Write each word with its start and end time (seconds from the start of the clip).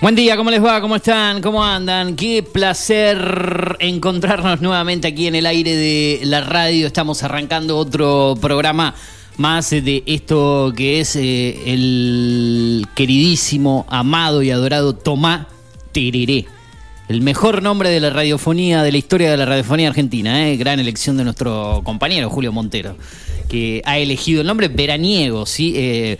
Buen 0.00 0.14
día, 0.14 0.36
¿cómo 0.38 0.50
les 0.50 0.64
va? 0.64 0.80
¿Cómo 0.80 0.96
están? 0.96 1.42
¿Cómo 1.42 1.62
andan? 1.62 2.16
Qué 2.16 2.42
placer 2.42 3.76
encontrarnos 3.80 4.62
nuevamente 4.62 5.08
aquí 5.08 5.26
en 5.26 5.34
el 5.34 5.44
aire 5.44 5.74
de 5.74 6.20
la 6.22 6.40
radio. 6.40 6.86
Estamos 6.86 7.22
arrancando 7.22 7.76
otro 7.76 8.34
programa 8.40 8.94
más 9.36 9.68
de 9.70 10.04
esto 10.06 10.72
que 10.74 11.00
es 11.00 11.16
eh, 11.16 11.58
el 11.66 12.86
queridísimo, 12.94 13.84
amado 13.90 14.42
y 14.42 14.50
adorado 14.50 14.94
Tomá 14.94 15.48
Tereré. 15.92 16.55
El 17.08 17.20
mejor 17.22 17.62
nombre 17.62 17.88
de 17.90 18.00
la 18.00 18.10
radiofonía, 18.10 18.82
de 18.82 18.90
la 18.90 18.98
historia 18.98 19.30
de 19.30 19.36
la 19.36 19.46
radiofonía 19.46 19.88
argentina, 19.88 20.48
¿eh? 20.48 20.56
gran 20.56 20.80
elección 20.80 21.16
de 21.16 21.22
nuestro 21.24 21.82
compañero 21.84 22.28
Julio 22.30 22.50
Montero, 22.52 22.96
que 23.48 23.80
ha 23.84 23.98
elegido 23.98 24.40
el 24.40 24.46
nombre 24.48 24.66
veraniego, 24.68 25.46
¿sí? 25.46 25.72
Eh, 25.76 26.18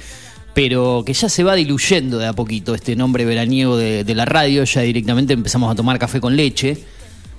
pero 0.54 1.02
que 1.04 1.12
ya 1.12 1.28
se 1.28 1.42
va 1.42 1.54
diluyendo 1.56 2.18
de 2.18 2.26
a 2.28 2.32
poquito 2.32 2.74
este 2.74 2.94
nombre 2.94 3.24
veraniego 3.24 3.76
de, 3.76 4.04
de 4.04 4.14
la 4.14 4.24
radio, 4.26 4.62
ya 4.62 4.82
directamente 4.82 5.32
empezamos 5.32 5.70
a 5.72 5.74
tomar 5.74 5.98
café 5.98 6.20
con 6.20 6.36
leche. 6.36 6.78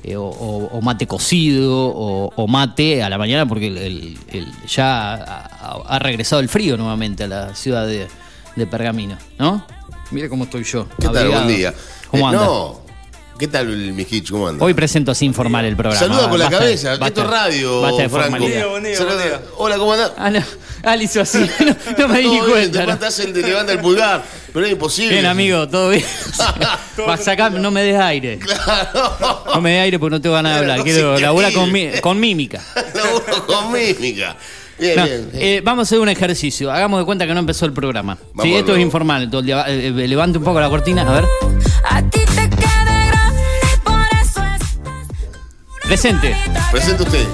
eh, 0.04 0.16
o, 0.16 0.24
o- 0.26 0.68
o 0.78 0.82
mate 0.82 1.08
cocido 1.08 1.74
o, 1.88 2.32
o 2.36 2.48
mate 2.48 3.02
a 3.02 3.10
la 3.10 3.18
mañana 3.18 3.46
porque 3.48 3.68
el- 3.68 3.78
el- 3.78 4.18
el- 4.32 4.48
ya 4.68 5.14
ha, 5.16 5.82
ha 5.88 6.00
regresado 6.00 6.40
el 6.42 6.48
frío 6.50 6.78
nuevamente 6.78 7.24
a 7.24 7.28
la 7.28 7.56
ciudad 7.56 7.88
de, 7.88 8.08
de 8.56 8.68
Pergamino, 8.68 9.18
¿no? 9.40 9.66
Mire 10.12 10.30
cómo 10.30 10.44
estoy 10.44 10.64
yo. 10.66 10.88
¿Qué 11.00 11.08
tal? 11.10 11.30
Buen 11.30 11.48
día. 11.48 11.74
¿Cómo 12.12 12.26
Eh, 12.26 12.30
anda? 12.30 12.46
No. 12.46 12.87
¿Qué 13.40 13.48
tal, 13.48 13.68
Mijich? 13.68 14.32
¿Cómo 14.32 14.48
anda? 14.48 14.66
Hoy 14.66 14.74
presento 14.74 15.12
así 15.12 15.24
informal 15.26 15.64
el 15.66 15.76
programa. 15.76 16.00
Saluda 16.00 16.28
con 16.30 16.40
la 16.40 16.46
Basta- 16.46 16.60
cabeza. 16.60 16.90
basta- 16.92 17.08
Esto 17.08 17.22
es 17.22 17.28
radio, 17.30 17.82
basta 17.82 18.02
de 18.02 18.10
Franco. 18.10 18.30
formalidad. 18.32 18.68
Buen 18.70 18.84
día, 18.84 18.98
Saluda- 18.98 19.16
buen 19.16 19.28
día. 19.28 19.42
Hola, 19.58 19.78
¿cómo 19.78 19.94
andás? 19.94 20.12
Ah, 20.18 20.30
no. 20.32 20.40
Ah, 20.84 20.96
hizo 20.98 21.22
así. 21.22 21.38
No, 21.60 21.76
no 22.00 22.08
me 22.08 22.20
di 22.20 22.26
ni 22.26 22.32
bien, 22.32 22.46
cuenta. 22.46 22.80
Te 22.80 22.86
¿no? 22.88 22.94
matás 22.94 23.20
el 23.20 23.34
te 23.34 23.42
levanta 23.44 23.74
el 23.74 23.80
pulgar, 23.80 24.24
pero 24.54 24.66
es 24.66 24.72
imposible. 24.72 25.12
Bien, 25.14 25.26
amigo, 25.28 25.68
todo 25.68 25.90
bien. 25.90 26.04
Va 27.08 27.14
a 27.14 27.18
sacar, 27.18 27.52
no 27.52 27.70
me 27.70 27.84
des 27.84 28.00
aire. 28.00 28.40
Claro. 28.40 29.44
No 29.54 29.62
me 29.62 29.72
des 29.72 29.82
aire 29.82 30.00
porque 30.00 30.16
no 30.16 30.22
te 30.22 30.30
van 30.30 30.46
a 30.46 30.50
Pero 30.50 30.60
hablar. 30.62 30.84
Quiero 30.84 31.20
laburar 31.20 31.54
con, 31.54 31.72
con 32.02 32.20
mímica. 32.20 32.62
Laburo 32.96 33.46
con 33.46 33.72
mímica. 33.72 34.36
Bien, 34.80 34.96
No, 34.96 35.06
bien. 35.06 35.30
eh, 35.34 35.62
vamos 35.64 35.82
a 35.82 35.84
hacer 35.88 36.00
un 36.00 36.10
ejercicio. 36.10 36.72
Hagamos 36.72 37.00
de 37.00 37.06
cuenta 37.06 37.26
que 37.28 37.34
no 37.34 37.40
empezó 37.40 37.66
el 37.66 37.74
programa. 37.74 38.18
Vamos 38.34 38.44
sí, 38.44 38.52
de 38.54 38.60
esto 38.60 38.76
es 38.76 38.82
informal. 38.82 39.30
todo 39.30 39.42
el 39.42 39.46
día. 39.46 39.64
Eh, 39.68 39.88
eh, 39.88 40.08
levante 40.08 40.38
un 40.40 40.44
poco 40.44 40.60
la 40.60 40.70
cortina. 40.70 41.02
A 41.02 41.14
ver. 41.22 41.26
Presente. 45.88 46.36
Presente 46.72 47.04
usted. 47.04 47.26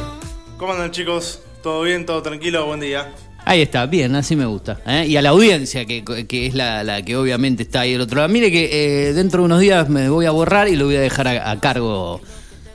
¿Cómo 0.57 0.73
andan 0.73 0.91
chicos? 0.91 1.39
¿Todo 1.61 1.81
bien? 1.83 2.05
¿Todo 2.05 2.21
tranquilo? 2.21 2.65
Buen 2.65 2.79
día. 2.79 3.11
Ahí 3.45 3.61
está, 3.61 3.85
bien, 3.87 4.15
así 4.15 4.35
me 4.35 4.45
gusta. 4.45 4.79
¿eh? 4.85 5.05
Y 5.07 5.17
a 5.17 5.21
la 5.21 5.29
audiencia, 5.29 5.85
que, 5.85 6.03
que 6.27 6.45
es 6.45 6.53
la, 6.53 6.83
la 6.83 7.01
que 7.01 7.17
obviamente 7.17 7.63
está 7.63 7.81
ahí 7.81 7.93
del 7.93 8.01
otro 8.01 8.17
lado. 8.17 8.29
Mire 8.29 8.51
que 8.51 9.09
eh, 9.09 9.13
dentro 9.13 9.41
de 9.41 9.45
unos 9.45 9.59
días 9.59 9.89
me 9.89 10.07
voy 10.09 10.25
a 10.25 10.31
borrar 10.31 10.67
y 10.69 10.75
lo 10.75 10.85
voy 10.85 10.95
a 10.95 11.01
dejar 11.01 11.27
a, 11.27 11.51
a 11.51 11.59
cargo 11.59 12.21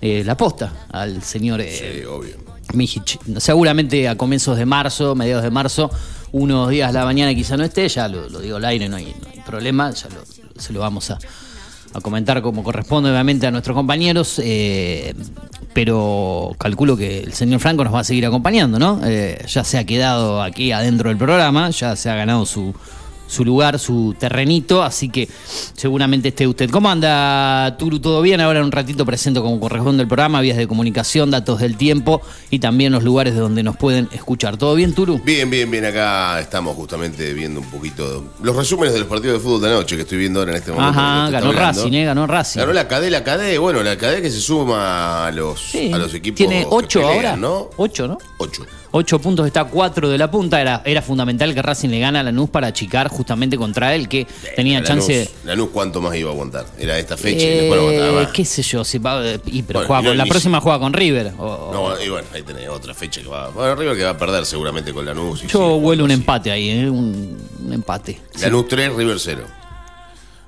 eh, 0.01 0.23
la 0.27 0.37
posta 0.37 0.73
al 0.91 1.23
señor 1.23 1.61
eh, 1.61 2.01
Sí, 2.01 2.05
obvio. 2.05 2.37
Mijich. 2.75 3.19
Seguramente 3.39 4.09
a 4.09 4.17
comienzos 4.17 4.59
de 4.59 4.67
marzo, 4.67 5.15
mediados 5.15 5.43
de 5.45 5.51
marzo, 5.51 5.91
unos 6.33 6.69
días 6.69 6.91
a 6.91 6.93
la 6.93 7.05
mañana 7.07 7.35
quizá 7.35 7.57
no 7.57 7.65
esté, 7.65 7.89
ya 7.89 8.09
lo, 8.09 8.29
lo 8.29 8.41
digo 8.41 8.57
al 8.59 8.65
aire, 8.67 8.89
no 8.91 8.97
hay, 8.97 9.07
no 9.23 9.29
hay 9.33 9.41
problema, 9.41 9.91
ya 9.93 10.09
lo- 10.11 10.61
se 10.61 10.73
lo 10.75 10.81
vamos 10.81 11.11
a, 11.11 11.19
a 11.95 12.01
comentar 12.01 12.43
como 12.43 12.63
corresponde 12.63 13.11
obviamente 13.11 13.47
a 13.47 13.51
nuestros 13.51 13.75
compañeros, 13.75 14.41
eh, 14.45 15.15
pero 15.73 16.55
calculo 16.59 16.97
que 16.97 17.21
el 17.21 17.33
señor 17.33 17.61
Franco 17.61 17.85
nos 17.85 17.95
va 17.95 18.01
a 18.01 18.05
seguir 18.05 18.27
acompañando, 18.27 18.79
¿no? 18.79 19.01
Eh, 19.05 19.45
ya 19.47 19.65
se 19.65 19.79
ha 19.79 19.85
quedado 19.85 20.43
aquí 20.43 20.73
adentro 20.73 21.09
del 21.09 21.19
programa, 21.19 21.71
ya 21.71 21.97
se 21.97 22.11
ha 22.11 22.15
ganado 22.15 22.47
su, 22.47 22.75
su 23.29 23.45
lugar, 23.45 23.79
su 23.79 24.17
terrenito, 24.19 24.83
así 24.83 25.09
que 25.09 25.29
seguramente 25.75 26.29
esté 26.29 26.47
usted. 26.49 26.69
¿Cómo 26.71 26.91
anda, 26.91 27.77
Turu? 27.79 28.01
¿Todo 28.01 28.21
bien? 28.23 28.41
Ahora 28.41 28.59
en 28.59 28.65
un 28.65 28.73
ratito 28.73 29.07
presento 29.07 29.43
como 29.43 29.61
corresponde 29.61 30.03
el 30.03 30.09
programa, 30.09 30.41
vías 30.41 30.57
de 30.57 30.67
comunicación, 30.67 31.31
datos 31.31 31.61
del 31.61 31.77
tiempo 31.77 32.21
y 32.51 32.59
también 32.59 32.93
los 32.93 33.05
lugares 33.05 33.35
de 33.35 33.41
donde 33.41 33.63
nos 33.63 33.77
pueden 33.77 34.09
escuchar. 34.13 34.57
¿Todo 34.57 34.75
bien, 34.75 34.95
Turu? 34.95 35.21
Bien, 35.25 35.49
bien, 35.49 35.71
bien. 35.71 35.85
Acá 35.85 36.41
estamos 36.41 36.75
justamente 36.75 37.33
viendo 37.35 37.61
un 37.61 37.67
poquito 37.67 38.33
los 38.43 38.57
resúmenes 38.57 38.95
de 38.95 39.01
los 39.01 39.09
partidos 39.09 39.39
de 39.39 39.41
fútbol 39.45 39.61
de 39.61 39.69
anoche 39.69 39.95
que 39.97 40.03
estoy 40.03 40.19
viendo 40.19 40.41
ahora 40.41 40.53
en 40.53 40.57
este 40.59 40.73
momento. 40.73 40.99
Ajá, 40.99 41.31
ganó. 41.31 41.53
Racing, 41.53 41.93
¿eh? 41.93 42.05
Ganó 42.07 42.27
Racing. 42.27 42.61
Ganó 42.61 42.73
la 42.73 42.89
cadena, 42.89 43.19
la 43.19 43.25
cadena, 43.25 43.61
bueno, 43.61 43.83
la 43.83 43.97
cadena 43.99 44.23
que 44.23 44.31
se 44.31 44.41
suma 44.41 45.27
a 45.27 45.31
los, 45.33 45.61
Sí. 45.61 45.93
a 45.93 45.99
los 45.99 46.15
equipos. 46.15 46.37
Tiene 46.39 46.61
que 46.63 46.67
ocho 46.71 47.01
pelean, 47.01 47.17
ahora. 47.17 47.37
¿no? 47.37 47.71
Ocho, 47.77 48.09
¿no? 48.09 48.19
Ocho. 48.39 48.65
Ocho 48.99 49.21
puntos, 49.21 49.47
está 49.47 49.63
cuatro 49.65 50.09
de 50.09 50.19
la 50.19 50.29
punta. 50.29 50.61
Era, 50.61 50.83
era 50.85 51.01
fundamental 51.03 51.55
que 51.55 51.63
Racing 51.63 51.89
le 51.89 52.01
gana 52.01 52.19
a 52.19 52.23
Lanús 52.25 52.51
para 52.51 52.67
achicar 52.67 53.07
justamente 53.09 53.57
contra 53.57 53.95
él, 53.95 54.09
que 54.09 54.27
tenía 54.57 54.81
Lanús- 54.81 54.87
chance. 54.89 55.31
Lanús, 55.45 55.69
¿cuánto 55.73 56.01
más 56.01 56.17
iba 56.17 56.31
a 56.31 56.33
aguantar? 56.33 56.67
Era 56.77 56.99
esta 56.99 57.17
fecha 57.17 57.47
y 57.47 57.49
después 57.59 57.79
aguantaba 57.81 58.09
Eh, 58.09 58.25
más. 58.25 58.33
qué 58.33 58.45
sé 58.45 58.63
yo, 58.63 58.85
si 58.85 58.99
va, 58.99 59.23
y, 59.47 59.63
pero 59.63 59.79
Bueno, 59.81 59.87
juega 59.87 60.03
y 60.03 60.07
con- 60.07 60.19
la 60.19 60.27
y- 60.27 60.29
próxima 60.31 60.61
juega 60.61 60.79
con 60.81 60.93
River. 60.93 61.33
o- 61.39 61.71
No, 61.73 62.03
y 62.03 62.09
bueno, 62.09 62.27
ahí 62.35 62.43
tenés 62.43 62.69
otra 62.69 62.93
fecha 62.93 63.23
que 63.23 63.29
va. 63.29 63.51
Bueno, 63.51 63.77
River 63.77 63.97
que 63.97 64.03
va 64.03 64.11
a 64.11 64.19
perder 64.19 64.45
seguramente 64.45 64.93
con 64.93 65.07
Lanús. 65.07 65.43
yo 65.43 65.49
sigue 65.49 65.81
vuelo 65.81 66.03
un 66.05 66.11
empate 66.11 66.51
ahí, 66.51 66.69
¿eh? 66.71 66.91
un, 66.91 67.39
un 67.65 67.73
empate. 67.73 68.21
Lanús 68.41 68.67
3, 68.67 68.93
River 68.95 69.19
0. 69.21 69.45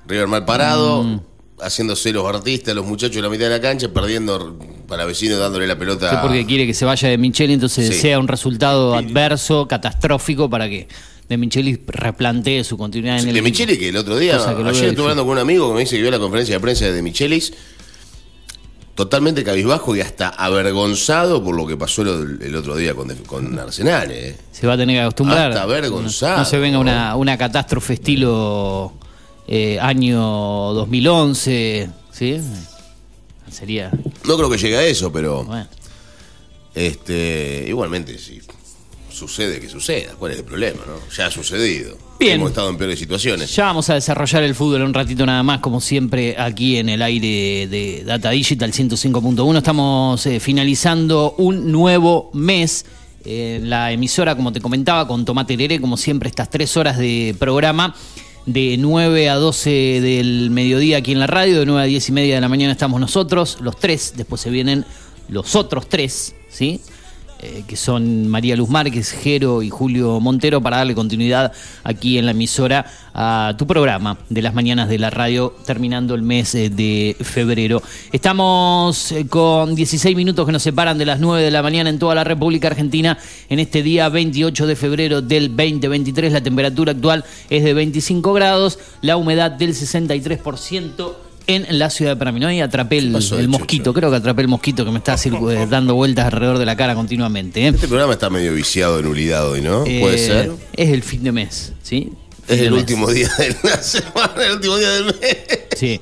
River 0.07 0.27
mal 0.27 0.43
parado, 0.43 1.03
Mm. 1.03 1.21
Haciéndose 1.61 2.11
los 2.11 2.25
artistas, 2.25 2.73
los 2.75 2.85
muchachos 2.85 3.17
en 3.17 3.23
la 3.23 3.29
mitad 3.29 3.45
de 3.45 3.51
la 3.51 3.61
cancha, 3.61 3.89
perdiendo 3.93 4.57
para 4.87 5.05
vecino 5.05 5.37
dándole 5.37 5.67
la 5.67 5.77
pelota. 5.77 6.09
Sí, 6.09 6.15
porque 6.21 6.45
quiere 6.45 6.65
que 6.67 6.73
se 6.73 6.85
vaya 6.85 7.07
de 7.09 7.17
Micheli, 7.17 7.53
entonces 7.53 7.87
Sí. 7.87 8.01
sea 8.01 8.19
un 8.19 8.27
resultado 8.27 8.95
adverso, 8.95 9.67
catastrófico, 9.67 10.49
para 10.49 10.67
que 10.69 10.87
de 11.29 11.37
Micheli 11.37 11.79
replantee 11.87 12.63
su 12.65 12.77
continuidad 12.77 13.19
en 13.19 13.29
el 13.29 13.35
De 13.35 13.41
Micheli, 13.41 13.77
que 13.77 13.89
el 13.89 13.97
otro 13.97 14.17
día, 14.17 14.37
Cosa 14.37 14.55
que 14.57 14.63
lo 14.63 14.69
ayer 14.69 14.85
estuve 14.89 15.03
hablando 15.03 15.23
con 15.23 15.33
un 15.33 15.39
amigo 15.39 15.69
que 15.69 15.73
me 15.75 15.79
dice 15.81 15.95
que 15.95 16.01
vio 16.01 16.11
la 16.11 16.19
conferencia 16.19 16.55
de 16.55 16.59
prensa 16.59 16.85
de 16.91 17.01
Michelis, 17.01 17.53
totalmente 18.95 19.43
cabizbajo 19.43 19.95
y 19.95 20.01
hasta 20.01 20.27
avergonzado 20.29 21.43
por 21.43 21.55
lo 21.55 21.65
que 21.65 21.77
pasó 21.77 22.01
el, 22.01 22.39
el 22.41 22.55
otro 22.55 22.75
día 22.75 22.93
con, 22.93 23.07
con 23.25 23.57
Arsenal. 23.57 24.11
¿eh? 24.11 24.35
Se 24.51 24.67
va 24.67 24.73
a 24.73 24.77
tener 24.77 24.97
que 24.97 25.01
acostumbrar. 25.01 25.51
Hasta 25.51 25.63
avergonzado. 25.63 26.33
No, 26.33 26.37
no 26.39 26.45
se 26.45 26.59
venga 26.59 26.77
una, 26.79 27.15
una 27.15 27.37
catástrofe 27.37 27.93
estilo 27.93 28.93
eh, 29.53 29.77
año 29.81 30.21
2011, 30.21 31.89
¿sí? 32.09 32.37
Sería, 33.51 33.91
No 34.25 34.37
creo 34.37 34.49
que 34.49 34.57
llegue 34.57 34.77
a 34.77 34.85
eso, 34.85 35.11
pero 35.11 35.43
bueno. 35.43 35.67
este 36.73 37.65
igualmente 37.67 38.17
si 38.17 38.39
sucede 39.09 39.59
que 39.59 39.67
suceda, 39.67 40.13
¿cuál 40.17 40.31
es 40.31 40.37
el 40.37 40.45
problema? 40.45 40.79
no? 40.87 40.93
Ya 41.13 41.25
ha 41.25 41.31
sucedido. 41.31 41.97
Bien. 42.17 42.35
Hemos 42.35 42.51
estado 42.51 42.69
en 42.69 42.77
peores 42.77 42.97
situaciones. 42.97 43.53
Ya 43.53 43.65
vamos 43.65 43.89
a 43.89 43.95
desarrollar 43.95 44.43
el 44.43 44.55
fútbol 44.55 44.83
un 44.83 44.93
ratito 44.93 45.25
nada 45.25 45.43
más, 45.43 45.59
como 45.59 45.81
siempre, 45.81 46.37
aquí 46.39 46.77
en 46.77 46.87
el 46.87 47.01
aire 47.01 47.67
de 47.67 48.03
Data 48.05 48.29
Digital 48.29 48.71
105.1. 48.71 49.57
Estamos 49.57 50.25
eh, 50.27 50.39
finalizando 50.39 51.35
un 51.37 51.73
nuevo 51.73 52.29
mes. 52.33 52.85
en 53.25 53.69
la 53.69 53.91
emisora, 53.91 54.35
como 54.37 54.53
te 54.53 54.61
comentaba, 54.61 55.05
con 55.07 55.25
Tomate 55.25 55.57
Leré, 55.57 55.81
como 55.81 55.97
siempre, 55.97 56.29
estas 56.29 56.49
tres 56.49 56.77
horas 56.77 56.97
de 56.97 57.35
programa. 57.37 57.93
De 58.45 58.75
9 58.77 59.29
a 59.29 59.35
12 59.35 60.01
del 60.01 60.49
mediodía 60.49 60.97
aquí 60.97 61.11
en 61.11 61.19
la 61.19 61.27
radio, 61.27 61.59
de 61.59 61.65
9 61.65 61.81
a 61.81 61.85
10 61.85 62.09
y 62.09 62.11
media 62.11 62.35
de 62.35 62.41
la 62.41 62.49
mañana 62.49 62.71
estamos 62.71 62.99
nosotros, 62.99 63.59
los 63.61 63.77
tres, 63.77 64.13
después 64.15 64.41
se 64.41 64.49
vienen 64.49 64.85
los 65.29 65.55
otros 65.55 65.87
tres, 65.87 66.35
¿sí? 66.49 66.81
Eh, 67.43 67.63
que 67.65 67.75
son 67.75 68.27
María 68.27 68.55
Luz 68.55 68.69
Márquez, 68.69 69.09
Jero 69.11 69.63
y 69.63 69.71
Julio 69.71 70.19
Montero, 70.19 70.61
para 70.61 70.77
darle 70.77 70.93
continuidad 70.93 71.51
aquí 71.83 72.19
en 72.19 72.25
la 72.25 72.31
emisora 72.31 72.85
a 73.15 73.55
tu 73.57 73.65
programa 73.65 74.19
de 74.29 74.43
las 74.43 74.53
mañanas 74.53 74.87
de 74.87 74.99
la 74.99 75.09
radio, 75.09 75.55
terminando 75.65 76.13
el 76.13 76.21
mes 76.21 76.53
eh, 76.53 76.69
de 76.69 77.17
febrero. 77.19 77.81
Estamos 78.11 79.11
eh, 79.11 79.25
con 79.27 79.73
16 79.73 80.15
minutos 80.15 80.45
que 80.45 80.51
nos 80.51 80.61
separan 80.61 80.99
de 80.99 81.05
las 81.05 81.19
9 81.19 81.43
de 81.43 81.49
la 81.49 81.63
mañana 81.63 81.89
en 81.89 81.97
toda 81.97 82.13
la 82.13 82.23
República 82.23 82.67
Argentina 82.67 83.17
en 83.49 83.57
este 83.57 83.81
día 83.81 84.07
28 84.09 84.67
de 84.67 84.75
febrero 84.75 85.21
del 85.23 85.47
2023. 85.47 86.33
La 86.33 86.43
temperatura 86.43 86.91
actual 86.91 87.25
es 87.49 87.63
de 87.63 87.73
25 87.73 88.33
grados, 88.33 88.77
la 89.01 89.17
humedad 89.17 89.49
del 89.49 89.73
63% 89.73 91.30
en 91.47 91.65
la 91.79 91.89
ciudad 91.89 92.11
de 92.11 92.15
Pergamino. 92.17 92.47
Ahí 92.47 92.61
atrapé 92.61 92.97
el, 92.97 93.11
pasó, 93.11 93.39
el 93.39 93.47
mosquito, 93.47 93.93
creo 93.93 94.09
que 94.09 94.17
atrapé 94.17 94.41
el 94.43 94.47
mosquito 94.47 94.85
que 94.85 94.91
me 94.91 94.97
está 94.99 95.15
eh, 95.15 95.65
dando 95.69 95.95
vueltas 95.95 96.25
alrededor 96.25 96.57
de 96.57 96.65
la 96.65 96.75
cara 96.75 96.95
continuamente. 96.95 97.61
¿eh? 97.63 97.67
Este 97.69 97.87
programa 97.87 98.13
está 98.13 98.29
medio 98.29 98.53
viciado 98.53 99.01
nulidad 99.01 99.49
hoy, 99.49 99.61
¿no? 99.61 99.85
Eh, 99.85 99.99
Puede 100.01 100.17
ser. 100.17 100.51
Es 100.75 100.89
el 100.89 101.03
fin 101.03 101.23
de 101.23 101.31
mes, 101.31 101.73
¿sí? 101.83 102.11
Fin 102.47 102.55
Es 102.55 102.59
el 102.61 102.71
mes. 102.71 102.79
último 102.81 103.09
día 103.11 103.29
de 103.37 103.55
la 103.63 103.77
semana, 103.83 104.33
el 104.45 104.51
último 104.53 104.77
día 104.77 104.89
del 104.91 105.05
mes. 105.05 105.37
Sí. 105.77 105.99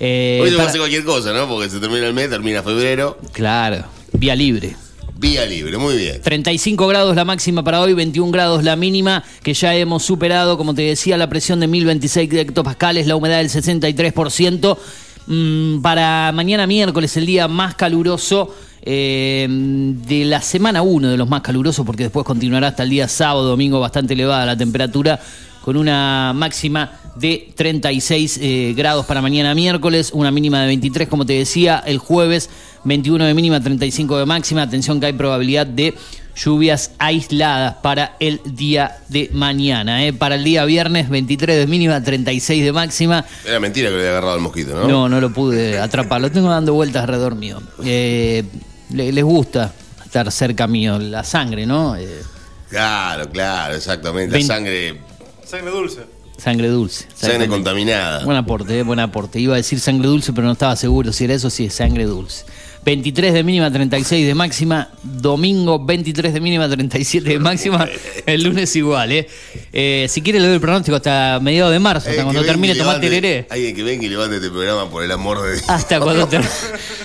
Hoy 0.00 0.50
se 0.50 0.56
para- 0.56 0.68
hacer 0.68 0.80
cualquier 0.80 1.04
cosa, 1.04 1.32
¿no? 1.32 1.48
Porque 1.48 1.68
se 1.70 1.80
termina 1.80 2.06
el 2.06 2.14
mes, 2.14 2.30
termina 2.30 2.62
febrero. 2.62 3.18
Claro, 3.32 3.84
vía 4.12 4.34
libre. 4.36 4.76
Vía 5.20 5.44
libre, 5.46 5.76
muy 5.78 5.96
bien. 5.96 6.22
35 6.22 6.86
grados 6.86 7.16
la 7.16 7.24
máxima 7.24 7.64
para 7.64 7.80
hoy, 7.80 7.92
21 7.92 8.30
grados 8.30 8.62
la 8.62 8.76
mínima, 8.76 9.24
que 9.42 9.52
ya 9.52 9.74
hemos 9.74 10.04
superado, 10.04 10.56
como 10.56 10.74
te 10.74 10.82
decía, 10.82 11.16
la 11.16 11.28
presión 11.28 11.58
de 11.58 11.66
1026 11.66 12.32
hectopascales, 12.34 13.08
la 13.08 13.16
humedad 13.16 13.38
del 13.38 13.48
63%. 13.50 14.78
Mm, 15.26 15.80
para 15.80 16.30
mañana 16.32 16.68
miércoles, 16.68 17.16
el 17.16 17.26
día 17.26 17.48
más 17.48 17.74
caluroso 17.74 18.54
eh, 18.82 19.48
de 19.50 20.24
la 20.24 20.40
semana 20.40 20.82
1 20.82 21.08
de 21.08 21.16
los 21.16 21.28
más 21.28 21.42
calurosos, 21.42 21.84
porque 21.84 22.04
después 22.04 22.24
continuará 22.24 22.68
hasta 22.68 22.84
el 22.84 22.90
día 22.90 23.08
sábado, 23.08 23.42
domingo, 23.42 23.80
bastante 23.80 24.14
elevada 24.14 24.46
la 24.46 24.56
temperatura, 24.56 25.18
con 25.62 25.76
una 25.76 26.32
máxima 26.32 26.92
de 27.16 27.52
36 27.56 28.38
eh, 28.40 28.74
grados 28.76 29.04
para 29.04 29.20
mañana 29.20 29.52
miércoles, 29.54 30.12
una 30.14 30.30
mínima 30.30 30.60
de 30.60 30.68
23, 30.68 31.08
como 31.08 31.26
te 31.26 31.32
decía, 31.32 31.82
el 31.84 31.98
jueves 31.98 32.48
21 32.88 33.24
de 33.26 33.34
mínima, 33.34 33.60
35 33.60 34.18
de 34.18 34.26
máxima. 34.26 34.62
Atención 34.62 34.98
que 34.98 35.06
hay 35.06 35.12
probabilidad 35.12 35.66
de 35.66 35.94
lluvias 36.34 36.92
aisladas 36.98 37.74
para 37.82 38.16
el 38.20 38.40
día 38.44 38.98
de 39.08 39.28
mañana. 39.32 40.04
¿eh? 40.06 40.12
Para 40.12 40.36
el 40.36 40.44
día 40.44 40.64
viernes, 40.64 41.08
23 41.08 41.56
de 41.58 41.66
mínima, 41.66 42.02
36 42.02 42.64
de 42.64 42.72
máxima. 42.72 43.24
Era 43.46 43.60
mentira 43.60 43.88
que 43.90 43.94
le 43.96 44.00
había 44.00 44.10
agarrado 44.12 44.36
el 44.36 44.40
mosquito, 44.42 44.74
¿no? 44.74 44.88
No, 44.88 45.08
no 45.08 45.20
lo 45.20 45.32
pude 45.32 45.78
atrapar. 45.78 46.20
Lo 46.20 46.30
tengo 46.32 46.48
dando 46.48 46.74
vueltas 46.74 47.02
alrededor 47.02 47.34
mío. 47.34 47.60
Eh, 47.84 48.44
le- 48.92 49.12
les 49.12 49.24
gusta 49.24 49.72
estar 50.04 50.30
cerca 50.32 50.66
mío, 50.66 50.98
la 50.98 51.22
sangre, 51.24 51.66
¿no? 51.66 51.94
Eh, 51.96 52.22
Claro, 52.70 53.30
claro, 53.30 53.74
exactamente. 53.74 54.38
La 54.38 54.46
sangre, 54.46 55.00
Sangre 55.44 55.70
dulce. 55.70 56.00
sangre 56.36 56.68
dulce. 56.68 57.06
sangre 57.14 57.48
contaminada. 57.48 58.24
Buen 58.24 58.36
aporte, 58.36 58.78
eh, 58.78 58.82
buen 58.82 59.00
aporte. 59.00 59.40
Iba 59.40 59.54
a 59.54 59.56
decir 59.56 59.80
sangre 59.80 60.06
dulce, 60.06 60.34
pero 60.34 60.46
no 60.46 60.52
estaba 60.52 60.76
seguro 60.76 61.10
si 61.12 61.24
era 61.24 61.32
eso, 61.34 61.48
si 61.48 61.64
es 61.64 61.72
sangre 61.74 62.04
dulce. 62.04 62.44
23 62.88 63.34
de 63.34 63.44
mínima, 63.44 63.70
36 63.70 64.26
de 64.26 64.34
máxima. 64.34 64.88
Domingo, 65.02 65.78
23 65.84 66.32
de 66.32 66.40
mínima, 66.40 66.66
37 66.70 67.28
de 67.28 67.38
máxima. 67.38 67.86
El 68.24 68.42
lunes 68.44 68.74
igual, 68.76 69.12
¿eh? 69.12 69.28
Eh, 69.74 70.06
si 70.08 70.22
quiere, 70.22 70.40
le 70.40 70.46
doy 70.46 70.54
el 70.54 70.60
pronóstico 70.62 70.96
hasta 70.96 71.38
mediados 71.42 71.70
de 71.70 71.80
marzo, 71.80 72.08
hasta 72.08 72.22
cuando 72.24 72.42
termine 72.42 72.74
tomar 72.74 72.98
tereré. 72.98 73.46
Alguien 73.50 73.76
que 73.76 73.82
venga 73.82 74.06
y 74.06 74.08
levante 74.08 74.36
este 74.36 74.48
programa 74.48 74.88
por 74.88 75.04
el 75.04 75.10
amor 75.10 75.42
de 75.42 75.52
Dios. 75.56 75.68
Hasta 75.68 76.00
cuando, 76.00 76.26
ter- 76.30 76.40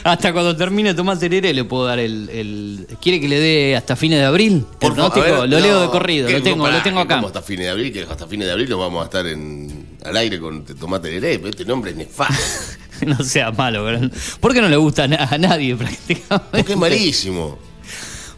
hasta 0.05 0.31
cuando 0.31 0.55
termine 0.55 0.93
tomar 0.93 1.19
tereré 1.19 1.53
le 1.53 1.65
puedo 1.65 1.85
dar 1.85 1.99
el, 1.99 2.29
el- 2.29 2.87
¿Quiere 3.01 3.19
que 3.19 3.27
le 3.27 3.41
dé 3.41 3.75
hasta 3.75 3.97
fines 3.97 4.19
de 4.19 4.25
abril? 4.25 4.65
El 4.79 4.93
pronóstico? 4.93 5.25
ver, 5.25 5.49
lo 5.49 5.59
leo 5.59 5.81
de 5.81 5.87
corrido, 5.89 6.29
lo 6.29 6.41
tengo, 6.41 6.63
Pará, 6.63 6.77
lo 6.77 6.83
tengo 6.83 6.99
acá. 7.01 7.15
¿cómo 7.15 7.27
hasta 7.27 7.41
fines 7.41 7.65
de 7.65 7.71
abril, 7.71 7.91
que 7.91 8.03
hasta 8.03 8.25
fines 8.25 8.47
de 8.47 8.53
abril 8.53 8.69
nos 8.69 8.79
vamos 8.79 9.01
a 9.01 9.05
estar 9.05 9.27
en, 9.27 9.85
al 10.05 10.15
aire 10.15 10.39
con 10.39 10.63
Tomate 10.63 11.11
Leré, 11.11 11.39
pero 11.39 11.49
este 11.49 11.65
nombre 11.65 11.91
es 11.91 11.97
nefasto. 11.97 12.33
no 13.05 13.23
sea 13.23 13.51
malo, 13.51 13.83
pero- 13.85 14.09
¿por 14.39 14.53
qué 14.53 14.61
no 14.61 14.69
le 14.69 14.77
gusta 14.77 15.03
a 15.03 15.07
na- 15.07 15.27
a 15.31 15.37
nadie 15.37 15.75
prácticamente? 15.77 16.47
Porque 16.51 16.73
es 16.73 16.77
malísimo. 16.77 17.57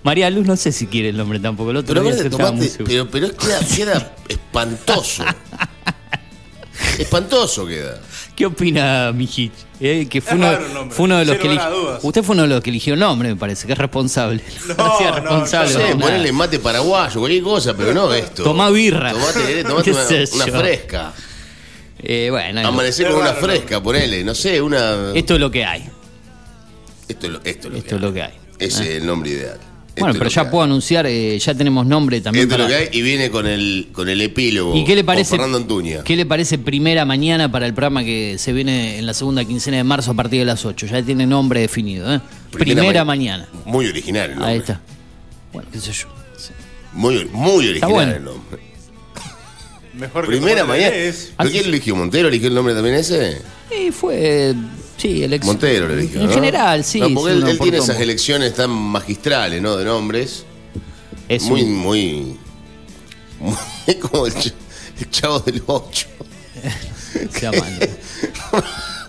María 0.04 0.30
Luz 0.30 0.46
no 0.46 0.56
sé 0.56 0.72
si 0.72 0.86
quiere 0.88 1.10
el 1.10 1.18
nombre 1.18 1.40
tampoco. 1.40 1.72
El 1.72 1.78
otro 1.78 1.96
Pero, 1.96 2.06
día 2.06 2.24
se 2.24 2.30
tomate, 2.30 2.72
pero, 2.86 3.10
pero 3.10 3.36
queda, 3.36 3.60
queda 3.76 4.16
espantoso. 4.30 5.24
espantoso 7.00 7.66
queda. 7.66 8.00
¿Qué 8.36 8.46
opina 8.46 9.12
Mijich? 9.14 9.52
Eh, 9.80 10.08
que 10.10 10.22
fue 10.22 10.34
Es 10.34 10.38
uno, 10.38 10.90
fue 10.92 11.06
uno 11.06 11.18
de 11.18 11.26
los 11.26 11.38
que 11.38 11.48
eligió. 11.48 12.00
Usted 12.04 12.24
fue 12.24 12.34
uno 12.34 12.44
de 12.44 12.50
los 12.50 12.62
que 12.62 12.70
eligió 12.70 12.94
el 12.94 13.00
nombre, 13.00 13.30
me 13.30 13.36
parece, 13.36 13.66
que 13.66 13.74
es 13.74 13.80
responsable. 13.80 14.44
No, 14.78 15.00
responsable. 15.00 15.74
No 15.74 15.80
sé, 15.88 15.96
ponerle 15.96 16.32
mate 16.32 16.60
paraguayo, 16.60 17.20
cualquier 17.20 17.44
cosa, 17.44 17.74
pero 17.76 17.94
no 17.94 18.14
esto. 18.14 18.44
Tomá 18.44 18.70
birra. 18.70 19.12
Tomate, 19.12 19.64
tomate 19.64 19.92
¿Qué 19.92 20.28
una, 20.36 20.60
fresca. 20.60 21.14
Eh, 22.08 22.30
bueno, 22.30 22.62
no. 22.62 22.68
Amanecer 22.68 23.08
con 23.08 23.16
una 23.18 23.32
raro, 23.32 23.42
¿no? 23.42 23.48
fresca, 23.48 23.82
ponele. 23.82 24.24
No 24.24 24.36
sé, 24.36 24.62
una. 24.62 25.12
esto 25.16 25.34
es 25.34 25.40
lo 25.40 25.50
que 25.52 25.66
hay. 25.66 25.84
Esto 27.08 27.28
es 27.28 27.34
lo, 27.34 27.40
esto 27.44 27.68
es 27.68 27.74
lo 27.74 27.78
Esto 27.80 27.90
que 27.90 27.96
es 27.96 28.02
lo 28.02 28.14
que 28.14 28.22
hay. 28.24 28.34
Ese 28.60 28.84
Eh. 28.84 28.90
es 28.92 29.02
el 29.02 29.06
nombre 29.08 29.30
ideal. 29.32 29.60
Bueno, 29.98 30.10
Esto 30.12 30.20
pero 30.20 30.30
ya 30.30 30.52
puedo 30.52 30.64
hay. 30.64 30.70
anunciar, 30.70 31.06
eh, 31.08 31.40
ya 31.40 31.56
tenemos 31.56 31.86
nombre 31.86 32.20
también. 32.20 32.44
Esto 32.44 32.56
es 32.56 32.60
lo 32.62 32.66
para- 32.68 32.78
que 32.80 32.90
hay 32.90 33.00
y 33.00 33.02
viene 33.02 33.30
con 33.32 33.48
el, 33.48 33.88
con 33.94 34.10
el 34.10 34.20
epílogo. 34.22 34.76
¿Y 34.76 34.84
qué 34.84 34.94
le 34.94 35.02
con 35.02 35.08
parece? 35.08 35.32
Fernando 35.32 35.58
Antuña. 35.58 36.04
¿Qué 36.04 36.16
le 36.18 36.26
parece 36.26 36.58
primera 36.58 37.06
mañana 37.06 37.50
para 37.50 37.66
el 37.66 37.74
programa 37.74 38.04
que 38.04 38.36
se 38.38 38.52
viene 38.52 38.98
en 39.00 39.06
la 39.06 39.14
segunda 39.14 39.46
quincena 39.46 39.78
de 39.78 39.84
marzo 39.86 40.12
a 40.12 40.14
partir 40.14 40.40
de 40.40 40.46
las 40.46 40.66
8? 40.66 40.86
Ya 40.88 41.02
tiene 41.02 41.26
nombre 41.26 41.62
definido, 41.62 42.14
¿eh? 42.14 42.20
Primera, 42.52 43.06
ma- 43.06 43.14
mañana. 43.16 43.48
Muy 43.66 43.88
original 43.88 44.32
el 44.32 44.36
nombre. 44.36 44.52
Ahí 44.52 44.58
está. 44.60 44.82
Bueno, 45.54 45.70
qué 45.72 45.80
sé 45.80 45.94
yo. 45.94 46.08
Sí. 46.38 46.52
Muy, 46.92 47.26
muy 47.32 47.66
original 47.70 47.92
bueno. 47.92 48.12
el 48.16 48.24
nombre. 48.26 48.60
Mejor 49.98 50.24
que 50.26 50.28
Primera 50.32 50.66
mañana. 50.66 50.96
Es- 50.96 51.32
¿Pero 51.38 51.50
quién 51.50 51.66
eligió? 51.66 51.96
¿Montero 51.96 52.28
eligió 52.28 52.48
el 52.50 52.56
nombre 52.56 52.74
también 52.74 52.96
ese? 52.96 53.42
Y 53.72 53.92
fue. 53.92 54.54
Sí, 54.98 55.24
elección. 55.24 55.54
Montero 55.56 55.88
lo 55.88 55.94
eligió. 55.94 56.22
En 56.22 56.28
¿no? 56.28 56.34
general, 56.34 56.84
sí. 56.84 57.00
No, 57.00 57.10
porque 57.14 57.32
sí, 57.34 57.38
él, 57.38 57.44
por 57.58 57.58
tiene 57.66 57.78
tomo. 57.78 57.92
esas 57.92 58.02
elecciones 58.02 58.54
tan 58.56 58.70
magistrales, 58.72 59.62
¿no? 59.62 59.76
De 59.78 59.86
nombres. 59.86 60.46
Es 61.28 61.44
muy, 61.44 61.64
un- 61.64 61.76
muy. 61.76 62.38
Muy 63.40 63.96
como 64.02 64.28
el, 64.28 64.34
ch- 64.34 64.54
el 65.00 65.10
chavo 65.10 65.40
del 65.40 65.62
8. 65.66 66.08
sea 67.32 67.52
malo. 67.52 67.86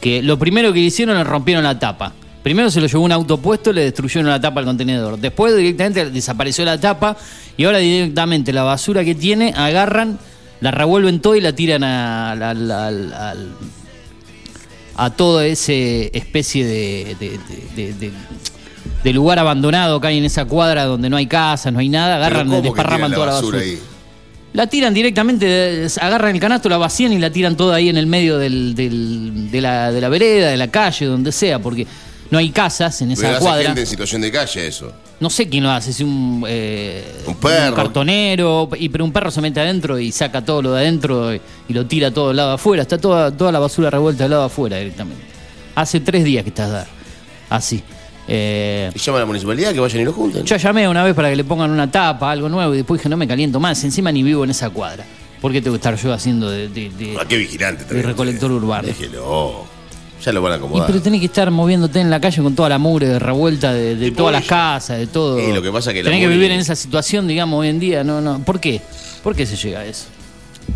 que 0.00 0.24
lo 0.24 0.40
primero 0.40 0.72
que 0.72 0.80
hicieron 0.80 1.16
le 1.16 1.22
rompieron 1.22 1.62
la 1.62 1.78
tapa. 1.78 2.14
Primero 2.42 2.70
se 2.70 2.80
lo 2.80 2.86
llevó 2.88 3.04
un 3.04 3.12
auto 3.12 3.38
puesto, 3.38 3.72
le 3.72 3.82
destruyeron 3.82 4.28
la 4.28 4.40
tapa 4.40 4.60
al 4.60 4.66
contenedor. 4.66 5.18
Después 5.18 5.56
directamente 5.56 6.10
desapareció 6.10 6.64
la 6.64 6.78
tapa 6.80 7.16
y 7.56 7.64
ahora 7.64 7.78
directamente 7.78 8.52
la 8.52 8.62
basura 8.64 9.04
que 9.04 9.14
tiene 9.14 9.52
agarran, 9.56 10.18
la 10.60 10.70
revuelven 10.72 11.20
todo 11.20 11.36
y 11.36 11.40
la 11.40 11.52
tiran 11.54 11.84
a, 11.84 12.32
al- 12.32 12.70
a 14.96 15.10
toda 15.10 15.46
esa 15.46 15.72
especie 15.72 16.66
de, 16.66 17.16
de- 17.18 17.38
de- 17.76 18.12
de- 19.04 19.12
lugar 19.12 19.38
abandonado 19.38 20.00
que 20.00 20.06
hay 20.08 20.18
en 20.18 20.24
esa 20.24 20.44
cuadra 20.44 20.84
donde 20.84 21.08
no 21.10 21.16
hay 21.16 21.26
casas, 21.26 21.72
no 21.72 21.78
hay 21.78 21.88
nada, 21.88 22.16
agarran, 22.16 22.48
Pero 22.48 22.50
¿cómo 22.50 22.62
que 22.62 22.68
desparraman 22.68 23.12
toda 23.12 23.26
la 23.26 23.32
basura. 23.32 23.58
ahí? 23.60 23.78
La 24.52 24.66
tiran 24.66 24.92
directamente, 24.92 25.86
agarran 26.00 26.34
el 26.34 26.40
canasto, 26.40 26.68
la 26.68 26.76
vacían 26.76 27.12
y 27.12 27.18
la 27.18 27.30
tiran 27.30 27.56
toda 27.56 27.76
ahí 27.76 27.88
en 27.88 27.96
el 27.96 28.06
medio 28.06 28.36
del- 28.38 28.74
del- 28.74 29.50
de, 29.50 29.60
la, 29.60 29.90
de 29.92 30.00
la 30.00 30.08
vereda, 30.08 30.50
de 30.50 30.56
la 30.56 30.68
calle, 30.68 31.06
donde 31.06 31.32
sea, 31.32 31.58
porque 31.58 31.86
no 32.32 32.38
hay 32.38 32.50
casas 32.50 33.00
en 33.02 33.12
esa 33.12 33.22
Pero 33.22 33.34
hace 33.36 33.44
cuadra. 33.44 33.64
gente 33.66 33.80
en 33.82 33.86
situación 33.86 34.20
de 34.22 34.32
calle 34.32 34.66
eso. 34.66 34.92
No 35.20 35.30
sé 35.30 35.48
quién 35.48 35.62
lo 35.62 35.70
hace, 35.70 35.92
si 35.92 36.02
un, 36.02 36.44
eh, 36.48 37.04
Un 37.28 37.36
perro. 37.36 37.76
cartonero, 37.76 38.68
y, 38.76 38.88
pero 38.88 39.04
un 39.04 39.12
perro 39.12 39.30
se 39.30 39.40
mete 39.40 39.60
adentro 39.60 39.96
y 40.00 40.10
saca 40.10 40.44
todo 40.44 40.62
lo 40.62 40.72
de 40.72 40.80
adentro 40.80 41.32
y, 41.32 41.40
y 41.68 41.72
lo 41.72 41.86
tira 41.86 42.10
todo 42.10 42.30
al 42.30 42.36
lado 42.36 42.48
de 42.48 42.54
afuera. 42.56 42.82
Está 42.82 42.98
toda, 42.98 43.30
toda 43.30 43.52
la 43.52 43.60
basura 43.60 43.88
revuelta 43.88 44.24
al 44.24 44.30
lado 44.30 44.42
de 44.42 44.46
afuera 44.46 44.78
directamente. 44.78 45.22
Hace 45.76 46.00
tres 46.00 46.24
días 46.24 46.42
que 46.42 46.48
está 46.48 46.86
así. 47.50 47.80
Eh, 48.26 48.90
Y 48.94 48.98
llama 48.98 49.18
a 49.18 49.20
la 49.20 49.26
municipalidad 49.26 49.72
que 49.72 49.80
vayan 49.80 50.00
y 50.00 50.04
lo 50.04 50.12
junten. 50.12 50.44
yo 50.44 50.56
llamé 50.56 50.88
una 50.88 51.04
vez 51.04 51.14
para 51.14 51.30
que 51.30 51.36
le 51.36 51.44
pongan 51.44 51.70
una 51.70 51.90
tapa, 51.90 52.30
algo 52.30 52.48
nuevo, 52.48 52.72
y 52.74 52.78
después 52.78 52.98
dije, 52.98 53.08
no 53.08 53.16
me 53.16 53.28
caliento 53.28 53.60
más. 53.60 53.82
Encima 53.84 54.10
ni 54.10 54.22
vivo 54.24 54.42
en 54.44 54.50
esa 54.50 54.70
cuadra. 54.70 55.04
¿Por 55.40 55.50
qué 55.52 55.60
tengo 55.60 55.74
que 55.74 55.78
estar 55.78 55.96
yo 55.96 56.12
haciendo 56.12 56.48
de, 56.50 56.68
de- 56.68 56.90
de- 56.90 57.16
Ah, 57.20 57.24
qué 57.28 57.36
vigilante 57.36 57.82
de 57.82 57.88
también. 57.88 58.06
recolector 58.08 58.50
usted. 58.50 58.62
urbano? 58.64 58.86
Déjelo. 58.88 59.66
Ya 60.24 60.32
lo 60.32 60.40
van 60.42 60.52
a 60.52 60.54
Y 60.54 60.58
acomodar. 60.58 60.86
pero 60.86 61.00
tenés 61.02 61.20
que 61.20 61.26
estar 61.26 61.50
moviéndote 61.50 62.00
en 62.00 62.08
la 62.10 62.20
calle 62.20 62.42
con 62.42 62.54
toda 62.54 62.68
la 62.68 62.78
mugre 62.78 63.18
revuelta 63.18 63.72
de, 63.72 63.96
de 63.96 64.10
todas 64.12 64.32
las 64.32 64.44
casas, 64.44 64.98
de 64.98 65.06
todo. 65.08 65.40
Y 65.40 65.52
lo 65.52 65.60
que 65.62 65.72
pasa 65.72 65.92
que 65.92 66.02
la 66.02 66.10
tenés 66.10 66.24
que 66.24 66.28
vivir 66.28 66.50
en 66.52 66.60
esa 66.60 66.76
situación, 66.76 67.26
digamos, 67.26 67.58
hoy 67.60 67.68
en 67.68 67.80
día. 67.80 68.04
No, 68.04 68.20
no. 68.20 68.38
¿Por 68.44 68.60
qué? 68.60 68.80
¿Por 69.22 69.34
qué 69.34 69.46
se 69.46 69.56
llega 69.56 69.80
a 69.80 69.84
eso? 69.84 70.04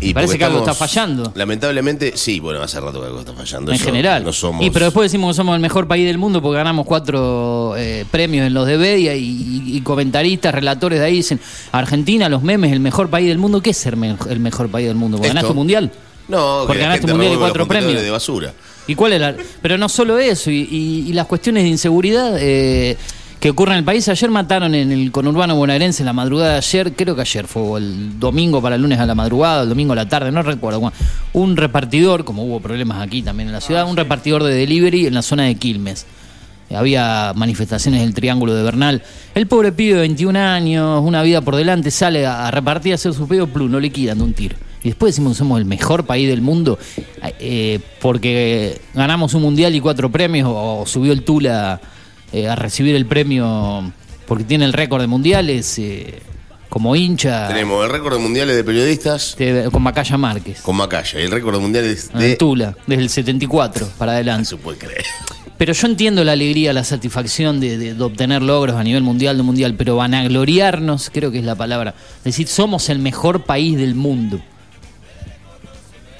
Y 0.01 0.13
parece 0.13 0.37
que 0.37 0.43
algo 0.43 0.59
está 0.59 0.73
fallando. 0.73 1.31
Lamentablemente, 1.33 2.11
sí, 2.17 2.41
bueno, 2.41 2.61
hace 2.61 2.77
rato 2.81 2.99
que 2.99 3.07
algo 3.07 3.19
está 3.21 3.31
fallando. 3.33 3.71
en 3.71 3.79
general. 3.79 4.23
No 4.25 4.33
somos. 4.33 4.65
Y 4.65 4.69
pero 4.69 4.85
después 4.85 5.09
decimos 5.09 5.33
que 5.33 5.37
somos 5.37 5.55
el 5.55 5.61
mejor 5.61 5.87
país 5.87 6.05
del 6.05 6.17
mundo 6.17 6.41
porque 6.41 6.57
ganamos 6.57 6.85
cuatro 6.85 7.73
eh, 7.77 8.03
premios 8.11 8.45
en 8.45 8.53
los 8.53 8.67
de 8.67 8.77
media 8.77 9.15
y, 9.15 9.23
y- 9.23 9.77
y 9.77 9.81
comentaristas, 9.81 10.53
relatores 10.53 10.99
de 10.99 11.05
ahí 11.05 11.13
dicen, 11.15 11.39
Argentina, 11.71 12.27
los 12.27 12.43
memes, 12.43 12.73
el 12.73 12.81
mejor 12.81 13.09
país 13.09 13.29
del 13.29 13.37
mundo. 13.37 13.61
¿Qué 13.61 13.69
es 13.69 13.77
ser 13.77 13.95
me- 13.95 14.17
el 14.29 14.39
mejor 14.41 14.67
país 14.69 14.87
del 14.87 14.97
mundo? 14.97 15.17
¿Porque 15.17 15.27
Esto. 15.29 15.35
ganaste 15.35 15.51
un 15.51 15.57
mundial? 15.57 15.91
No, 16.27 16.63
Porque 16.67 16.81
ganaste 16.81 17.05
un 17.05 17.11
mundial 17.13 17.33
y 17.33 17.37
cuatro 17.37 17.65
premios. 17.65 18.01
de 18.01 18.11
basura. 18.11 18.53
¿Y 18.87 18.95
cuál 18.95 19.13
es 19.13 19.21
la...? 19.21 19.35
Pero 19.61 19.77
no 19.77 19.89
solo 19.89 20.17
eso, 20.17 20.49
y, 20.49 20.61
y- 20.69 21.09
y 21.09 21.13
las 21.13 21.27
cuestiones 21.27 21.63
de 21.63 21.69
inseguridad 21.69 22.37
eh, 22.39 22.95
que 23.39 23.49
ocurren 23.51 23.73
en 23.73 23.79
el 23.79 23.83
país. 23.85 24.07
Ayer 24.09 24.29
mataron 24.31 24.73
en 24.73 24.91
el 24.91 25.11
conurbano 25.11 25.55
bonaerense 25.55 26.03
la 26.03 26.13
madrugada 26.13 26.53
de 26.53 26.57
ayer, 26.57 26.93
creo 26.93 27.13
que 27.15 27.21
ayer 27.21 27.45
fue 27.47 27.79
el 27.79 28.19
domingo 28.19 28.61
para 28.61 28.75
el 28.75 28.81
lunes 28.81 28.99
a 28.99 29.05
la 29.05 29.13
madrugada, 29.13 29.63
el 29.63 29.69
domingo 29.69 29.93
a 29.93 29.95
la 29.97 30.07
tarde, 30.09 30.31
no 30.31 30.41
recuerdo. 30.41 30.91
Un 31.33 31.57
repartidor, 31.57 32.23
como 32.23 32.43
hubo 32.45 32.59
problemas 32.61 33.01
aquí 33.05 33.21
también 33.21 33.49
en 33.49 33.53
la 33.53 33.61
ciudad, 33.61 33.87
un 33.89 33.97
repartidor 33.97 34.43
de 34.43 34.53
delivery 34.55 35.05
en 35.07 35.13
la 35.13 35.21
zona 35.21 35.43
de 35.43 35.55
Quilmes. 35.55 36.05
Había 36.73 37.31
manifestaciones 37.35 38.01
del 38.01 38.13
Triángulo 38.13 38.53
de 38.53 38.61
Bernal. 38.61 39.01
El 39.35 39.47
pobre 39.47 39.71
pibe 39.71 39.93
de 39.95 39.99
21 40.01 40.37
años, 40.37 41.01
una 41.01 41.21
vida 41.23 41.39
por 41.41 41.55
delante, 41.55 41.91
sale 41.91 42.25
a, 42.25 42.47
a 42.47 42.51
repartir, 42.51 42.91
a 42.91 42.95
hacer 42.95 43.13
su 43.13 43.25
pedido, 43.27 43.47
plum, 43.47 43.71
no 43.71 43.79
le 43.79 43.89
quitan 43.89 44.17
de 44.17 44.23
un 44.25 44.33
tiro. 44.33 44.57
Y 44.87 44.91
después 44.91 45.13
decimos 45.13 45.33
que 45.33 45.39
somos 45.39 45.59
el 45.59 45.65
mejor 45.65 46.05
país 46.05 46.29
del 46.29 46.39
mundo 46.41 46.79
eh, 47.41 47.79
porque 47.99 48.79
ganamos 48.93 49.33
un 49.33 49.41
mundial 49.41 49.75
y 49.75 49.81
cuatro 49.81 50.09
premios, 50.09 50.47
o, 50.49 50.85
subió 50.87 51.11
el 51.11 51.23
Tula 51.23 51.81
eh, 52.31 52.47
a 52.47 52.55
recibir 52.55 52.95
el 52.95 53.05
premio 53.05 53.91
porque 54.25 54.45
tiene 54.45 54.63
el 54.63 54.71
récord 54.71 55.01
de 55.01 55.07
mundiales 55.07 55.77
eh, 55.79 56.21
como 56.69 56.95
hincha 56.95 57.49
Tenemos 57.49 57.83
el 57.83 57.91
récord 57.91 58.13
de 58.13 58.19
mundiales 58.21 58.55
de 58.55 58.63
periodistas 58.63 59.35
de- 59.37 59.67
con 59.69 59.83
Macaya 59.83 60.15
Márquez. 60.15 60.61
con 60.61 60.77
Macaya. 60.77 61.19
Y 61.19 61.23
el 61.23 61.31
récord 61.31 61.55
de 61.55 61.59
mundiales 61.59 62.09
de. 62.13 62.37
Tula, 62.37 62.73
desde 62.87 63.03
el 63.03 63.09
74 63.09 63.89
para 63.97 64.13
No 64.13 64.15
adelante. 64.15 64.45
se 64.45 64.55
puede 64.55 64.77
creer. 64.77 65.03
Pero 65.57 65.73
yo 65.73 65.87
entiendo 65.87 66.23
la 66.23 66.31
alegría, 66.31 66.71
la 66.71 66.85
satisfacción 66.85 67.59
de, 67.59 67.77
de- 67.77 67.93
de 67.93 68.03
obtener 68.05 68.41
logros 68.41 68.77
a 68.77 68.83
nivel 68.85 69.03
mundial, 69.03 69.35
de 69.35 69.43
mundial, 69.43 69.73
pero 69.77 69.97
vanagloriarnos, 69.97 71.09
creo 71.13 71.29
que 71.29 71.39
es 71.39 71.45
la 71.45 71.55
palabra. 71.55 71.93
Decir, 72.23 72.47
somos 72.47 72.87
el 72.87 72.99
mejor 72.99 73.43
país 73.43 73.75
del 73.77 73.95
mundo. 73.95 74.39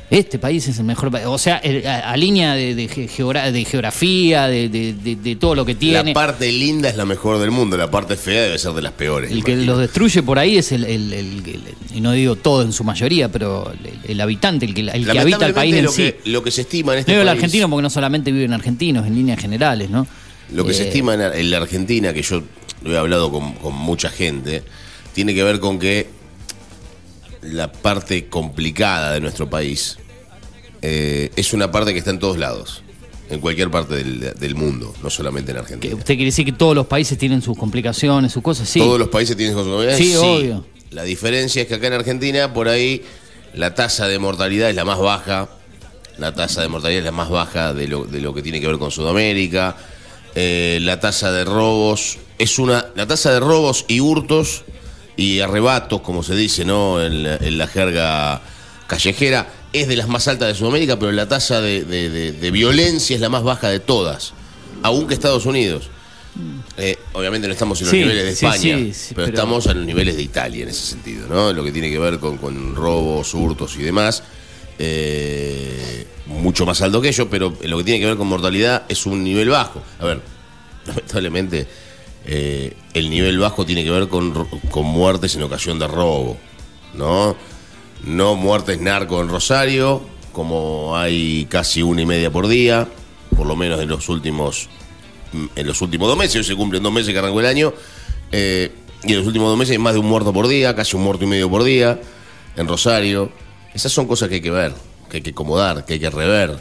Este 0.10 0.40
país 0.40 0.66
es 0.70 0.80
el 0.80 0.86
mejor 0.86 1.12
país. 1.12 1.26
O 1.28 1.38
sea, 1.38 1.58
el- 1.58 1.86
a, 1.86 2.12
a 2.12 2.16
línea 2.16 2.54
de, 2.56 2.76
de 2.76 2.88
ge- 2.88 3.10
geogra- 3.10 3.52
de 3.52 3.66
geografía, 3.66 4.48
de, 4.48 5.38
todo 5.40 5.54
lo 5.54 5.66
que 5.66 5.76
tiene. 5.76 6.12
La 6.12 6.14
parte 6.14 6.50
linda 6.50 6.88
es 6.88 6.96
la 6.96 7.06
mejor 7.06 7.40
del 7.40 7.52
mundo, 7.52 7.76
la 7.76 7.92
parte 7.92 8.16
fea 8.16 8.44
debe 8.44 8.58
ser 8.58 8.72
de 8.72 8.82
las 8.82 8.94
peores. 8.94 9.32
El 9.32 9.44
que 9.44 9.58
los 9.58 9.78
destruye 9.80 10.24
por 10.24 10.40
ahí 10.40 10.58
es 10.58 10.72
el, 10.72 10.86
el- 10.86 11.12
el- 11.14 11.44
el- 11.46 11.64
y 11.94 12.00
no 12.00 12.14
digo 12.14 12.38
todo 12.38 12.62
en 12.62 12.72
su 12.72 12.86
mayoría, 12.86 13.30
pero 13.30 13.70
el, 14.08 14.22
habitante, 14.22 14.66
el 14.66 14.74
que, 14.74 14.82
el 14.82 15.06
que 15.12 15.20
habita 15.20 15.46
el 15.46 15.54
país 15.54 15.76
en 15.76 15.84
lo, 15.86 15.92
sí. 15.92 16.04
que, 16.04 16.20
lo 16.30 16.42
que 16.42 16.52
se 16.52 16.62
estima 16.62 16.94
en 16.94 17.00
este 17.00 17.12
No 17.12 17.18
digo 17.18 17.24
el 17.24 17.30
argentino 17.30 17.70
porque 17.70 17.84
no 17.84 17.90
solamente 17.90 18.32
viven 18.32 18.54
argentinos, 18.54 19.06
en 19.06 19.14
líneas 19.14 19.40
generales, 19.42 19.90
¿no? 19.90 20.08
Lo 20.54 20.64
que 20.66 20.74
se 20.74 20.84
Eh, 20.84 20.88
estima 20.88 21.16
en, 21.16 21.22
en 21.22 21.52
la 21.52 21.58
Argentina, 21.58 22.14
que 22.14 22.22
yo 22.22 22.44
lo 22.84 22.94
he 22.94 22.98
hablado 22.98 23.30
con, 23.30 23.54
con 23.56 23.76
mucha 23.76 24.10
gente, 24.10 24.64
tiene 25.14 25.34
que 25.36 25.44
ver 25.44 25.60
con 25.60 25.80
que 25.80 26.08
la 27.42 27.72
parte 27.72 28.28
complicada 28.28 29.14
de 29.14 29.22
nuestro 29.22 29.50
país 29.50 29.98
eh, 30.82 31.32
es 31.36 31.54
una 31.54 31.72
parte 31.72 31.94
que 31.94 32.00
está 32.00 32.12
en 32.12 32.20
todos 32.20 32.38
lados, 32.38 32.84
en 33.30 33.40
cualquier 33.40 33.70
parte 33.72 33.96
del, 33.96 34.34
del 34.40 34.56
mundo, 34.56 34.94
no 35.04 35.10
solamente 35.10 35.52
en 35.52 35.58
Argentina. 35.58 35.96
¿Usted 35.96 36.16
quiere 36.16 36.26
decir 36.26 36.46
que 36.46 36.52
todos 36.52 36.76
los 36.76 36.88
países 36.88 37.18
tienen 37.18 37.42
sus 37.42 37.58
complicaciones, 37.58 38.32
sus 38.32 38.44
cosas? 38.44 38.70
Sí. 38.70 38.80
Todos 38.80 39.00
los 39.00 39.10
países 39.10 39.36
tienen 39.36 39.56
sus 39.56 39.64
comodidades. 39.64 39.98
Sí, 39.98 40.16
obvio. 40.16 40.66
La 40.92 41.04
diferencia 41.04 41.62
es 41.62 41.68
que 41.68 41.76
acá 41.76 41.88
en 41.88 41.94
Argentina, 41.94 42.54
por 42.54 42.70
ahí, 42.70 43.04
la 43.54 43.76
tasa 43.76 44.08
de 44.08 44.20
mortalidad 44.20 44.70
es 44.70 44.76
la 44.76 44.86
más 44.86 45.00
baja. 45.00 45.50
La 46.18 46.34
tasa 46.34 46.62
de 46.62 46.70
mortalidad 46.70 47.00
es 47.00 47.06
la 47.06 47.12
más 47.12 47.30
baja 47.30 47.74
de 47.74 47.88
lo, 47.88 48.06
de 48.06 48.22
lo 48.22 48.34
que 48.34 48.42
tiene 48.42 48.62
que 48.62 48.68
ver 48.68 48.78
con 48.78 48.92
Sudamérica. 48.92 49.76
Eh, 50.36 50.80
la 50.82 51.00
tasa 51.00 51.32
de 51.32 51.44
robos 51.44 52.18
es 52.38 52.60
una. 52.60 52.86
La 52.96 53.06
tasa 53.06 53.32
de 53.32 53.40
robos 53.40 53.86
y 53.88 54.00
hurtos 54.00 54.64
y 55.18 55.40
arrebatos, 55.42 56.00
como 56.02 56.24
se 56.24 56.36
dice, 56.36 56.64
¿no? 56.64 57.04
En 57.04 57.24
la, 57.24 57.36
en 57.36 57.58
la 57.58 57.68
jerga 57.68 58.42
callejera, 58.88 59.52
es 59.74 59.88
de 59.90 59.98
las 59.98 60.08
más 60.08 60.28
altas 60.30 60.48
de 60.48 60.56
Sudamérica, 60.56 60.98
pero 60.98 61.12
la 61.12 61.28
tasa 61.28 61.60
de, 61.60 61.84
de- 61.84 62.10
de- 62.10 62.32
de 62.32 62.52
violencia 62.52 63.16
es 63.16 63.22
la 63.22 63.28
más 63.30 63.44
baja 63.44 63.68
de 63.70 63.80
todas, 63.82 64.34
aún 64.84 65.08
que 65.08 65.14
Estados 65.16 65.46
Unidos. 65.46 65.90
Eh, 66.78 66.98
obviamente 67.14 67.48
no 67.48 67.54
estamos 67.54 67.80
en 67.82 67.86
los 67.88 67.92
Sí, 67.92 67.98
niveles 68.00 68.24
de 68.26 68.30
España, 68.32 68.78
sí, 68.78 68.94
sí, 68.94 69.14
pero, 69.16 69.26
pero- 69.26 69.38
estamos 69.38 69.66
a 69.68 69.74
los 69.74 69.86
niveles 69.86 70.16
de 70.16 70.22
Italia 70.22 70.64
en 70.64 70.70
ese 70.70 70.86
sentido, 70.86 71.28
¿no? 71.28 71.52
Lo 71.52 71.64
que 71.64 71.72
tiene 71.72 71.90
que 71.90 71.98
ver 71.98 72.20
con, 72.20 72.38
con 72.38 72.76
robos, 72.76 73.34
hurtos 73.34 73.76
y 73.78 73.82
demás. 73.84 74.24
eh, 74.80 76.06
mucho 76.28 76.66
más 76.66 76.82
alto 76.82 77.02
que 77.02 77.08
ellos, 77.10 77.28
pero 77.32 77.58
en 77.62 77.70
lo 77.72 77.78
que 77.80 77.84
tiene 77.86 78.00
que 78.00 78.06
ver 78.06 78.18
con 78.18 78.28
mortalidad 78.28 78.84
es 78.90 79.06
un 79.06 79.24
nivel 79.24 79.50
bajo. 79.50 79.82
A 80.00 80.06
ver, 80.06 80.22
lamentablemente 80.86 81.68
eh, 82.30 82.76
el 82.94 83.10
nivel 83.10 83.40
bajo 83.40 83.66
tiene 83.66 83.86
que 83.86 83.92
ver 83.92 84.10
con, 84.10 84.34
muertes 84.86 85.36
en 85.36 85.44
ocasión 85.44 85.80
de 85.80 85.88
robo, 85.88 86.38
¿no? 86.94 87.38
No 88.04 88.36
muertes 88.36 88.82
narco 88.82 89.22
en 89.22 89.30
Rosario, 89.30 90.02
como 90.34 90.98
hay 90.98 91.46
casi 91.50 91.82
una 91.82 92.02
y 92.02 92.06
media 92.06 92.30
por 92.30 92.50
día, 92.50 92.88
por 93.36 93.48
lo 93.48 93.56
menos 93.56 93.80
en 93.82 93.88
los 93.88 94.10
últimos 94.10 94.68
en 95.56 95.68
los 95.68 95.82
últimos 95.82 96.08
dos 96.08 96.18
meses, 96.18 96.36
hoy 96.38 96.44
se 96.44 96.56
cumplen 96.56 96.84
dos 96.84 96.92
meses 96.92 97.14
que 97.14 97.20
arrancó 97.20 97.40
el 97.40 97.46
año, 97.46 97.74
eh, 98.32 98.72
y 99.04 99.12
en 99.12 99.18
los 99.20 99.28
últimos 99.28 99.50
dos 99.50 99.58
meses 99.58 99.72
hay 99.74 99.78
más 99.78 99.94
de 99.94 100.00
un 100.00 100.08
muerto 100.08 100.34
por 100.34 100.48
día, 100.48 100.76
casi 100.76 100.98
un 100.98 101.04
muerto 101.04 101.24
y 101.24 101.28
medio 101.28 101.50
por 101.50 101.64
día, 101.64 102.00
en 102.58 102.68
Rosario. 102.68 103.32
Esas 103.74 103.92
son 103.92 104.08
cosas 104.08 104.28
que 104.28 104.36
hay 104.36 104.42
que 104.42 104.52
ver, 104.52 104.74
que 105.10 105.18
hay 105.18 105.24
que 105.24 105.30
acomodar, 105.30 105.86
que 105.86 105.94
hay 105.94 106.00
que 106.00 106.10
rever. 106.10 106.58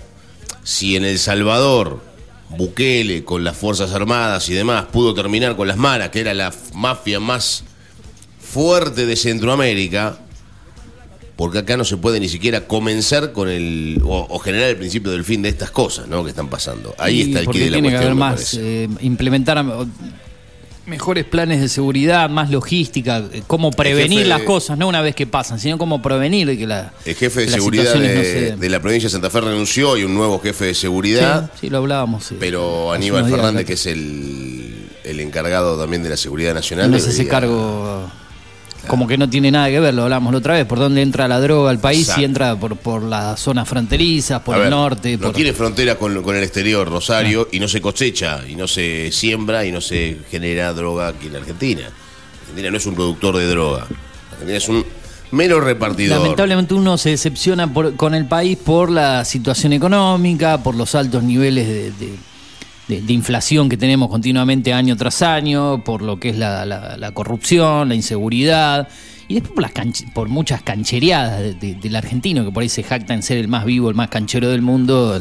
Si 0.62 0.96
en 0.96 1.04
El 1.04 1.18
Salvador, 1.18 2.00
Bukele, 2.50 3.24
con 3.24 3.44
las 3.44 3.56
Fuerzas 3.56 3.92
Armadas 3.92 4.48
y 4.48 4.54
demás, 4.54 4.86
pudo 4.92 5.14
terminar 5.14 5.56
con 5.56 5.68
las 5.68 5.76
maras, 5.76 6.10
que 6.10 6.20
era 6.20 6.34
la 6.34 6.52
mafia 6.74 7.20
más 7.20 7.64
fuerte 8.38 9.06
de 9.06 9.16
Centroamérica, 9.16 10.18
porque 11.36 11.58
acá 11.58 11.76
no 11.76 11.84
se 11.84 11.96
puede 11.96 12.20
ni 12.20 12.28
siquiera 12.28 12.66
comenzar 12.66 13.32
con 13.32 13.48
el 13.48 14.00
o, 14.04 14.26
o 14.30 14.38
generar 14.38 14.70
el 14.70 14.76
principio 14.76 15.10
del 15.10 15.24
fin 15.24 15.42
de 15.42 15.50
estas 15.50 15.70
cosas 15.70 16.08
¿no? 16.08 16.24
que 16.24 16.30
están 16.30 16.48
pasando. 16.48 16.94
Ahí 16.98 17.20
Y 17.20 17.22
está 17.22 17.40
el 17.40 17.48
quid 17.48 17.64
de 17.64 17.70
la 17.70 17.72
tiene 17.74 17.90
que 17.90 17.96
haber 17.96 18.14
más, 18.14 18.54
eh, 18.54 18.88
implementar 19.00 19.62
mejores 20.86 21.24
planes 21.24 21.60
de 21.60 21.68
seguridad, 21.68 22.28
más 22.30 22.50
logística, 22.50 23.18
eh, 23.32 23.42
cómo 23.46 23.70
prevenir 23.70 24.26
las 24.26 24.42
cosas, 24.42 24.78
no 24.78 24.86
una 24.88 25.00
vez 25.02 25.14
que 25.14 25.26
pasan, 25.26 25.58
sino 25.58 25.78
cómo 25.78 26.00
prevenir 26.00 26.46
de 26.46 26.56
que 26.56 26.66
la, 26.66 26.92
El 27.04 27.14
jefe 27.16 27.40
de 27.42 27.48
seguridad 27.48 27.94
no 27.94 28.00
de, 28.00 28.24
se 28.24 28.40
den. 28.42 28.60
de 28.60 28.68
la 28.70 28.80
provincia 28.80 29.08
de 29.08 29.12
Santa 29.12 29.30
Fe 29.30 29.40
renunció 29.40 29.96
y 29.96 30.04
un 30.04 30.14
nuevo 30.14 30.38
jefe 30.38 30.66
de 30.66 30.74
seguridad, 30.74 31.50
Sí, 31.54 31.58
sí, 31.62 31.70
lo 31.70 31.78
hablábamos. 31.78 32.24
sí. 32.24 32.36
pero 32.38 32.92
Aníbal 32.92 33.28
Fernández, 33.28 33.66
que 33.66 33.72
es 33.74 33.86
el, 33.86 34.88
el 35.04 35.20
encargado 35.20 35.78
también 35.78 36.02
de 36.02 36.08
la 36.10 36.16
seguridad 36.16 36.54
nacional, 36.54 36.90
no 36.90 36.98
se 36.98 37.10
hace 37.10 37.26
cargo 37.26 38.08
como 38.86 39.06
que 39.06 39.18
no 39.18 39.28
tiene 39.28 39.50
nada 39.50 39.68
que 39.68 39.80
ver, 39.80 39.92
lo 39.94 40.04
hablamos 40.04 40.32
la 40.32 40.38
otra 40.38 40.54
vez, 40.54 40.64
por 40.66 40.78
dónde 40.78 41.02
entra 41.02 41.28
la 41.28 41.40
droga 41.40 41.70
al 41.70 41.78
país, 41.78 42.00
Exacto. 42.02 42.20
si 42.20 42.24
entra 42.24 42.56
por, 42.56 42.76
por 42.76 43.02
las 43.02 43.38
zonas 43.40 43.68
fronterizas, 43.68 44.40
por 44.42 44.54
A 44.54 44.58
el 44.58 44.62
ver, 44.64 44.70
norte, 44.70 45.16
No 45.16 45.26
por... 45.28 45.32
tiene 45.34 45.52
frontera 45.52 45.96
con, 45.96 46.22
con 46.22 46.36
el 46.36 46.42
exterior, 46.42 46.88
Rosario, 46.88 47.48
y 47.52 47.58
no 47.60 47.68
se 47.68 47.80
cosecha, 47.80 48.40
y 48.48 48.54
no 48.56 48.66
se 48.68 49.10
siembra, 49.12 49.64
y 49.64 49.72
no 49.72 49.80
se 49.80 50.18
genera 50.30 50.72
droga 50.72 51.08
aquí 51.08 51.26
en 51.26 51.36
Argentina. 51.36 51.82
Argentina 52.42 52.70
no 52.70 52.76
es 52.76 52.86
un 52.86 52.94
productor 52.94 53.36
de 53.36 53.46
droga. 53.46 53.86
Argentina 54.32 54.58
es 54.58 54.68
un 54.68 54.84
mero 55.32 55.60
repartidor. 55.60 56.18
Lamentablemente 56.20 56.74
uno 56.74 56.96
se 56.98 57.10
decepciona 57.10 57.72
por- 57.72 57.96
con 57.96 58.14
el 58.14 58.26
país 58.26 58.56
por 58.56 58.90
la 58.90 59.24
situación 59.24 59.72
económica, 59.72 60.62
por 60.62 60.74
los 60.76 60.94
altos 60.94 61.22
niveles 61.22 61.66
de, 61.66 61.90
de- 61.92 62.14
de- 62.88 63.12
inflación 63.12 63.68
que 63.68 63.76
tenemos 63.76 64.08
continuamente 64.08 64.72
año 64.72 64.96
tras 64.96 65.22
año, 65.22 65.82
por 65.84 66.02
lo 66.02 66.18
que 66.20 66.30
es 66.30 66.36
la, 66.38 66.64
la- 66.66 66.96
la 66.96 67.10
corrupción, 67.12 67.88
la 67.88 67.94
inseguridad, 67.94 68.88
y 69.28 69.34
después 69.34 69.54
por, 69.54 69.62
las 69.62 69.72
por 70.14 70.28
muchas 70.28 70.62
canchereadas 70.62 71.40
de- 71.40 71.54
de- 71.54 71.74
del 71.74 71.96
argentino, 71.96 72.44
que 72.44 72.52
por 72.52 72.62
ahí 72.62 72.68
se 72.68 72.82
jacta 72.82 73.14
en 73.14 73.22
ser 73.22 73.38
el 73.38 73.48
más 73.48 73.64
vivo, 73.64 73.88
el 73.90 73.96
más 73.96 74.08
canchero 74.08 74.48
del 74.48 74.62
mundo, 74.62 75.16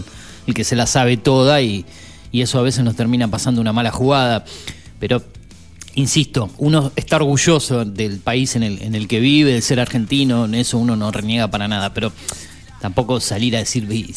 el, 0.48 0.54
que 0.54 0.64
se 0.64 0.76
la 0.76 0.86
sabe 0.86 1.18
toda, 1.18 1.62
y, 1.62 1.86
y 2.32 2.42
eso 2.42 2.60
a 2.60 2.62
veces 2.62 2.84
nos 2.84 2.96
termina 2.96 3.28
pasando 3.30 3.62
una 3.62 3.74
mala 3.74 3.92
jugada. 3.92 4.46
Pero 5.00 5.24
Insisto, 5.98 6.50
uno 6.58 6.92
está 6.98 7.16
orgulloso 7.16 7.86
del 7.86 8.20
país 8.20 8.58
en 8.58 8.64
el, 8.64 8.82
en 8.82 8.96
el 8.96 9.08
que 9.08 9.22
vive, 9.22 9.54
de 9.54 9.62
ser 9.62 9.80
argentino, 9.80 10.44
en 10.44 10.56
eso 10.56 10.78
uno 10.78 10.98
no 10.98 11.10
reniega 11.10 11.50
para 11.50 11.70
nada, 11.70 11.94
pero 11.94 12.12
tampoco 12.82 13.22
salir 13.22 13.56
a 13.56 13.60
decir 13.60 13.86
"Vi, 13.86 14.14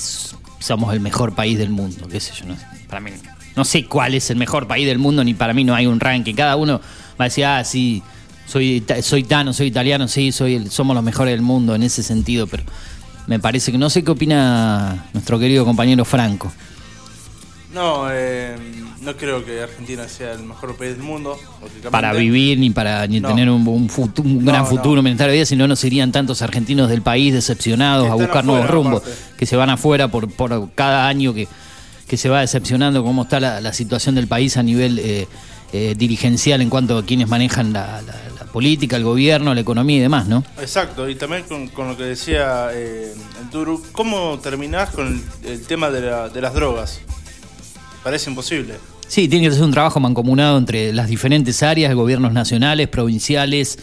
somos 0.59 0.93
el 0.93 0.99
mejor 0.99 1.37
país 1.37 1.57
del 1.57 1.71
mundo, 1.71 2.09
qué 2.09 2.19
sé 2.19 2.33
yo, 2.37 2.47
no, 2.47 2.57
sé. 2.57 2.63
para 2.89 3.01
mí 3.01 3.13
no 3.59 3.65
sé 3.67 3.85
cuál 3.85 4.15
es 4.15 4.31
el 4.31 4.37
mejor 4.39 4.67
país 4.67 4.87
del 4.87 4.99
mundo, 4.99 5.23
ni 5.25 5.35
para 5.35 5.53
mí 5.53 5.65
no 5.65 5.75
hay 5.75 5.87
un 5.87 6.01
ranking, 6.01 6.35
cada 6.35 6.57
uno 6.57 6.81
va 7.21 7.25
a 7.25 7.29
decir, 7.29 7.45
ah, 7.45 7.63
sí, 7.65 8.03
soy, 8.47 8.83
soy 9.03 9.25
tano, 9.25 9.53
soy 9.53 9.67
italiano, 9.67 10.09
sí, 10.09 10.33
soy 10.33 10.55
el- 10.55 10.71
somos 10.71 10.95
los 10.95 11.05
mejores 11.05 11.33
del 11.35 11.43
mundo 11.43 11.75
en 11.75 11.83
ese 11.83 12.03
sentido, 12.03 12.47
pero 12.47 12.63
me 13.27 13.39
parece 13.39 13.71
que 13.73 13.77
no 13.79 13.91
sé 13.91 14.03
qué 14.03 14.11
opina 14.13 15.05
nuestro 15.13 15.39
querido 15.39 15.65
compañero 15.67 16.05
Franco. 16.07 16.51
No, 17.75 18.07
eh, 18.11 18.57
no 19.03 19.15
creo 19.15 19.45
que 19.45 19.61
Argentina 19.63 20.09
sea 20.09 20.33
el 20.33 20.43
mejor 20.43 20.75
país 20.77 20.93
del 20.93 21.03
mundo. 21.03 21.37
Para 21.91 22.15
vivir 22.15 22.59
ni 22.59 22.71
para 22.71 23.07
ni 23.07 23.21
No. 23.21 23.29
tener 23.29 23.51
un, 23.51 23.67
un 23.69 23.91
futu- 23.91 24.25
un 24.25 24.43
gran 24.43 24.63
No, 24.63 24.67
futuro 24.67 24.97
no. 24.97 25.03
militar 25.03 25.29
de 25.29 25.35
vida, 25.35 25.45
si 25.45 25.55
no, 25.55 25.69
no 25.69 25.77
serían 25.77 26.11
tantos 26.11 26.41
argentinos 26.41 26.89
del 26.89 27.03
país 27.03 27.35
decepcionados 27.35 28.09
a 28.09 28.15
buscar 28.15 28.45
nuevos 28.47 28.71
rumbos, 28.71 29.03
aparte. 29.03 29.19
que 29.37 29.45
se 29.45 29.57
van 29.57 29.69
afuera 29.69 30.09
por, 30.09 30.31
por 30.33 30.71
cada 30.75 31.07
año 31.09 31.35
que, 31.35 31.47
que 32.09 32.17
se 32.17 32.29
va 32.29 32.41
decepcionando 32.41 33.05
cómo 33.05 33.23
está 33.23 33.39
la, 33.41 33.61
la 33.61 33.73
situación 33.73 34.15
del 34.15 34.27
país 34.27 34.57
a 34.57 34.63
nivel 34.63 34.99
eh, 34.99 35.27
eh, 35.73 35.95
dirigencial 35.97 36.61
en 36.63 36.71
cuanto 36.71 36.97
a 36.99 37.05
quienes 37.05 37.29
manejan 37.29 37.73
la, 37.73 38.01
la- 38.03 38.15
la 38.39 38.53
política, 38.53 38.97
el 38.97 39.05
gobierno, 39.05 39.55
la 39.55 39.61
economía 39.61 39.99
y 39.99 40.01
demás, 40.01 40.27
¿no? 40.27 40.43
Exacto, 40.59 41.07
y 41.09 41.15
también 41.17 41.43
con, 41.45 41.69
con 41.69 41.89
lo 41.89 41.97
que 41.99 42.05
decía 42.05 42.69
eh, 42.73 43.13
el 43.43 43.51
Turu, 43.51 43.83
¿cómo 43.93 44.39
terminás 44.43 44.89
con 44.91 45.07
el, 45.45 45.51
el 45.51 45.61
tema 45.67 45.91
de, 45.91 46.01
la- 46.01 46.29
de 46.31 46.41
las 46.41 46.55
drogas? 46.55 47.01
Parece 48.03 48.31
imposible. 48.31 48.75
Sí, 49.07 49.27
tiene 49.29 49.49
que 49.49 49.55
ser 49.55 49.65
un 49.65 49.71
trabajo 49.71 50.01
mancomunado 50.01 50.59
entre 50.59 50.93
las 50.93 51.09
diferentes 51.09 51.63
áreas, 51.63 51.95
gobiernos 51.95 52.33
nacionales, 52.33 52.89
provinciales, 52.89 53.79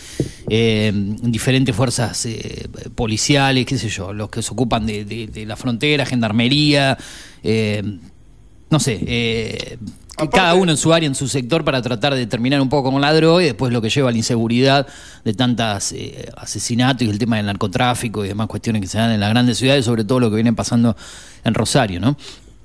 eh, 0.49 0.91
diferentes 1.21 1.75
fuerzas 1.75 2.25
eh, 2.27 2.67
policiales, 2.95 3.65
qué 3.65 3.77
sé 3.77 3.89
yo, 3.89 4.13
los 4.13 4.29
que 4.29 4.41
se 4.43 4.51
ocupan 4.51 4.85
de, 4.85 5.03
de- 5.05 5.27
de 5.27 5.45
la 5.45 5.55
frontera, 5.55 6.05
gendarmería, 6.05 6.97
eh, 7.43 7.83
no 8.75 8.79
sé, 8.81 8.99
eh, 9.07 9.77
Aparte- 10.17 10.35
cada 10.35 10.53
uno 10.55 10.69
en 10.69 10.77
su 10.77 10.91
área, 10.93 11.07
en 11.07 11.15
su 11.15 11.29
sector, 11.29 11.63
para 11.63 11.81
tratar 11.81 12.13
de 12.13 12.27
terminar 12.27 12.59
un 12.59 12.67
poco 12.67 12.91
con 12.91 12.99
la 12.99 13.13
droga 13.13 13.41
y 13.41 13.45
después 13.45 13.71
lo 13.71 13.81
que 13.81 13.89
lleva 13.89 14.09
a 14.09 14.11
la 14.11 14.17
inseguridad 14.17 14.85
de 15.23 15.33
tantas 15.33 15.93
eh, 15.93 16.29
asesinatos 16.35 17.07
y 17.07 17.09
el 17.09 17.17
tema 17.17 17.37
del 17.37 17.45
narcotráfico 17.45 18.25
y 18.25 18.27
demás 18.27 18.47
cuestiones 18.47 18.81
que 18.81 18.87
se 18.89 18.97
dan 18.97 19.11
en 19.11 19.21
las 19.21 19.29
grandes 19.29 19.57
ciudades, 19.59 19.85
sobre 19.85 20.03
todo 20.03 20.19
lo 20.19 20.29
que 20.29 20.35
viene 20.35 20.51
pasando 20.51 20.93
en 21.45 21.53
Rosario, 21.53 22.01
¿no? 22.01 22.17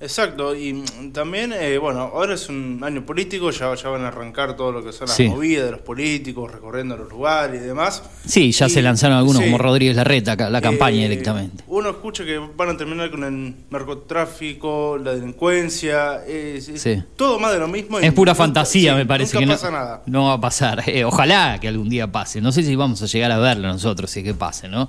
Exacto, 0.02 0.56
y 0.56 0.82
también, 1.12 1.52
eh, 1.52 1.76
bueno, 1.76 2.00
ahora 2.14 2.32
es 2.34 2.48
un 2.48 2.80
año 2.82 3.04
político, 3.04 3.50
ya, 3.50 3.74
ya 3.74 3.88
van 3.90 4.02
a 4.04 4.08
arrancar 4.08 4.56
todo 4.56 4.72
lo 4.72 4.82
que 4.82 4.92
son 4.94 5.08
las 5.08 5.16
Sí. 5.16 5.28
movidas 5.28 5.66
de 5.66 5.72
los 5.72 5.80
políticos, 5.80 6.50
recorriendo 6.50 6.96
los 6.96 7.10
lugares 7.10 7.60
y 7.60 7.64
demás. 7.66 8.02
Sí, 8.26 8.50
ya 8.50 8.66
Y- 8.66 8.70
se 8.70 8.80
lanzaron 8.80 9.18
algunos 9.18 9.42
sí. 9.42 9.44
como 9.44 9.58
Rodríguez 9.58 9.96
Larreta, 9.96 10.36
la 10.48 10.60
campaña 10.62 11.00
Eh, 11.04 11.08
directamente. 11.10 11.64
Uno 11.66 11.90
escucha 11.90 12.24
que 12.24 12.38
van 12.38 12.70
a 12.70 12.76
terminar 12.78 13.10
con 13.10 13.24
el 13.24 13.54
narcotráfico, 13.68 14.96
la 14.96 15.12
delincuencia, 15.14 16.24
es, 16.26 16.68
es 16.70 16.80
Sí. 16.80 17.02
todo 17.16 17.38
más 17.38 17.52
de 17.52 17.58
lo 17.58 17.68
mismo. 17.68 18.00
y 18.00 18.04
Es 18.06 18.12
pura 18.14 18.32
nunca- 18.32 18.44
fantasía, 18.44 18.92
sí, 18.92 18.96
me 18.96 19.04
parece 19.06 19.34
nunca 19.34 19.40
que 19.40 19.46
no, 19.46 19.52
pasa 19.52 19.70
nada. 19.70 20.02
no 20.06 20.24
va 20.28 20.32
a 20.34 20.40
pasar. 20.40 20.82
Eh, 20.88 21.04
ojalá 21.04 21.58
que 21.60 21.68
algún 21.68 21.88
día 21.90 22.10
pase. 22.10 22.40
No 22.40 22.52
sé 22.52 22.62
si 22.62 22.74
vamos 22.74 23.02
a 23.02 23.06
llegar 23.06 23.30
a 23.32 23.38
verlo 23.38 23.68
nosotros, 23.68 24.10
si 24.10 24.20
es 24.20 24.24
que 24.24 24.34
pase, 24.34 24.66
¿no? 24.68 24.88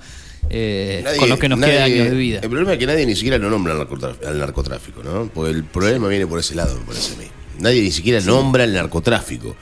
Eh, 0.49 1.01
Nadie- 1.03 1.17
con 1.17 1.29
los 1.29 1.39
que 1.39 1.49
nos 1.49 1.59
nadie- 1.59 1.73
queda 1.73 1.83
años 1.85 2.09
de 2.09 2.15
vida. 2.15 2.39
El 2.41 2.49
problema 2.49 2.73
es 2.73 2.79
que 2.79 2.85
nadie 2.87 3.05
ni 3.05 3.15
siquiera 3.15 3.37
lo 3.37 3.49
nombra 3.49 3.73
al 3.73 3.79
narcotráfico, 3.79 4.27
al 4.27 4.37
narcotráfico, 4.39 5.03
¿no? 5.03 5.29
Porque 5.33 5.51
el 5.51 5.63
problema 5.63 6.07
viene 6.07 6.27
por 6.27 6.39
ese 6.39 6.55
lado, 6.55 6.77
me 6.79 6.85
parece 6.85 7.13
a 7.13 7.17
mí. 7.17 7.25
Nadie 7.59 7.81
ni 7.81 7.91
siquiera 7.91 8.19
nombra 8.21 8.63
el 8.63 8.73
narcotráfico. 8.73 9.55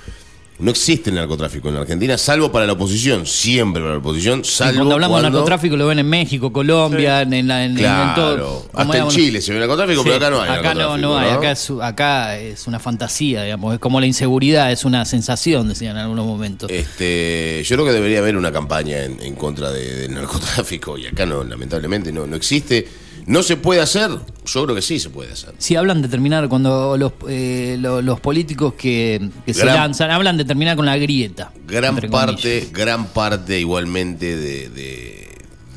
No 0.60 0.72
existe 0.72 1.10
el 1.10 1.16
narcotráfico 1.16 1.70
en 1.70 1.76
la 1.76 1.82
Argentina, 1.82 2.18
salvo 2.18 2.52
para 2.52 2.68
la 2.68 2.74
oposición, 2.74 3.26
siempre 3.26 3.82
para 3.82 3.94
la 3.94 4.00
oposición, 4.00 4.42
Y 4.42 4.44
salvo 4.44 4.76
cuando 4.80 4.96
hablamos 4.96 5.22
de 5.22 5.30
narcotráfico 5.30 5.78
lo 5.78 5.88
ven 5.88 6.00
en 6.00 6.10
México, 6.10 6.52
Colombia, 6.52 7.22
en, 7.22 7.48
la, 7.48 7.64
en, 7.64 7.72
en 7.72 7.78
Claro, 7.78 8.36
todo. 8.36 8.66
hasta 8.74 8.98
en 8.98 9.08
Chile 9.08 9.42
se 9.42 9.54
ve 9.54 9.60
narcotráfico, 9.60 10.04
pero 10.04 10.16
acá 10.18 10.30
no 10.30 10.42
hay 10.42 10.50
Acá 10.50 10.74
no, 10.74 10.98
no 10.98 11.18
hay, 11.18 11.32
¿no? 11.32 11.38
Acá, 11.40 11.52
es, 11.52 11.72
acá 11.82 12.38
es 12.38 12.68
una 12.68 12.78
fantasía, 12.80 13.44
digamos. 13.44 13.74
Es 13.76 13.80
como 13.80 14.02
la 14.02 14.06
inseguridad, 14.06 14.70
es 14.70 14.84
una 14.84 15.06
sensación, 15.06 15.70
decían 15.70 15.96
en 15.96 16.02
algunos 16.04 16.26
momentos. 16.26 16.70
Este, 16.70 17.64
yo 17.66 17.76
creo 17.78 17.86
que 17.88 17.94
debería 17.94 18.20
haber 18.20 18.36
una 18.36 18.52
campaña 18.52 19.04
en, 19.06 19.18
en 19.22 19.36
contra 19.36 19.72
de- 19.72 19.96
del 19.96 20.14
narcotráfico 20.14 20.98
y 20.98 21.08
acá 21.08 21.26
no, 21.26 21.42
lamentablemente 21.44 22.12
no, 22.12 22.28
no 22.28 22.36
existe. 22.36 22.86
¿No 23.30 23.44
se 23.44 23.58
puede 23.58 23.80
hacer? 23.80 24.10
Yo 24.46 24.64
creo 24.64 24.76
que 24.76 24.82
sí 24.82 25.00
se 25.00 25.12
puede 25.12 25.32
hacer. 25.34 25.54
Si 25.60 25.76
hablan 25.76 26.02
de 26.02 26.08
terminar, 26.08 26.50
cuando 26.50 26.98
los, 26.98 27.14
eh, 27.30 27.78
lo- 27.80 28.02
los 28.02 28.20
políticos 28.20 28.74
que, 28.74 29.30
que 29.46 29.54
se 29.54 29.66
lanzan, 29.66 30.10
hablan 30.10 30.36
de 30.36 30.46
terminar 30.46 30.76
con 30.76 30.88
la 30.88 30.98
grieta. 30.98 31.52
Gran 31.68 31.96
parte, 32.10 32.70
gran 32.74 33.06
parte 33.14 33.60
igualmente 33.60 34.36
de, 34.36 34.70
de- 34.70 35.28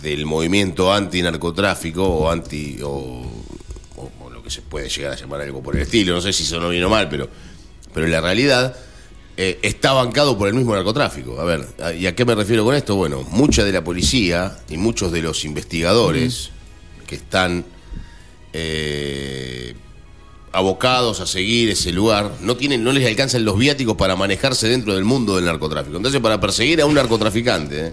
del 0.00 0.24
movimiento 0.24 0.92
antinarcotráfico 0.94 2.02
o 2.04 2.30
anti 2.30 2.78
o, 2.82 2.88
o- 3.96 4.10
o 4.24 4.30
lo 4.30 4.42
que 4.42 4.48
se 4.50 4.62
puede 4.62 4.88
llegar 4.88 5.12
a 5.12 5.16
llamar 5.16 5.42
algo 5.42 5.62
por 5.62 5.76
el 5.76 5.82
estilo, 5.82 6.14
no 6.14 6.22
sé 6.22 6.32
si 6.32 6.44
sonó 6.44 6.70
bien 6.70 6.84
o 6.84 6.88
mal, 6.88 7.10
pero, 7.10 7.28
pero 7.92 8.06
en 8.06 8.12
la 8.12 8.22
realidad 8.22 8.74
eh, 9.36 9.58
está 9.62 9.92
bancado 9.92 10.38
por 10.38 10.48
el 10.48 10.54
mismo 10.54 10.74
narcotráfico. 10.74 11.38
A 11.38 11.44
ver, 11.44 11.66
¿a- 11.82 11.92
¿y 11.92 12.06
a 12.06 12.14
qué 12.14 12.24
me 12.24 12.34
refiero 12.34 12.64
con 12.64 12.74
esto? 12.74 12.96
Bueno, 12.96 13.24
mucha 13.30 13.62
de 13.62 13.72
la 13.72 13.84
policía 13.84 14.56
y 14.70 14.78
muchos 14.78 15.12
de 15.12 15.20
los 15.20 15.44
investigadores 15.44 16.50
que 17.12 17.16
están 17.16 17.62
eh, 18.54 19.74
abocados 20.52 21.20
a 21.20 21.26
seguir 21.26 21.68
ese 21.68 21.92
lugar, 21.92 22.30
no 22.40 22.56
tienen, 22.56 22.82
no 22.82 22.90
les 22.92 23.06
alcanzan 23.06 23.44
los 23.44 23.58
viáticos 23.58 23.96
para 23.96 24.16
manejarse 24.16 24.66
dentro 24.68 24.94
del 24.94 25.04
mundo 25.04 25.36
del 25.36 25.44
narcotráfico. 25.44 25.96
Entonces, 25.98 26.20
para 26.22 26.40
perseguir 26.40 26.80
a 26.80 26.86
un 26.86 26.94
narcotraficante, 26.94 27.88
eh, 27.88 27.92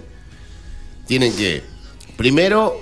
tienen 1.06 1.34
que, 1.36 1.62
primero, 2.16 2.74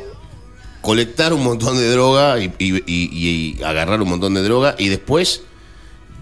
colectar 0.81 1.33
un 1.33 1.43
montón 1.43 1.77
de 1.77 1.91
droga 1.91 2.39
y, 2.41 2.53
y- 2.59 2.83
y- 2.87 3.63
agarrar 3.65 4.01
un 4.01 4.09
montón 4.09 4.35
de 4.35 4.43
droga 4.45 4.77
y 4.79 4.89
después 4.89 5.43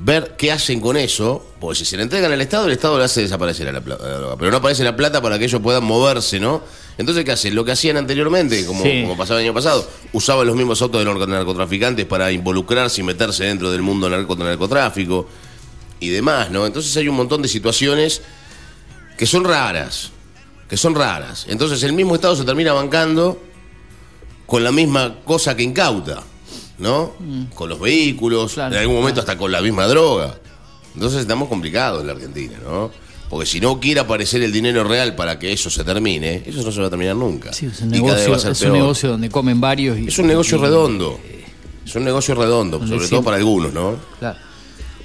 ver 0.00 0.34
qué 0.38 0.50
hacen 0.52 0.80
con 0.80 0.96
eso, 0.96 1.44
porque 1.60 1.78
si 1.78 1.84
se 1.84 1.96
le 1.98 2.02
entregan 2.04 2.32
al 2.32 2.40
Estado, 2.40 2.66
el 2.66 2.72
Estado 2.72 2.96
le 2.98 3.04
hace 3.04 3.20
desaparecer 3.22 3.68
a 3.68 3.72
la, 3.72 3.80
pla- 3.82 3.98
a 4.00 4.06
la 4.06 4.16
droga, 4.18 4.36
pero 4.38 4.50
no 4.50 4.56
aparece 4.58 4.82
la 4.82 4.96
plata 4.96 5.20
para 5.20 5.38
que 5.38 5.44
ellos 5.44 5.60
puedan 5.62 5.84
moverse, 5.84 6.38
¿no? 6.40 6.62
Entonces, 6.98 7.24
¿qué 7.24 7.32
hacen? 7.32 7.54
Lo 7.54 7.64
que 7.64 7.72
hacían 7.72 7.96
anteriormente, 7.98 8.64
como, 8.64 8.82
Sí. 8.82 9.02
como 9.02 9.16
pasaba 9.16 9.40
el 9.40 9.46
año 9.46 9.54
pasado, 9.54 9.86
usaban 10.12 10.46
los 10.46 10.56
mismos 10.56 10.80
autos 10.80 10.98
de 10.98 11.04
los 11.04 11.28
narcotraficantes 11.28 12.06
para 12.06 12.32
involucrarse 12.32 13.02
y 13.02 13.04
meterse 13.04 13.44
dentro 13.44 13.70
del 13.70 13.82
mundo 13.82 14.08
narco- 14.08 14.36
narcotráfico 14.38 15.28
y 16.00 16.08
demás, 16.08 16.50
¿no? 16.50 16.64
Entonces 16.66 16.96
hay 16.96 17.08
un 17.08 17.16
montón 17.16 17.42
de 17.42 17.48
situaciones 17.48 18.22
que 19.18 19.26
son 19.26 19.44
raras, 19.44 20.10
que 20.68 20.76
son 20.78 20.94
raras. 20.94 21.44
Entonces 21.48 21.82
el 21.82 21.92
mismo 21.92 22.14
Estado 22.14 22.34
se 22.36 22.44
termina 22.44 22.72
bancando 22.72 23.42
con 24.46 24.64
la 24.64 24.72
misma 24.72 25.16
cosa 25.24 25.54
que 25.56 25.62
incauta, 25.64 26.22
¿no? 26.78 27.12
Con 27.54 27.68
los 27.68 27.78
vehículos, 27.80 28.52
Mm. 28.52 28.54
Claro, 28.54 28.74
en 28.74 28.80
algún 28.80 28.96
momento 28.96 29.20
claro. 29.20 29.30
hasta 29.32 29.38
con 29.38 29.52
la 29.52 29.60
misma 29.60 29.86
droga. 29.86 30.38
Entonces 30.94 31.20
estamos 31.20 31.48
complicados 31.50 32.00
en 32.00 32.06
la 32.06 32.12
Argentina, 32.14 32.56
¿no? 32.64 32.90
Porque 33.28 33.46
si 33.46 33.60
no 33.60 33.80
quiere 33.80 34.00
aparecer 34.00 34.42
el 34.42 34.52
dinero 34.52 34.84
real 34.84 35.16
para 35.16 35.38
que 35.38 35.52
eso 35.52 35.68
se 35.68 35.82
termine, 35.82 36.42
eso 36.46 36.62
no 36.62 36.70
se 36.70 36.80
va 36.80 36.86
a 36.86 36.90
terminar 36.90 37.16
nunca. 37.16 37.52
Sí, 37.52 37.66
es 37.66 37.80
un 37.80 37.90
negocio, 37.90 38.30
va 38.30 38.36
a 38.36 38.40
ser 38.40 38.52
es 38.52 38.62
un 38.62 38.72
negocio 38.72 39.10
donde 39.10 39.28
comen 39.28 39.60
varios. 39.60 39.98
Y, 39.98 40.06
Es 40.06 40.18
un 40.18 40.28
negocio 40.28 40.58
y- 40.58 40.60
redondo. 40.60 41.18
Es 41.84 41.94
un 41.94 42.04
negocio 42.04 42.34
redondo, 42.34 42.84
sobre 42.86 43.08
todo 43.08 43.22
para 43.22 43.36
algunos, 43.36 43.72
¿no? 43.72 43.96
Claro. 44.18 44.38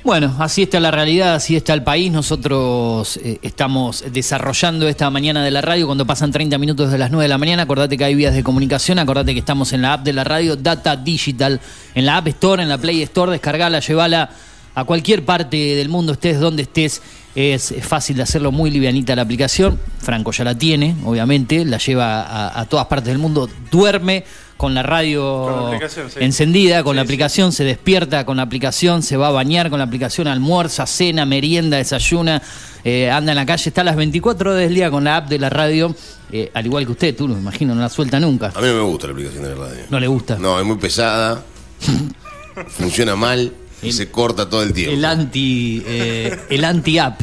Bueno, 0.03 0.35
así 0.39 0.63
está 0.63 0.79
la 0.79 0.89
realidad, 0.89 1.35
así 1.35 1.55
está 1.55 1.75
el 1.75 1.83
país. 1.83 2.11
Nosotros 2.11 3.17
eh, 3.17 3.37
estamos 3.43 4.03
desarrollando 4.11 4.87
esta 4.87 5.07
mañana 5.11 5.43
de 5.45 5.51
la 5.51 5.61
radio 5.61 5.85
cuando 5.85 6.07
pasan 6.07 6.31
30 6.31 6.57
minutos 6.57 6.91
de 6.91 6.97
las 6.97 7.11
9 7.11 7.25
de 7.25 7.29
la 7.29 7.37
mañana. 7.37 7.63
Acordate 7.63 7.97
que 7.97 8.03
hay 8.03 8.15
vías 8.15 8.33
de 8.33 8.41
comunicación, 8.41 8.97
acordate 8.97 9.33
que 9.33 9.39
estamos 9.39 9.73
en 9.73 9.83
la 9.83 9.93
app 9.93 10.03
de 10.03 10.13
la 10.13 10.23
radio, 10.23 10.55
Data 10.55 10.95
Digital, 10.95 11.61
en 11.93 12.05
la 12.07 12.17
App 12.17 12.27
Store, 12.29 12.63
en 12.63 12.69
la 12.69 12.79
Play 12.79 13.03
Store, 13.03 13.31
descargala, 13.31 13.79
llevala 13.79 14.31
a 14.73 14.83
cualquier 14.85 15.23
parte 15.23 15.55
del 15.75 15.89
mundo, 15.89 16.13
estés 16.13 16.39
donde 16.39 16.63
estés. 16.63 16.99
Es 17.33 17.73
fácil 17.81 18.17
de 18.17 18.23
hacerlo, 18.23 18.51
muy 18.51 18.69
livianita 18.71 19.15
la 19.15 19.21
aplicación. 19.21 19.79
Franco 19.99 20.31
ya 20.31 20.43
la 20.43 20.55
tiene, 20.55 20.95
obviamente, 21.05 21.63
la 21.63 21.77
lleva 21.77 22.21
a, 22.23 22.59
a 22.59 22.65
todas 22.65 22.87
partes 22.87 23.07
del 23.07 23.19
mundo. 23.19 23.49
Duerme 23.71 24.25
con 24.57 24.73
la 24.75 24.83
radio 24.83 25.45
Con 25.45 25.61
la 25.61 25.67
aplicación, 25.69 26.11
sí. 26.11 26.17
encendida, 26.19 26.83
con 26.83 26.93
Sí, 26.93 26.95
la 26.97 27.01
sí. 27.01 27.05
aplicación, 27.05 27.51
se 27.51 27.63
despierta 27.63 28.25
con 28.25 28.37
la 28.37 28.43
aplicación, 28.43 29.01
se 29.01 29.17
va 29.17 29.29
a 29.29 29.31
bañar 29.31 29.69
con 29.69 29.79
la 29.79 29.85
aplicación, 29.85 30.27
almuerza, 30.27 30.85
cena, 30.85 31.25
merienda, 31.25 31.77
desayuna, 31.77 32.41
eh, 32.83 33.09
anda 33.09 33.31
en 33.31 33.37
la 33.37 33.45
calle, 33.45 33.69
está 33.69 33.81
a 33.81 33.85
las 33.85 33.95
24 33.95 34.51
horas 34.51 34.61
del 34.63 34.75
día 34.75 34.91
con 34.91 35.03
la 35.05 35.17
app 35.17 35.29
de 35.29 35.39
la 35.39 35.49
radio, 35.49 35.95
eh, 36.31 36.51
al 36.53 36.65
igual 36.65 36.85
que 36.85 36.91
usted, 36.91 37.15
tú, 37.15 37.27
me 37.27 37.39
imagino, 37.39 37.73
no 37.73 37.81
la 37.81 37.89
suelta 37.89 38.19
nunca. 38.19 38.51
A 38.53 38.59
mí 38.61 38.67
no 38.67 38.73
me 38.75 38.81
gusta 38.81 39.07
la 39.07 39.13
aplicación 39.13 39.43
de 39.45 39.55
radio. 39.55 39.83
No 39.89 39.99
le 39.99 40.07
gusta. 40.07 40.37
No, 40.37 40.59
es 40.59 40.65
muy 40.65 40.77
pesada, 40.77 41.41
funciona 42.67 43.15
mal 43.15 43.51
El- 43.83 43.93
se 43.93 44.09
corta 44.11 44.49
todo 44.49 44.63
el 44.63 44.73
tiempo. 44.73 44.93
El 44.95 45.05
anti 45.05 45.83
eh, 45.85 46.39
el 46.49 46.63
anti 46.65 46.97
app. 46.99 47.21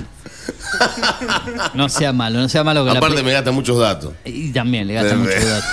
No 1.75 1.88
sea 1.88 2.12
malo, 2.12 2.40
no 2.40 2.49
sea 2.49 2.64
malo 2.64 2.85
que 2.85 2.90
Aparte 2.90 3.23
me 3.23 3.33
gasta 3.33 3.51
muchos 3.53 3.79
datos. 3.79 4.12
Y 4.25 4.51
también 4.51 4.87
le 4.87 4.94
gasta 4.94 5.14
Bebé. 5.14 5.35
mucho 5.37 5.49
datos. 5.49 5.71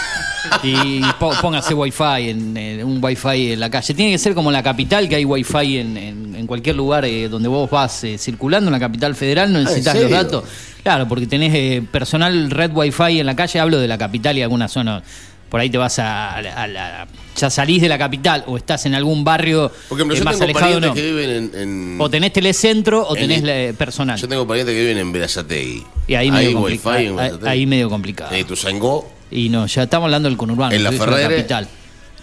Y 0.64 1.02
póngase 1.42 1.74
wifi 1.74 2.30
en, 2.30 2.56
en 2.56 2.86
un 2.86 3.04
wifi 3.04 3.54
en 3.54 3.60
la 3.60 3.70
calle. 3.70 3.94
Tiene 3.94 4.12
que 4.12 4.18
ser 4.20 4.36
como 4.36 4.50
en 4.50 4.54
la 4.54 4.64
capital, 4.64 5.10
que 5.10 5.16
hay 5.16 5.26
wifi 5.26 5.78
en, 5.80 5.98
en, 5.98 6.36
en 6.36 6.48
cualquier 6.48 6.76
lugar 6.76 7.04
eh, 7.06 7.28
donde 7.30 7.48
vos 7.50 7.70
vas 7.70 8.04
eh, 8.04 8.18
circulando, 8.18 8.68
en 8.70 8.74
la 8.74 8.80
capital 8.80 9.16
federal, 9.16 9.52
no 9.52 9.60
necesitas 9.60 9.96
los 10.00 10.10
datos. 10.12 10.44
Claro, 10.84 11.08
porque 11.08 11.26
tenés 11.26 11.52
eh, 11.56 11.84
personal 11.92 12.52
red 12.52 12.72
wifi 12.74 13.20
en 13.20 13.26
la 13.26 13.36
calle, 13.36 13.60
hablo 13.60 13.80
de 13.80 13.88
la 13.88 13.98
capital 13.98 14.38
y 14.38 14.44
alguna 14.44 14.68
zona. 14.68 15.02
Por 15.50 15.60
ahí 15.62 15.70
te 15.70 15.78
vas 15.78 16.00
a, 16.00 16.36
a 16.36 16.42
la- 16.42 16.54
a 16.64 16.68
la- 16.68 17.08
Ya 17.38 17.50
salís 17.50 17.82
de 17.82 17.90
la 17.90 17.98
capital 17.98 18.44
o 18.48 18.58
estás 18.58 18.86
en 18.86 18.96
algún 18.96 19.24
barrio 19.24 19.72
Por 19.90 19.98
ejemplo, 19.98 20.16
eh, 20.16 20.20
yo 20.20 20.26
más 20.26 20.40
tengo 20.40 20.46
alejado, 20.58 20.80
no. 20.80 20.94
que 20.94 21.02
viven 21.02 21.30
en, 21.30 21.52
en- 21.62 21.98
O 22.02 22.10
tenés 22.10 22.34
telecentro 22.34 23.04
o 23.08 23.16
en- 23.16 23.22
tenés 23.28 23.44
eh, 23.46 23.74
personal. 23.78 24.18
Yo 24.20 24.28
tengo 24.28 24.48
parientes 24.48 24.74
que 24.74 24.80
viven 24.82 24.98
en 24.98 25.12
Verazategui. 25.12 25.84
Y 26.08 26.16
ahí 26.16 26.28
¿Hay 26.28 26.32
medio, 26.32 26.60
wifi 26.62 26.90
en 27.06 27.20
ahí- 27.20 27.32
ahí 27.46 27.66
medio 27.66 27.90
complicado. 27.90 28.34
En 28.34 28.40
Ituzaingó, 28.42 29.10
Y 29.32 29.50
no, 29.50 29.66
ya 29.68 29.84
estamos 29.84 30.06
hablando 30.06 30.30
del 30.30 30.38
conurbano, 30.38 30.74
En 30.76 30.84
la 30.84 30.92
capital. 30.92 31.68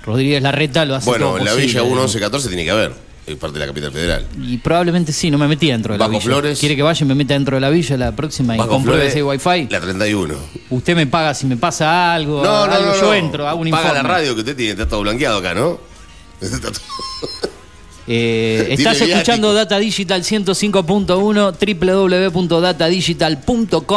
Rodríguez 0.04 0.42
Larreta 0.42 0.84
lo 0.84 0.96
hace 0.96 1.08
bueno, 1.08 1.26
todo 1.26 1.38
en 1.38 1.44
la 1.44 1.50
posible, 1.52 1.66
Villa 1.68 1.80
digamos. 1.82 1.98
1114 1.98 2.48
tiene 2.48 2.64
que 2.64 2.70
haber. 2.70 2.92
Es 3.24 3.36
parte 3.36 3.54
de 3.58 3.60
la 3.60 3.66
capital 3.66 3.92
federal. 3.92 4.26
Y 4.42 4.58
probablemente 4.58 5.12
sí, 5.12 5.30
no 5.30 5.38
me 5.38 5.46
metí 5.46 5.68
dentro 5.68 5.92
de 5.92 5.98
la 5.98 6.06
Bajo 6.06 6.18
villa. 6.18 6.24
Flores. 6.24 6.58
¿Quiere 6.58 6.74
que 6.74 6.82
vaya 6.82 7.04
y 7.04 7.08
me 7.08 7.14
meta 7.14 7.34
dentro 7.34 7.56
de 7.56 7.60
la 7.60 7.70
villa 7.70 7.96
la 7.96 8.10
próxima 8.16 8.56
y 8.56 8.58
Bajo 8.58 8.70
compruebe 8.70 9.10
Flores, 9.10 9.14
ese 9.14 9.22
wifi? 9.22 9.68
La 9.70 9.80
31. 9.80 10.34
Usted 10.70 10.96
me 10.96 11.06
paga 11.06 11.32
si 11.32 11.46
me 11.46 11.56
pasa 11.56 12.12
algo, 12.14 12.42
No, 12.42 12.66
no, 12.66 12.72
algo, 12.72 12.88
no. 12.92 13.00
yo 13.00 13.14
entro, 13.14 13.46
hago 13.48 13.60
un 13.60 13.70
Paga 13.70 13.82
informe. 13.90 14.08
la 14.08 14.14
radio 14.16 14.34
que 14.34 14.40
usted 14.40 14.56
tiene, 14.56 14.72
está 14.72 14.88
todo 14.88 15.02
blanqueado 15.02 15.38
acá, 15.38 15.54
¿no? 15.54 15.78
Está 16.40 16.72
todo- 16.72 16.80
Eh, 18.08 18.66
estás 18.70 19.00
escuchando 19.00 19.52
viático. 19.52 19.70
Data 19.70 19.78
Digital 19.78 20.24
105.1 20.24 22.32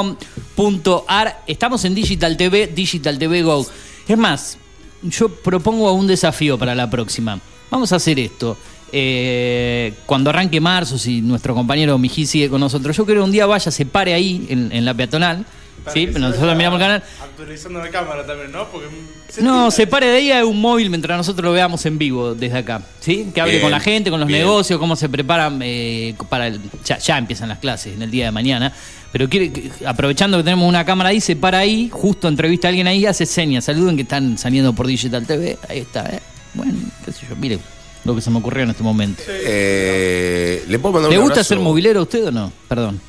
www.datadigital.com.ar 0.06 1.42
Estamos 1.48 1.86
en 1.86 1.96
Digital 1.96 2.38
TV, 2.38 2.68
Digital 2.68 3.18
TV 3.18 3.42
Go. 3.42 3.66
Es 4.08 4.18
más, 4.18 4.58
yo 5.02 5.30
propongo 5.30 5.92
un 5.94 6.06
desafío 6.08 6.58
para 6.60 6.76
la 6.76 6.88
próxima. 6.90 7.40
Vamos 7.72 7.92
a 7.92 7.96
hacer 7.96 8.20
esto. 8.20 8.56
Eh, 8.92 9.94
cuando 10.06 10.30
arranque 10.30 10.62
marzo, 10.62 10.98
si 10.98 11.22
nuestro 11.22 11.54
compañero 11.54 11.98
Miji 11.98 12.26
sigue 12.26 12.50
con 12.50 12.62
nosotros, 12.62 12.96
yo 12.96 13.06
quiero 13.06 13.22
que 13.22 13.26
un 13.26 13.32
día 13.32 13.46
vaya, 13.46 13.72
se 13.72 13.86
pare 13.86 14.14
ahí 14.14 14.46
en, 14.50 14.72
en 14.72 14.86
la 14.86 14.94
peatonal. 14.94 15.46
¿sí? 15.94 16.08
Nosotros 16.08 16.56
miramos 16.56 16.80
el 16.80 16.86
canal. 16.86 17.04
Actualizando 17.22 17.80
la 17.80 17.90
cámara 17.90 18.26
también, 18.26 18.52
¿no? 18.52 18.66
Porque 18.70 18.88
se 19.30 19.42
No, 19.42 19.72
se 19.72 19.88
pare 19.88 20.08
de 20.08 20.18
ahí 20.18 20.32
a 20.32 20.46
un 20.46 20.60
móvil 20.60 20.90
mientras 20.90 21.18
nosotros 21.18 21.44
lo 21.46 21.52
veamos 21.52 21.86
en 21.86 21.98
vivo 21.98 22.34
desde 22.36 22.58
acá. 22.58 22.82
¿Sí? 23.00 23.32
Que 23.34 23.42
hable 23.42 23.54
Bien, 23.54 23.64
con 23.64 23.72
la 23.72 23.80
gente, 23.80 24.10
con 24.10 24.20
los 24.20 24.28
bien. 24.28 24.40
negocios, 24.42 24.80
cómo 24.80 24.96
se 24.96 25.10
preparan 25.10 25.60
eh, 25.62 26.16
para 26.30 26.48
el. 26.48 26.60
Ya, 26.84 26.98
ya 26.98 27.18
empiezan 27.18 27.50
las 27.50 27.60
clases 27.60 27.94
en 27.94 28.02
el 28.02 28.12
día 28.12 28.26
de 28.26 28.32
mañana. 28.32 28.72
Pero 29.12 29.30
quiere, 29.30 29.52
aprovechando 29.86 30.38
que 30.38 30.44
tenemos 30.44 30.68
una 30.68 30.86
cámara 30.86 31.10
ahí, 31.10 31.22
se 31.22 31.36
para 31.36 31.60
ahí, 31.60 31.90
justo 31.92 32.28
entrevista 32.28 32.68
a 32.68 32.70
alguien 32.70 32.88
ahí, 32.88 33.06
hace 33.06 33.26
señas. 33.26 33.66
Saluden 33.66 33.96
que 33.96 34.02
están 34.02 34.38
saliendo 34.38 34.74
por 34.74 34.88
Digital 34.88 35.26
TV. 35.26 35.58
Ahí 35.70 35.80
está, 35.80 36.06
¿eh? 36.10 36.20
Bueno, 36.54 36.74
qué 37.06 37.12
sé 37.12 37.26
yo, 37.30 37.36
mire 37.36 37.60
lo 38.06 38.16
que 38.16 38.22
se 38.22 38.30
me 38.30 38.38
ocurrió 38.38 38.64
en 38.64 38.70
este 38.70 38.84
momento. 38.84 39.22
Eh, 39.28 40.64
¿Le 40.68 40.80
puedo 40.80 40.94
mandar 40.94 41.12
¿Le 41.12 41.18
un 41.18 41.24
gusta 41.24 41.34
abrazo? 41.42 41.50
ser 41.50 41.60
movilero 41.60 42.00
a 42.00 42.04
usted 42.04 42.28
o 42.28 42.32
no? 42.32 42.52
Perdón. 42.70 43.02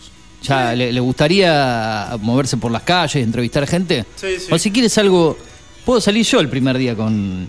¿Ya 0.43 0.75
le, 0.75 0.93
le 0.93 1.01
gustaría 1.01 2.17
moverse 2.21 2.57
por 2.57 2.71
las 2.73 2.83
calles, 2.83 3.17
entrevistar 3.25 3.67
gente? 3.67 4.05
Sí, 4.17 4.39
sí. 4.39 4.47
O 4.51 4.59
si 4.59 4.71
quieres 4.71 4.97
algo, 4.99 5.37
puedo 5.85 6.01
salir 6.01 6.25
yo 6.25 6.41
el 6.41 6.49
primer 6.49 6.77
día 6.79 6.95
con, 6.95 7.49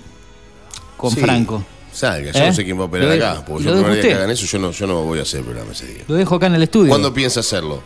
con 0.95 1.11
Sí, 1.11 1.19
Franco. 1.19 1.63
Salga, 1.93 2.31
yo 2.31 2.39
¿Eh? 2.39 2.47
no 2.47 2.53
sé 2.53 2.63
quién 2.65 2.77
va 2.77 2.83
a 2.83 2.85
operar 2.85 3.09
de- 3.09 3.15
acá. 3.15 3.43
Porque 3.45 3.63
lo 3.65 3.71
yo 3.71 3.77
el 3.77 3.83
primer 3.83 4.01
día 4.03 4.11
que 4.11 4.15
hagan 4.17 4.29
eso, 4.31 4.45
yo 4.45 4.59
no, 4.59 4.71
yo 4.71 4.85
no 4.87 5.01
voy 5.03 5.19
a 5.19 5.23
hacer 5.23 5.41
programa 5.43 5.71
ese 5.71 5.87
día. 5.87 6.03
Lo 6.07 6.15
dejo 6.15 6.35
acá 6.35 6.47
en 6.47 6.55
el 6.55 6.63
estudio. 6.63 6.89
¿Cuándo 6.89 7.13
piensa 7.13 7.39
hacerlo? 7.41 7.81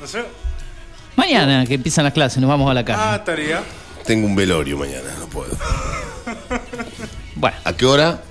No 0.00 0.06
sé. 0.06 0.22
Mañana 1.16 1.64
que 1.66 1.74
empiezan 1.74 2.04
las 2.04 2.12
clases, 2.12 2.38
nos 2.40 2.48
vamos 2.48 2.70
a 2.70 2.74
la 2.74 2.84
casa. 2.84 3.12
Ah, 3.12 3.16
estaría. 3.16 3.62
Tengo 4.04 4.26
un 4.26 4.34
velorio 4.36 4.76
mañana, 4.76 5.10
no 5.20 5.26
puedo. 5.26 5.50
Bueno, 7.44 7.56
¿A 7.64 7.72
qué 7.74 7.84
hora? 7.84 8.22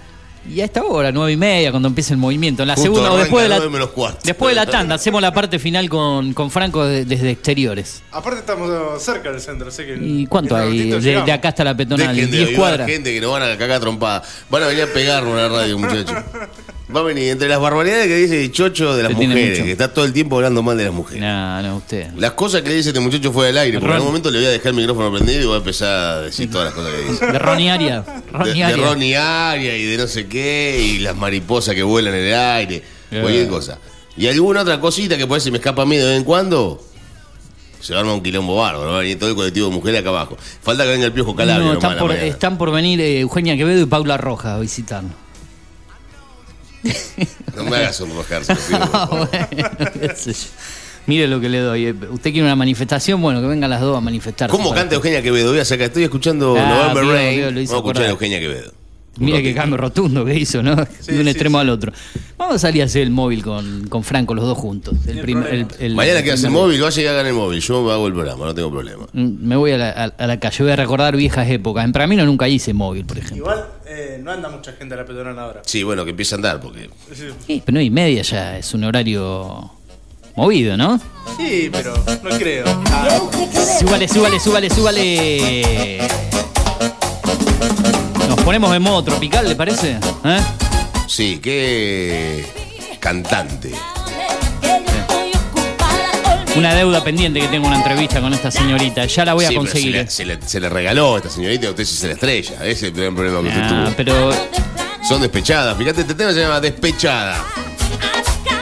y 0.49 0.59
a 0.59 0.65
esta 0.65 0.83
hora, 0.83 1.11
nueve 1.11 1.31
y 1.33 1.37
media, 1.37 1.69
cuando 1.69 1.87
empiece 1.87 2.13
el 2.13 2.17
movimiento. 2.19 2.63
En 2.63 2.67
la 2.69 2.73
Justo 2.73 2.89
segunda 2.93 3.11
o 3.13 3.17
después 3.17 3.43
de 3.43 3.49
la, 3.49 3.57
nueve 3.57 3.71
menos 3.71 3.89
cuarto. 3.91 4.21
después 4.23 4.49
de 4.55 4.55
la 4.55 4.65
tanda, 4.65 4.95
hacemos 4.95 5.21
la 5.21 5.31
parte 5.31 5.59
final 5.59 5.87
con, 5.87 6.33
con 6.33 6.49
Franco 6.49 6.83
de- 6.83 7.05
desde 7.05 7.29
exteriores. 7.29 8.01
Aparte 8.11 8.39
estamos 8.39 8.69
cerca 9.01 9.31
del 9.31 9.39
centro, 9.39 9.67
así 9.69 9.83
que. 9.85 9.97
¿Y 10.01 10.25
cuánto 10.25 10.57
en 10.57 10.63
un 10.63 10.67
hay? 10.73 10.77
ratito 10.79 10.95
De, 10.97 11.01
llegamos. 11.03 11.25
de 11.27 11.31
acá 11.31 11.49
hasta 11.49 11.63
la 11.63 11.77
peatonal, 11.77 12.07
Dejen 12.15 12.31
de 12.31 12.37
10 12.37 12.47
avivar 12.49 12.59
cuadras. 12.59 12.87
gente 12.89 13.13
que 13.13 13.21
nos 13.21 13.31
van 13.31 13.43
a 13.43 13.55
cagar 13.57 13.79
trompada. 13.79 14.23
Van 14.49 14.63
a 14.63 14.67
venir 14.67 14.83
a 14.83 14.87
pegarnos 14.87 15.33
a 15.33 15.41
la 15.43 15.49
radio, 15.49 15.77
muchachos. 15.77 16.11
Va 16.95 16.99
a 16.99 17.03
venir 17.03 17.29
entre 17.29 17.47
las 17.49 17.59
barbaridades 17.59 18.07
que 18.07 18.15
dice 18.15 18.51
Chocho 18.51 18.95
de 18.95 19.03
las 19.03 19.13
mujeres, 19.13 19.59
que 19.63 19.71
está 19.71 19.93
todo 19.93 20.05
el 20.05 20.13
tiempo 20.13 20.35
hablando 20.35 20.61
mal 20.61 20.77
de 20.77 20.83
las 20.85 20.93
mujeres. 20.93 21.21
No, 21.21 21.61
no, 21.61 21.77
usted. 21.77 22.11
Las 22.17 22.33
cosas 22.33 22.61
que 22.61 22.69
le 22.69 22.75
dice 22.75 22.89
este 22.89 22.99
muchacho 22.99 23.31
fuera 23.31 23.47
del 23.47 23.57
aire, 23.57 23.79
porque 23.79 23.87
en 23.89 23.95
algún 23.95 24.09
momento 24.09 24.29
le 24.29 24.37
voy 24.39 24.47
a 24.47 24.51
dejar 24.51 24.67
el 24.67 24.75
micrófono 24.75 25.11
prendido 25.11 25.41
y 25.41 25.45
voy 25.45 25.55
a 25.55 25.57
empezar 25.57 25.89
a 25.89 26.21
decir 26.21 26.51
todas 26.51 26.65
las 26.65 26.73
cosas 26.75 26.91
que 26.93 27.11
dice. 27.11 27.25
De 27.25 27.39
Ronnie 27.39 27.69
Aria. 27.71 28.01
De, 28.01 28.31
Ronnie 28.31 28.53
de 28.53 28.63
Aria. 28.63 28.85
Ronnie 28.85 29.17
Aria 29.17 29.77
y 29.77 29.83
de 29.85 29.97
no 29.97 30.07
sé 30.07 30.27
qué, 30.27 30.79
y 30.79 30.99
las 30.99 31.15
mariposas 31.15 31.73
que 31.73 31.83
vuelan 31.83 32.13
en 32.13 32.25
el 32.25 32.33
aire, 32.35 32.83
Eh. 33.11 33.19
cualquier 33.21 33.47
cosa. 33.47 33.79
Y 34.15 34.27
alguna 34.27 34.61
otra 34.61 34.79
cosita 34.79 35.17
que 35.17 35.25
por 35.25 35.35
ahí 35.35 35.41
se 35.41 35.49
me 35.49 35.57
escapa 35.57 35.81
a 35.81 35.85
mí 35.85 35.95
de 35.97 36.05
vez 36.05 36.17
en 36.17 36.23
cuando, 36.23 36.79
se 37.79 37.95
arma 37.95 38.13
un 38.13 38.21
quilombo 38.21 38.55
bárbaro, 38.55 38.91
¿no? 38.91 39.03
Y 39.03 39.15
todo 39.15 39.29
el 39.31 39.35
colectivo 39.35 39.67
de 39.69 39.73
mujeres 39.75 39.99
acá 40.01 40.09
abajo. 40.09 40.37
Falta 40.61 40.83
que 40.83 40.89
venga 40.91 41.05
el 41.07 41.11
piojo 41.11 41.35
calabrio. 41.35 41.65
No, 41.67 41.73
están 41.73 41.93
a 41.93 41.99
por, 41.99 42.09
mañana. 42.09 42.27
están 42.27 42.57
por 42.57 42.71
venir 42.71 43.01
eh, 43.01 43.19
Eugenia 43.21 43.57
Quevedo 43.57 43.81
y 43.81 43.85
Paula 43.87 44.15
Roja 44.17 44.55
a 44.55 44.59
visitarnos. 44.59 45.11
No 47.55 47.63
me 47.65 47.77
hagas 47.77 47.95
sonrojarse, 47.97 48.53
lo 48.53 48.59
pido, 48.59 48.79
por 48.79 48.89
Ah, 48.93 49.07
favor. 49.07 49.29
bueno. 49.29 49.69
Mire 51.05 51.27
lo 51.27 51.39
que 51.41 51.49
le 51.49 51.59
doy. 51.59 51.85
eh. 51.87 51.93
¿Usted 52.11 52.31
quiere 52.31 52.43
una 52.43 52.55
manifestación? 52.55 53.21
Bueno, 53.21 53.41
que 53.41 53.47
vengan 53.47 53.69
las 53.69 53.81
dos 53.81 53.97
a 53.97 54.01
manifestarse. 54.01 54.51
¿Cómo 54.55 54.69
para- 54.69 54.81
canta 54.81 54.95
Eugenia 54.95 55.21
Quevedo? 55.21 55.51
Voy 55.51 55.59
a 55.59 55.65
sacar, 55.65 55.87
estoy 55.87 56.03
escuchando 56.03 56.55
Ah, 56.57 56.65
November 56.67 57.03
vio, 57.03 57.13
Rain. 57.13 57.37
vio, 57.39 57.51
lo 57.51 57.59
hizo 57.59 57.73
Vamos 57.73 57.87
a 57.87 57.91
escuchar 57.91 58.09
a 58.09 58.13
acordar. 58.13 58.29
Eugenia 58.31 58.39
Quevedo. 58.39 58.71
Un 59.19 59.25
Mire 59.25 59.37
qué 59.43 59.49
ratito. 59.49 59.61
cambio 59.61 59.77
rotundo 59.77 60.25
que 60.25 60.33
hizo, 60.33 60.63
¿no? 60.63 60.75
de 60.75 60.81
un 60.81 60.87
sí, 61.23 61.29
extremo 61.29 61.57
sí. 61.59 61.61
al 61.61 61.69
otro. 61.69 61.91
Vamos 62.37 62.55
a 62.55 62.59
salir 62.59 62.81
a 62.81 62.85
hacer 62.85 63.03
el 63.03 63.11
móvil 63.11 63.43
con, 63.43 63.87
con 63.87 64.03
Franco, 64.03 64.33
los 64.33 64.43
dos 64.45 64.57
juntos. 64.57 64.95
El 65.05 65.17
Ni 65.17 65.21
prim- 65.21 65.41
problema. 65.43 65.67
el- 65.77 65.85
el- 65.85 65.95
Mañana 65.95 66.19
el 66.19 66.23
que 66.25 66.31
hace 66.31 66.47
el 66.47 66.51
móvil, 66.51 66.81
vaya 66.81 67.03
y 67.03 67.05
hagan 67.05 67.27
el 67.27 67.33
móvil. 67.33 67.59
Yo 67.61 67.91
hago 67.91 68.07
el 68.07 68.13
programa, 68.13 68.45
no 68.45 68.55
tengo 68.55 68.71
problema. 68.71 69.05
Mm, 69.13 69.45
Me 69.47 69.55
voy 69.55 69.71
a 69.73 69.77
la, 69.77 69.89
a- 69.91 70.05
a 70.23 70.25
la 70.27 70.39
calle, 70.39 70.63
voy 70.63 70.71
a 70.71 70.75
recordar 70.77 71.15
viejas 71.15 71.47
épocas. 71.47 71.85
En 71.85 71.91
Pramino 71.91 72.25
nunca 72.25 72.47
hice 72.47 72.73
móvil, 72.73 73.05
por 73.05 73.17
ejemplo. 73.19 73.37
Igual 73.37 73.65
eh, 73.93 74.19
no 74.21 74.31
anda 74.31 74.49
mucha 74.49 74.73
gente 74.73 74.93
a 74.95 74.97
la 74.97 75.05
peatonal 75.05 75.37
ahora. 75.37 75.61
Sí, 75.65 75.83
bueno, 75.83 76.03
que 76.03 76.11
empiece 76.11 76.35
a 76.35 76.37
andar, 76.37 76.59
porque 76.59 76.89
Sí, 77.15 77.61
pero 77.65 77.73
nueve 77.73 77.85
y 77.85 77.89
media 77.89 78.21
ya 78.23 78.57
es 78.57 78.73
un 78.73 78.83
horario 78.83 79.71
movido, 80.35 80.75
¿no? 80.77 80.99
Sí, 81.37 81.69
pero 81.71 81.93
no 81.95 82.29
creo. 82.37 82.65
Ah, 82.87 83.19
Súbale, 83.79 84.07
súbale, 84.07 84.39
súbale, 84.39 84.69
súbale. 84.69 86.07
Nos 88.27 88.41
ponemos 88.41 88.75
en 88.75 88.81
modo 88.81 89.03
tropical, 89.03 89.47
¿le 89.47 89.55
parece? 89.55 89.99
¿Eh? 90.23 90.39
sí, 91.07 91.39
qué 91.41 92.45
cantante. 92.99 93.73
Una 96.55 96.73
deuda 96.75 97.03
pendiente 97.03 97.39
que 97.39 97.47
tengo 97.47 97.67
una 97.67 97.77
entrevista 97.77 98.21
con 98.21 98.31
esta 98.33 98.51
señorita. 98.51 99.05
Ya 99.05 99.25
la 99.25 99.33
voy 99.33 99.45
a 99.45 99.47
Sí, 99.49 99.53
pero 99.55 99.65
conseguir. 99.65 99.93
Se 99.93 100.03
le, 100.03 100.09
se, 100.09 100.25
le, 100.25 100.47
se 100.47 100.59
le 100.59 100.69
regaló 100.69 101.15
a 101.15 101.17
esta 101.17 101.29
señorita 101.29 101.65
y 101.65 101.69
usted 101.69 101.83
se 101.83 102.07
la 102.07 102.13
estrella. 102.13 102.53
Ese 102.63 102.87
es 102.89 102.97
el 102.97 103.13
problema 103.13 103.41
que 103.41 103.47
usted 103.47 103.61
Ah, 103.63 103.83
tuvo. 103.85 103.93
pero 103.97 104.31
Son 105.07 105.19
despechadas. 105.21 105.75
Fíjate, 105.77 106.01
este 106.01 106.13
tema 106.13 106.31
se 106.31 106.41
llama 106.41 106.59
Despechada. 106.59 107.43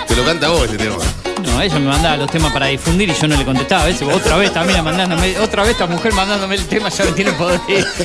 Te 0.08 0.16
lo 0.16 0.24
canta 0.24 0.50
vos 0.50 0.64
este 0.64 0.78
tema. 0.78 0.96
no, 1.44 1.62
ella 1.62 1.80
me 1.80 1.88
mandaba 1.88 2.16
los 2.18 2.32
temas 2.32 2.52
para 2.54 2.68
difundir 2.68 3.10
y 3.10 3.14
yo 3.14 3.28
no 3.28 3.36
le 3.36 3.44
contestaba. 3.44 3.84
A 3.84 3.86
veces, 3.88 4.08
otra 4.12 4.38
vez 4.38 4.54
también 4.54 4.82
mandándome, 4.84 5.38
otra 5.40 5.64
vez 5.64 5.72
esta 5.74 5.86
mujer 5.86 6.14
mandándome 6.14 6.56
el 6.56 6.66
tema, 6.68 6.88
ya 6.90 7.04
no 7.06 7.12
tiene 7.14 7.34
poder. 7.34 7.60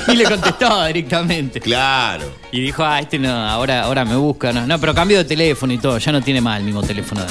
Y 0.09 0.17
le 0.17 0.25
contestaba 0.25 0.87
directamente. 0.89 1.61
Claro. 1.61 2.25
Y 2.51 2.61
dijo, 2.61 2.85
ah, 2.85 2.99
este 3.01 3.19
no, 3.21 3.31
ahora, 3.49 3.83
ahora 3.85 4.05
me 4.05 4.17
busca. 4.17 4.53
No, 4.53 4.67
no, 4.67 4.81
pero 4.81 4.95
cambió 4.95 5.19
de 5.19 5.25
teléfono 5.25 5.73
y 5.73 5.79
todo, 5.79 5.99
ya 5.99 6.11
no 6.11 6.21
tiene 6.23 6.41
más 6.41 6.59
el 6.59 6.65
mismo 6.65 6.83
teléfono. 6.83 7.23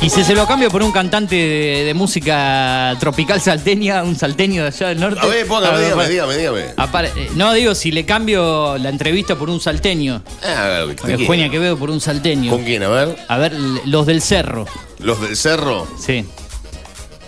Y 0.00 0.10
si 0.10 0.22
se 0.22 0.34
lo 0.34 0.46
cambio 0.46 0.70
por 0.70 0.82
un 0.82 0.92
cantante 0.92 1.34
de, 1.34 1.84
de 1.84 1.92
música 1.94 2.96
tropical 3.00 3.40
salteña, 3.40 4.04
un 4.04 4.14
salteño 4.16 4.62
de 4.62 4.68
allá 4.68 4.88
del 4.88 5.00
norte. 5.00 5.18
A 5.20 5.26
ver, 5.26 5.44
póngame, 5.46 5.66
A 5.66 5.72
ver, 5.76 5.84
dígame, 5.86 6.08
dígame, 6.08 6.36
dígame. 6.36 6.74
Apare- 6.76 7.10
eh, 7.16 7.30
no, 7.34 7.52
digo, 7.52 7.74
si 7.74 7.90
le 7.90 8.06
cambio 8.06 8.78
la 8.78 8.90
entrevista 8.90 9.34
por 9.36 9.50
un 9.50 9.60
salteño. 9.60 10.22
Ah, 10.44 10.84
que 10.86 10.92
usted 10.94 11.20
Eugenia. 11.20 11.50
Quevedo 11.50 11.76
por 11.76 11.90
un 11.90 12.00
salteño. 12.00 12.52
¿Con 12.52 12.62
quién? 12.62 12.84
A 12.84 12.88
ver. 12.88 13.16
A 13.26 13.38
ver, 13.38 13.52
l- 13.54 13.80
los 13.86 14.06
del 14.06 14.22
cerro. 14.22 14.66
Los 15.00 15.20
del 15.20 15.36
cerro. 15.36 15.88
Sí. 16.00 16.24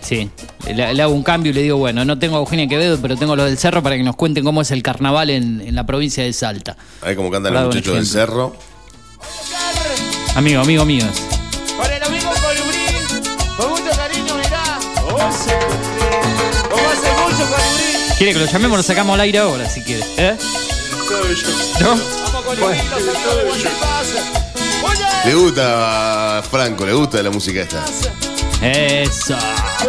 Sí. 0.00 0.30
Le, 0.72 0.94
le 0.94 1.02
hago 1.02 1.12
un 1.12 1.24
cambio 1.24 1.50
y 1.50 1.54
le 1.54 1.62
digo, 1.62 1.76
bueno, 1.76 2.04
no 2.04 2.18
tengo 2.20 2.37
a 2.37 2.38
Eugenia 2.40 2.68
Quevedo, 2.68 2.98
pero 3.02 3.16
tengo 3.16 3.33
a 3.33 3.37
los 3.37 3.46
del 3.46 3.59
cerro 3.59 3.83
para 3.83 3.96
que 3.96 4.04
nos 4.04 4.14
cuenten 4.14 4.44
cómo 4.44 4.62
es 4.62 4.70
el 4.70 4.83
carnaval 4.85 5.30
en, 5.30 5.61
en 5.61 5.74
la 5.74 5.85
provincia 5.87 6.22
de 6.22 6.33
Salta. 6.33 6.76
A 7.02 7.06
ver 7.06 7.16
cómo 7.16 7.30
cantan 7.33 7.52
los 7.52 7.66
muchachos 7.66 7.94
del 7.94 8.04
ejemplo. 8.04 8.54
cerro. 8.54 8.56
Amigo, 10.37 10.61
amigo 10.62 10.85
míos. 10.85 11.11
¿Quiere 18.20 18.35
que 18.35 18.38
lo 18.40 18.44
llamemos? 18.44 18.76
Lo 18.76 18.83
sacamos 18.83 19.14
al 19.14 19.20
aire 19.20 19.38
ahora, 19.38 19.66
si 19.66 19.80
quiere. 19.83 20.04
¿Eh? 20.18 20.37
¿No? 21.80 21.96
Le 25.24 25.35
gusta 25.35 26.38
a 26.38 26.42
Franco, 26.42 26.85
le 26.85 26.92
gusta 26.92 27.22
la 27.22 27.30
música 27.30 27.62
esta. 27.62 27.83
Eso. 28.61 29.38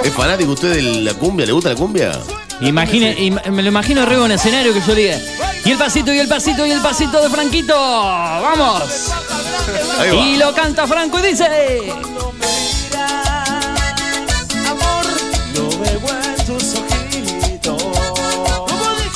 ¿Es 0.01 0.13
fanático 0.13 0.53
usted 0.53 0.75
de 0.75 0.81
la 1.01 1.13
cumbia? 1.13 1.45
¿Le 1.45 1.51
gusta 1.51 1.71
la 1.71 1.75
cumbia? 1.75 2.21
Imagine, 2.61 3.17
im- 3.19 3.51
me 3.51 3.63
lo 3.63 3.67
imagino 3.67 4.01
arriba 4.01 4.23
en 4.25 4.31
el 4.31 4.37
escenario 4.37 4.73
que 4.73 4.79
yo 4.79 4.95
diga. 4.95 5.17
Y 5.65 5.71
el 5.71 5.77
pasito, 5.77 6.13
y 6.13 6.19
el 6.19 6.29
pasito, 6.29 6.65
y 6.65 6.71
el 6.71 6.79
pasito 6.79 7.21
de 7.21 7.29
Franquito. 7.29 7.75
¡Vamos! 7.75 8.83
Ahí 9.99 10.09
va. 10.09 10.15
Y 10.15 10.37
lo 10.37 10.53
canta 10.55 10.87
Franco 10.87 11.19
y 11.19 11.23
dice. 11.31 11.49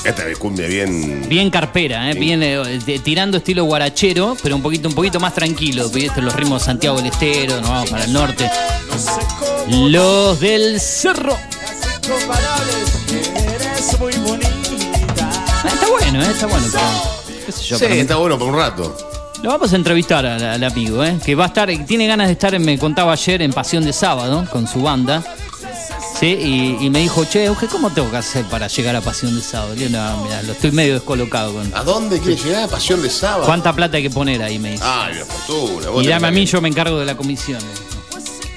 Esta 0.05 0.27
es 0.29 0.37
cumbia 0.37 0.67
bien. 0.67 1.25
Bien 1.27 1.49
carpera, 1.49 2.11
¿eh? 2.11 2.13
Bien, 2.13 2.41
eh, 2.43 2.57
de- 2.85 2.99
tirando 2.99 3.37
estilo 3.37 3.63
guarachero, 3.65 4.37
pero 4.43 4.55
un 4.55 4.61
poquito, 4.61 4.87
un 4.87 4.93
poquito 4.93 5.19
más 5.19 5.33
tranquilo. 5.33 5.89
¿viste? 5.89 6.21
Los 6.21 6.35
ritmos 6.35 6.61
de 6.61 6.65
Santiago 6.65 6.97
del 6.97 7.07
Estero, 7.07 7.59
nos 7.61 7.69
vamos 7.69 7.89
para 7.89 8.03
el 8.05 8.13
norte. 8.13 8.49
Los 9.69 10.39
del 10.39 10.79
cerro. 10.79 11.35
Comparables, 12.07 12.93
eres 13.35 13.99
muy 13.99 14.13
bonita. 14.17 14.47
Ah, 15.63 15.69
Está 15.73 15.87
bueno, 15.89 16.21
¿eh? 16.21 16.27
Está 16.31 16.45
bueno, 16.45 16.67
pero. 16.71 16.85
¿Qué 17.47 17.51
sé 17.51 17.63
yo? 17.63 17.77
Sí, 17.77 17.83
para 17.85 17.95
mí. 17.95 18.01
está 18.01 18.15
bueno 18.17 18.37
por 18.37 18.49
un 18.49 18.55
rato. 18.55 18.95
Lo 19.41 19.49
vamos 19.49 19.73
a 19.73 19.75
entrevistar 19.75 20.25
al, 20.25 20.43
al 20.43 20.63
amigo, 20.63 21.03
¿eh? 21.03 21.17
Que 21.23 21.33
va 21.35 21.45
a 21.45 21.47
estar, 21.47 21.69
tiene 21.85 22.05
ganas 22.07 22.27
de 22.27 22.33
estar, 22.33 22.57
me 22.59 22.77
contaba 22.77 23.13
ayer, 23.13 23.41
en 23.41 23.51
Pasión 23.53 23.83
de 23.83 23.93
Sábado, 23.93 24.47
con 24.51 24.67
su 24.67 24.81
banda. 24.83 25.23
Sí, 26.19 26.27
y, 26.27 26.85
y 26.85 26.89
me 26.89 26.99
dijo, 26.99 27.25
che, 27.25 27.43
Euge, 27.45 27.67
¿cómo 27.67 27.89
tengo 27.91 28.09
que 28.09 28.17
hacer 28.17 28.45
para 28.45 28.67
llegar 28.67 28.95
a 28.95 29.01
Pasión 29.01 29.35
de 29.35 29.41
Sábado? 29.41 29.75
Le 29.75 29.87
digo, 29.87 29.99
no, 29.99 30.23
mira, 30.23 30.41
lo 30.43 30.53
estoy 30.53 30.71
medio 30.71 30.93
descolocado 30.93 31.53
con. 31.53 31.75
¿A 31.75 31.83
dónde 31.83 32.19
quiere 32.19 32.41
llegar? 32.41 32.69
Pasión 32.69 33.01
de 33.01 33.09
sábado. 33.09 33.45
¿Cuánta 33.45 33.73
plata 33.73 33.97
hay 33.97 34.03
que 34.03 34.09
poner 34.09 34.41
ahí? 34.41 34.57
Me 34.57 34.71
dice. 34.71 34.83
Ay, 34.85 35.15
la 35.15 35.25
fortuna. 35.25 35.89
Vos 35.89 36.05
dame 36.07 36.27
a 36.27 36.31
mí, 36.31 36.45
que- 36.45 36.51
yo 36.51 36.61
me 36.61 36.69
encargo 36.69 36.97
de 36.99 37.05
la 37.05 37.17
comisión. 37.17 37.59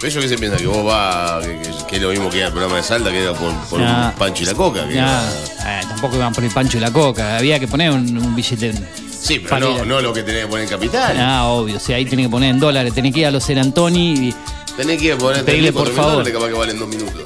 ¿Pero 0.00 0.08
eso 0.08 0.20
qué 0.20 0.28
se 0.28 0.38
piensa? 0.38 0.56
Que 0.56 0.66
vos 0.68 0.84
vas, 0.84 1.44
que, 1.44 1.58
que- 1.58 1.86
que 1.88 1.96
es 1.96 2.02
lo 2.02 2.10
mismo 2.10 2.30
que 2.30 2.38
ir 2.38 2.44
al 2.44 2.52
programa 2.52 2.76
de 2.76 2.82
Salta, 2.84 3.10
que 3.10 3.22
era 3.24 3.32
por, 3.34 3.52
por 3.68 3.80
un 3.80 4.12
pancho 4.16 4.44
y 4.44 4.46
la 4.46 4.54
coca. 4.54 4.86
que 4.86 4.96
eh, 4.96 5.80
tampoco 5.88 6.14
iban 6.14 6.32
por 6.32 6.44
el 6.44 6.50
pancho 6.52 6.78
y 6.78 6.80
la 6.80 6.92
coca. 6.92 7.36
Había 7.38 7.58
que 7.58 7.66
poner 7.66 7.90
un, 7.90 8.16
un 8.16 8.36
billete. 8.36 8.72
Sí, 9.20 9.40
pero 9.40 9.58
no, 9.58 9.82
a- 9.82 9.84
no 9.84 10.00
lo 10.00 10.12
que 10.12 10.22
tenés 10.22 10.42
que 10.42 10.48
poner 10.48 10.64
en 10.64 10.70
capital. 10.70 11.16
Ah, 11.18 11.46
obvio. 11.46 11.78
O 11.78 11.80
sea, 11.80 11.96
ahí 11.96 12.04
tiene 12.04 12.22
que 12.22 12.28
poner 12.28 12.50
en 12.50 12.60
dólares. 12.60 12.94
Tenés 12.94 13.12
que 13.12 13.18
ir 13.20 13.26
a 13.26 13.32
los 13.32 13.42
Serantoni 13.42 14.12
y. 14.28 14.34
Tenés 14.76 15.02
que 15.02 15.16
poner 15.16 15.44
Pedirle, 15.44 15.70
3.000, 15.72 15.74
por 15.74 15.88
4.000 15.88 15.94
favor. 15.96 16.32
capaz 16.32 16.46
que 16.46 16.52
valen 16.54 16.78
dos 16.78 16.86
minutos. 16.88 17.24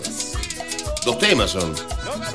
Dos 1.05 1.19
temas 1.19 1.51
son. 1.51 1.75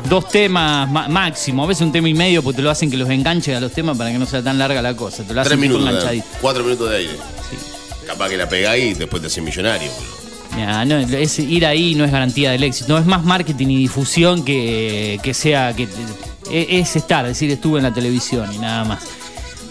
Dos 0.09 0.27
temas 0.29 0.89
ma- 0.89 1.07
máximo, 1.07 1.63
a 1.63 1.67
veces 1.67 1.83
un 1.83 1.91
tema 1.91 2.09
y 2.09 2.13
medio, 2.13 2.43
porque 2.43 2.57
te 2.57 2.61
lo 2.61 2.69
hacen 2.69 2.91
que 2.91 2.97
los 2.97 3.09
enganche 3.09 3.55
a 3.55 3.59
los 3.59 3.71
temas 3.71 3.97
para 3.97 4.11
que 4.11 4.17
no 4.17 4.25
sea 4.25 4.41
tan 4.43 4.57
larga 4.57 4.81
la 4.81 4.95
cosa. 4.95 5.23
Te 5.23 5.33
lo 5.33 5.41
hacen 5.41 5.57
Tres 5.59 5.69
tipo 5.71 5.79
minutos, 5.83 6.09
de- 6.09 6.23
cuatro 6.41 6.63
minutos 6.63 6.89
de 6.89 6.97
aire. 6.97 7.13
Capaz 8.05 8.29
que 8.29 8.37
la 8.37 8.47
pegáis 8.49 8.91
y 8.91 8.93
después 8.93 9.21
te 9.21 9.27
haces 9.27 9.43
millonario. 9.43 9.89
Mirá, 10.55 10.85
no, 10.85 10.97
es- 10.97 11.39
ir 11.39 11.65
ahí 11.65 11.95
no 11.95 12.03
es 12.05 12.11
garantía 12.11 12.51
del 12.51 12.63
éxito, 12.63 12.93
no 12.93 12.97
es 12.99 13.05
más 13.05 13.23
marketing 13.23 13.67
y 13.67 13.77
difusión 13.77 14.43
que, 14.43 15.19
que 15.23 15.33
sea 15.33 15.73
que 15.75 15.87
e- 16.49 16.79
es 16.79 16.95
estar, 16.95 17.25
es 17.25 17.31
decir, 17.33 17.51
estuve 17.51 17.79
en 17.79 17.83
la 17.83 17.93
televisión 17.93 18.51
y 18.53 18.57
nada 18.57 18.83
más. 18.85 19.03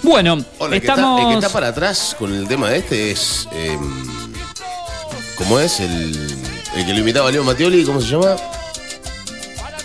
Bueno, 0.02 0.42
Hola, 0.58 0.76
el 0.76 0.80
que 0.82 0.86
estamos 0.86 1.18
está- 1.20 1.28
el 1.32 1.38
que 1.38 1.44
está 1.46 1.52
para 1.52 1.68
atrás 1.68 2.14
con 2.18 2.32
el 2.34 2.46
tema 2.46 2.68
de 2.70 2.78
este 2.78 3.10
es. 3.10 3.48
eh, 3.52 3.76
¿Cómo 5.38 5.58
es? 5.60 5.80
El, 5.80 6.16
el 6.76 6.86
que 6.86 6.92
lo 6.94 7.00
imitaba 7.00 7.28
a 7.28 7.32
Leo 7.32 7.44
Mattioli, 7.44 7.84
¿cómo 7.84 8.00
se 8.00 8.08
llama? 8.08 8.36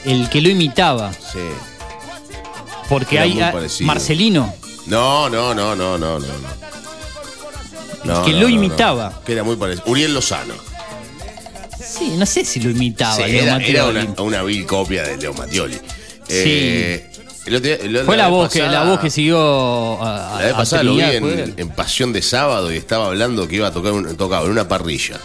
El 0.05 0.29
que 0.29 0.41
lo 0.41 0.49
imitaba, 0.49 1.11
Sí. 1.13 1.39
porque 2.89 3.15
Era 3.15 3.23
hay 3.25 3.33
muy 3.33 3.43
parecido. 3.51 3.87
Marcelino, 3.87 4.53
No, 4.87 5.29
no, 5.29 5.53
no, 5.53 5.75
no, 5.75 5.97
no, 5.97 6.19
no. 6.19 6.27
no. 6.27 6.61
No, 8.03 8.25
que 8.25 8.31
no, 8.31 8.37
lo 8.39 8.43
no, 8.43 8.49
imitaba. 8.49 9.21
Que 9.25 9.33
era 9.33 9.43
muy 9.43 9.55
parecido. 9.55 9.85
Uriel 9.87 10.13
Lozano. 10.13 10.55
Sí, 11.79 12.15
no 12.17 12.25
sé 12.25 12.43
si 12.45 12.59
lo 12.59 12.69
imitaba. 12.71 13.15
Sí, 13.17 13.23
Leo 13.31 13.43
era, 13.43 13.53
Mattioli. 13.59 13.71
era 13.75 13.85
una, 13.85 14.21
una 14.23 14.43
vil 14.43 14.65
copia 14.65 15.03
de 15.03 15.17
Leo 15.17 15.33
Mattioli. 15.33 15.77
Eh, 16.29 17.11
el 17.45 17.55
otro 17.55 17.67
día- 17.67 17.75
el- 17.75 18.05
Fue 18.05 18.17
la, 18.17 18.25
vez 18.25 18.31
voz 18.31 18.49
que 18.51 18.61
la 18.63 18.83
voz 18.85 18.99
que 18.99 19.09
siguió 19.09 20.01
a, 20.01 20.35
a- 20.35 20.39
La 20.39 20.45
vez 20.45 20.53
a 20.53 20.57
pasada 20.57 20.83
lo 20.83 20.95
vi 20.95 21.01
en, 21.01 21.21
fue- 21.23 21.53
en 21.57 21.69
Pasión 21.69 22.11
de 22.13 22.21
Sábado 22.21 22.71
y 22.73 22.77
estaba 22.77 23.07
hablando 23.07 23.47
que 23.47 23.57
iba 23.57 23.67
a 23.67 23.71
tocar 23.71 23.91
un, 23.91 24.15
tocaba 24.17 24.45
en 24.45 24.51
una 24.51 24.67
parrilla. 24.67 25.19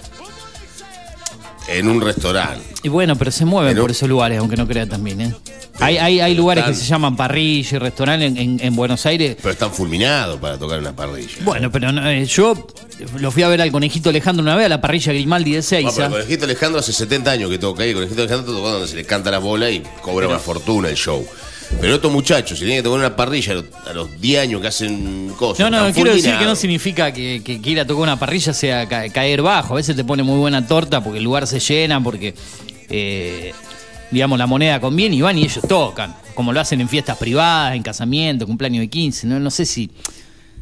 En 1.68 1.88
un 1.88 2.00
restaurante. 2.00 2.62
Y 2.82 2.88
bueno, 2.88 3.16
pero 3.16 3.30
se 3.30 3.44
mueven 3.44 3.72
Pero- 3.72 3.82
por 3.82 3.90
esos 3.90 4.08
lugares, 4.08 4.38
aunque 4.38 4.56
no 4.56 4.66
crea 4.68 4.86
también, 4.86 5.20
¿eh? 5.20 5.34
Hay, 5.78 5.98
hay, 5.98 6.20
hay 6.20 6.34
lugares 6.34 6.64
que 6.64 6.74
se 6.74 6.84
llaman 6.86 7.16
parrilla 7.16 7.76
y 7.76 7.78
restaurante 7.78 8.24
en, 8.26 8.36
en- 8.38 8.60
en 8.62 8.76
Buenos 8.76 9.04
Aires. 9.04 9.36
Pero 9.42 9.52
están 9.52 9.72
fulminados 9.72 10.40
para 10.40 10.56
tocar 10.58 10.78
una 10.78 10.94
parrilla. 10.96 11.28
Bueno, 11.42 11.70
pero 11.70 11.92
no, 11.92 12.08
eh, 12.08 12.24
yo 12.24 12.66
lo 13.18 13.30
fui 13.30 13.42
a 13.42 13.48
ver 13.48 13.60
al 13.60 13.70
conejito 13.72 14.08
Alejandro 14.08 14.42
una 14.42 14.56
vez 14.56 14.66
a 14.66 14.68
la 14.70 14.80
parrilla 14.80 15.12
Grimaldi 15.12 15.52
de 15.52 15.58
Ah, 15.58 15.62
pero 15.68 15.90
Seiza. 15.90 16.06
el 16.06 16.12
conejito 16.12 16.44
Alejandro 16.46 16.80
hace 16.80 16.92
70 16.94 17.30
años 17.30 17.50
que 17.50 17.58
toca 17.58 17.82
ahí. 17.82 17.90
El 17.90 17.96
conejito 17.96 18.22
Alejandro 18.22 18.54
toca 18.54 18.68
donde 18.70 18.88
se 18.88 18.96
le 18.96 19.04
canta 19.04 19.30
la 19.30 19.38
bola 19.38 19.70
y 19.70 19.82
cobra 20.00 20.28
una 20.28 20.38
fortuna 20.38 20.88
el 20.88 20.96
show. 20.96 21.26
Pero 21.80 21.96
estos 21.96 22.12
muchachos, 22.12 22.58
si 22.58 22.64
tienen 22.64 22.78
que 22.78 22.84
tocar 22.84 23.00
una 23.00 23.16
parrilla 23.16 23.52
a 23.52 23.54
los, 23.56 23.64
a 23.88 23.92
los 23.92 24.20
10 24.20 24.40
años 24.42 24.60
que 24.60 24.68
hacen 24.68 25.32
cosas. 25.36 25.58
No, 25.60 25.70
no, 25.70 25.92
quiero 25.92 26.10
decir 26.14 26.30
que 26.38 26.44
no 26.44 26.54
significa 26.56 27.12
que, 27.12 27.42
que, 27.44 27.60
que 27.60 27.70
ir 27.70 27.80
a 27.80 27.86
tocar 27.86 28.02
una 28.04 28.18
parrilla 28.18 28.52
sea 28.52 28.86
ca- 28.88 29.08
caer 29.10 29.42
bajo. 29.42 29.74
A 29.74 29.76
veces 29.76 29.96
te 29.96 30.04
pone 30.04 30.22
muy 30.22 30.38
buena 30.38 30.66
torta 30.66 31.02
porque 31.02 31.18
el 31.18 31.24
lugar 31.24 31.46
se 31.46 31.58
llena, 31.60 32.00
porque, 32.02 32.34
eh, 32.88 33.52
digamos, 34.10 34.38
la 34.38 34.46
moneda 34.46 34.80
conviene 34.80 35.16
y 35.16 35.20
van 35.22 35.36
y 35.38 35.42
ellos 35.44 35.60
tocan. 35.68 36.14
Como 36.34 36.52
lo 36.52 36.60
hacen 36.60 36.80
en 36.80 36.88
fiestas 36.88 37.16
privadas, 37.18 37.74
en 37.74 37.82
casamiento, 37.82 38.46
cumpleaños 38.46 38.80
de 38.80 38.88
15. 38.88 39.26
No, 39.26 39.40
no 39.40 39.50
sé 39.50 39.66
si, 39.66 39.90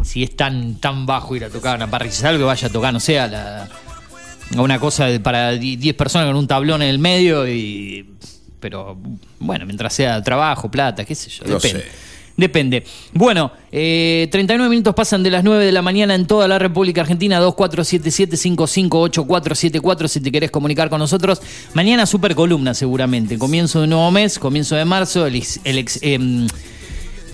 si 0.03 0.23
es 0.23 0.35
tan, 0.35 0.77
tan 0.81 1.05
bajo 1.07 1.37
ir 1.37 1.45
a 1.45 1.51
tocar 1.51 1.77
una 1.77 1.91
parrilla. 1.91 2.29
Algo 2.29 2.41
que 2.41 2.45
vaya 2.47 2.69
a 2.69 2.71
tocar, 2.73 2.93
no 2.93 3.01
sé, 3.01 3.19
a, 3.21 3.27
la- 3.27 3.69
una 4.57 4.79
cosa 4.79 5.09
para 5.23 5.53
10 5.53 5.95
personas 5.97 6.29
con 6.29 6.37
un 6.37 6.47
tablón 6.47 6.81
en 6.83 6.89
el 6.89 6.99
medio 6.99 7.47
y... 7.49 8.07
Pero 8.65 8.97
bueno, 9.41 9.67
mientras 9.67 9.93
sea 9.93 10.23
trabajo, 10.23 10.71
plata, 10.71 11.05
qué 11.05 11.15
sé 11.15 11.29
yo, 11.29 11.45
No 11.45 11.57
depende. 11.57 11.83
sé. 11.83 11.87
Depende. 12.35 12.83
Bueno, 13.13 13.53
eh, 13.71 14.27
39 14.33 14.71
minutos 14.71 14.95
pasan 14.95 15.23
de 15.23 15.31
las 15.31 15.45
9 15.45 15.67
de 15.67 15.71
la 15.71 15.83
mañana 15.83 16.15
en 16.15 16.27
toda 16.27 16.49
la 16.49 16.59
República 16.59 17.03
Argentina. 17.03 17.43
2477-558474 17.43 20.09
si 20.09 20.21
te 20.23 20.33
querés 20.33 20.51
comunicar 20.51 20.89
con 20.89 20.99
nosotros. 20.99 21.43
Mañana 21.75 22.07
super 22.07 22.35
columna 22.35 22.73
seguramente. 22.73 23.37
Comienzo 23.39 23.81
de 23.81 23.85
un 23.85 23.91
nuevo 23.91 24.11
mes, 24.11 24.39
comienzo 24.39 24.77
de 24.77 24.87
marzo, 24.87 25.27
el, 25.27 25.43
el 25.65 25.85
em, 26.01 26.47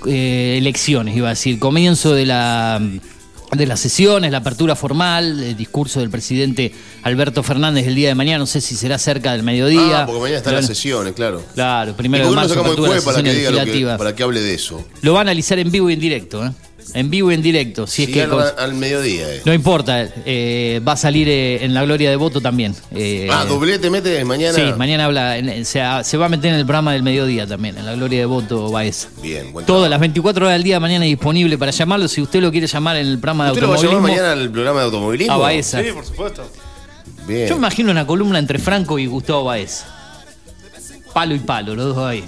eh, 0.07 0.57
elecciones, 0.59 1.17
iba 1.17 1.29
a 1.29 1.31
decir. 1.31 1.61
Comienzo 1.61 2.13
de 2.13 2.27
la 2.27 2.83
de 3.57 3.67
las 3.67 3.81
sesiones, 3.81 4.31
la 4.31 4.39
apertura 4.39 4.77
formal, 4.77 5.43
el 5.43 5.57
discurso 5.57 6.01
del 6.01 6.11
presidente 6.11 6.73
Alberto 7.03 7.43
Fernández 7.43 7.87
el 7.87 7.95
día 7.95 8.09
de 8.09 8.15
mañana, 8.15 8.39
no 8.39 8.47
sé 8.47 8.61
si 8.61 8.77
será 8.77 8.99
cerca 8.99 9.33
del 9.33 9.43
mediodía. 9.43 10.03
Ah, 10.03 10.07
porque 10.07 10.21
mañana 10.21 10.39
están 10.39 10.55
las 10.55 10.67
sesiones, 10.67 11.15
claro. 11.15 11.43
Claro, 11.55 11.91
¿Y 11.91 11.95
primero 11.95 12.29
de 12.29 12.37
marzo, 12.37 12.61
apertura 12.61 12.95
de 12.95 13.03
para 13.03 13.23
que 13.23 13.31
sesiones 13.31 13.37
diga 13.37 13.51
lo 13.51 13.57
que, 13.57 13.65
legislativas. 13.65 13.99
para 13.99 14.15
que 14.15 14.23
hable 14.23 14.41
de 14.41 14.55
eso? 14.55 14.85
Lo 15.03 15.13
va 15.15 15.21
a 15.21 15.23
analizar 15.23 15.59
en 15.59 15.71
vivo 15.71 15.91
y 15.91 15.95
en 15.95 16.01
directo, 16.01 16.47
¿eh? 16.47 16.51
En 16.95 17.11
vivo 17.11 17.31
y 17.31 17.35
en 17.35 17.43
directo. 17.43 17.87
Si 17.87 18.05
es 18.05 18.09
que 18.11 18.23
al, 18.23 18.55
al 18.59 18.75
mediodía. 18.75 19.35
eh. 19.35 19.43
no 19.45 19.55
importa, 19.55 20.09
eh, 20.27 20.81
va 20.87 20.93
a 20.93 20.97
salir 20.97 21.29
eh, 21.29 21.65
en 21.65 21.73
la 21.75 21.85
gloria 21.85 22.11
de 22.11 22.17
voto 22.17 22.41
también. 22.41 22.75
Eh, 22.95 23.29
ah, 23.31 23.45
doblete 23.45 23.91
mete 23.91 24.25
mañana. 24.25 24.55
Sí, 24.55 24.63
mañana 24.77 25.05
habla, 25.05 25.39
en- 25.39 25.65
se, 25.65 25.81
se 26.03 26.17
va 26.17 26.27
a 26.27 26.29
meter 26.29 26.53
en 26.53 26.59
el 26.59 26.65
programa 26.67 26.93
del 26.93 27.03
mediodía 27.03 27.47
también, 27.47 27.79
en 27.79 27.87
la 27.87 27.95
gloria 27.95 28.21
de 28.21 28.27
voto 28.27 28.71
va 28.73 28.85
esa. 28.85 29.09
Bien, 29.23 29.53
buen 29.53 29.67
Todas 29.67 29.89
las 29.91 30.01
24 30.01 30.45
horas 30.47 30.55
del 30.57 30.63
día 30.65 30.81
mañana 30.81 31.05
disponible 31.05 31.57
para 31.59 31.71
llamarlo. 31.71 32.09
Si 32.09 32.21
usted 32.21 32.41
lo 32.41 32.51
quiere 32.51 32.67
llamar 32.67 32.97
en 32.97 33.07
el 33.07 33.19
programa 33.19 33.45
de 33.47 33.51
¿Usted 33.53 33.63
lo 33.63 33.69
va 33.69 33.75
a 33.75 33.79
llamar 33.79 33.95
automovilismo, 33.95 34.23
mañana 34.27 34.43
al 34.43 34.51
programa 34.51 34.79
de 34.81 34.85
automovilismo? 34.87 35.33
a 35.35 35.37
Baeza. 35.39 35.83
Sí, 35.83 35.93
por 35.93 36.05
supuesto. 36.05 36.51
Bien. 37.29 37.47
Yo 37.49 37.55
me 37.55 37.59
imagino 37.59 37.91
una 37.93 38.07
columna 38.07 38.39
entre 38.39 38.59
Franco 38.59 38.99
y 38.99 39.07
Gustavo 39.07 39.45
Baez. 39.45 39.85
Palo 41.13 41.35
y 41.35 41.39
palo, 41.41 41.75
los 41.75 41.95
dos 41.95 41.99
ahí. 42.07 42.25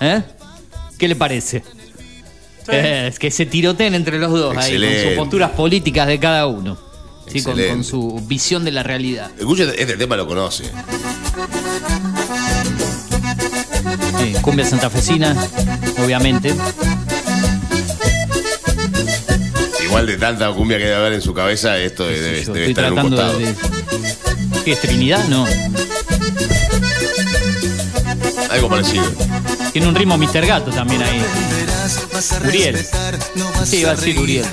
¿Eh? 0.00 0.22
¿Qué 0.98 1.08
le 1.08 1.16
parece? 1.16 1.62
Eh, 2.70 3.06
es 3.08 3.18
que 3.18 3.30
se 3.30 3.46
tiroteen 3.46 3.94
entre 3.94 4.18
los 4.18 4.30
dos 4.30 4.56
ahí, 4.56 4.76
con 4.78 5.02
sus 5.08 5.12
posturas 5.16 5.50
políticas 5.52 6.06
de 6.06 6.18
cada 6.18 6.46
uno. 6.46 6.76
Sí, 7.26 7.42
con, 7.42 7.84
su 7.84 8.20
visión 8.26 8.64
de 8.64 8.70
la 8.70 8.82
realidad. 8.82 9.30
Escucha, 9.38 9.64
este 9.64 9.96
tema 9.96 10.16
lo 10.16 10.26
conoce. 10.26 10.64
Sí, 14.18 14.32
cumbia 14.40 14.64
santafesina, 14.64 15.36
obviamente. 16.02 16.54
Igual 19.84 20.06
de 20.06 20.16
tanta 20.16 20.50
cumbia 20.52 20.78
que 20.78 20.84
debe 20.84 20.96
haber 20.96 21.12
en 21.14 21.22
su 21.22 21.34
cabeza, 21.34 21.76
esto 21.78 22.04
debe, 22.06 22.16
Yo 22.44 22.52
debe 22.54 22.70
estoy 22.70 22.70
estar 22.70 22.84
en 22.84 22.90
un 22.92 22.94
tratando 22.96 23.16
costado. 23.16 23.38
de, 23.38 23.46
de- 23.46 24.64
¿Qué 24.64 24.72
es 24.72 24.80
Trinidad? 24.80 25.24
No. 25.28 25.46
Algo 28.50 28.68
parecido. 28.68 29.04
Tiene 29.72 29.88
un 29.88 29.94
ritmo 29.94 30.16
Mr. 30.16 30.46
Gato 30.46 30.70
también 30.70 31.02
ahí. 31.02 31.22
Uriel. 32.18 32.76
Sí, 33.64 33.84
va 33.84 33.92
a 33.92 33.94
decir 33.94 34.18
Uriel. 34.18 34.44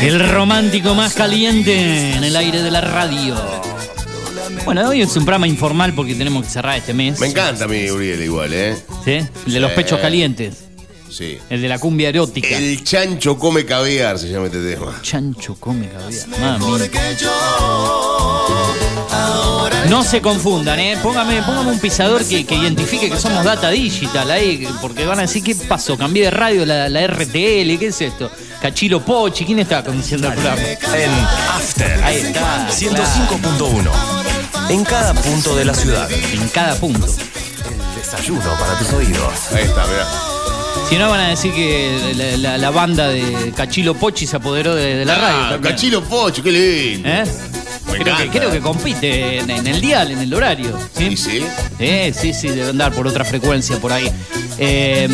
El 0.00 0.28
romántico 0.30 0.94
más 0.94 1.14
caliente 1.14 2.12
en 2.14 2.22
el 2.22 2.36
aire 2.36 2.62
de 2.62 2.70
la 2.70 2.80
radio. 2.80 3.34
Bueno, 4.64 4.88
hoy 4.88 5.02
es 5.02 5.16
un 5.16 5.24
programa 5.24 5.48
informal 5.48 5.94
porque 5.94 6.14
tenemos 6.14 6.44
que 6.44 6.50
cerrar 6.50 6.78
este 6.78 6.94
mes. 6.94 7.18
Me 7.18 7.26
encanta 7.26 7.64
a 7.64 7.68
mí 7.68 7.90
Uriel 7.90 8.22
igual, 8.22 8.52
¿eh? 8.52 8.76
¿Sí? 9.04 9.18
El 9.46 9.52
de 9.52 9.60
los 9.60 9.72
pechos 9.72 9.98
calientes. 9.98 10.54
Sí. 11.10 11.38
El 11.50 11.60
de 11.60 11.68
la 11.68 11.78
cumbia 11.78 12.10
erótica. 12.10 12.56
El 12.56 12.84
chancho 12.84 13.36
come 13.36 13.64
caviar, 13.64 14.18
se 14.18 14.28
llama 14.28 14.46
este 14.46 14.74
tema. 14.74 15.00
Chancho 15.02 15.56
come 15.56 15.88
caviar. 15.88 16.28
Mami. 16.28 16.88
No 19.88 20.02
se 20.02 20.20
confundan, 20.22 20.78
¿eh? 20.80 20.98
Póngame, 21.02 21.42
póngame 21.42 21.70
un 21.72 21.78
pisador 21.78 22.24
que, 22.24 22.44
que 22.46 22.54
identifique 22.54 23.10
que 23.10 23.18
somos 23.18 23.44
data 23.44 23.70
digital 23.70 24.30
ahí, 24.30 24.66
porque 24.80 25.04
van 25.04 25.18
a 25.18 25.22
decir, 25.22 25.42
¿qué 25.42 25.54
pasó? 25.54 25.96
Cambié 25.96 26.24
de 26.24 26.30
radio 26.30 26.64
la, 26.64 26.88
la 26.88 27.06
RTL, 27.06 27.32
¿qué 27.78 27.86
es 27.88 28.00
esto? 28.00 28.30
Cachilo 28.62 29.04
Pochi, 29.04 29.44
¿quién 29.44 29.58
está 29.58 29.84
conduciendo 29.84 30.28
el 30.28 30.34
programa? 30.34 30.62
En 30.62 31.10
After 31.54 32.02
Ahí 32.02 32.16
está. 32.16 32.68
105.1. 32.70 33.90
En 34.70 34.84
cada 34.84 35.12
punto 35.14 35.54
de 35.54 35.64
la 35.66 35.74
ciudad. 35.74 36.10
en 36.10 36.48
cada 36.48 36.74
punto. 36.76 37.06
Desayuno 37.96 38.40
para 38.58 38.78
tus 38.78 38.90
oídos. 38.92 39.32
Ahí 39.54 39.64
está, 39.64 39.84
mirá. 39.86 40.06
Si 40.88 40.96
no, 40.96 41.08
van 41.10 41.20
a 41.20 41.28
decir 41.28 41.52
que 41.54 42.12
la, 42.16 42.36
la- 42.36 42.58
la 42.58 42.70
banda 42.70 43.08
de 43.08 43.52
Cachilo 43.56 43.94
Pochi 43.94 44.26
se 44.26 44.36
apoderó 44.36 44.74
de, 44.74 44.96
de 44.96 45.04
la 45.04 45.14
radio. 45.14 45.36
Ah, 45.44 45.50
también. 45.52 45.74
Cachilo 45.74 46.02
Pocho, 46.04 46.42
qué 46.42 46.50
lindo. 46.52 47.08
¿Eh? 47.08 47.24
Creo 48.02 48.16
que, 48.16 48.28
creo 48.28 48.50
que 48.50 48.60
compite 48.60 49.38
en, 49.38 49.50
en 49.50 49.66
el 49.66 49.80
dial, 49.80 50.10
en 50.10 50.18
el 50.20 50.32
horario. 50.34 50.78
Sí, 50.96 51.16
sí. 51.16 51.42
Eh, 51.78 52.12
sí, 52.16 52.32
sí, 52.32 52.48
debe 52.48 52.70
andar 52.70 52.92
por 52.92 53.06
otra 53.06 53.24
frecuencia 53.24 53.78
por 53.78 53.92
ahí. 53.92 54.10
Eh, 54.58 55.08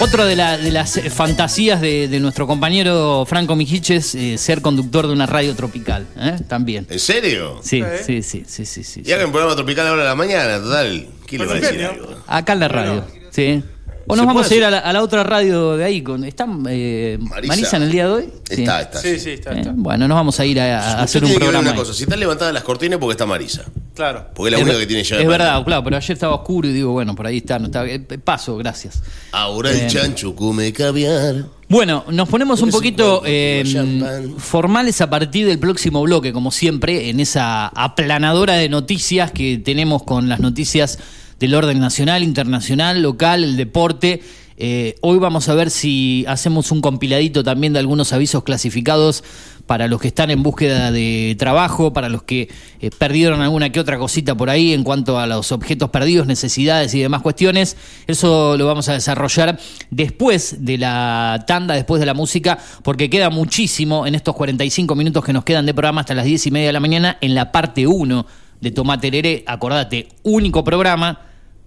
otra 0.00 0.24
de, 0.26 0.36
la- 0.36 0.58
de 0.58 0.70
las 0.72 0.96
eh, 0.96 1.08
fantasías 1.10 1.80
de, 1.80 2.08
de 2.08 2.20
nuestro 2.20 2.46
compañero 2.46 3.24
Franco 3.26 3.54
Mijic 3.56 3.90
es 3.90 4.14
eh, 4.14 4.38
ser 4.38 4.60
conductor 4.60 5.06
de 5.06 5.12
una 5.12 5.26
radio 5.26 5.54
tropical. 5.54 6.06
¿eh? 6.16 6.36
También. 6.48 6.86
¿En 6.90 6.98
serio? 6.98 7.60
Sí, 7.62 7.82
Sí. 8.04 8.22
sí, 8.22 8.22
sí, 8.22 8.44
sí, 8.46 8.66
sí, 8.66 8.84
sí, 8.84 9.02
Y 9.04 9.12
haga 9.12 9.24
un 9.26 9.32
programa 9.32 9.54
tropical 9.54 9.86
ahora 9.86 10.02
a 10.02 10.06
la 10.06 10.14
mañana, 10.14 10.58
total. 10.58 11.06
¿Quién 11.26 11.42
le 11.42 11.46
va 11.48 11.54
a 11.54 11.60
decir 11.60 11.84
algo? 11.84 12.08
Acá 12.26 12.52
en 12.54 12.60
la 12.60 12.68
radio. 12.68 13.04
Sí. 13.30 13.62
O 14.08 14.14
¿Se 14.14 14.18
nos 14.18 14.26
vamos 14.26 14.50
a 14.50 14.54
ir 14.54 14.64
a 14.64 14.70
la, 14.70 14.78
a 14.78 14.92
la 14.92 15.02
otra 15.02 15.24
radio 15.24 15.76
de 15.76 15.84
ahí. 15.84 16.02
Con, 16.02 16.24
¿Está 16.24 16.46
eh, 16.68 17.18
Marisa. 17.20 17.48
Marisa. 17.48 17.76
en 17.76 17.82
el 17.82 17.90
día 17.90 18.06
de 18.06 18.12
hoy? 18.12 18.28
Está, 18.48 18.82
está. 18.82 19.00
Sí, 19.00 19.18
sí, 19.18 19.30
está, 19.30 19.52
Eh, 19.52 19.64
bueno, 19.74 20.06
nos 20.06 20.14
vamos 20.14 20.38
a 20.38 20.46
ir 20.46 20.60
a, 20.60 21.02
hacer 21.02 21.24
un 21.24 21.34
programa. 21.34 21.60
una 21.70 21.74
cosa, 21.74 21.92
si 21.92 22.04
están 22.04 22.20
levantadas 22.20 22.54
las 22.54 22.62
cortinas 22.62 22.98
porque 22.98 23.12
está 23.12 23.26
Marisa. 23.26 23.64
Claro. 23.94 24.26
Porque 24.34 24.54
es 24.54 24.58
la 24.58 24.64
única 24.64 24.78
que 24.78 24.86
tiene 24.86 25.02
llave. 25.02 25.22
Es 25.22 25.28
verdad, 25.28 25.64
claro, 25.64 25.82
pero 25.82 25.96
ayer 25.96 26.12
estaba 26.12 26.34
oscuro 26.34 26.68
y 26.68 26.72
digo, 26.72 26.92
bueno, 26.92 27.16
por 27.16 27.26
ahí 27.26 27.38
está. 27.38 27.58
No 27.58 27.66
está 27.66 27.84
eh, 27.86 27.98
paso, 27.98 28.56
gracias. 28.56 29.02
Ahora 29.32 29.70
el 29.70 29.88
chancho 29.88 30.34
come 30.36 30.72
caviar. 30.72 31.46
Bueno, 31.68 32.04
nos 32.10 32.28
ponemos 32.28 32.62
un 32.62 32.70
poquito 32.70 33.22
eh, 33.26 33.64
champán. 33.66 34.36
formales 34.38 35.00
a 35.00 35.10
partir 35.10 35.48
del 35.48 35.58
próximo 35.58 36.00
bloque, 36.02 36.32
como 36.32 36.52
siempre, 36.52 37.08
en 37.10 37.18
esa 37.18 37.66
aplanadora 37.68 38.54
de 38.54 38.68
noticias 38.68 39.32
que 39.32 39.58
tenemos 39.58 40.04
con 40.04 40.28
las 40.28 40.38
noticias 40.38 41.00
del 41.38 41.54
orden 41.54 41.78
nacional, 41.80 42.22
internacional, 42.22 43.02
local, 43.02 43.44
el 43.44 43.56
deporte. 43.56 44.22
Eh, 44.58 44.94
hoy 45.02 45.18
vamos 45.18 45.50
a 45.50 45.54
ver 45.54 45.70
si 45.70 46.24
hacemos 46.28 46.72
un 46.72 46.80
compiladito 46.80 47.44
también 47.44 47.74
de 47.74 47.78
algunos 47.78 48.14
avisos 48.14 48.42
clasificados 48.42 49.22
para 49.66 49.86
los 49.86 50.00
que 50.00 50.08
están 50.08 50.30
en 50.30 50.42
búsqueda 50.42 50.90
de 50.92 51.36
trabajo, 51.38 51.92
para 51.92 52.08
los 52.08 52.22
que 52.22 52.48
eh, 52.80 52.90
perdieron 52.96 53.42
alguna 53.42 53.70
que 53.70 53.80
otra 53.80 53.98
cosita 53.98 54.34
por 54.34 54.48
ahí 54.48 54.72
en 54.72 54.82
cuanto 54.82 55.18
a 55.18 55.26
los 55.26 55.52
objetos 55.52 55.90
perdidos, 55.90 56.26
necesidades 56.26 56.94
y 56.94 57.00
demás 57.00 57.20
cuestiones. 57.20 57.76
Eso 58.06 58.56
lo 58.56 58.66
vamos 58.66 58.88
a 58.88 58.94
desarrollar 58.94 59.58
después 59.90 60.64
de 60.64 60.78
la 60.78 61.44
tanda, 61.46 61.74
después 61.74 62.00
de 62.00 62.06
la 62.06 62.14
música, 62.14 62.58
porque 62.82 63.10
queda 63.10 63.28
muchísimo 63.28 64.06
en 64.06 64.14
estos 64.14 64.34
45 64.36 64.94
minutos 64.94 65.22
que 65.22 65.34
nos 65.34 65.44
quedan 65.44 65.66
de 65.66 65.74
programa 65.74 66.00
hasta 66.00 66.14
las 66.14 66.24
10 66.24 66.46
y 66.46 66.50
media 66.50 66.68
de 66.68 66.72
la 66.72 66.80
mañana 66.80 67.18
en 67.20 67.34
la 67.34 67.52
parte 67.52 67.86
1 67.86 68.26
de 68.60 68.70
Tomate 68.70 69.10
Tereré. 69.10 69.44
Acordate, 69.46 70.08
único 70.22 70.64
programa 70.64 71.25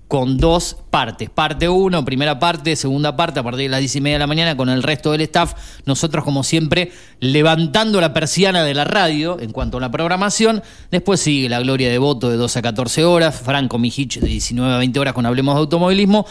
con 0.09 0.39
dos 0.39 0.75
partes. 0.89 1.29
Parte 1.29 1.69
1, 1.69 2.03
primera 2.03 2.39
parte, 2.39 2.75
segunda 2.75 3.15
parte, 3.15 3.39
a 3.39 3.43
partir 3.43 3.61
de 3.65 3.69
las 3.69 3.79
10 3.79 3.97
y 3.97 4.01
media 4.01 4.15
de 4.15 4.19
la 4.19 4.27
mañana, 4.27 4.57
con 4.57 4.67
el 4.67 4.81
resto 4.81 5.11
del 5.11 5.21
staff. 5.21 5.53
Nosotros, 5.85 6.25
como 6.25 6.43
siempre, 6.43 6.91
levantando 7.19 8.01
la 8.01 8.11
persiana 8.11 8.63
de 8.63 8.73
la 8.73 8.85
radio 8.85 9.39
en 9.39 9.51
cuanto 9.51 9.77
a 9.77 9.81
la 9.81 9.91
programación. 9.91 10.63
Después 10.89 11.21
sigue 11.21 11.47
la 11.47 11.59
Gloria 11.59 11.91
de 11.91 11.99
Voto 11.99 12.27
de 12.27 12.37
12 12.37 12.57
a 12.57 12.61
14 12.63 13.05
horas, 13.05 13.39
Franco 13.39 13.77
Mijich 13.77 14.19
de 14.19 14.27
19 14.27 14.73
a 14.73 14.77
20 14.79 14.99
horas 14.99 15.13
con 15.13 15.27
Hablemos 15.27 15.53
de 15.53 15.59
Automovilismo. 15.59 16.25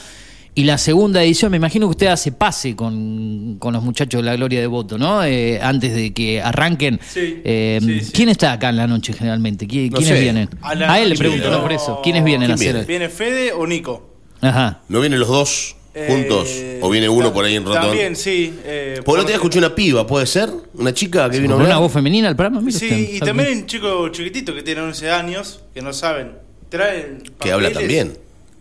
Y 0.58 0.64
la 0.64 0.76
segunda 0.76 1.22
edición, 1.22 1.52
me 1.52 1.56
imagino 1.56 1.86
que 1.86 1.90
usted 1.92 2.06
hace 2.08 2.32
pase 2.32 2.74
con, 2.74 3.58
con 3.60 3.72
los 3.72 3.82
muchachos 3.84 4.20
de 4.22 4.26
la 4.26 4.34
Gloria 4.34 4.58
de 4.58 4.66
Voto, 4.66 4.98
¿no? 4.98 5.22
Eh, 5.24 5.60
antes 5.62 5.94
de 5.94 6.12
que 6.12 6.42
arranquen. 6.42 6.98
Sí, 7.08 7.40
Eh, 7.44 7.78
sí, 7.80 8.00
sí. 8.00 8.10
¿Quién 8.12 8.28
está 8.30 8.50
acá 8.54 8.70
en 8.70 8.76
la 8.76 8.88
noche 8.88 9.12
generalmente? 9.12 9.68
¿Qui- 9.68 9.88
No 9.90 9.98
¿Quiénes 9.98 10.16
sé. 10.16 10.20
vienen? 10.20 10.48
A 10.62 10.70
A, 10.70 11.00
él 11.00 11.10
le 11.10 11.16
pregunto, 11.16 11.48
no. 11.48 11.62
por 11.62 11.70
eso. 11.72 12.00
¿Quiénes 12.02 12.24
vienen 12.24 12.50
a 12.50 12.56
¿Quién 12.56 12.70
hacer? 12.76 12.86
¿Viene 12.86 13.08
Fede 13.08 13.52
o 13.52 13.68
Nico? 13.68 14.16
Ajá. 14.40 14.80
¿No 14.88 15.00
vienen 15.00 15.20
los 15.20 15.28
dos 15.28 15.76
juntos? 16.08 16.48
Eh, 16.50 16.80
¿O 16.82 16.90
viene 16.90 17.08
uno 17.08 17.32
por 17.32 17.44
ahí 17.44 17.54
en 17.54 17.64
ratón? 17.64 17.82
También, 17.90 18.16
sí. 18.16 18.52
Eh, 18.64 19.00
Por 19.04 19.18
otro 19.20 19.28
día 19.28 19.36
escuché 19.36 19.58
una 19.60 19.72
piba, 19.76 20.08
¿puede 20.08 20.26
ser? 20.26 20.50
¿Una 20.74 20.92
chica 20.92 21.30
que 21.30 21.38
vino 21.38 21.54
a 21.54 21.58
¿Con 21.58 21.66
una 21.66 21.78
voz 21.78 21.92
femenina 21.92 22.26
al 22.26 22.34
programa? 22.34 22.60
Mire 22.60 22.76
Sí, 22.76 22.86
usted, 22.86 23.14
y 23.14 23.20
también 23.20 23.58
un 23.58 23.66
chico 23.66 24.08
chiquitito 24.08 24.52
que 24.56 24.64
tiene 24.64 24.80
11 24.80 25.08
años, 25.08 25.60
que 25.72 25.82
no 25.82 25.92
saben. 25.92 26.32
Traen. 26.68 27.22
Que 27.40 27.52
habla 27.52 27.70
también. 27.72 28.18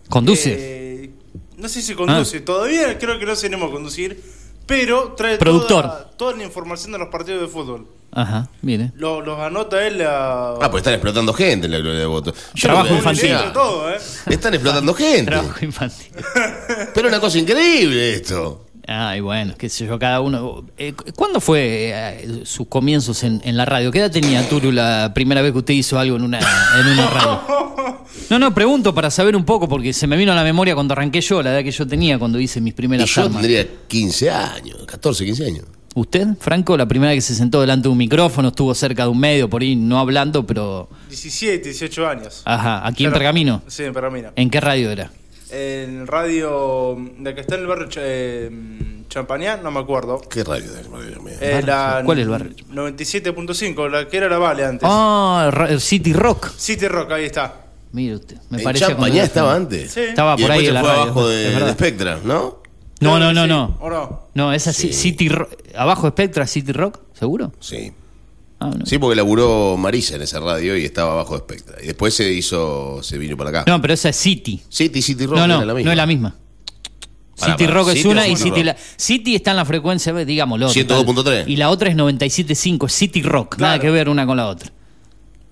Conduce. 0.09 0.76
Eh, 1.57 1.61
no 1.61 1.67
sé 1.69 1.81
si 1.81 1.93
conduce. 1.95 2.39
Todavía 2.41 2.97
creo 2.97 3.17
que 3.19 3.25
no 3.25 3.35
sabemos 3.35 3.71
conducir. 3.71 4.21
Pero 4.65 5.13
trae 5.15 5.37
Productor. 5.37 5.83
Toda, 5.85 6.09
toda 6.17 6.35
la 6.35 6.43
información 6.43 6.91
de 6.91 6.97
los 6.99 7.07
partidos 7.07 7.41
de 7.41 7.47
fútbol. 7.47 7.87
Ajá, 8.11 8.49
mire. 8.61 8.91
Lo- 8.95 9.21
los 9.21 9.39
anota 9.39 9.85
él 9.87 10.01
a. 10.01 10.55
Ah, 10.61 10.69
pues 10.71 10.81
están 10.81 10.93
explotando 10.95 11.33
gente 11.33 11.67
en 11.67 11.71
la 11.71 11.77
gloria 11.79 11.99
de 12.01 12.05
voto. 12.05 12.33
Yo 12.53 12.61
Trabajo 12.67 12.93
infantil. 12.95 13.21
sea, 13.29 13.53
todo, 13.53 13.89
¿eh? 13.89 13.97
Están 14.29 14.53
explotando 14.55 14.93
gente. 14.95 15.31
Trabajo 15.31 15.63
infantil. 15.63 16.07
Pero 16.93 17.07
una 17.07 17.19
cosa 17.21 17.37
increíble 17.37 18.13
esto. 18.15 18.65
Ay, 18.89 19.19
bueno, 19.21 19.53
qué 19.57 19.67
sé 19.69 19.85
yo, 19.85 19.97
cada 19.99 20.19
uno. 20.21 20.65
Eh, 20.77 20.93
¿Cuándo 21.15 21.39
fue 21.41 21.91
eh, 21.93 22.41
sus 22.45 22.67
comienzos 22.67 23.23
en, 23.23 23.41
en 23.45 23.55
la 23.57 23.65
radio? 23.65 23.91
¿Qué 23.91 23.99
edad 23.99 24.11
tenía 24.11 24.47
Turu 24.49 24.71
la 24.71 25.11
primera 25.13 25.41
vez 25.41 25.51
que 25.53 25.57
usted 25.59 25.73
hizo 25.73 25.97
algo 25.99 26.15
en 26.17 26.23
una, 26.23 26.39
en 26.39 26.87
una 26.87 27.07
radio? 27.09 27.41
No, 28.29 28.39
no, 28.39 28.53
pregunto 28.53 28.93
para 28.93 29.09
saber 29.09 29.35
un 29.35 29.45
poco, 29.45 29.69
porque 29.69 29.93
se 29.93 30.05
me 30.05 30.17
vino 30.17 30.31
a 30.33 30.35
la 30.35 30.43
memoria 30.43 30.73
cuando 30.75 30.91
arranqué 30.93 31.21
yo, 31.21 31.41
la 31.41 31.53
edad 31.53 31.63
que 31.63 31.71
yo 31.71 31.87
tenía 31.87 32.19
cuando 32.19 32.39
hice 32.39 32.59
mis 32.59 32.73
Y 32.73 32.75
primeras 32.75 33.09
yo 33.09 33.21
armas. 33.23 33.41
tendría 33.41 33.65
15 33.87 34.29
años, 34.31 34.85
14, 34.85 35.23
15 35.25 35.45
años. 35.45 35.65
¿Usted, 35.95 36.27
Franco, 36.39 36.75
la 36.77 36.85
primera 36.85 37.11
vez 37.13 37.17
que 37.25 37.33
se 37.33 37.35
sentó 37.35 37.61
delante 37.61 37.83
de 37.87 37.89
un 37.93 37.97
micrófono, 37.97 38.49
estuvo 38.49 38.75
cerca 38.75 39.03
de 39.03 39.09
un 39.09 39.19
medio, 39.19 39.49
por 39.49 39.61
ahí 39.61 39.75
no 39.75 39.97
hablando, 39.97 40.45
pero. 40.45 40.89
17, 41.09 41.69
18 41.69 42.07
años. 42.07 42.41
Ajá, 42.45 42.85
aquí 42.85 43.05
en. 43.05 43.13
Pergamino. 43.13 43.61
Sí, 43.67 43.83
en 43.83 43.93
Pergamino. 43.93 44.29
¿En 44.35 44.49
qué 44.49 44.59
radio 44.59 44.91
era? 44.91 45.09
En 45.49 46.05
radio. 46.05 46.97
de 47.17 47.33
que 47.33 47.41
está 47.41 47.55
en 47.55 47.61
el 47.61 47.67
barrio 47.67 47.87
Ch- 47.87 47.97
eh, 47.99 48.51
Champañá, 49.09 49.57
no 49.57 49.71
me 49.71 49.79
acuerdo. 49.79 50.19
¿Qué 50.29 50.43
radio 50.43 50.69
de 50.71 50.83
radio 50.83 51.21
mía? 51.21 51.37
Eh, 51.41 51.63
la 51.65 52.01
¿Cuál 52.05 52.19
es 52.19 52.23
el 52.25 52.29
barrio? 52.29 52.51
97.5, 52.71 53.89
la 53.89 54.07
que 54.07 54.17
era 54.17 54.27
la 54.29 54.37
Vale 54.37 54.65
antes. 54.65 54.87
Ah, 54.91 55.49
Ra- 55.51 55.79
City 55.79 56.13
Rock. 56.13 56.51
City 56.57 56.87
Rock, 56.89 57.11
ahí 57.13 57.23
está. 57.25 57.63
Mire 57.91 58.15
usted, 58.15 58.37
me 58.49 58.57
en 58.57 58.63
parece 58.63 58.85
Champañá 58.85 59.23
estaba 59.23 59.55
antes. 59.55 59.91
Sí. 59.91 60.01
Estaba 60.01 60.35
y 60.37 60.41
por 60.41 60.51
ahí 60.51 60.61
se 60.61 60.67
en 60.67 60.73
la 60.73 60.79
fue 60.81 60.89
radio, 60.89 61.03
abajo 61.03 61.27
de, 61.27 61.49
de 61.51 61.71
Spectra, 61.73 62.19
¿no? 62.23 62.61
No, 62.99 63.19
no, 63.19 63.33
no, 63.33 63.47
no. 63.47 63.77
¿O 63.79 63.89
no? 63.89 64.27
No, 64.33 64.53
esa 64.53 64.73
Sí. 64.73 64.91
City 64.93 65.29
Rock. 65.29 65.51
¿Abajo 65.75 66.09
Spectra 66.09 66.47
City 66.47 66.71
Rock? 66.71 66.99
¿Seguro? 67.13 67.53
Sí. 67.59 67.91
Ah, 68.59 68.71
no. 68.75 68.85
Sí, 68.85 68.97
porque 68.97 69.15
laburó 69.15 69.77
Marisa 69.77 70.15
en 70.15 70.23
esa 70.23 70.39
radio 70.39 70.75
y 70.75 70.83
estaba 70.85 71.13
abajo 71.13 71.35
de 71.35 71.39
Spectra. 71.41 71.77
Y 71.81 71.87
después 71.87 72.13
se 72.15 72.31
hizo, 72.31 73.01
se 73.03 73.17
vino 73.19 73.37
para 73.37 73.51
acá. 73.51 73.63
No, 73.67 73.79
pero 73.81 73.93
esa 73.93 74.09
es 74.09 74.15
City. 74.15 74.61
City, 74.67 75.01
City 75.01 75.25
Rock 75.27 75.37
no, 75.37 75.47
no, 75.47 75.63
la 75.63 75.73
misma. 75.73 75.85
no 75.85 75.91
es 75.91 75.97
la 75.97 76.05
misma. 76.07 76.35
Pará, 77.39 77.53
City 77.53 77.65
pará, 77.65 77.77
Rock 77.77 77.89
es 77.89 77.93
¿City 77.97 78.07
una 78.07 78.27
y 78.27 78.35
City 78.35 78.49
City, 78.49 78.55
Rock? 78.63 78.65
la, 78.65 78.77
City 78.95 79.35
está 79.35 79.51
en 79.51 79.57
la 79.57 79.65
frecuencia, 79.65 80.11
digámoslo. 80.13 80.69
102.3. 80.69 81.43
Y 81.47 81.55
la 81.57 81.69
otra 81.69 81.89
es 81.89 81.95
97.5, 81.95 82.89
City 82.89 83.21
Rock. 83.21 83.59
Nada 83.59 83.77
que 83.79 83.91
ver 83.91 84.09
una 84.09 84.25
con 84.25 84.37
la 84.37 84.47
otra. 84.47 84.71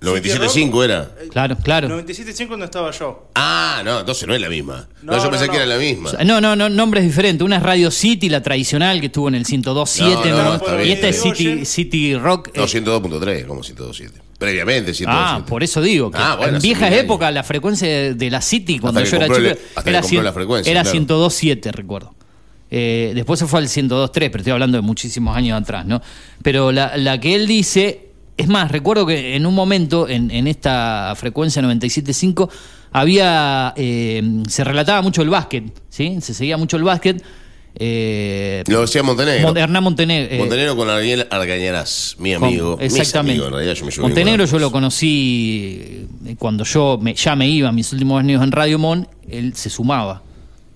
97.5 0.06 0.84
era. 0.84 1.12
Claro, 1.32 1.58
claro. 1.58 1.88
97.5 1.90 2.58
no 2.58 2.66
estaba 2.66 2.92
yo. 2.92 3.30
Ah, 3.36 3.82
no, 3.84 4.00
entonces 4.02 4.28
no 4.28 4.34
es 4.36 4.42
la 4.42 4.50
misma. 4.50 4.88
No, 5.02 5.14
No, 5.14 5.18
yo 5.18 5.24
no, 5.26 5.30
pensé 5.32 5.46
no. 5.48 5.52
que 5.52 5.58
era 5.58 5.66
la 5.66 5.78
misma. 5.78 6.12
No, 6.24 6.40
no, 6.40 6.56
no, 6.56 6.70
nombre 6.70 7.02
es 7.02 7.06
diferente. 7.08 7.44
Una 7.44 7.58
es 7.58 7.64
Radio 7.64 7.92
City, 7.92 8.30
la 8.30 8.42
tradicional, 8.42 9.00
que 9.00 9.08
estuvo 9.08 9.28
en 9.28 9.36
el 9.36 9.46
102.7, 9.46 10.02
No, 10.30 10.38
no, 10.38 10.44
¿no? 10.44 10.56
está 10.56 10.76
y 10.76 10.84
bien, 10.84 10.94
esta 10.96 11.08
es 11.10 11.22
City. 11.22 11.66
City 11.66 12.16
Rock. 12.16 12.50
No, 12.56 12.64
eh, 12.64 12.68
102.3, 12.68 13.46
como 13.46 13.62
102.7. 13.62 14.12
Previamente 14.38 14.92
102.7. 14.92 15.06
Ah, 15.08 15.44
por 15.48 15.64
eso 15.64 15.82
digo 15.82 16.12
que 16.12 16.18
Ah, 16.20 16.36
bueno, 16.36 16.50
en 16.52 16.56
hace 16.58 16.68
viejas 16.68 16.84
mil 16.90 16.94
años. 16.94 17.06
épocas 17.06 17.34
la 17.34 17.44
frecuencia 17.44 17.88
de, 17.88 18.14
de 18.16 18.30
la 18.30 18.42
City 18.42 18.80
cuando 18.80 19.02
que 19.02 19.10
yo 19.10 19.16
era 19.18 19.28
compró 19.28 19.50
chico 19.50 19.60
hasta 19.76 19.84
que 19.84 19.90
era, 19.90 20.00
compró 20.02 20.10
100 20.10 20.24
la 20.26 20.34
frecuencia, 20.34 20.72
era 20.72 20.82
claro. 20.84 21.00
102.7, 21.00 21.72
recuerdo. 21.72 22.16
Eh, 22.72 23.12
después 23.16 23.40
se 23.40 23.46
fue 23.48 23.60
al 23.60 23.68
102.3, 23.70 24.10
pero 24.12 24.38
estoy 24.40 24.52
hablando 24.52 24.78
de 24.78 24.82
muchísimos 24.82 25.38
años 25.38 25.62
atrás, 25.62 25.86
¿no? 25.86 26.02
Pero 26.42 26.72
la, 26.72 26.98
la 26.98 27.20
que 27.20 27.36
él 27.36 27.48
dice, 27.48 28.05
es 28.38 28.48
más, 28.48 28.72
recuerdo 28.72 29.06
que 29.06 29.36
en 29.36 29.46
un 29.46 29.54
momento 29.56 30.08
en, 30.10 30.30
en 30.32 30.48
esta 30.48 31.14
frecuencia 31.16 31.62
97.5 31.62 32.50
había, 32.92 33.74
eh, 33.76 34.22
se 34.48 34.64
relataba 34.64 35.02
mucho 35.02 35.22
el 35.22 35.30
básquet, 35.30 35.66
¿sí? 35.90 36.18
Se 36.22 36.34
seguía 36.34 36.58
mucho 36.58 36.78
el 36.78 36.84
básquet. 36.84 37.22
eh, 37.78 38.64
Lo 38.68 38.82
decía 38.82 39.04
Montenegro. 39.04 39.48
Mon- 39.50 39.58
Hernán 39.58 39.84
Montenegro. 39.84 40.34
eh, 40.34 40.38
Montenegro 40.40 40.76
con 40.78 40.90
Ariel 40.90 41.28
Argañarás, 41.30 42.16
mi 42.20 42.34
amigo. 42.34 42.78
Exactamente. 42.80 43.34
amigos, 43.34 43.48
en 43.48 43.54
realidad 43.54 43.74
yo 43.76 43.86
me 43.86 43.92
llevo 43.92 44.02
bien 44.08 44.16
Montenegro 44.16 44.46
yo 44.46 44.60
lo 44.60 44.72
conocí 44.72 46.08
eh, 46.26 46.36
cuando 46.40 46.64
yo 46.64 46.98
me- 47.02 47.14
ya 47.16 47.36
me 47.36 47.50
iba, 47.50 47.72
mis 47.72 47.92
últimos 47.92 48.20
años 48.20 48.42
en 48.44 48.52
Radio 48.52 48.80
Mon, 48.80 49.08
él 49.30 49.54
se 49.56 49.70
sumaba, 49.70 50.22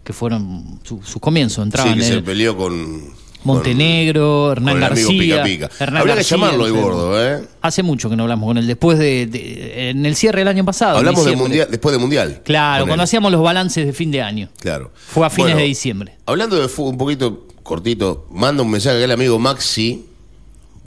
que 0.04 0.12
fueron 0.12 0.80
su- 0.84 1.02
sus 1.04 1.22
comienzos, 1.22 1.64
entraban 1.64 1.94
Sí, 1.94 2.00
que 2.00 2.06
se 2.06 2.22
peleó 2.22 2.58
con. 2.58 3.02
Montenegro, 3.44 4.52
Hernán 4.52 4.76
el 4.76 4.82
García. 4.82 5.08
Pica 5.08 5.44
Pica. 5.44 5.70
Hernán 5.80 6.02
Habría 6.02 6.16
que 6.18 6.24
llamarlo 6.24 6.66
sé. 6.66 6.72
gordo, 6.72 7.24
¿eh? 7.26 7.44
Hace 7.62 7.84
mucho 7.84 8.10
que 8.10 8.16
no 8.16 8.24
hablamos 8.24 8.48
con 8.48 8.58
él, 8.58 8.68
después 8.68 8.98
de, 9.00 9.26
de- 9.28 9.90
en 9.90 10.06
el 10.06 10.16
cierre 10.16 10.40
del 10.40 10.48
año 10.50 10.66
pasado. 10.66 10.98
Hablamos 10.98 11.22
diciembre. 11.22 11.44
mundial, 11.48 11.68
después 11.70 11.92
del 11.94 12.02
mundial. 12.02 12.42
Claro, 12.44 12.84
cuando 12.86 13.04
él. 13.04 13.06
hacíamos 13.06 13.32
los 13.32 13.42
balances 13.42 13.86
de 13.86 13.94
fin 13.94 14.12
de 14.12 14.22
año. 14.22 14.50
Claro. 14.60 14.92
Fue 14.96 15.26
a 15.26 15.30
fines 15.30 15.46
Bueno, 15.52 15.60
de 15.60 15.66
diciembre. 15.66 16.14
Hablando 16.26 16.60
de 16.60 16.68
fútbol, 16.68 16.92
un 16.92 16.98
poquito 16.98 17.48
cortito, 17.64 18.28
manda 18.32 18.64
un 18.64 18.72
mensaje 18.72 19.04
al 19.04 19.12
amigo 19.12 19.40
Maxi. 19.40 20.06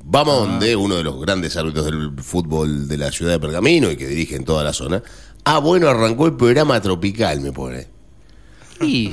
Vamos 0.05 0.35
Ah. 0.37 0.41
donde 0.51 0.75
uno 0.77 0.97
de 0.97 1.05
los 1.05 1.21
grandes 1.21 1.57
árbitros 1.57 1.85
del 1.87 2.11
fútbol 2.23 2.89
de 2.89 2.99
la 2.99 3.13
ciudad 3.13 3.33
de 3.33 3.39
Pergamino 3.39 3.91
y 3.91 3.97
que 3.97 4.07
dirige 4.07 4.35
en 4.37 4.45
toda 4.45 4.65
la 4.65 4.73
zona. 4.73 5.03
Ah, 5.45 5.59
bueno, 5.59 5.89
arrancó 5.89 6.27
el 6.27 6.35
programa 6.35 6.81
tropical, 6.81 7.41
me 7.41 7.53
pone. 7.53 7.87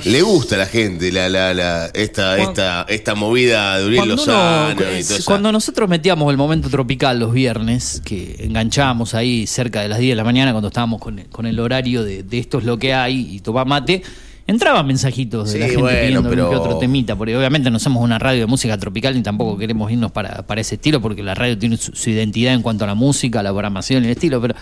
Le 0.04 0.22
gusta 0.22 0.54
a 0.56 0.58
la 0.58 0.66
gente 0.66 1.10
la, 1.12 1.28
la, 1.28 1.54
la, 1.54 1.86
esta, 1.94 2.36
Cuando- 2.36 2.50
esta, 2.50 2.86
esta 2.88 3.14
movida 3.14 3.78
de 3.78 3.86
Uriel 3.86 3.98
cuando, 4.06 4.14
uno- 4.22 4.32
Lozano 4.32 4.80
y 4.80 4.98
es- 4.98 5.10
esa- 5.10 5.24
cuando 5.24 5.52
nosotros 5.52 5.88
metíamos 5.88 6.30
el 6.30 6.36
momento 6.36 6.68
tropical 6.68 7.18
los 7.18 7.32
viernes, 7.32 8.02
que 8.04 8.36
enganchábamos 8.40 9.14
ahí 9.14 9.46
cerca 9.46 9.82
de 9.82 9.88
las 9.88 9.98
10 9.98 10.12
de 10.12 10.16
la 10.16 10.24
mañana 10.24 10.52
cuando 10.52 10.68
estábamos 10.68 11.00
con 11.00 11.18
el, 11.18 11.26
con 11.28 11.46
el 11.46 11.58
horario 11.60 12.04
de, 12.04 12.22
de 12.22 12.38
esto 12.38 12.58
es 12.58 12.64
lo 12.64 12.78
que 12.78 12.92
hay 12.94 13.34
y 13.34 13.40
tomar 13.40 13.66
mate, 13.66 14.02
entraban 14.46 14.84
mensajitos 14.86 15.48
de 15.48 15.52
Sí, 15.52 15.58
la 15.60 15.66
gente 15.66 15.80
bueno, 15.82 15.98
pidiendo 16.00 16.28
pero- 16.30 16.50
que 16.50 16.56
otro 16.56 16.78
temita, 16.78 17.14
porque 17.16 17.36
obviamente 17.36 17.70
no 17.70 17.78
somos 17.78 18.02
una 18.02 18.18
radio 18.18 18.40
de 18.40 18.46
música 18.46 18.76
tropical 18.78 19.14
ni 19.14 19.22
tampoco 19.22 19.56
queremos 19.56 19.90
irnos 19.92 20.10
para, 20.10 20.42
para 20.46 20.60
ese 20.60 20.74
estilo, 20.74 21.00
porque 21.00 21.22
la 21.22 21.34
radio 21.34 21.56
tiene 21.56 21.76
su, 21.76 21.92
su 21.94 22.10
identidad 22.10 22.52
en 22.54 22.62
cuanto 22.62 22.84
a 22.84 22.86
la 22.88 22.94
música, 22.94 23.42
la 23.42 23.50
programación 23.50 24.02
y 24.02 24.06
el 24.06 24.12
estilo, 24.12 24.40
pero 24.40 24.54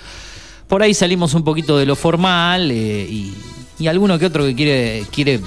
por 0.67 0.83
ahí 0.83 0.93
salimos 0.93 1.33
un 1.33 1.43
poquito 1.45 1.79
de 1.79 1.87
lo 1.87 1.97
formal 1.97 2.71
eh, 2.71 3.07
y, 3.09 3.33
y 3.79 3.87
alguno 3.87 4.19
que 4.19 4.27
otro 4.27 4.45
que 4.45 4.55
quiere, 4.55 5.05
quiere 5.11 5.41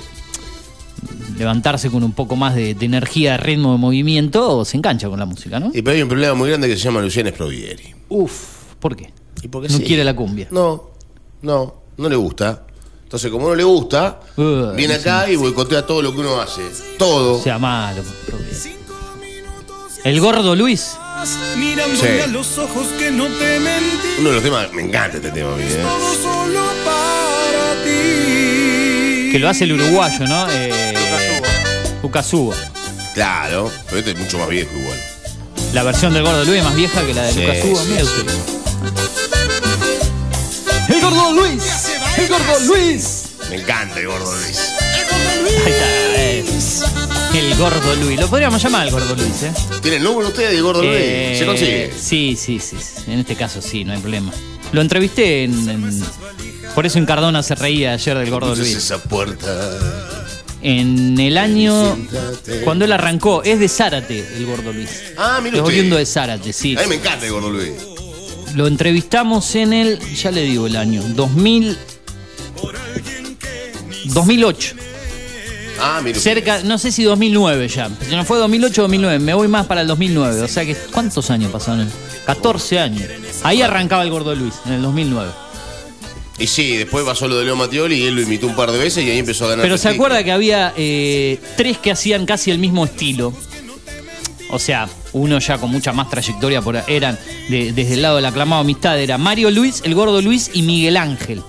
levantarse 1.38 1.90
con 1.90 2.04
un 2.04 2.12
poco 2.14 2.36
más 2.36 2.56
de, 2.56 2.74
de 2.76 2.86
energía, 2.86 3.32
de 3.34 3.38
ritmo, 3.38 3.72
de 3.74 3.78
movimiento, 3.78 4.64
se 4.66 4.78
engancha 4.78 5.10
con 5.10 5.20
la 5.20 5.26
música, 5.26 5.60
¿no? 5.60 5.72
Y 5.74 5.82
pero 5.82 5.96
hay 5.96 6.02
un 6.04 6.10
problema 6.10 6.34
muy 6.36 6.50
grande 6.50 6.68
que 6.68 6.76
se 6.78 6.84
llama 6.84 7.02
Luciano 7.02 7.30
Sprovieri. 7.30 7.96
Uf, 8.10 8.34
¿por 8.80 8.96
qué? 8.96 9.12
¿Y 9.42 9.48
por 9.48 9.64
qué 9.64 9.70
no 9.70 9.78
sí? 9.78 9.84
quiere 9.84 10.04
la 10.04 10.16
cumbia. 10.16 10.48
No, 10.52 10.92
no, 11.42 11.76
no 11.98 12.10
le 12.10 12.16
gusta. 12.16 12.66
Entonces, 13.04 13.30
como 13.32 13.50
no 13.50 13.56
le 13.56 13.64
gusta, 13.64 14.20
Uh, 14.38 14.72
viene 14.76 14.94
acá 14.94 15.30
y 15.30 15.36
boicotea 15.36 15.86
todo 15.86 16.02
lo 16.02 16.14
que 16.14 16.20
uno 16.22 16.40
hace. 16.40 16.62
Todo. 16.98 17.40
O 17.40 17.42
sea, 17.42 17.58
malo. 17.60 18.02
El 20.04 20.20
gordo 20.22 20.56
Luis. 20.56 20.96
Mirándome 21.58 22.00
Sí. 22.00 22.20
a 22.24 22.28
los 22.28 22.58
ojos 22.58 22.88
que 22.98 23.12
no 23.12 23.26
te 23.26 23.60
mentí. 23.60 24.08
Uno 24.20 24.30
de 24.30 24.36
los 24.36 24.44
temas, 24.44 24.72
me 24.74 24.82
encanta 24.84 25.18
este 25.18 25.30
tema 25.32 25.54
a 25.54 25.58
mí, 25.58 25.64
¿eh? 25.64 25.84
Que 29.32 29.40
lo 29.40 29.48
hace 29.50 29.64
el 29.64 29.72
uruguayo, 29.74 30.28
¿no? 30.28 30.48
Eh, 30.50 30.94
Lucas 32.04 32.34
Hugo. 32.34 32.54
Claro, 33.14 33.72
pero 33.86 34.00
este 34.00 34.12
es 34.12 34.18
mucho 34.18 34.38
más 34.38 34.50
viejo 34.50 34.72
igual. 34.78 34.98
La 35.74 35.84
versión 35.84 36.14
del 36.14 36.24
gordo 36.24 36.44
Luis 36.44 36.58
es 36.60 36.64
más 36.66 36.76
vieja 36.76 37.06
que 37.06 37.14
la 37.14 37.24
de 37.24 37.32
Sí, 37.34 37.42
Lucas 37.42 37.58
Hugo. 37.64 37.80
sí, 37.82 37.88
Mire 37.90 38.02
sí. 38.02 38.08
usted. 38.08 38.34
El 40.90 41.02
gordo 41.02 41.32
Luis. 41.32 41.64
El 42.18 42.28
gordo 42.28 42.60
Luis. 42.68 43.24
Me 43.50 43.56
encanta 43.58 44.00
el 44.00 44.08
gordo 44.08 44.36
Luis. 44.36 44.60
Ahí 45.66 45.72
está. 45.72 45.86
eh. 46.18 46.46
El 47.34 47.56
gordo 47.56 47.96
Luis. 47.96 48.20
Lo 48.20 48.28
podríamos 48.28 48.62
llamar 48.62 48.88
el 48.88 48.92
gordo 48.94 49.16
Luis, 49.16 49.44
¿eh? 49.44 49.54
¿Tienen 49.82 50.04
número 50.04 50.28
ustedes 50.28 50.52
de 50.52 50.62
gordo 50.62 50.82
Eh, 50.84 51.28
Luis? 51.30 51.40
¿Se 51.40 51.46
consigue? 51.46 51.94
Sí, 51.98 52.38
sí, 52.38 52.60
sí, 52.60 52.76
sí. 52.80 53.10
En 53.12 53.20
este 53.20 53.36
caso 53.36 53.62
sí, 53.62 53.86
no 53.86 53.94
hay 53.94 54.00
problema. 54.00 54.34
Lo 54.74 54.82
entrevisté 54.82 55.46
en. 55.46 55.70
en- 55.70 56.04
por 56.76 56.86
eso 56.86 56.98
en 56.98 57.06
Cardona 57.06 57.44
se 57.44 57.56
reía 57.56 57.94
ayer 57.94 58.18
del 58.18 58.30
gordo 58.30 58.56
Luis. 58.56 58.76
esa 58.76 58.98
puerta. 59.02 59.78
En 60.62 61.20
el 61.20 61.38
año. 61.38 61.98
Cuando 62.64 62.86
él 62.86 62.92
arrancó, 62.92 63.42
es 63.44 63.60
de 63.60 63.68
Zárate 63.68 64.20
el 64.38 64.46
gordo 64.46 64.72
Luis. 64.72 64.90
Ah, 65.18 65.40
mire 65.42 65.58
Es 65.58 65.64
oriundo 65.64 65.98
de 65.98 66.06
Zárate, 66.06 66.54
sí. 66.54 66.78
A 66.78 66.82
mí 66.82 66.88
me 66.88 66.96
encanta 66.96 67.26
el 67.26 67.32
gordo 67.32 67.50
Luis. 67.50 67.72
Lo 68.56 68.68
entrevistamos 68.68 69.56
en 69.56 69.74
el. 69.74 70.00
Ya 70.16 70.32
le 70.32 70.42
digo 70.44 70.68
el 70.68 70.76
año. 70.76 71.02
2000. 71.02 71.78
2008. 74.06 74.76
Ah, 75.80 75.98
usted. 76.06 76.20
Cerca, 76.20 76.62
no 76.64 76.78
sé 76.78 76.92
si 76.92 77.04
2009 77.04 77.68
ya. 77.68 77.90
Si 78.08 78.16
no 78.16 78.24
fue 78.24 78.38
2008 78.38 78.82
o 78.82 78.84
2009, 78.84 79.20
me 79.20 79.34
voy 79.34 79.48
más 79.48 79.66
para 79.66 79.82
el 79.82 79.88
2009. 79.88 80.42
O 80.42 80.48
sea 80.48 80.64
que, 80.64 80.76
¿cuántos 80.76 81.32
años 81.32 81.52
pasaron? 81.52 81.90
14 82.28 82.80
años. 82.80 83.04
Ahí 83.44 83.64
arrancaba 83.64 84.04
el 84.04 84.12
gordo 84.12 84.36
Luis, 84.36 84.54
en 84.66 84.74
el 84.74 84.82
2009. 84.84 85.32
Y 86.42 86.48
sí, 86.48 86.76
después 86.78 87.06
pasó 87.06 87.28
lo 87.28 87.38
de 87.38 87.46
Leo 87.46 87.56
Mattioli 87.56 87.96
y 87.96 88.06
él 88.08 88.16
lo 88.16 88.22
imitó 88.22 88.48
un 88.48 88.56
par 88.56 88.72
de 88.72 88.80
veces 88.80 89.06
y 89.06 89.12
ahí 89.12 89.20
empezó 89.20 89.46
a 89.46 89.50
ganar. 89.50 89.64
Pero 89.64 89.78
se 89.78 89.84
prestigio. 89.84 90.06
acuerda 90.06 90.24
que 90.24 90.32
había 90.32 90.74
eh, 90.76 91.40
tres 91.56 91.78
que 91.78 91.92
hacían 91.92 92.26
casi 92.26 92.50
el 92.52 92.58
mismo 92.58 92.84
estilo. 92.86 93.34
O 94.50 94.60
sea, 94.60 94.90
uno 95.14 95.40
ya 95.40 95.58
con 95.60 95.70
mucha 95.72 95.94
más 95.94 96.10
trayectoria 96.10 96.62
por, 96.62 96.76
eran 96.88 97.18
de- 97.50 97.72
desde 97.74 97.94
el 97.94 98.02
lado 98.02 98.16
del 98.18 98.26
aclamado 98.26 98.62
amistad, 98.62 99.00
era 99.00 99.18
Mario 99.18 99.50
Luis, 99.52 99.82
el 99.86 99.96
gordo 99.96 100.22
Luis 100.22 100.50
y 100.54 100.64
Miguel 100.64 100.98
Ángel. 100.98 101.42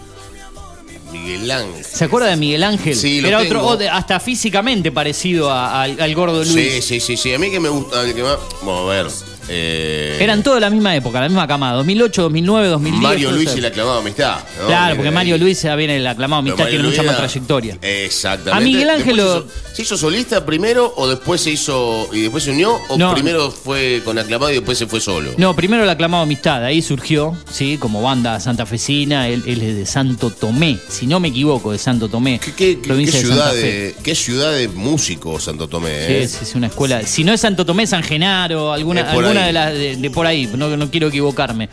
Miguel 1.11 1.51
Ángel. 1.51 1.85
¿Se 1.85 2.05
acuerda 2.05 2.29
de 2.29 2.37
Miguel 2.37 2.63
Ángel? 2.65 2.97
Sí, 2.97 3.21
lo 3.21 3.29
Era 3.29 3.41
tengo. 3.43 3.63
otro, 3.67 3.87
o 3.87 3.91
hasta 3.93 4.21
físicamente 4.21 4.93
parecido 4.93 5.51
a- 5.51 5.83
al, 5.83 6.01
al 6.01 6.15
gordo 6.15 6.45
Luis. 6.45 6.75
Sí, 6.75 6.83
sí, 6.83 7.01
sí, 7.01 7.17
sí. 7.17 7.35
A 7.35 7.39
mí 7.39 7.51
que 7.51 7.61
me 7.61 7.69
gusta, 7.69 8.03
el 8.03 8.15
que 8.15 8.23
más. 8.23 8.37
Vamos 8.63 8.91
a 8.91 8.95
ver. 8.95 9.07
Eh, 9.49 10.19
Eran 10.21 10.43
todos 10.43 10.57
de 10.57 10.61
la 10.63 10.71
misma 10.71 10.95
época, 10.95 11.21
la 11.21 11.29
misma 11.29 11.47
camada. 11.47 11.77
2008, 11.77 12.23
2009, 12.23 12.69
2010. 12.69 13.03
Mario 13.03 13.31
Luis 13.33 13.55
y 13.57 13.61
la 13.61 13.71
clavada 13.71 13.99
amistad. 14.01 14.39
¿no? 14.61 14.67
Claro, 14.67 14.95
porque 14.97 15.09
de 15.11 15.15
Mario. 15.15 15.39
Luis 15.39 15.63
ya 15.63 15.75
viene 15.77 15.97
el 15.97 16.07
aclamado 16.07 16.41
amistad, 16.41 16.67
tiene 16.69 16.85
mucha 16.85 17.03
más 17.03 17.17
trayectoria. 17.17 17.79
Exactamente. 17.83 18.51
A 18.57 18.61
Miguel 18.61 18.91
Ángel 18.91 19.17
Después 19.17 19.35
lo- 19.35 19.41
se 19.43 19.47
hizo, 19.47 19.75
se 19.75 19.83
hizo 19.83 19.97
solista 19.97 20.45
primero 20.47 20.93
o 20.97 21.09
después 21.09 21.41
se 21.41 21.51
hizo 21.51 22.09
y 22.13 22.21
después 22.23 22.45
se 22.45 22.51
unió 22.53 22.79
o 22.89 22.97
No. 22.99 23.15
primero 23.15 23.51
fue 23.51 24.03
con 24.05 24.19
aclamado 24.19 24.51
y 24.51 24.55
después 24.57 24.79
se 24.79 24.87
fue 24.87 25.01
solo. 25.01 25.33
No, 25.37 25.55
primero 25.57 25.83
el 25.83 25.91
aclamado 25.91 26.23
Amistad, 26.23 26.65
ahí 26.65 26.83
surgió, 26.83 27.37
sí, 27.51 27.79
como 27.79 28.03
banda 28.03 28.39
santafesina, 28.41 29.29
él, 29.29 29.43
él 29.47 29.63
es 29.63 29.77
de 29.77 29.87
Santo 29.87 30.31
Tomé, 30.31 30.79
si 30.89 31.07
no 31.07 31.19
me 31.21 31.29
equivoco, 31.29 31.73
de 31.73 31.79
Santo 31.79 32.09
Tomé, 32.09 32.39
¿Qué, 32.39 32.53
qué- 32.53 32.79
qué- 32.81 32.87
provincia 32.89 33.21
qué 33.21 33.27
de 33.27 33.33
Santa 33.35 33.51
ciudad 33.51 33.61
Fe. 33.61 33.67
de, 33.73 33.95
qué 34.03 34.15
ciudad 34.15 34.53
de 34.53 34.69
músicos 34.69 35.45
Santo 35.45 35.67
Tomé, 35.69 36.07
Sí, 36.07 36.13
¿eh? 36.13 36.23
es 36.23 36.53
una 36.55 36.67
escuela. 36.69 37.03
Si 37.07 37.25
no 37.25 37.33
es 37.33 37.41
Santo 37.41 37.65
Tomé, 37.67 37.87
San 37.87 38.03
Genaro, 38.03 38.73
alguna, 38.73 39.01
Es 39.01 39.07
por 39.07 39.25
alguna 39.25 39.32
ahí. 39.41 39.47
de 39.47 39.53
las 39.53 39.73
de, 39.73 39.97
de 39.97 40.11
por 40.11 40.27
ahí, 40.27 40.51
no, 40.57 40.77
no 40.77 40.91
quiero 40.91 41.09
equivocarme. 41.09 41.69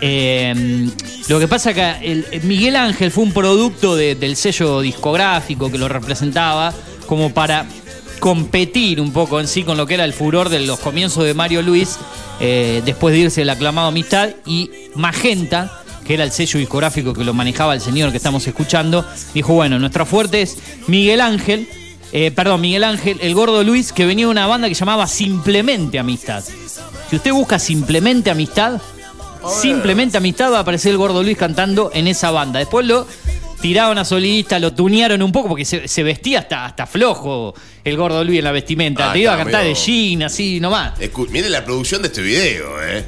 Eh, 0.00 0.88
lo 1.28 1.38
que 1.38 1.48
pasa 1.48 1.72
que 1.72 1.94
el, 2.02 2.26
el 2.30 2.42
Miguel 2.42 2.76
Ángel 2.76 3.10
fue 3.10 3.24
un 3.24 3.32
producto 3.32 3.96
de- 3.96 4.14
del 4.14 4.36
sello 4.36 4.80
discográfico 4.80 5.70
que 5.70 5.78
lo 5.78 5.88
representaba 5.88 6.74
como 7.06 7.32
para 7.32 7.66
competir 8.20 9.00
un 9.00 9.12
poco 9.12 9.40
en 9.40 9.48
sí 9.48 9.62
con 9.62 9.76
lo 9.76 9.86
que 9.86 9.94
era 9.94 10.04
el 10.04 10.12
furor 10.12 10.48
de 10.48 10.60
los 10.60 10.78
comienzos 10.80 11.24
de 11.24 11.34
Mario 11.34 11.62
Luis, 11.62 11.96
eh, 12.40 12.82
después 12.84 13.14
de 13.14 13.20
irse 13.20 13.42
el 13.42 13.50
aclamado 13.50 13.88
Amistad, 13.88 14.30
y 14.46 14.70
Magenta, 14.94 15.80
que 16.06 16.14
era 16.14 16.24
el 16.24 16.32
sello 16.32 16.58
discográfico 16.58 17.12
que 17.14 17.24
lo 17.24 17.32
manejaba 17.34 17.74
el 17.74 17.80
señor 17.80 18.10
que 18.10 18.16
estamos 18.16 18.46
escuchando, 18.46 19.06
dijo, 19.32 19.52
bueno, 19.54 19.78
nuestra 19.78 20.04
fuerte 20.06 20.42
es 20.42 20.56
Miguel 20.86 21.20
Ángel, 21.20 21.68
eh, 22.12 22.30
perdón, 22.30 22.60
Miguel 22.60 22.84
Ángel, 22.84 23.18
el 23.20 23.34
gordo 23.34 23.62
Luis, 23.62 23.92
que 23.92 24.06
venía 24.06 24.26
de 24.26 24.30
una 24.30 24.46
banda 24.46 24.68
que 24.68 24.74
llamaba 24.74 25.06
Simplemente 25.06 25.98
Amistad. 25.98 26.44
Si 27.10 27.16
usted 27.16 27.32
busca 27.32 27.58
Simplemente 27.58 28.30
Amistad, 28.30 28.80
Simplemente 29.60 30.16
Amistad 30.16 30.50
va 30.52 30.58
a 30.58 30.60
aparecer 30.60 30.92
el 30.92 30.96
gordo 30.98 31.22
Luis 31.22 31.36
cantando 31.36 31.90
en 31.92 32.08
esa 32.08 32.30
banda. 32.30 32.58
Después 32.60 32.86
lo 32.86 33.06
tiraron 33.60 33.98
a 33.98 34.04
solista, 34.04 34.58
lo 34.58 34.72
tunearon 34.72 35.20
un 35.22 35.32
poco 35.32 35.48
porque 35.48 35.64
se, 35.66 35.86
se 35.86 36.02
vestía 36.02 36.40
hasta, 36.40 36.64
hasta 36.64 36.86
flojo 36.86 37.54
el 37.84 37.96
gordo 37.96 38.24
Luis 38.24 38.38
en 38.38 38.44
la 38.44 38.52
vestimenta. 38.52 39.10
Ah, 39.10 39.12
Te 39.12 39.18
iba 39.20 39.34
a 39.34 39.36
cantar 39.36 39.64
de 39.64 39.74
jean, 39.74 40.22
así 40.22 40.60
nomás. 40.60 40.98
Escu- 40.98 41.28
Mire 41.28 41.50
la 41.50 41.62
producción 41.64 42.00
de 42.02 42.08
este 42.08 42.22
video, 42.22 42.82
¿eh? 42.82 43.04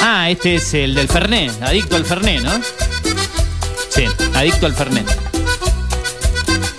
Ah, 0.00 0.28
este 0.30 0.56
es 0.56 0.74
el 0.74 0.94
del 0.94 1.08
Fernet, 1.08 1.62
adicto 1.62 1.96
al 1.96 2.04
Fernet, 2.04 2.42
¿no? 2.42 2.50
Sí, 3.88 4.04
adicto 4.34 4.66
al 4.66 4.74
Fernet. 4.74 5.06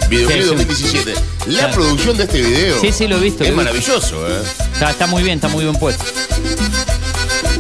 Videoclip 0.10 0.72
Sí, 0.72 0.84
sí. 0.88 0.96
2017. 0.98 1.14
La 1.48 1.60
Claro. 1.60 1.74
producción 1.74 2.18
de 2.18 2.24
este 2.24 2.42
video 2.42 2.80
Sí, 2.82 2.92
sí, 2.92 3.08
lo 3.08 3.18
he 3.18 3.22
visto, 3.22 3.44
es 3.44 3.54
maravilloso, 3.54 4.28
¿eh? 4.28 4.42
Está, 4.74 4.92
está 4.92 5.08
muy 5.08 5.24
bien, 5.24 5.36
está 5.36 5.48
muy 5.48 5.64
bien 5.64 5.76
puesto. 5.78 6.04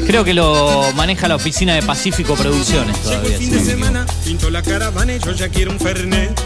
Creo 0.07 0.23
que 0.23 0.33
lo 0.33 0.91
maneja 0.95 1.27
la 1.27 1.35
oficina 1.35 1.73
de 1.75 1.81
Pacífico 1.81 2.35
Producciones 2.35 2.97
todavía. 3.01 3.37
Fin 3.37 3.49
sí. 3.49 3.55
de 3.55 3.63
semana, 3.63 4.05
pinto 4.23 4.49
la 4.49 4.61
caravana 4.61 5.15
y 5.15 5.19
yo 5.19 5.31
ya 5.31 5.49
quiero 5.49 5.71
un 5.71 5.79
Fernet. 5.79 6.39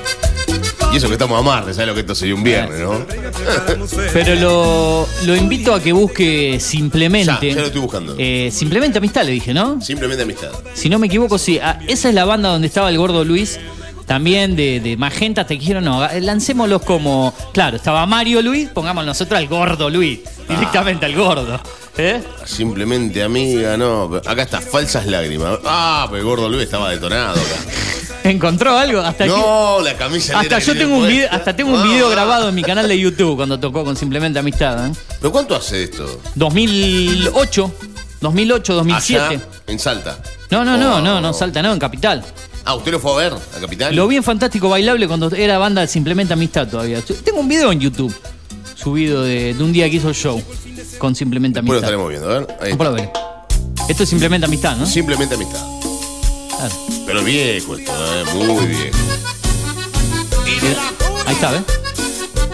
Y 0.92 0.98
eso 0.98 1.08
que 1.08 1.14
estamos 1.14 1.38
a 1.40 1.44
martes, 1.44 1.76
¿sabes 1.76 1.88
lo 1.90 1.94
que 1.94 2.00
esto 2.00 2.16
sería 2.16 2.34
un 2.36 2.44
viernes, 2.44 2.80
no? 2.80 3.06
Preparamos 3.08 3.90
Fernet. 3.92 4.14
Pero 4.14 4.36
lo, 4.36 5.08
lo 5.26 5.36
invito 5.36 5.74
a 5.76 5.82
que 5.82 5.92
busque 5.92 6.58
simplemente. 6.60 7.50
Ya, 7.50 7.56
ya 7.56 7.62
lo 7.62 7.68
estoy 7.68 7.82
buscando. 7.82 8.16
Eh, 8.18 8.50
simplemente 8.52 8.98
amistad, 8.98 9.24
le 9.24 9.34
dije, 9.34 9.54
¿no? 9.54 9.80
Simplemente 9.82 10.24
amistad. 10.24 10.50
Si 10.74 10.90
no 10.90 10.98
me 10.98 11.08
equivoco, 11.08 11.38
sí. 11.38 11.60
Ah, 11.62 11.80
esa 11.88 12.10
es 12.10 12.16
la 12.16 12.26
banda 12.26 12.50
donde 12.50 12.68
estaba 12.68 12.90
el 12.90 12.98
gordo 12.98 13.24
Luis. 13.26 13.60
También 14.10 14.56
de, 14.56 14.80
de 14.80 14.98
Magenta, 14.98 15.46
te 15.46 15.60
quiero, 15.60 15.82
no. 15.82 16.02
Lancémoslos 16.20 16.82
como. 16.82 17.32
Claro, 17.54 17.76
estaba 17.78 18.04
Mario 18.08 18.42
Luis, 18.42 18.68
pongamos 18.70 19.06
nosotros 19.06 19.38
al 19.38 19.48
gordo 19.48 19.88
Luis. 19.88 20.22
Ah. 20.26 20.56
Directamente 20.56 21.06
al 21.06 21.14
gordo. 21.16 21.62
¿Eh? 21.96 22.20
Simplemente 22.44 23.22
amiga, 23.22 23.78
no. 23.78 24.10
Acá 24.26 24.42
está, 24.42 24.62
falsas 24.62 25.06
lágrimas. 25.06 25.60
Ah, 25.64 26.08
pero 26.10 26.18
el 26.18 26.24
gordo 26.26 26.50
Luis 26.50 26.64
estaba 26.64 26.90
detonado 26.90 27.34
acá. 27.40 27.72
¿Encontró 28.30 28.76
algo? 28.76 29.00
Hasta 29.02 29.26
aquí- 29.26 29.34
No, 29.34 29.80
la 29.82 29.94
camisa 29.96 30.40
Hasta 30.40 30.58
yo 30.58 30.74
tengo 30.76 30.98
un 30.98 31.08
video, 31.08 31.30
hasta 31.32 31.56
tengo 31.56 31.72
un 31.72 31.80
Ah. 31.80 31.84
video 31.84 32.10
grabado 32.10 32.50
en 32.50 32.56
mi 32.56 32.64
canal 32.64 32.88
de 32.88 33.00
YouTube 33.00 33.36
cuando 33.36 33.60
tocó 33.60 33.86
con 33.86 33.96
Simplemente 33.96 34.40
Amistad. 34.40 34.88
¿eh? 34.88 34.92
¿Pero 35.22 35.32
cuánto 35.32 35.56
hace 35.56 35.84
esto? 35.84 36.20
2008, 36.34 37.72
2008, 38.22 38.74
2007. 38.74 39.24
Allá, 39.36 39.40
en 39.68 39.78
Salta. 39.78 40.18
No, 40.50 40.66
no, 40.66 40.78
no, 40.78 40.96
Oh. 40.96 41.00
no, 41.02 41.22
no, 41.22 41.32
Salta, 41.32 41.62
no, 41.62 41.72
en 41.74 41.80
Capital. 41.80 42.24
Ah, 42.70 42.76
¿usted 42.76 42.92
lo 42.92 43.00
fue 43.00 43.12
a 43.14 43.16
ver 43.16 43.34
a 43.34 43.60
Capital? 43.60 43.96
Lo 43.96 44.08
vi 44.08 44.18
en 44.18 44.24
Fantástico 44.24 44.70
Bailable 44.70 45.08
cuando 45.08 45.32
era 45.36 45.58
banda 45.58 45.88
Simplemente 45.88 46.34
Amistad 46.34 46.68
todavía. 46.68 47.02
Tengo 47.02 47.40
un 47.40 47.48
video 47.48 47.72
en 47.72 47.80
YouTube 47.80 48.14
subido 48.76 49.24
de, 49.24 49.56
de 49.56 49.64
un 49.64 49.74
día 49.74 49.90
que 49.90 49.96
hizo 49.96 50.10
el 50.10 50.14
show 50.14 50.40
con 51.00 51.16
Simplemente 51.16 51.58
Amistad. 51.58 51.78
estaremos 51.78 52.10
viendo, 52.10 52.30
a 52.30 52.40
ver. 52.42 52.58
Ahí 52.62 52.74
Vamos 52.74 53.00
a 53.00 53.02
está. 53.02 53.12
ver. 53.18 53.90
Esto 53.90 54.04
es 54.04 54.10
Simplemente 54.10 54.46
Amistad, 54.46 54.78
¿no? 54.78 54.86
Simplemente 54.86 55.34
amistad. 55.34 55.66
Claro. 56.58 56.76
Pero 57.08 57.24
viejo 57.24 57.76
esto, 57.76 57.92
eh, 57.92 58.24
muy 58.36 58.66
viejo. 58.68 58.98
Ahí 61.26 61.34
está, 61.34 61.50
¿ves? 61.50 61.62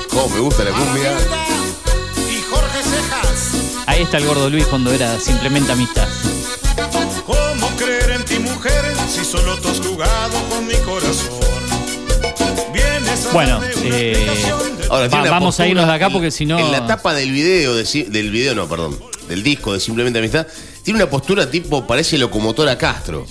Cómo 0.10 0.30
me 0.30 0.40
gusta 0.40 0.64
la 0.64 0.72
cumbia. 0.72 1.12
Y 2.32 2.42
Jorge 2.50 2.84
Cejas. 2.84 3.84
Ahí 3.86 4.04
está 4.04 4.18
el 4.20 4.26
gordo 4.28 4.50
Luis 4.50 4.66
cuando 4.68 4.94
era 4.94 5.20
simplemente 5.20 5.74
amistad. 5.74 6.08
Mujer, 8.66 8.96
si 9.08 9.24
solo 9.26 9.56
tú 9.58 9.70
has 9.70 9.80
jugado 9.80 10.38
con 10.50 10.66
mi 10.68 10.74
corazón? 10.76 11.40
Vienes 12.74 13.26
a 13.28 13.32
Bueno, 13.34 13.62
eh, 13.84 14.28
Ahora, 14.90 15.08
Va- 15.08 15.30
vamos 15.30 15.60
a 15.60 15.68
irnos 15.68 15.88
de 15.88 15.94
acá 15.94 16.10
porque 16.10 16.32
si 16.32 16.46
no- 16.46 16.60
En 16.60 16.72
la 16.72 16.86
tapa 16.88 17.14
del 17.14 17.32
video, 17.32 17.76
de 17.76 17.84
del 18.10 18.30
video 18.32 18.56
no, 18.56 18.68
perdón, 18.68 18.98
del 19.28 19.44
disco 19.44 19.74
de 19.74 19.80
Simplemente 19.80 20.20
Amistad, 20.20 20.48
tiene 20.84 21.00
una 21.02 21.10
postura 21.10 21.50
tipo, 21.50 21.86
parece 21.88 22.18
locomotora 22.18 22.78
Castro. 22.78 23.26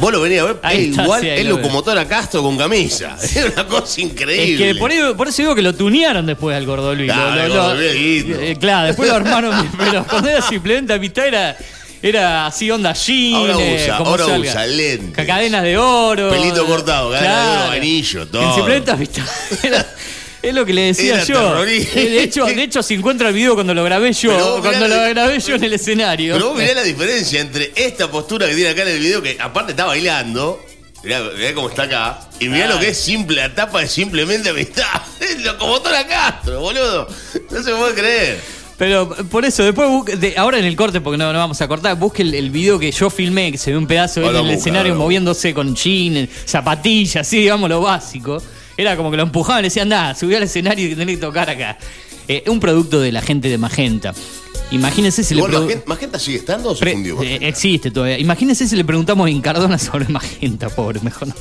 Vos 0.00 0.12
lo 0.12 0.20
venís 0.20 0.40
a 0.40 0.44
ver, 0.44 0.56
Ahí 0.62 0.84
es 0.84 0.90
está, 0.90 1.02
igual, 1.04 1.20
sí, 1.22 1.28
es 1.28 1.44
lo 1.46 1.56
veo. 1.56 1.62
locomotora 1.64 2.06
Castro 2.06 2.42
con 2.42 2.56
camisa. 2.58 3.16
Es 3.22 3.36
una 3.54 3.66
cosa 3.66 4.00
increíble. 4.00 4.68
Es 4.68 4.74
que 4.74 4.78
por, 4.80 4.92
eso- 4.92 5.16
por 5.16 5.28
eso 5.28 5.42
digo 5.42 5.54
que 5.54 5.62
lo 5.62 5.74
tunearon 5.74 6.26
después 6.26 6.56
al 6.56 6.66
gordo 6.66 6.94
Luis. 6.94 7.10
Claro, 7.12 7.48
Lo- 7.48 7.54
lo- 7.54 7.74
lo- 7.74 7.80
eh, 7.80 8.56
claro, 8.60 8.86
después 8.88 9.08
lo 9.08 9.16
armaron, 9.16 9.70
pero 9.78 10.04
cuando 10.04 10.28
era 10.28 10.42
simplemente 10.42 10.92
amistad 10.92 11.26
era, 11.26 11.56
era 12.02 12.46
así 12.46 12.70
onda 12.70 12.92
jean, 12.92 13.34
Ahora 13.34 13.54
eh, 13.58 13.82
usa, 13.84 13.98
como 13.98 14.10
ahora 14.10 14.26
usa 14.26 14.66
lentes. 14.66 15.10
Ca- 15.14 15.26
Cadenas 15.26 15.62
de 15.62 15.76
oro. 15.78 16.30
Pelito 16.30 16.64
cortado, 16.66 17.10
cadena 17.10 17.42
de 17.42 17.62
oro, 17.64 17.70
anillo, 17.72 18.26
todo. 18.28 18.66
En 18.66 18.84
era- 19.62 19.86
es 20.40 20.54
lo 20.54 20.64
que 20.64 20.72
le 20.72 20.82
decía 20.82 21.14
Era 21.14 21.24
yo. 21.24 21.64
Eh, 21.64 21.84
De 21.94 22.22
hecho, 22.22 22.44
de 22.46 22.62
hecho, 22.62 22.80
si 22.82 22.94
encuentra 22.94 23.28
el 23.28 23.34
video 23.34 23.54
cuando 23.54 23.74
lo 23.74 23.82
grabé 23.82 24.12
yo, 24.12 24.60
cuando 24.62 24.86
lo 24.86 24.96
la- 24.96 25.08
grabé 25.08 25.40
yo 25.40 25.56
en 25.56 25.64
el 25.64 25.72
escenario. 25.72 26.34
Pero 26.34 26.50
vos 26.50 26.58
mirá 26.58 26.74
la 26.74 26.82
diferencia 26.84 27.40
entre 27.40 27.72
esta 27.74 28.08
postura 28.10 28.46
que 28.46 28.54
tiene 28.54 28.70
acá 28.70 28.82
en 28.82 28.88
el 28.88 29.00
video, 29.00 29.20
que 29.20 29.36
aparte 29.40 29.72
está 29.72 29.84
bailando, 29.86 30.64
mirá, 31.02 31.20
mirá 31.36 31.54
cómo 31.54 31.68
está 31.68 31.82
acá, 31.82 32.20
y 32.38 32.48
mirá 32.48 32.68
lo 32.68 32.78
que 32.78 32.90
es 32.90 32.98
simple, 32.98 33.36
la 33.38 33.52
tapa 33.52 33.80
de 33.80 33.88
simplemente 33.88 34.48
amistad. 34.50 35.02
Es 35.18 35.42
locomotora 35.42 36.06
Castro, 36.06 36.60
boludo. 36.60 37.08
No 37.50 37.62
se 37.62 37.74
puede 37.74 37.94
creer. 37.94 38.57
Pero 38.78 39.08
por 39.08 39.44
eso, 39.44 39.64
después 39.64 39.88
de- 40.20 40.38
ahora 40.38 40.58
en 40.58 40.64
el 40.64 40.76
corte, 40.76 41.00
porque 41.00 41.18
no, 41.18 41.32
no 41.32 41.38
vamos 41.38 41.60
a 41.60 41.66
cortar, 41.68 41.98
busque 41.98 42.22
el, 42.22 42.32
el 42.34 42.50
video 42.50 42.78
que 42.78 42.92
yo 42.92 43.10
filmé, 43.10 43.50
que 43.52 43.58
se 43.58 43.72
ve 43.72 43.76
un 43.76 43.86
pedazo 43.88 44.20
de 44.20 44.26
él 44.26 44.36
Ahora 44.36 44.38
en 44.46 44.52
el 44.52 44.58
escenario 44.58 44.94
moviéndose 44.94 45.52
con 45.52 45.74
jeans, 45.74 46.28
zapatillas, 46.44 47.26
así, 47.26 47.38
digamos, 47.40 47.68
lo 47.68 47.80
básico. 47.80 48.40
Era 48.76 48.96
como 48.96 49.10
que 49.10 49.16
lo 49.16 49.24
empujaban 49.24 49.60
y 49.60 49.62
le 49.62 49.66
decían, 49.66 49.92
anda, 49.92 50.14
subí 50.14 50.34
al 50.36 50.44
escenario 50.44 50.86
y 50.88 50.94
tenés 50.94 51.16
que 51.16 51.20
tocar 51.20 51.50
acá. 51.50 51.76
Eh, 52.28 52.44
un 52.46 52.60
producto 52.60 53.00
de 53.00 53.10
la 53.10 53.20
gente 53.20 53.48
de 53.48 53.58
Magenta. 53.58 54.14
Imagínense 54.70 55.24
si 55.24 55.34
le 55.34 55.42
Magenta, 55.42 55.82
¿Magenta 55.86 56.18
sigue 56.20 56.38
estando 56.38 56.70
o 56.70 56.76
se 56.76 56.86
fundió? 56.92 57.20
eh, 57.22 57.38
existe 57.42 57.90
todavía. 57.90 58.18
Imagínense 58.18 58.68
si 58.68 58.76
le 58.76 58.84
preguntamos 58.84 59.26
a 59.26 59.30
Incardona 59.30 59.78
sobre 59.78 60.06
Magenta, 60.08 60.68
pobre, 60.68 61.00
mejor 61.00 61.28
no. 61.28 61.34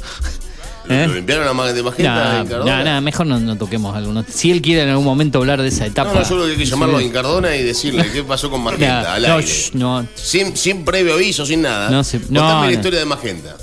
¿Eh? 0.89 1.05
¿Lo 1.07 1.13
limpiaron 1.15 1.59
a 1.59 1.73
de 1.73 1.83
Magenta 1.83 2.43
No, 2.47 2.63
no, 2.65 2.83
no, 2.83 3.01
mejor 3.01 3.25
no, 3.27 3.39
no 3.39 3.55
toquemos 3.57 3.95
algo. 3.95 4.23
Si 4.29 4.51
él 4.51 4.61
quiere 4.61 4.83
en 4.83 4.89
algún 4.89 5.05
momento 5.05 5.39
hablar 5.39 5.61
de 5.61 5.67
esa 5.67 5.85
etapa. 5.85 6.13
No, 6.13 6.19
no, 6.19 6.25
solo 6.25 6.45
hay 6.45 6.55
que 6.55 6.65
llamarlo 6.65 6.97
a 6.97 7.03
Incardona 7.03 7.55
y 7.55 7.63
decirle 7.63 8.09
qué 8.11 8.23
pasó 8.23 8.49
con 8.49 8.63
Magenta 8.63 9.03
No, 9.03 9.09
al 9.09 9.25
aire. 9.25 9.45
shh, 9.47 9.71
Sin, 10.15 10.55
sin 10.55 10.85
previo 10.85 11.15
aviso, 11.15 11.45
sin 11.45 11.61
nada. 11.61 11.89
No 11.89 12.03
se- 12.03 12.19
Contame 12.21 12.67
la 12.67 12.73
historia 12.73 12.99
de 12.99 13.05
Magenta. 13.05 13.55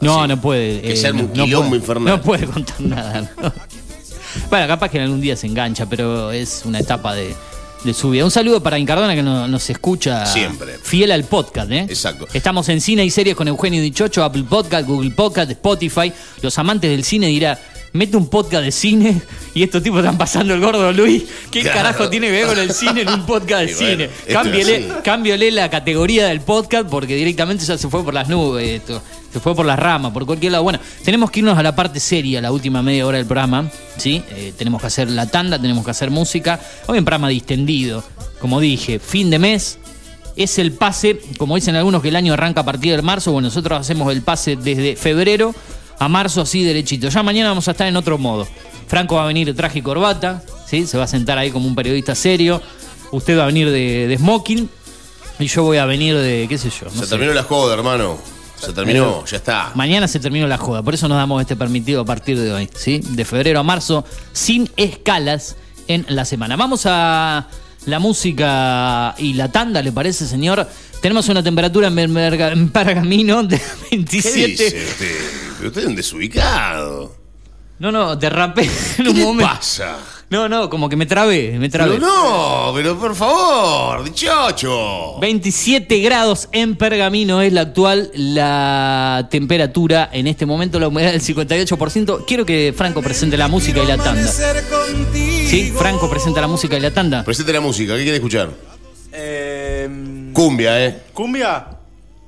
No, 0.00 0.18
Así, 0.20 0.28
no 0.28 0.40
puede. 0.40 0.80
que 0.80 0.92
eh, 0.92 0.96
se 0.96 1.06
arme 1.06 1.22
no, 1.22 1.28
un 1.28 1.32
quilombo 1.32 1.76
infernal. 1.76 2.16
No 2.16 2.22
puede 2.22 2.46
contar 2.46 2.80
nada. 2.80 3.30
¿no? 3.40 3.52
Bueno, 4.48 4.66
capaz 4.66 4.88
que 4.88 4.96
en 4.96 5.04
algún 5.04 5.20
día 5.20 5.36
se 5.36 5.46
engancha, 5.46 5.84
pero 5.86 6.32
es 6.32 6.62
una 6.64 6.78
etapa 6.80 7.14
de, 7.14 7.34
de 7.84 7.94
su 7.94 8.10
vida. 8.10 8.24
Un 8.24 8.30
saludo 8.30 8.62
para 8.62 8.78
Incardona 8.78 9.14
que 9.14 9.22
no- 9.22 9.48
nos 9.48 9.68
escucha 9.70 10.24
Siempre. 10.26 10.78
fiel 10.82 11.10
al 11.12 11.24
podcast, 11.24 11.70
¿eh? 11.70 11.86
Exacto. 11.88 12.26
Estamos 12.32 12.68
en 12.68 12.80
cine 12.80 13.04
y 13.04 13.10
series 13.10 13.34
con 13.36 13.48
Eugenio 13.48 13.82
Dichocho, 13.82 14.22
Apple 14.24 14.44
Podcast, 14.48 14.86
Google 14.86 15.10
Podcast, 15.10 15.50
Spotify. 15.50 16.12
Los 16.42 16.58
amantes 16.58 16.90
del 16.90 17.04
cine 17.04 17.26
dirán. 17.28 17.58
Mete 17.94 18.16
un 18.16 18.28
podcast 18.28 18.64
de 18.64 18.72
cine 18.72 19.20
y 19.54 19.62
estos 19.62 19.82
tipos 19.82 19.98
están 19.98 20.16
pasando 20.16 20.54
el 20.54 20.60
gordo 20.60 20.90
Luis. 20.92 21.24
¿Qué 21.50 21.60
Claro. 21.60 21.76
carajo 21.76 22.08
tiene 22.08 22.28
que 22.28 22.32
ver 22.32 22.46
con 22.46 22.58
el 22.58 22.72
cine 22.72 23.02
en 23.02 23.08
un 23.10 23.26
podcast 23.26 23.66
de 23.66 23.72
Y 24.28 24.32
bueno, 24.34 24.50
cine? 24.50 24.74
así. 24.90 25.02
cámbiole 25.04 25.50
la 25.50 25.68
categoría 25.68 26.26
del 26.26 26.40
podcast 26.40 26.88
porque 26.88 27.16
directamente 27.16 27.66
ya 27.66 27.76
se 27.76 27.88
fue 27.90 28.02
por 28.02 28.14
las 28.14 28.30
nubes, 28.30 28.66
esto, 28.80 29.02
se 29.30 29.40
fue 29.40 29.54
por 29.54 29.66
las 29.66 29.78
ramas, 29.78 30.10
por 30.12 30.24
cualquier 30.24 30.52
lado. 30.52 30.64
Bueno, 30.64 30.78
tenemos 31.04 31.30
que 31.30 31.40
irnos 31.40 31.58
a 31.58 31.62
la 31.62 31.76
parte 31.76 32.00
seria, 32.00 32.40
la 32.40 32.50
última 32.50 32.82
media 32.82 33.06
hora 33.06 33.18
del 33.18 33.26
programa, 33.26 33.70
¿sí? 33.98 34.22
Eh, 34.30 34.54
tenemos 34.56 34.80
que 34.80 34.86
hacer 34.86 35.10
la 35.10 35.26
tanda, 35.26 35.58
tenemos 35.60 35.84
que 35.84 35.90
hacer 35.90 36.10
música. 36.10 36.58
Hoy 36.86 36.98
un 36.98 37.04
programa 37.04 37.28
distendido, 37.28 38.02
como 38.40 38.58
dije, 38.58 39.00
fin 39.00 39.28
de 39.28 39.38
mes. 39.38 39.78
Es 40.34 40.58
el 40.58 40.72
pase, 40.72 41.20
como 41.36 41.56
dicen 41.56 41.76
algunos 41.76 42.00
que 42.00 42.08
el 42.08 42.16
año 42.16 42.32
arranca 42.32 42.62
a 42.62 42.64
partir 42.64 42.96
de 42.96 43.02
marzo, 43.02 43.32
bueno, 43.32 43.48
nosotros 43.48 43.78
hacemos 43.78 44.10
el 44.10 44.22
pase 44.22 44.56
desde 44.56 44.96
febrero 44.96 45.54
a 45.98 46.08
marzo 46.08 46.40
así 46.42 46.62
derechito. 46.64 47.08
Ya 47.08 47.22
mañana 47.22 47.48
vamos 47.50 47.68
a 47.68 47.72
estar 47.72 47.86
en 47.86 47.96
otro 47.96 48.18
modo. 48.18 48.46
Franco 48.86 49.16
va 49.16 49.24
a 49.24 49.26
venir 49.26 49.46
de 49.46 49.54
traje 49.54 49.78
y 49.78 49.82
corbata, 49.82 50.42
¿sí? 50.66 50.86
Se 50.86 50.98
va 50.98 51.04
a 51.04 51.08
sentar 51.08 51.38
ahí 51.38 51.50
como 51.50 51.66
un 51.66 51.74
periodista 51.74 52.14
serio. 52.14 52.60
Usted 53.10 53.38
va 53.38 53.44
a 53.44 53.46
venir 53.46 53.70
de, 53.70 54.06
de 54.08 54.16
smoking 54.18 54.68
y 55.38 55.46
yo 55.46 55.62
voy 55.64 55.78
a 55.78 55.86
venir 55.86 56.16
de, 56.16 56.46
qué 56.48 56.58
sé 56.58 56.70
yo. 56.70 56.86
no 56.86 56.90
Se 56.92 57.04
sé. 57.04 57.06
terminó 57.08 57.32
la 57.32 57.42
joda, 57.42 57.74
hermano. 57.74 58.18
Se 58.58 58.72
terminó, 58.72 59.24
ya 59.24 59.38
está. 59.38 59.72
Mañana 59.74 60.06
se 60.06 60.20
terminó 60.20 60.46
la 60.46 60.56
joda, 60.56 60.82
por 60.82 60.94
eso 60.94 61.08
nos 61.08 61.16
damos 61.18 61.40
este 61.40 61.56
permitido 61.56 62.02
a 62.02 62.04
partir 62.04 62.38
de 62.38 62.52
hoy, 62.52 62.68
¿sí? 62.76 63.00
De 63.10 63.24
febrero 63.24 63.58
a 63.58 63.64
marzo, 63.64 64.04
sin 64.32 64.70
escalas 64.76 65.56
en 65.88 66.06
la 66.08 66.24
semana. 66.24 66.54
Vamos 66.54 66.82
a 66.86 67.48
la 67.86 67.98
música 67.98 69.14
y 69.18 69.32
la 69.34 69.50
tanda, 69.50 69.82
¿le 69.82 69.90
parece, 69.90 70.26
señor? 70.26 70.68
Tenemos 71.00 71.28
una 71.28 71.42
temperatura 71.42 71.88
en, 71.88 72.68
Pergamino 72.70 73.42
de 73.42 73.58
¿Qué 73.58 73.64
27. 73.90 74.46
dice 74.46 74.66
usted? 74.66 75.12
Pero 75.62 75.68
usted 75.70 75.82
es 75.82 75.86
un 75.86 75.94
desubicado. 75.94 77.14
No, 77.78 77.92
no, 77.92 78.16
derrapé 78.16 78.62
en 78.98 79.04
¿Qué 79.04 79.10
un 79.10 79.16
le 79.16 79.24
momento. 79.24 79.52
pasa? 79.52 79.96
No, 80.28 80.48
no, 80.48 80.68
como 80.68 80.88
que 80.88 80.96
me 80.96 81.06
trabé, 81.06 81.56
me 81.56 81.68
trabé. 81.68 81.98
Pero 81.98 82.04
no, 82.04 82.72
pero 82.74 82.98
por 82.98 83.14
favor, 83.14 84.02
dichocho. 84.02 85.20
27 85.20 86.00
grados 86.00 86.48
en 86.50 86.74
Pergamino 86.74 87.40
es 87.42 87.52
la 87.52 87.60
actual 87.60 88.10
la 88.16 89.28
temperatura 89.30 90.10
en 90.12 90.26
este 90.26 90.46
momento, 90.46 90.80
la 90.80 90.88
humedad 90.88 91.12
del 91.12 91.20
58%. 91.22 92.24
Quiero 92.26 92.44
que 92.44 92.74
Franco 92.76 93.00
presente 93.00 93.36
la 93.36 93.46
música 93.46 93.80
y 93.84 93.86
la 93.86 93.98
tanda. 93.98 94.26
Sí, 94.26 95.72
Franco 95.78 96.10
presenta 96.10 96.40
la 96.40 96.48
música 96.48 96.76
y 96.76 96.80
la 96.80 96.90
tanda. 96.90 97.22
Presente 97.22 97.52
la 97.52 97.60
música, 97.60 97.94
¿qué 97.94 98.02
quiere 98.02 98.16
escuchar? 98.16 98.50
Eh, 99.12 99.88
Cumbia, 100.32 100.84
¿eh? 100.86 101.02
¿Cumbia? 101.12 101.66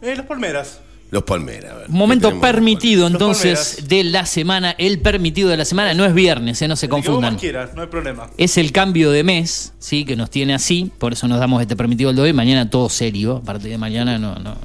Eh, 0.03 0.15
Las 0.15 0.27
Palmeras. 0.27 0.79
Los 1.11 1.23
Palmeras. 1.23 1.89
Momento 1.89 2.41
permitido 2.41 3.07
entonces 3.07 3.89
de 3.89 4.05
la 4.05 4.27
semana. 4.27 4.75
El 4.79 5.01
permitido 5.01 5.49
de 5.49 5.57
la 5.57 5.65
semana 5.65 5.95
no 5.95 6.05
es 6.05 6.13
viernes, 6.13 6.61
eh, 6.61 6.69
no 6.69 6.77
se 6.77 6.89
confundan. 6.89 7.37
quieras, 7.37 7.75
no 7.75 7.83
hay 7.83 7.89
problema. 7.89 8.29
Es 8.37 8.59
el 8.59 8.73
cambio 8.73 9.13
de 9.13 9.23
mes, 9.23 9.73
sí, 9.79 10.05
que 10.05 10.17
nos 10.17 10.31
tiene 10.31 10.55
así, 10.55 10.91
por 10.99 11.13
eso 11.13 11.29
nos 11.29 11.39
damos 11.39 11.63
este 11.63 11.77
permitido 11.77 12.11
el 12.11 12.17
de 12.17 12.23
hoy. 12.23 12.33
Mañana 12.33 12.69
todo 12.69 12.89
serio, 12.89 13.37
a 13.37 13.43
partir 13.43 13.71
de 13.71 13.79
mañana 13.79 14.19
no, 14.19 14.35
no, 14.37 14.57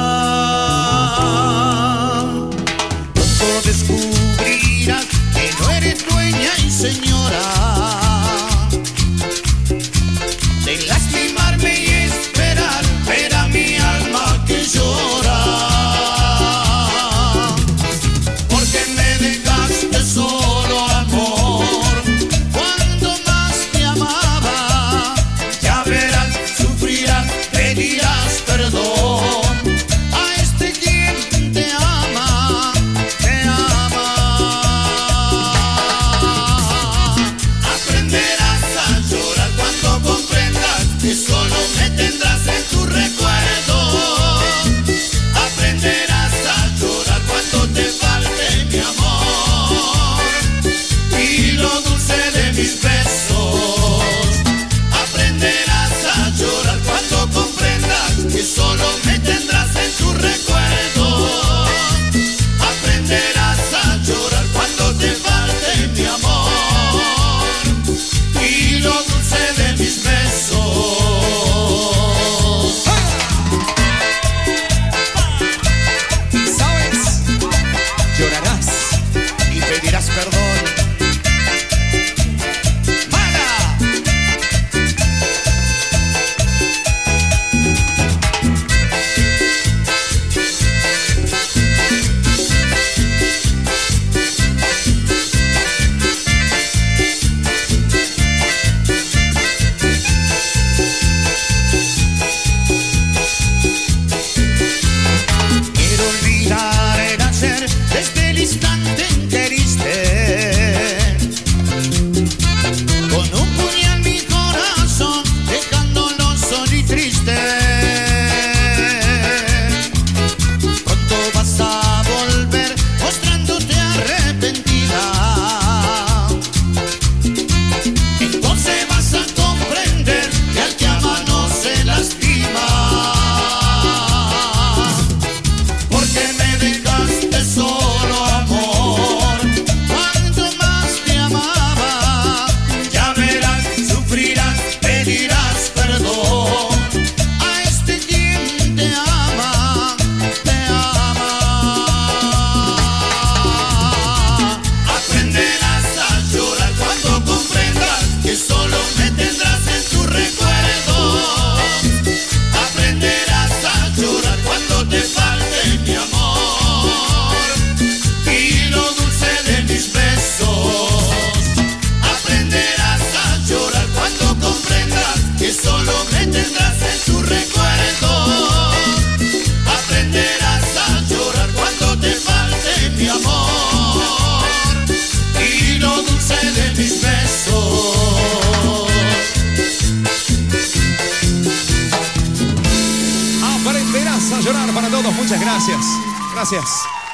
Muchas 195.22 195.40
gracias. 195.40 195.86
Gracias. 196.34 196.64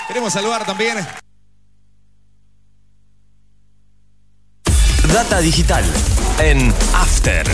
Queremos 0.08 0.32
saludar 0.32 0.66
también. 0.66 0.97
Data 5.14 5.41
digital 5.41 5.84
en 6.39 6.74
After 6.95 7.45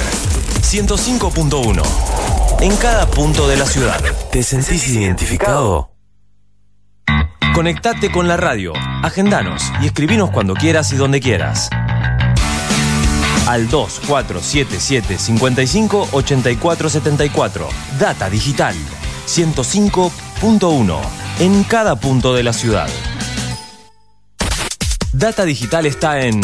105.1. 0.61 1.81
En 2.61 2.77
cada 2.77 3.07
punto 3.07 3.47
de 3.47 3.57
la 3.57 3.65
ciudad. 3.65 3.99
¿Te 4.31 4.43
sentís 4.43 4.87
identificado? 4.89 5.89
Conectate 7.55 8.11
con 8.11 8.27
la 8.27 8.37
radio, 8.37 8.73
agendanos 9.01 9.63
y 9.81 9.87
escribinos 9.87 10.29
cuando 10.29 10.53
quieras 10.53 10.93
y 10.93 10.97
donde 10.97 11.19
quieras. 11.19 11.71
Al 13.47 13.67
2477 13.69 15.17
55 15.17 16.09
84 16.11 16.89
74. 16.91 17.69
Data 17.97 18.29
digital 18.29 18.75
105.1. 20.43 20.99
En 21.39 21.63
cada 21.63 21.95
punto 21.95 22.33
de 22.33 22.43
la 22.43 22.51
ciudad. 22.51 22.89
Data 25.13 25.45
digital 25.45 25.85
está 25.85 26.19
en 26.19 26.41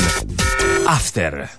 After. 0.87 1.58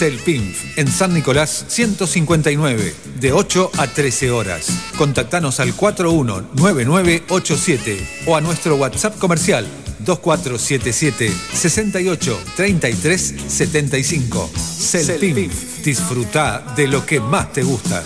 Celpinf, 0.00 0.78
en 0.78 0.90
San 0.90 1.12
Nicolás 1.12 1.66
159, 1.68 2.94
de 3.20 3.32
8 3.34 3.72
a 3.76 3.86
13 3.86 4.30
horas. 4.30 4.70
Contactanos 4.96 5.60
al 5.60 5.74
419987 5.74 8.22
o 8.26 8.34
a 8.34 8.40
nuestro 8.40 8.76
WhatsApp 8.76 9.18
comercial 9.18 9.66
2477 9.98 11.30
68 11.52 12.40
33 12.56 13.34
75. 13.46 14.50
Celpinf, 14.56 15.84
disfruta 15.84 16.64
de 16.74 16.88
lo 16.88 17.04
que 17.04 17.20
más 17.20 17.52
te 17.52 17.62
gusta. 17.62 18.02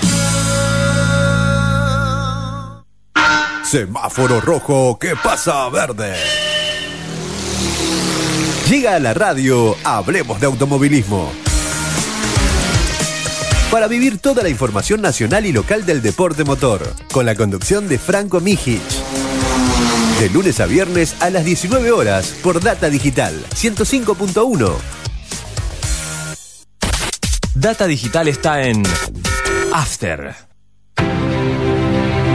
Semáforo 3.62 4.40
rojo, 4.40 4.98
¿qué 4.98 5.14
pasa 5.14 5.68
verde? 5.68 6.16
Llega 8.68 8.96
a 8.96 8.98
la 8.98 9.14
radio, 9.14 9.76
hablemos 9.84 10.40
de 10.40 10.46
automovilismo. 10.46 11.43
Para 13.74 13.88
vivir 13.88 14.18
toda 14.18 14.44
la 14.44 14.48
información 14.48 15.02
nacional 15.02 15.46
y 15.46 15.52
local 15.52 15.84
del 15.84 16.00
deporte 16.00 16.44
motor, 16.44 16.94
con 17.10 17.26
la 17.26 17.34
conducción 17.34 17.88
de 17.88 17.98
Franco 17.98 18.40
Mijic. 18.40 18.80
De 20.20 20.30
lunes 20.30 20.60
a 20.60 20.66
viernes 20.66 21.20
a 21.20 21.28
las 21.28 21.44
19 21.44 21.90
horas 21.90 22.36
por 22.40 22.62
Data 22.62 22.88
Digital 22.88 23.34
105.1. 23.52 24.76
Data 27.56 27.88
digital 27.88 28.28
está 28.28 28.62
en 28.62 28.84
After. 29.72 30.53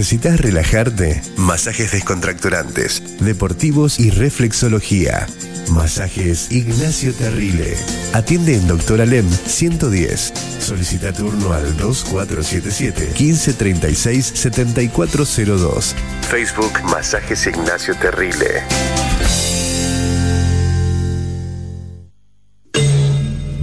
¿Necesitas 0.00 0.40
relajarte? 0.40 1.20
Masajes 1.36 1.92
descontracturantes, 1.92 3.02
deportivos 3.20 4.00
y 4.00 4.08
reflexología. 4.08 5.26
Masajes 5.72 6.50
Ignacio 6.50 7.12
Terrile. 7.12 7.76
Atiende 8.14 8.54
en 8.54 8.66
Doctor 8.66 9.02
Alem 9.02 9.28
110. 9.28 10.32
Solicita 10.58 11.12
turno 11.12 11.52
al 11.52 11.76
2477 11.76 13.08
1536 13.08 14.24
7402. 14.24 15.94
Facebook 16.30 16.82
Masajes 16.84 17.46
Ignacio 17.46 17.94
Terrile. 17.96 18.62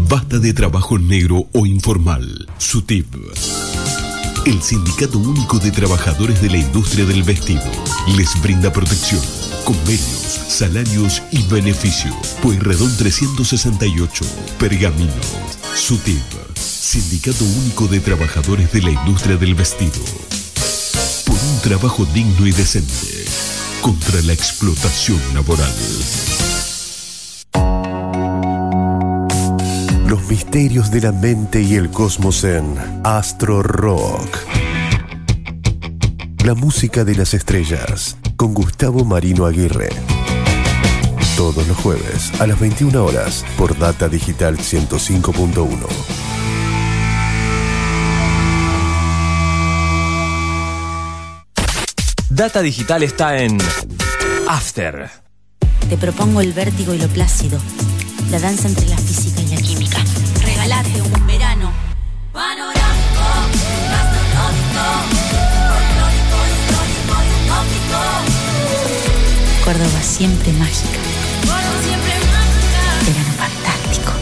Basta 0.08 0.38
de 0.38 0.54
trabajo 0.54 1.00
negro 1.00 1.48
o 1.52 1.66
informal. 1.66 2.48
SUTIP. 2.60 3.08
El 4.48 4.62
Sindicato 4.62 5.18
Único 5.18 5.60
de 5.60 5.72
Trabajadores 5.72 6.42
de 6.42 6.50
la 6.50 6.56
Industria 6.56 7.04
del 7.04 7.22
Vestido 7.22 7.70
les 8.16 8.42
brinda 8.42 8.72
protección, 8.72 9.20
convenios, 9.66 10.40
salarios 10.48 11.22
y 11.32 11.44
beneficios. 11.44 12.16
Pueyrredón 12.42 12.96
368, 12.96 14.24
Pergamino. 14.58 15.12
SUTIP. 15.76 16.24
Sindicato 16.56 17.44
Único 17.44 17.90
de 17.90 18.00
Trabajadores 18.00 18.72
de 18.72 18.84
la 18.84 18.92
Industria 18.92 19.36
del 19.36 19.54
Vestido. 19.54 20.00
Por 21.26 21.36
un 21.36 21.60
trabajo 21.62 22.06
digno 22.06 22.48
y 22.48 22.54
decente. 22.54 23.26
Contra 23.82 24.22
la 24.22 24.32
explotación 24.32 25.20
laboral. 25.34 25.76
Los 30.08 30.30
misterios 30.30 30.90
de 30.90 31.02
la 31.02 31.12
mente 31.12 31.62
y 31.62 31.76
el 31.76 31.90
cosmos 31.90 32.46
en 32.46 32.78
Astro 33.04 33.62
Rock. 33.62 34.38
La 36.46 36.56
música 36.56 37.04
de 37.04 37.14
las 37.14 37.34
estrellas 37.34 38.16
con 38.38 38.54
Gustavo 38.54 39.04
Marino 39.04 39.46
Aguirre. 39.46 39.90
Todos 41.36 41.68
los 41.68 41.76
jueves 41.76 42.32
a 42.40 42.48
las 42.48 42.58
21 42.58 43.04
horas 43.04 43.44
por 43.58 43.78
Data 43.78 44.08
Digital 44.08 44.58
105.1. 44.58 45.68
Data 52.30 52.62
Digital 52.62 53.04
está 53.04 53.38
en 53.40 53.58
After. 54.48 55.10
Te 55.90 55.98
propongo 55.98 56.40
el 56.40 56.54
vértigo 56.54 56.94
y 56.94 56.98
lo 56.98 57.10
plácido, 57.10 57.60
la 58.32 58.40
danza 58.40 58.70
entre 58.70 58.88
la 58.88 58.98
física 58.98 59.27
Córdoba 69.68 70.02
siempre 70.02 70.54
mágica. 70.54 70.98
Verano 73.06 73.34
fantástico. 73.38 74.14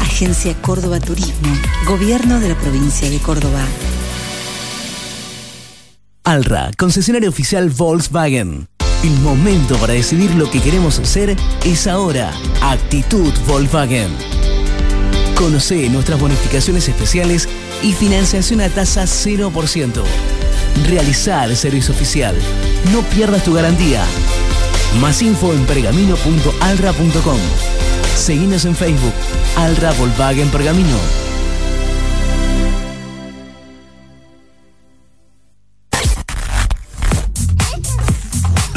Agencia 0.00 0.52
Córdoba 0.60 0.98
Turismo, 0.98 1.56
Gobierno 1.86 2.40
de 2.40 2.48
la 2.48 2.54
provincia 2.56 3.08
de 3.08 3.18
Córdoba. 3.20 3.60
Alra, 6.24 6.72
concesionario 6.76 7.28
oficial 7.28 7.70
Volkswagen. 7.70 8.66
El 9.04 9.12
momento 9.20 9.76
para 9.76 9.92
decidir 9.92 10.34
lo 10.34 10.50
que 10.50 10.60
queremos 10.60 10.98
hacer 10.98 11.36
es 11.64 11.86
ahora. 11.86 12.32
Actitud 12.60 13.32
Volkswagen. 13.46 14.10
Conoce 15.36 15.88
nuestras 15.88 16.18
bonificaciones 16.18 16.88
especiales 16.88 17.48
y 17.84 17.92
financiación 17.92 18.60
a 18.60 18.68
tasa 18.68 19.04
0%. 19.04 20.02
Realizar 20.88 21.48
el 21.48 21.56
servicio 21.56 21.94
oficial. 21.94 22.34
No 22.92 23.02
pierdas 23.02 23.44
tu 23.44 23.54
garantía. 23.54 24.04
Más 24.98 25.22
info 25.22 25.52
en 25.52 25.64
pergamino.alra.com. 25.66 27.38
Seguinos 28.16 28.64
en 28.64 28.74
Facebook. 28.74 29.14
Alra 29.56 29.92
Volkswagen 29.92 30.48
Pergamino. 30.50 30.98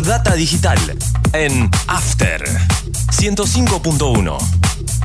Data 0.04 0.36
Digital 0.36 0.78
en 1.34 1.70
After 1.88 2.44
105.1 3.12 4.38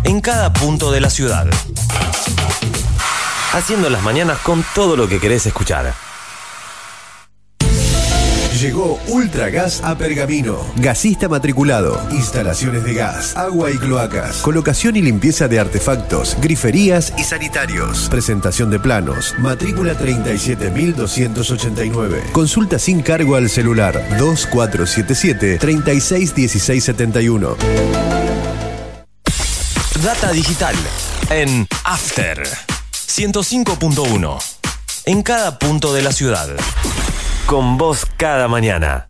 en 0.05 0.21
cada 0.21 0.53
punto 0.53 0.91
de 0.91 1.01
la 1.01 1.09
ciudad. 1.09 1.47
Haciendo 3.53 3.89
las 3.91 4.03
mañanas 4.03 4.39
con 4.39 4.65
todo 4.75 4.97
lo 4.97 5.09
que 5.09 5.21
querés 5.21 5.47
escuchar. 5.47 5.95
Llegó 8.61 9.01
Ultragas 9.07 9.81
a 9.85 9.97
Pergamino. 9.97 10.59
Gasista 10.75 11.29
matriculado. 11.29 12.05
Instalaciones 12.11 12.83
de 12.83 12.93
gas, 12.93 13.37
agua 13.37 13.71
y 13.71 13.79
cloacas. 13.79 14.39
Colocación 14.39 14.97
y 14.97 15.03
limpieza 15.03 15.47
de 15.47 15.61
artefactos, 15.61 16.37
griferías 16.41 17.13
y 17.17 17.23
sanitarios. 17.23 18.09
Presentación 18.11 18.69
de 18.69 18.81
planos. 18.81 19.37
Matrícula 19.39 19.95
37289. 19.95 22.31
Consulta 22.33 22.81
sin 22.81 23.01
cargo 23.01 23.37
al 23.37 23.49
celular 23.49 23.95
2477 24.19 25.59
361671. 25.59 27.57
Data 30.03 30.33
Digital 30.33 30.75
en 31.31 31.69
After 31.85 32.43
105.1 32.93 34.39
en 35.05 35.23
cada 35.23 35.61
punto 35.61 35.93
de 35.93 36.03
la 36.03 36.11
ciudad. 36.11 36.49
Con 37.49 37.79
vos 37.79 38.05
cada 38.19 38.47
mañana. 38.47 39.08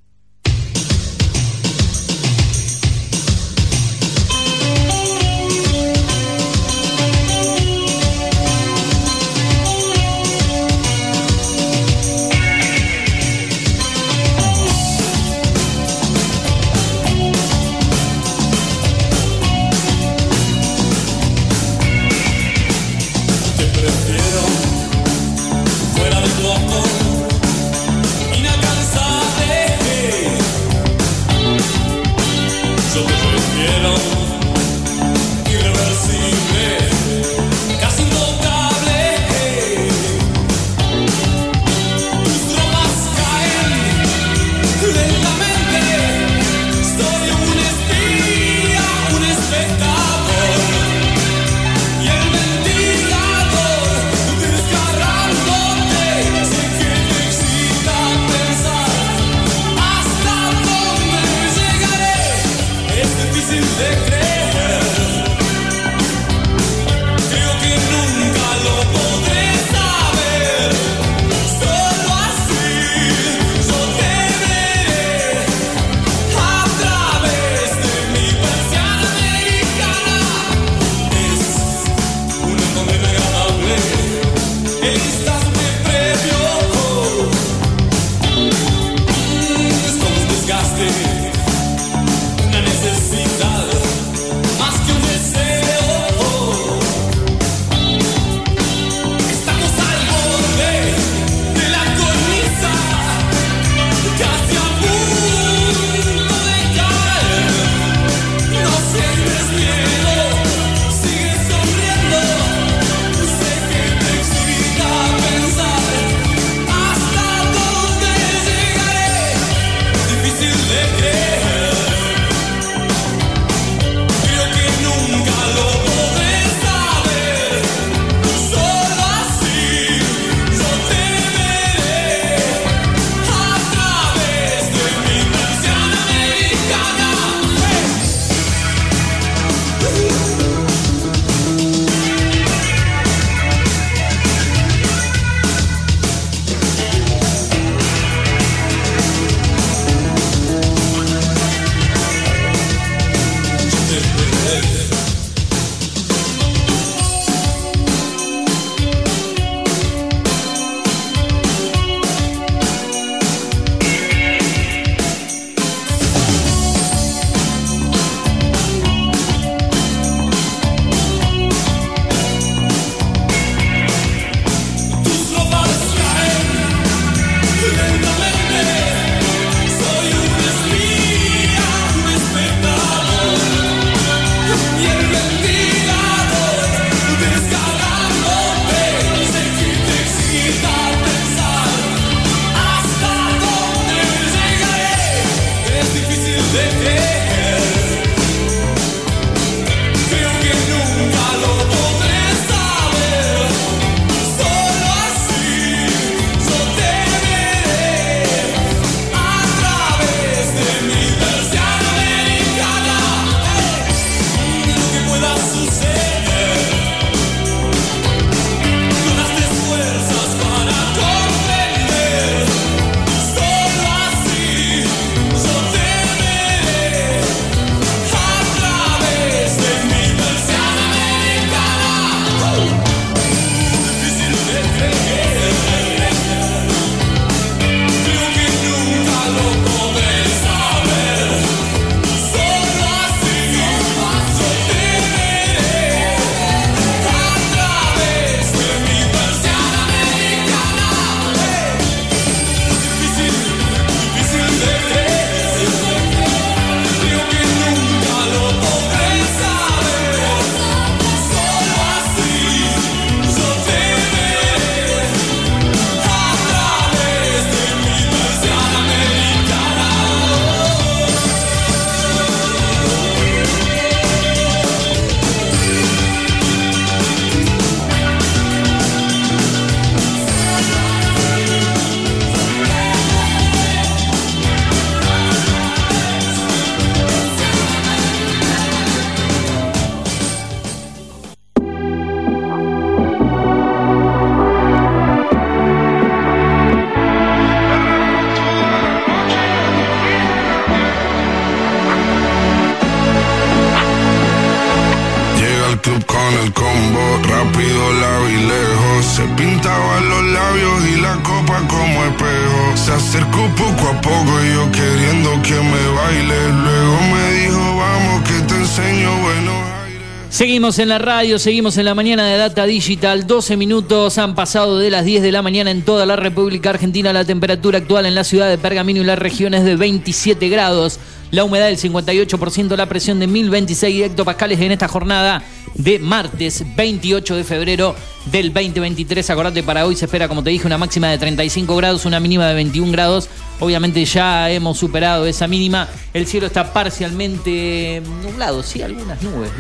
Seguimos 320.38 320.78
en 320.78 320.88
la 320.88 320.98
radio, 320.98 321.36
seguimos 321.40 321.78
en 321.78 321.84
la 321.84 321.96
mañana 321.96 322.24
de 322.24 322.38
Data 322.38 322.64
Digital. 322.64 323.26
12 323.26 323.56
minutos 323.56 324.18
han 324.18 324.36
pasado 324.36 324.78
de 324.78 324.88
las 324.88 325.04
10 325.04 325.20
de 325.20 325.32
la 325.32 325.42
mañana 325.42 325.72
en 325.72 325.82
toda 325.82 326.06
la 326.06 326.14
República 326.14 326.70
Argentina. 326.70 327.12
La 327.12 327.24
temperatura 327.24 327.78
actual 327.78 328.06
en 328.06 328.14
la 328.14 328.22
ciudad 328.22 328.48
de 328.48 328.56
Pergamino 328.56 329.00
y 329.00 329.04
las 329.04 329.18
regiones 329.18 329.64
de 329.64 329.74
27 329.74 330.48
grados. 330.48 331.00
La 331.30 331.44
humedad 331.44 331.66
del 331.66 331.78
58%, 331.78 332.76
la 332.76 332.86
presión 332.86 333.20
de 333.20 333.26
1026 333.26 334.04
hectopascales 334.04 334.60
en 334.60 334.72
esta 334.72 334.88
jornada 334.88 335.42
de 335.74 335.98
martes 335.98 336.64
28 336.74 337.36
de 337.36 337.44
febrero 337.44 337.94
del 338.26 338.52
2023. 338.52 339.28
Acordate, 339.30 339.62
para 339.62 339.86
hoy 339.86 339.94
se 339.94 340.06
espera, 340.06 340.26
como 340.26 340.42
te 340.42 340.50
dije, 340.50 340.66
una 340.66 340.78
máxima 340.78 341.08
de 341.08 341.18
35 341.18 341.76
grados, 341.76 342.06
una 342.06 342.18
mínima 342.18 342.46
de 342.48 342.54
21 342.54 342.92
grados. 342.92 343.28
Obviamente 343.60 344.04
ya 344.04 344.50
hemos 344.50 344.78
superado 344.78 345.26
esa 345.26 345.46
mínima. 345.46 345.86
El 346.14 346.26
cielo 346.26 346.46
está 346.46 346.72
parcialmente 346.72 348.02
nublado, 348.22 348.62
sí, 348.62 348.80
algunas 348.80 349.22
nubes. 349.22 349.50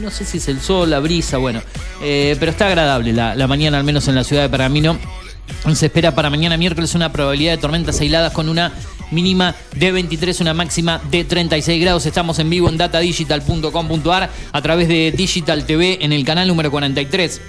¿no? 0.00 0.10
sé 0.10 0.24
si 0.24 0.38
es 0.38 0.48
el 0.48 0.60
sol, 0.60 0.90
la 0.90 0.98
brisa, 0.98 1.36
bueno, 1.36 1.62
eh, 2.02 2.36
pero 2.40 2.52
está 2.52 2.66
agradable 2.68 3.12
la, 3.12 3.34
la, 3.34 3.46
mañana, 3.46 3.76
al 3.78 3.84
menos 3.84 4.08
en 4.08 4.14
la 4.14 4.24
ciudad 4.24 4.42
de 4.42 4.48
Pergamino. 4.48 4.98
Se 5.74 5.86
espera 5.86 6.14
para 6.14 6.30
mañana 6.30 6.56
miércoles 6.56 6.94
una 6.94 7.12
probabilidad 7.12 7.52
de 7.52 7.58
tormentas 7.58 8.00
aisladas 8.00 8.32
con 8.32 8.48
una 8.48 8.72
mínima 9.10 9.54
de 9.76 9.92
23, 9.92 10.40
una 10.40 10.54
máxima 10.54 11.00
de 11.10 11.24
36 11.24 11.80
grados. 11.80 12.06
Estamos 12.06 12.38
en 12.38 12.50
vivo 12.50 12.68
en 12.68 12.76
datadigital.com.ar 12.76 14.30
a 14.52 14.62
través 14.62 14.88
de 14.88 15.12
Digital 15.12 15.64
TV 15.64 15.98
en 16.00 16.12
el 16.12 16.24
canal 16.24 16.48
número 16.48 16.70
43. 16.70 17.40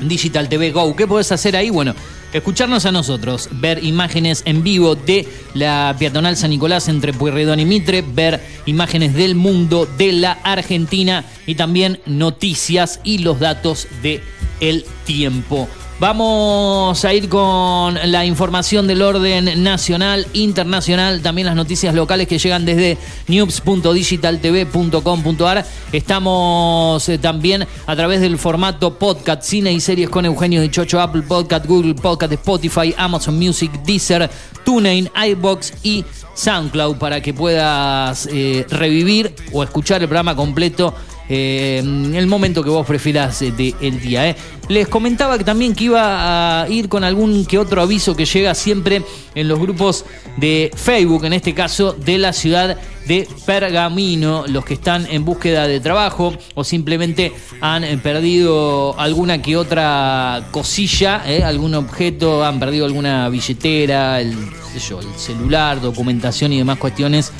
Digital 0.00 0.48
TV 0.48 0.72
Go. 0.72 0.94
¿Qué 0.96 1.06
podés 1.06 1.30
hacer 1.32 1.56
ahí? 1.56 1.70
Bueno, 1.70 1.94
escucharnos 2.32 2.84
a 2.84 2.92
nosotros, 2.92 3.48
ver 3.52 3.82
imágenes 3.84 4.42
en 4.44 4.62
vivo 4.62 4.96
de 4.96 5.26
la 5.54 5.94
peatonal 5.98 6.36
San 6.36 6.50
Nicolás 6.50 6.88
entre 6.88 7.12
Pueyrredón 7.12 7.60
y 7.60 7.64
Mitre, 7.64 8.02
ver 8.02 8.40
imágenes 8.66 9.14
del 9.14 9.34
mundo, 9.34 9.88
de 9.96 10.12
la 10.12 10.32
Argentina 10.32 11.24
y 11.46 11.54
también 11.54 12.00
noticias 12.06 13.00
y 13.04 13.18
los 13.18 13.38
datos 13.38 13.86
de 14.02 14.20
el 14.60 14.84
tiempo. 15.06 15.68
Vamos 16.00 17.04
a 17.04 17.14
ir 17.14 17.28
con 17.28 17.94
la 18.10 18.24
información 18.24 18.88
del 18.88 19.00
orden 19.00 19.62
nacional, 19.62 20.26
internacional, 20.32 21.22
también 21.22 21.46
las 21.46 21.54
noticias 21.54 21.94
locales 21.94 22.26
que 22.26 22.38
llegan 22.38 22.64
desde 22.64 22.98
news.digitaltv.com.ar. 23.28 25.64
Estamos 25.92 27.08
eh, 27.08 27.18
también 27.18 27.64
a 27.86 27.94
través 27.94 28.20
del 28.20 28.38
formato 28.38 28.98
podcast, 28.98 29.44
cine 29.44 29.72
y 29.72 29.78
series 29.78 30.10
con 30.10 30.24
Eugenio 30.24 30.60
Dichocho, 30.60 31.00
Apple 31.00 31.22
Podcast, 31.22 31.64
Google 31.64 31.94
Podcast, 31.94 32.32
Spotify, 32.32 32.92
Amazon 32.98 33.38
Music, 33.38 33.70
Deezer, 33.84 34.28
TuneIn, 34.64 35.08
iBox 35.28 35.74
y 35.84 36.04
SoundCloud 36.34 36.96
para 36.96 37.20
que 37.20 37.32
puedas 37.32 38.28
eh, 38.32 38.66
revivir 38.68 39.32
o 39.52 39.62
escuchar 39.62 40.02
el 40.02 40.08
programa 40.08 40.34
completo 40.34 40.92
eh, 41.28 41.78
el 41.78 42.26
momento 42.26 42.62
que 42.62 42.70
vos 42.70 42.86
prefieras 42.86 43.40
eh, 43.42 43.52
del 43.52 44.00
día. 44.00 44.28
eh. 44.28 44.36
Les 44.68 44.88
comentaba 44.88 45.36
que 45.36 45.44
también 45.44 45.74
que 45.74 45.84
iba 45.84 46.62
a 46.62 46.68
ir 46.68 46.88
con 46.88 47.04
algún 47.04 47.44
que 47.44 47.58
otro 47.58 47.82
aviso 47.82 48.16
que 48.16 48.24
llega 48.24 48.54
siempre 48.54 49.02
en 49.34 49.48
los 49.48 49.58
grupos 49.58 50.04
de 50.38 50.70
Facebook, 50.74 51.24
en 51.24 51.34
este 51.34 51.52
caso 51.52 51.92
de 51.92 52.18
la 52.18 52.32
ciudad 52.32 52.78
de 53.06 53.28
Pergamino, 53.44 54.44
los 54.46 54.64
que 54.64 54.74
están 54.74 55.06
en 55.10 55.24
búsqueda 55.24 55.66
de 55.68 55.80
trabajo 55.80 56.32
o 56.54 56.64
simplemente 56.64 57.32
han 57.60 57.84
perdido 58.00 58.98
alguna 58.98 59.42
que 59.42 59.56
otra 59.58 60.46
cosilla, 60.50 61.22
algún 61.46 61.74
objeto, 61.74 62.42
han 62.42 62.58
perdido 62.58 62.86
alguna 62.86 63.28
billetera, 63.28 64.22
el, 64.22 64.30
el 64.32 65.18
celular, 65.18 65.80
documentación 65.82 66.54
y 66.54 66.58
demás 66.58 66.78
cuestiones. 66.78 67.32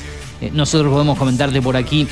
Nosotros 0.53 0.91
podemos 0.91 1.17
comentarte 1.17 1.59
por 1.59 1.75
aquí 1.75 2.07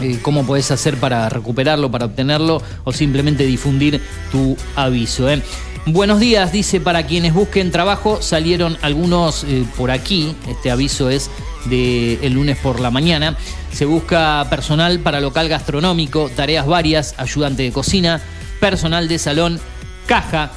eh, 0.00 0.18
cómo 0.22 0.46
podés 0.46 0.70
hacer 0.70 0.96
para 0.96 1.28
recuperarlo, 1.28 1.90
para 1.90 2.06
obtenerlo 2.06 2.62
o 2.84 2.92
simplemente 2.92 3.44
difundir 3.44 4.00
tu 4.30 4.56
aviso. 4.74 5.28
¿eh? 5.30 5.42
Buenos 5.86 6.18
días, 6.18 6.50
dice, 6.50 6.80
para 6.80 7.06
quienes 7.06 7.32
busquen 7.32 7.70
trabajo, 7.70 8.20
salieron 8.20 8.76
algunos 8.82 9.44
eh, 9.44 9.64
por 9.76 9.92
aquí, 9.92 10.34
este 10.48 10.70
aviso 10.70 11.10
es 11.10 11.30
de 11.66 12.18
el 12.26 12.32
lunes 12.32 12.58
por 12.58 12.80
la 12.80 12.90
mañana. 12.90 13.36
Se 13.72 13.84
busca 13.84 14.44
personal 14.50 14.98
para 14.98 15.20
local 15.20 15.48
gastronómico, 15.48 16.28
tareas 16.34 16.66
varias, 16.66 17.14
ayudante 17.18 17.62
de 17.62 17.70
cocina, 17.72 18.20
personal 18.58 19.06
de 19.06 19.18
salón, 19.18 19.60
caja, 20.06 20.50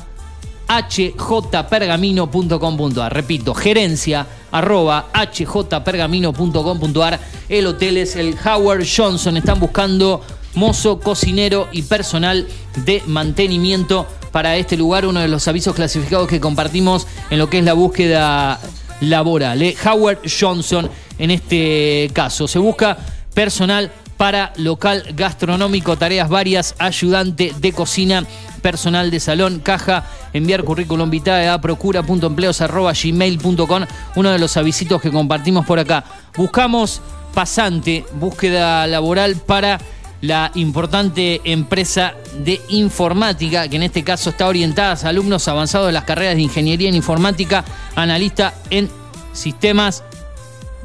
hjpergamino.com.ar. 0.69 3.13
Repito, 3.13 3.53
gerencia 3.53 4.25
arroba 4.51 5.09
hjpergamino.com.ar. 5.13 7.19
El 7.49 7.67
hotel 7.67 7.97
es 7.97 8.15
el 8.15 8.35
Howard 8.45 8.85
Johnson. 8.85 9.35
Están 9.37 9.59
buscando 9.59 10.21
mozo, 10.53 10.99
cocinero 10.99 11.67
y 11.71 11.83
personal 11.83 12.47
de 12.85 13.03
mantenimiento 13.07 14.07
para 14.31 14.57
este 14.57 14.77
lugar, 14.77 15.05
uno 15.05 15.19
de 15.19 15.27
los 15.27 15.47
avisos 15.47 15.75
clasificados 15.75 16.27
que 16.27 16.39
compartimos 16.39 17.07
en 17.29 17.39
lo 17.39 17.49
que 17.49 17.59
es 17.59 17.65
la 17.65 17.73
búsqueda 17.73 18.59
laboral. 19.01 19.61
¿eh? 19.61 19.75
Howard 19.85 20.19
Johnson 20.39 20.89
en 21.17 21.31
este 21.31 22.09
caso. 22.13 22.47
Se 22.47 22.59
busca 22.59 22.97
personal 23.33 23.91
para 24.19 24.51
local 24.57 25.03
gastronómico, 25.15 25.97
tareas 25.97 26.27
varias, 26.27 26.75
ayudante 26.77 27.53
de 27.57 27.71
cocina, 27.71 28.25
personal 28.61 29.11
de 29.11 29.21
salón, 29.21 29.61
caja, 29.63 30.03
enviar 30.33 30.65
currículum 30.65 31.09
vitae 31.09 31.47
a 31.47 31.61
procura.empleos.gmail.com, 31.61 33.85
uno 34.17 34.29
de 34.29 34.37
los 34.37 34.57
avisitos 34.57 35.01
que 35.01 35.09
compartimos 35.09 35.65
por 35.65 35.79
acá. 35.79 36.03
Buscamos 36.35 37.01
pasante, 37.33 38.03
búsqueda 38.11 38.85
laboral 38.87 39.37
para 39.37 39.79
la 40.19 40.51
importante 40.55 41.39
empresa 41.45 42.13
de 42.43 42.59
informática, 42.67 43.69
que 43.69 43.77
en 43.77 43.83
este 43.83 44.03
caso 44.03 44.31
está 44.31 44.47
orientada 44.47 44.97
a 45.01 45.07
alumnos 45.07 45.47
avanzados 45.47 45.87
de 45.87 45.93
las 45.93 46.03
carreras 46.03 46.35
de 46.35 46.41
ingeniería 46.41 46.89
en 46.89 46.95
informática, 46.95 47.63
analista 47.95 48.53
en 48.69 48.89
sistemas, 49.31 50.03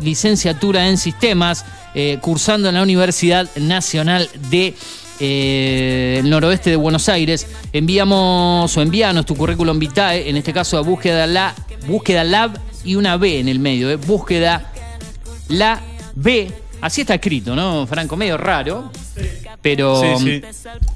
licenciatura 0.04 0.88
en 0.88 0.98
sistemas, 0.98 1.64
eh, 1.94 2.18
cursando 2.20 2.68
en 2.68 2.74
la 2.76 2.82
Universidad 2.82 3.48
Nacional 3.56 4.28
de 4.50 4.74
eh, 5.20 6.16
el 6.20 6.30
noroeste 6.30 6.70
de 6.70 6.76
Buenos 6.76 7.08
Aires. 7.08 7.46
Enviamos 7.72 8.76
o 8.76 8.82
envíanos 8.82 9.26
tu 9.26 9.34
currículum 9.36 9.78
vitae, 9.78 10.28
en 10.28 10.36
este 10.36 10.52
caso 10.52 10.76
a 10.78 10.80
búsqueda 10.82 11.26
la 11.26 11.54
búsqueda 11.86 12.24
lab 12.24 12.58
y 12.84 12.94
una 12.96 13.16
B 13.16 13.38
en 13.40 13.48
el 13.48 13.58
medio, 13.58 13.90
eh, 13.90 13.96
búsqueda 13.96 14.70
la 15.48 15.80
B 16.14 16.50
Así 16.80 17.00
está 17.00 17.14
escrito, 17.14 17.56
¿no, 17.56 17.86
Franco? 17.86 18.14
Medio 18.14 18.36
raro. 18.36 18.92
Pero 19.62 20.02
Sí, 20.18 20.42
sí. 20.42 20.42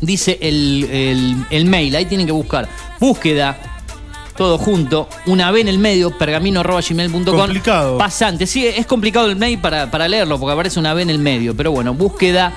dice 0.02 0.38
el, 0.42 0.86
el- 0.92 1.36
el 1.48 1.64
mail, 1.64 1.96
ahí 1.96 2.04
tienen 2.04 2.26
que 2.26 2.32
buscar. 2.32 2.68
Búsqueda, 3.00 3.56
todo 4.38 4.56
junto, 4.56 5.06
una 5.26 5.50
B 5.50 5.60
en 5.60 5.68
el 5.68 5.78
medio, 5.78 6.16
pergamino.gmail.com. 6.16 7.24
Complicado. 7.24 7.98
Pasante. 7.98 8.46
Sí, 8.46 8.64
es 8.64 8.86
complicado 8.86 9.28
el 9.28 9.34
mail 9.34 9.58
para, 9.58 9.90
para 9.90 10.06
leerlo, 10.06 10.38
porque 10.38 10.52
aparece 10.52 10.78
una 10.78 10.94
B 10.94 11.02
en 11.02 11.10
el 11.10 11.18
medio. 11.18 11.56
Pero 11.56 11.72
bueno, 11.72 11.92
búsqueda, 11.92 12.52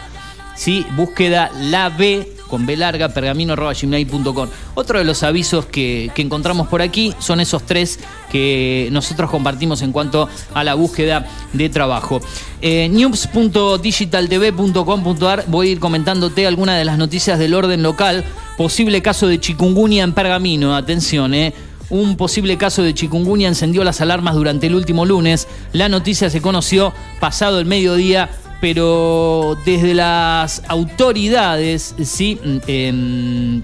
sí, 0.56 0.86
búsqueda 0.96 1.50
la 1.60 1.90
B 1.90 2.34
con 2.48 2.68
B 2.68 2.78
larga, 2.78 3.10
pergamino.gmail.com. 3.10 4.48
Otro 4.76 5.00
de 5.00 5.06
los 5.06 5.24
avisos 5.24 5.66
que, 5.66 6.12
que 6.14 6.22
encontramos 6.22 6.68
por 6.68 6.84
aquí 6.84 7.16
son 7.18 7.40
esos 7.40 7.64
tres 7.64 8.00
que 8.30 8.88
nosotros 8.92 9.32
compartimos 9.32 9.82
en 9.82 9.92
cuanto 9.92 10.30
a 10.54 10.64
la 10.64 10.76
búsqueda 10.76 11.26
de 11.52 11.68
trabajo. 11.70 12.22
Eh, 12.62 12.90
news.digitaltv.com.ar 12.90 15.46
voy 15.48 15.70
a 15.70 15.72
ir 15.72 15.80
comentándote 15.80 16.46
algunas 16.46 16.78
de 16.78 16.86
las 16.86 17.00
noticias 17.00 17.40
del 17.40 17.56
orden 17.56 17.82
local. 17.82 18.24
Posible 18.56 19.02
caso 19.02 19.28
de 19.28 19.40
chikungunya 19.40 20.04
en 20.04 20.14
Pergamino, 20.14 20.76
atención, 20.76 21.34
eh. 21.34 21.56
Un 21.92 22.16
posible 22.18 22.58
caso 22.58 22.82
de 22.84 22.94
chikungunya 22.94 23.48
encendió 23.50 23.84
las 23.84 24.02
alarmas 24.02 24.34
durante 24.36 24.66
el 24.68 24.76
último 24.76 25.06
lunes. 25.06 25.48
La 25.74 25.90
noticia 25.90 26.30
se 26.30 26.42
conoció 26.42 26.94
pasado 27.20 27.60
el 27.60 27.66
mediodía, 27.66 28.30
pero 28.62 29.58
desde 29.66 29.94
las 29.94 30.64
autoridades, 30.70 31.94
sí, 32.04 32.40
em, 32.68 33.62
a- 33.62 33.64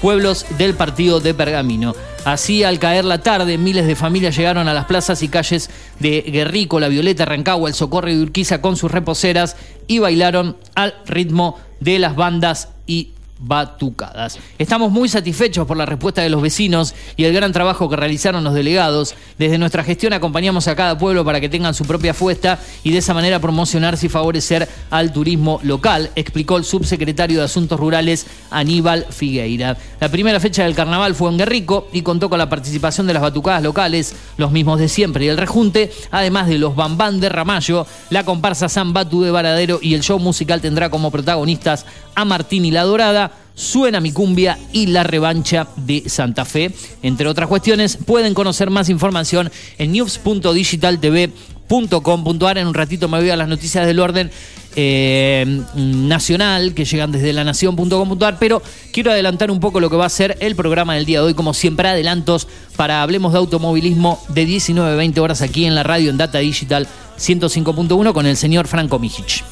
pueblos 0.00 0.46
del 0.56 0.74
partido 0.74 1.20
de 1.20 1.34
Pergamino. 1.34 1.94
Así, 2.24 2.64
al 2.64 2.78
caer 2.78 3.04
la 3.04 3.22
tarde, 3.22 3.58
miles 3.58 3.86
de 3.86 3.96
familias 3.96 4.36
llegaron 4.36 4.68
a 4.68 4.74
las 4.74 4.84
plazas 4.84 5.22
y 5.22 5.28
calles 5.28 5.70
de 5.98 6.22
Guerrico, 6.22 6.80
La 6.80 6.88
Violeta, 6.88 7.24
Rancagua, 7.24 7.68
El 7.68 7.74
Socorro 7.74 8.10
y 8.10 8.20
Urquiza 8.20 8.60
con 8.60 8.76
sus 8.76 8.90
reposeras 8.90 9.56
y 9.86 9.98
bailaron 9.98 10.56
al 10.74 10.94
ritmo 11.06 11.58
de 11.80 11.98
las 11.98 12.16
bandas 12.16 12.70
y 12.86 13.12
batucadas. 13.38 14.38
Estamos 14.58 14.90
muy 14.90 15.08
satisfechos 15.08 15.66
por 15.66 15.76
la 15.76 15.86
respuesta 15.86 16.22
de 16.22 16.30
los 16.30 16.42
vecinos 16.42 16.94
y 17.16 17.24
el 17.24 17.32
gran 17.32 17.52
trabajo 17.52 17.88
que 17.88 17.96
realizaron 17.96 18.44
los 18.44 18.54
delegados. 18.54 19.14
Desde 19.38 19.58
nuestra 19.58 19.84
gestión 19.84 20.12
acompañamos 20.12 20.68
a 20.68 20.76
cada 20.76 20.98
pueblo 20.98 21.24
para 21.24 21.40
que 21.40 21.48
tengan 21.48 21.74
su 21.74 21.84
propia 21.84 22.14
fiesta 22.14 22.58
y 22.82 22.90
de 22.90 22.98
esa 22.98 23.14
manera 23.14 23.38
promocionarse 23.38 24.06
y 24.06 24.08
favorecer 24.08 24.68
al 24.90 25.12
turismo 25.12 25.60
local, 25.62 26.10
explicó 26.16 26.56
el 26.56 26.64
subsecretario 26.64 27.38
de 27.38 27.44
Asuntos 27.44 27.78
Rurales 27.78 28.26
Aníbal 28.50 29.06
Figueira. 29.10 29.76
La 30.00 30.08
primera 30.08 30.40
fecha 30.40 30.64
del 30.64 30.74
carnaval 30.74 31.14
fue 31.14 31.30
en 31.30 31.38
Guerrico 31.38 31.88
y 31.92 32.02
contó 32.02 32.28
con 32.28 32.38
la 32.38 32.48
participación 32.48 33.06
de 33.06 33.14
las 33.14 33.22
batucadas 33.22 33.62
locales, 33.62 34.14
los 34.36 34.50
mismos 34.50 34.80
de 34.80 34.88
siempre 34.88 35.24
y 35.24 35.28
el 35.28 35.36
rejunte, 35.36 35.92
además 36.10 36.48
de 36.48 36.58
los 36.58 36.74
Bambán 36.74 37.20
de 37.20 37.28
Ramallo, 37.28 37.86
la 38.10 38.24
comparsa 38.24 38.68
San 38.68 38.92
Batu 38.92 39.22
de 39.22 39.30
Varadero 39.30 39.78
y 39.80 39.94
el 39.94 40.02
show 40.02 40.18
musical 40.18 40.60
tendrá 40.60 40.90
como 40.90 41.10
protagonistas 41.10 41.86
a 42.14 42.24
Martín 42.24 42.64
y 42.64 42.72
La 42.72 42.82
Dorada, 42.82 43.27
Suena 43.58 44.00
mi 44.00 44.12
cumbia 44.12 44.56
y 44.72 44.86
la 44.86 45.02
revancha 45.02 45.66
de 45.74 46.04
Santa 46.06 46.44
Fe. 46.44 46.70
Entre 47.02 47.26
otras 47.26 47.48
cuestiones, 47.48 47.96
pueden 47.96 48.32
conocer 48.32 48.70
más 48.70 48.88
información 48.88 49.50
en 49.78 49.90
news.digitaltv.com.ar. 49.90 52.58
En 52.58 52.68
un 52.68 52.74
ratito 52.74 53.08
me 53.08 53.18
voy 53.18 53.30
a 53.30 53.36
las 53.36 53.48
noticias 53.48 53.84
del 53.84 53.98
orden 53.98 54.30
eh, 54.76 55.60
nacional 55.74 56.72
que 56.72 56.84
llegan 56.84 57.10
desde 57.10 57.32
la 57.32 57.42
nación.com.ar, 57.42 58.38
pero 58.38 58.62
quiero 58.92 59.10
adelantar 59.10 59.50
un 59.50 59.58
poco 59.58 59.80
lo 59.80 59.90
que 59.90 59.96
va 59.96 60.06
a 60.06 60.08
ser 60.08 60.36
el 60.38 60.54
programa 60.54 60.94
del 60.94 61.04
día 61.04 61.18
de 61.18 61.26
hoy, 61.26 61.34
como 61.34 61.52
siempre 61.52 61.88
adelantos 61.88 62.46
para 62.76 63.02
Hablemos 63.02 63.32
de 63.32 63.38
Automovilismo 63.38 64.22
de 64.28 64.44
19 64.44 64.92
a 64.92 64.94
20 64.94 65.18
horas 65.18 65.42
aquí 65.42 65.64
en 65.64 65.74
la 65.74 65.82
radio 65.82 66.10
en 66.10 66.16
Data 66.16 66.38
Digital 66.38 66.86
105.1 67.18 68.12
con 68.12 68.24
el 68.24 68.36
señor 68.36 68.68
Franco 68.68 69.00
Mijic. 69.00 69.42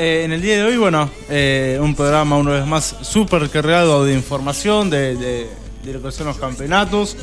Eh, 0.00 0.22
en 0.24 0.30
el 0.32 0.40
día 0.40 0.54
de 0.58 0.62
hoy, 0.62 0.76
bueno, 0.76 1.10
eh, 1.28 1.76
un 1.82 1.96
programa 1.96 2.36
una 2.36 2.52
vez 2.52 2.64
más 2.66 2.94
súper 3.02 3.50
cargado 3.50 4.04
de 4.04 4.14
información, 4.14 4.90
de, 4.90 5.16
de- 5.16 5.50
de 5.82 5.92
lo 5.92 6.00
que 6.00 6.12
son 6.12 6.28
los 6.28 6.36
campeonatos. 6.38 7.16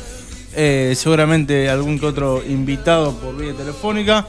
Eh, 0.54 0.94
seguramente 0.94 1.70
algún 1.70 1.98
que 1.98 2.04
otro 2.04 2.42
invitado 2.46 3.14
por 3.14 3.34
vía 3.36 3.54
telefónica. 3.54 4.26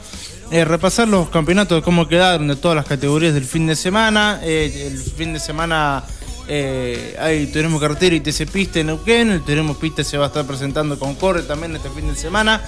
Repasar 0.50 1.08
los 1.08 1.28
campeonatos, 1.28 1.82
cómo 1.82 2.08
quedaron 2.08 2.48
de 2.48 2.56
todas 2.56 2.74
las 2.76 2.86
categorías 2.86 3.34
del 3.34 3.44
fin 3.44 3.66
de 3.66 3.76
semana. 3.76 4.40
El 4.42 4.96
fin 4.98 5.34
de 5.34 5.40
semana 5.40 6.02
hay 6.48 7.46
Turismo 7.52 7.78
Carretera 7.78 8.16
y 8.16 8.20
TC 8.20 8.46
Pista 8.50 8.80
en 8.80 8.86
Neuquén. 8.86 9.30
El 9.30 9.42
Turismo 9.42 9.74
Pista 9.74 10.02
se 10.04 10.16
va 10.16 10.24
a 10.24 10.28
estar 10.28 10.46
presentando 10.46 10.98
con 10.98 11.16
Corre 11.16 11.42
también 11.42 11.76
este 11.76 11.90
fin 11.90 12.08
de 12.08 12.16
semana 12.18 12.62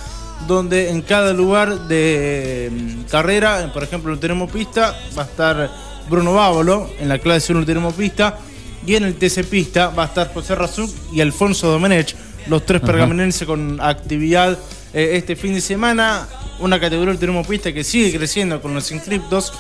donde 0.47 0.91
en 0.91 1.03
cada 1.03 1.33
lugar 1.33 1.89
de 1.89 2.71
mm, 2.71 3.03
carrera, 3.11 3.71
por 3.73 3.83
ejemplo, 3.83 4.11
en 4.11 4.15
el 4.15 4.21
Turismo 4.21 4.49
Pista, 4.49 4.99
va 5.17 5.23
a 5.23 5.27
estar 5.27 5.71
Bruno 6.09 6.35
Bávolo, 6.35 6.91
en 6.99 7.09
la 7.09 7.19
clase 7.19 7.53
1 7.53 7.61
del 7.61 7.67
Turismo 7.67 7.93
Pista, 7.93 8.39
y 8.87 8.95
en 8.97 9.05
el 9.05 9.15
TC 9.15 9.45
Pista 9.45 9.89
va 9.89 10.05
a 10.05 10.07
estar 10.07 10.33
José 10.33 10.55
Razuk 10.55 10.91
y 11.13 11.21
Alfonso 11.21 11.69
Domenech, 11.69 12.15
los 12.47 12.65
tres 12.65 12.81
pergaminenses 12.81 13.47
con 13.47 13.81
actividad 13.81 14.59
eh, 14.93 15.11
este 15.15 15.37
fin 15.37 15.55
de 15.55 15.61
semana. 15.61 16.27
Una 16.59 16.81
categoría 16.81 17.13
del 17.13 17.19
Turismo 17.19 17.45
Pista 17.45 17.73
que 17.73 17.85
sigue 17.85 18.17
creciendo 18.17 18.61
con 18.61 18.75
los 18.75 18.91
inscriptos, 18.91 19.53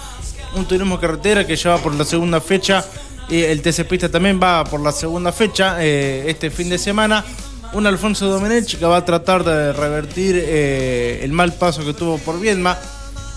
un 0.55 0.67
Turismo 0.67 0.99
Carretera 0.99 1.47
que 1.47 1.57
ya 1.57 1.71
va 1.71 1.79
por 1.79 1.95
la 1.95 2.05
segunda 2.05 2.41
fecha, 2.41 2.85
y 3.29 3.43
el 3.43 3.63
TC 3.63 3.87
Pista 3.87 4.09
también 4.09 4.41
va 4.43 4.65
por 4.65 4.81
la 4.81 4.91
segunda 4.91 5.31
fecha 5.31 5.77
eh, 5.79 6.25
este 6.27 6.51
fin 6.51 6.69
de 6.69 6.79
semana 6.79 7.25
un 7.73 7.87
Alfonso 7.87 8.27
Domenech 8.27 8.79
que 8.79 8.85
va 8.85 8.99
a 8.99 9.05
tratar 9.05 9.45
de 9.45 9.73
revertir 9.73 10.37
eh, 10.37 11.21
el 11.23 11.33
mal 11.33 11.53
paso 11.53 11.85
que 11.85 11.95
tuvo 11.95 12.19
por 12.19 12.41
Viedma. 12.41 12.77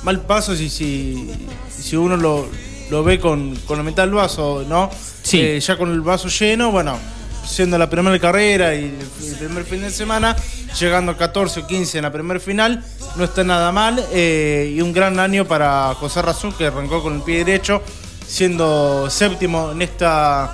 Mal 0.04 0.22
paso 0.22 0.56
si, 0.56 0.70
si, 0.70 1.30
si 1.70 1.96
uno 1.96 2.18
lo, 2.18 2.48
lo 2.90 3.04
ve 3.04 3.20
con, 3.20 3.56
con 3.68 3.78
la 3.78 3.84
mitad 3.84 4.04
del 4.04 4.14
vaso, 4.14 4.66
¿no? 4.68 4.90
Eh, 5.32 5.60
ya 5.60 5.78
con 5.78 5.92
el 5.92 6.02
vaso 6.02 6.28
lleno, 6.28 6.72
bueno, 6.72 6.98
siendo 7.46 7.78
la 7.78 7.90
primera 7.90 8.20
carrera 8.20 8.76
y 8.76 8.86
el, 8.86 9.36
primer 9.38 9.64
fin 9.64 9.82
de 9.82 9.92
semana, 9.92 10.36
llegando 10.80 11.14
a 11.14 11.18
14 11.18 11.62
o 11.62 11.68
15 11.68 12.00
en 12.00 12.04
la 12.04 12.12
primer 12.12 12.40
final, 12.40 12.84
no 13.16 13.24
está 13.24 13.44
nada 13.44 13.72
mal. 13.72 14.04
eh, 14.12 14.74
y 14.76 14.82
un 14.82 14.94
gran 14.94 15.20
año 15.20 15.46
para 15.46 15.94
José 15.96 16.22
Razú, 16.22 16.54
que 16.58 16.68
arrancó 16.68 17.02
con 17.02 17.16
el 17.16 17.22
pie 17.22 17.46
derecho, 17.46 17.82
siendo 18.28 19.10
séptimo 19.10 19.72
en 19.72 19.82
esta 19.82 20.54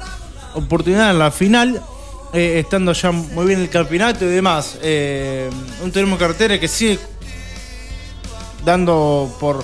oportunidad 0.54 1.12
en 1.12 1.20
la 1.20 1.32
final 1.32 1.82
eh, 2.34 2.60
estando 2.60 2.94
ya 2.94 3.12
muy 3.12 3.46
bien 3.48 3.60
el 3.62 3.70
campeonato 3.70 4.26
y 4.26 4.30
demás. 4.30 4.78
Eh, 4.82 5.50
un 5.84 5.92
turismo 5.92 6.18
carretera 6.18 6.60
que 6.60 6.68
sigue 6.68 7.00
dando 8.64 9.34
por, 9.40 9.64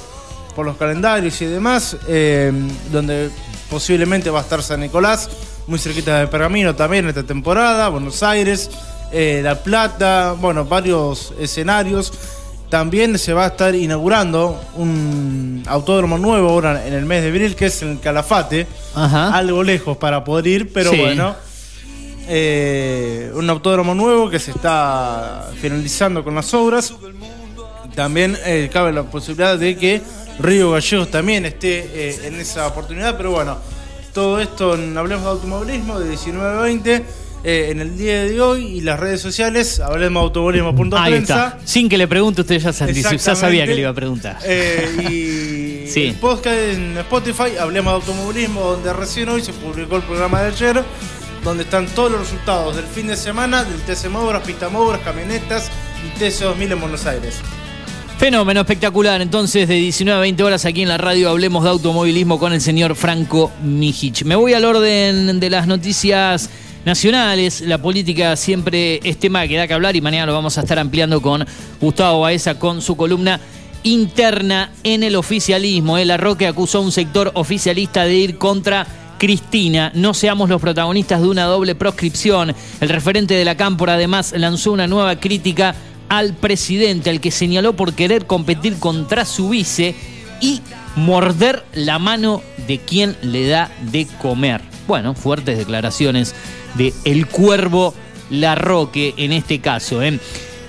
por 0.55 0.65
los 0.65 0.77
calendarios 0.77 1.41
y 1.41 1.45
demás, 1.45 1.97
eh, 2.07 2.51
donde 2.91 3.29
posiblemente 3.69 4.29
va 4.29 4.39
a 4.39 4.43
estar 4.43 4.61
San 4.63 4.79
Nicolás, 4.79 5.29
muy 5.67 5.79
cerquita 5.79 6.19
de 6.19 6.27
Pergamino 6.27 6.75
también 6.75 7.07
esta 7.07 7.23
temporada, 7.23 7.89
Buenos 7.89 8.21
Aires, 8.23 8.69
La 9.11 9.55
Plata, 9.63 10.35
bueno, 10.39 10.65
varios 10.65 11.33
escenarios. 11.39 12.13
También 12.69 13.17
se 13.19 13.31
va 13.31 13.45
a 13.45 13.47
estar 13.49 13.75
inaugurando 13.75 14.59
un 14.75 15.63
autódromo 15.67 16.17
nuevo 16.17 16.49
ahora 16.49 16.85
en 16.87 16.93
el 16.93 17.05
mes 17.05 17.21
de 17.21 17.29
abril, 17.29 17.55
que 17.55 17.67
es 17.67 17.81
en 17.83 17.91
el 17.91 17.99
Calafate. 17.99 18.67
Algo 19.33 19.63
lejos 19.63 19.97
para 19.97 20.23
poder 20.23 20.47
ir, 20.47 20.73
pero 20.73 20.91
Sí. 20.91 20.97
bueno. 20.97 21.35
Eh, 22.27 23.31
un 23.35 23.49
autódromo 23.49 23.93
nuevo 23.93 24.29
que 24.29 24.39
se 24.39 24.51
está 24.51 25.49
finalizando 25.61 26.23
con 26.23 26.35
las 26.35 26.53
obras. 26.53 26.93
También 27.95 28.37
eh, 28.45 28.69
cabe 28.73 28.91
la 28.91 29.03
posibilidad 29.03 29.57
de 29.57 29.77
que 29.77 30.01
Río 30.39 30.71
Gallegos 30.71 31.09
también 31.11 31.45
esté 31.45 31.89
eh, 31.93 32.19
en 32.25 32.35
esa 32.39 32.67
oportunidad, 32.67 33.15
pero 33.15 33.31
bueno, 33.31 33.57
todo 34.13 34.39
esto 34.41 34.75
en 34.75 34.97
Hablemos 34.97 35.23
de 35.23 35.29
Automovilismo 35.31 35.99
de 35.99 36.09
19 36.09 36.57
a 36.57 36.61
20. 36.61 37.03
eh, 37.43 37.67
en 37.69 37.79
el 37.79 37.95
día 37.97 38.23
de 38.23 38.41
hoy 38.41 38.65
y 38.65 38.81
las 38.81 38.99
redes 38.99 39.21
sociales, 39.21 39.79
hablemos 39.79 40.19
Ahí 40.21 40.25
automovilismo.prensa. 40.27 41.19
está. 41.53 41.59
Sin 41.63 41.87
que 41.87 41.97
le 41.97 42.07
pregunte, 42.07 42.41
usted 42.41 42.57
ya, 42.59 42.71
ya 42.71 43.35
sabía 43.35 43.65
que 43.65 43.75
le 43.75 43.81
iba 43.81 43.91
a 43.91 43.93
preguntar. 43.93 44.39
Eh, 44.43 45.07
y 45.09 45.87
Sí. 45.95 46.07
el 46.07 46.15
podcast 46.15 46.57
en 46.57 46.97
Spotify, 46.97 47.55
Hablemos 47.59 47.93
de 47.93 47.95
Automovilismo, 48.11 48.61
donde 48.61 48.91
recién 48.91 49.29
hoy 49.29 49.41
se 49.43 49.53
publicó 49.53 49.95
el 49.97 50.01
programa 50.01 50.41
de 50.41 50.47
ayer, 50.47 50.83
donde 51.45 51.63
están 51.63 51.85
todos 51.85 52.11
los 52.11 52.21
resultados 52.21 52.75
del 52.75 52.85
fin 52.85 53.05
de 53.05 53.15
semana 53.15 53.63
del 53.63 53.79
TC 53.81 54.09
Mobras, 54.09 54.41
Pista 54.41 54.67
Camionetas 55.03 55.69
y 56.03 56.19
TC2000 56.19 56.71
en 56.71 56.81
Buenos 56.81 57.05
Aires. 57.05 57.35
Fenómeno 58.17 58.61
espectacular, 58.61 59.21
entonces 59.21 59.67
de 59.67 59.75
19 59.75 60.17
a 60.17 60.21
20 60.21 60.43
horas 60.43 60.65
aquí 60.65 60.81
en 60.81 60.89
la 60.89 60.97
radio 60.97 61.29
hablemos 61.29 61.63
de 61.63 61.69
automovilismo 61.69 62.39
con 62.39 62.51
el 62.51 62.61
señor 62.61 62.95
Franco 62.95 63.51
Mijic. 63.63 64.23
Me 64.23 64.35
voy 64.35 64.53
al 64.53 64.65
orden 64.65 65.39
de 65.39 65.49
las 65.51 65.67
noticias 65.67 66.49
nacionales, 66.83 67.61
la 67.61 67.77
política 67.77 68.35
siempre 68.35 68.99
es 69.03 69.19
tema 69.19 69.47
que 69.47 69.55
da 69.55 69.67
que 69.67 69.73
hablar 69.75 69.95
y 69.95 70.01
mañana 70.01 70.25
lo 70.25 70.33
vamos 70.33 70.57
a 70.57 70.61
estar 70.61 70.79
ampliando 70.79 71.21
con 71.21 71.45
Gustavo 71.79 72.21
Baeza 72.21 72.57
con 72.57 72.81
su 72.81 72.97
columna 72.97 73.39
interna 73.83 74.71
en 74.83 75.03
el 75.03 75.15
oficialismo. 75.15 75.99
El 75.99 76.09
Arroque 76.09 76.47
acusó 76.47 76.79
a 76.79 76.81
un 76.81 76.91
sector 76.91 77.31
oficialista 77.35 78.03
de 78.05 78.15
ir 78.15 78.37
contra 78.39 78.87
Cristina, 79.17 79.91
no 79.93 80.13
seamos 80.13 80.49
los 80.49 80.61
protagonistas 80.61 81.21
de 81.21 81.27
una 81.27 81.45
doble 81.45 81.75
proscripción. 81.75 82.53
El 82.81 82.89
referente 82.89 83.33
de 83.33 83.45
la 83.45 83.55
Cámpora 83.55 83.93
además 83.93 84.33
lanzó 84.37 84.71
una 84.71 84.87
nueva 84.87 85.17
crítica 85.17 85.75
al 86.09 86.33
presidente, 86.33 87.09
al 87.09 87.21
que 87.21 87.31
señaló 87.31 87.73
por 87.73 87.93
querer 87.93 88.25
competir 88.25 88.77
contra 88.77 89.25
su 89.25 89.49
vice 89.49 89.95
y 90.41 90.61
morder 90.95 91.63
la 91.73 91.99
mano 91.99 92.41
de 92.67 92.79
quien 92.79 93.15
le 93.21 93.47
da 93.47 93.71
de 93.91 94.07
comer. 94.21 94.61
Bueno, 94.87 95.15
fuertes 95.15 95.57
declaraciones 95.57 96.35
de 96.75 96.93
El 97.05 97.27
Cuervo 97.27 97.93
Larroque 98.29 99.13
en 99.17 99.31
este 99.31 99.59
caso. 99.59 100.01
¿eh? 100.03 100.19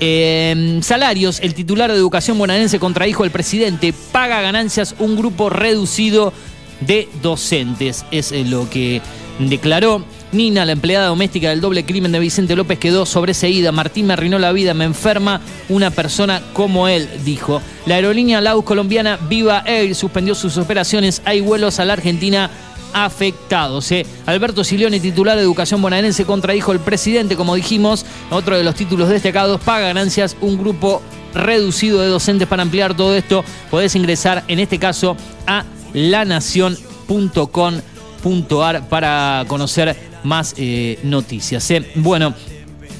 Eh, 0.01 0.81
salarios, 0.83 1.41
el 1.41 1.55
titular 1.55 1.91
de 1.91 1.97
Educación 1.97 2.39
bonaerense 2.39 2.79
contradijo 2.79 3.25
al 3.25 3.31
presidente, 3.31 3.95
paga 4.13 4.41
ganancias 4.41 4.95
un 4.99 5.17
grupo 5.17 5.51
reducido 5.51 6.33
de 6.81 7.09
docentes. 7.23 8.05
Es 8.11 8.33
eh, 8.33 8.45
lo 8.45 8.69
que 8.71 9.01
declaró. 9.39 10.05
Nina, 10.33 10.65
la 10.65 10.73
empleada 10.73 11.07
doméstica 11.07 11.51
del 11.51 11.61
doble 11.61 11.85
crimen 11.85 12.13
de 12.13 12.19
Vicente 12.19 12.57
López, 12.57 12.79
quedó 12.79 13.07
sobreseída. 13.07 13.73
Martín 13.73 14.07
me 14.07 14.15
arruinó 14.15 14.39
la 14.39 14.53
vida, 14.53 14.75
me 14.75 14.85
enferma 14.85 15.41
una 15.69 15.91
persona 15.91 16.43
como 16.53 16.89
él, 16.89 17.09
dijo. 17.25 17.63
La 17.87 17.95
aerolínea 17.95 18.41
Laus 18.41 18.65
colombiana 18.65 19.19
Viva 19.29 19.63
Air 19.65 19.95
suspendió 19.95 20.35
sus 20.35 20.59
operaciones. 20.59 21.23
Hay 21.25 21.41
vuelos 21.41 21.79
a 21.79 21.85
la 21.85 21.93
Argentina 21.93 22.51
afectados. 22.93 23.93
¿eh? 23.93 24.07
Alberto 24.27 24.65
Silioni, 24.65 25.01
titular 25.01 25.37
de 25.37 25.43
Educación 25.43 25.81
Bonaerense, 25.83 26.25
contradijo 26.25 26.73
al 26.73 26.81
presidente, 26.81 27.37
como 27.37 27.55
dijimos. 27.55 28.05
Otro 28.31 28.57
de 28.57 28.65
los 28.65 28.75
títulos 28.75 29.09
destacados, 29.09 29.61
paga 29.61 29.89
ganancias 29.89 30.37
un 30.41 30.59
grupo 30.59 31.03
reducido 31.35 32.01
de 32.01 32.09
docentes 32.09 32.49
para 32.49 32.63
ampliar 32.63 32.97
todo 32.97 33.15
esto. 33.15 33.45
Podés 33.71 33.95
ingresar, 33.95 34.45
en 34.49 34.59
este 34.59 34.79
caso, 34.79 35.17
a 35.47 35.65
lanación.com.ar 35.97 38.89
para 38.89 39.45
conocer 39.49 39.97
más 40.23 40.55
eh, 40.57 41.01
noticias. 41.03 41.69
¿eh? 41.71 41.85
Bueno. 41.97 42.33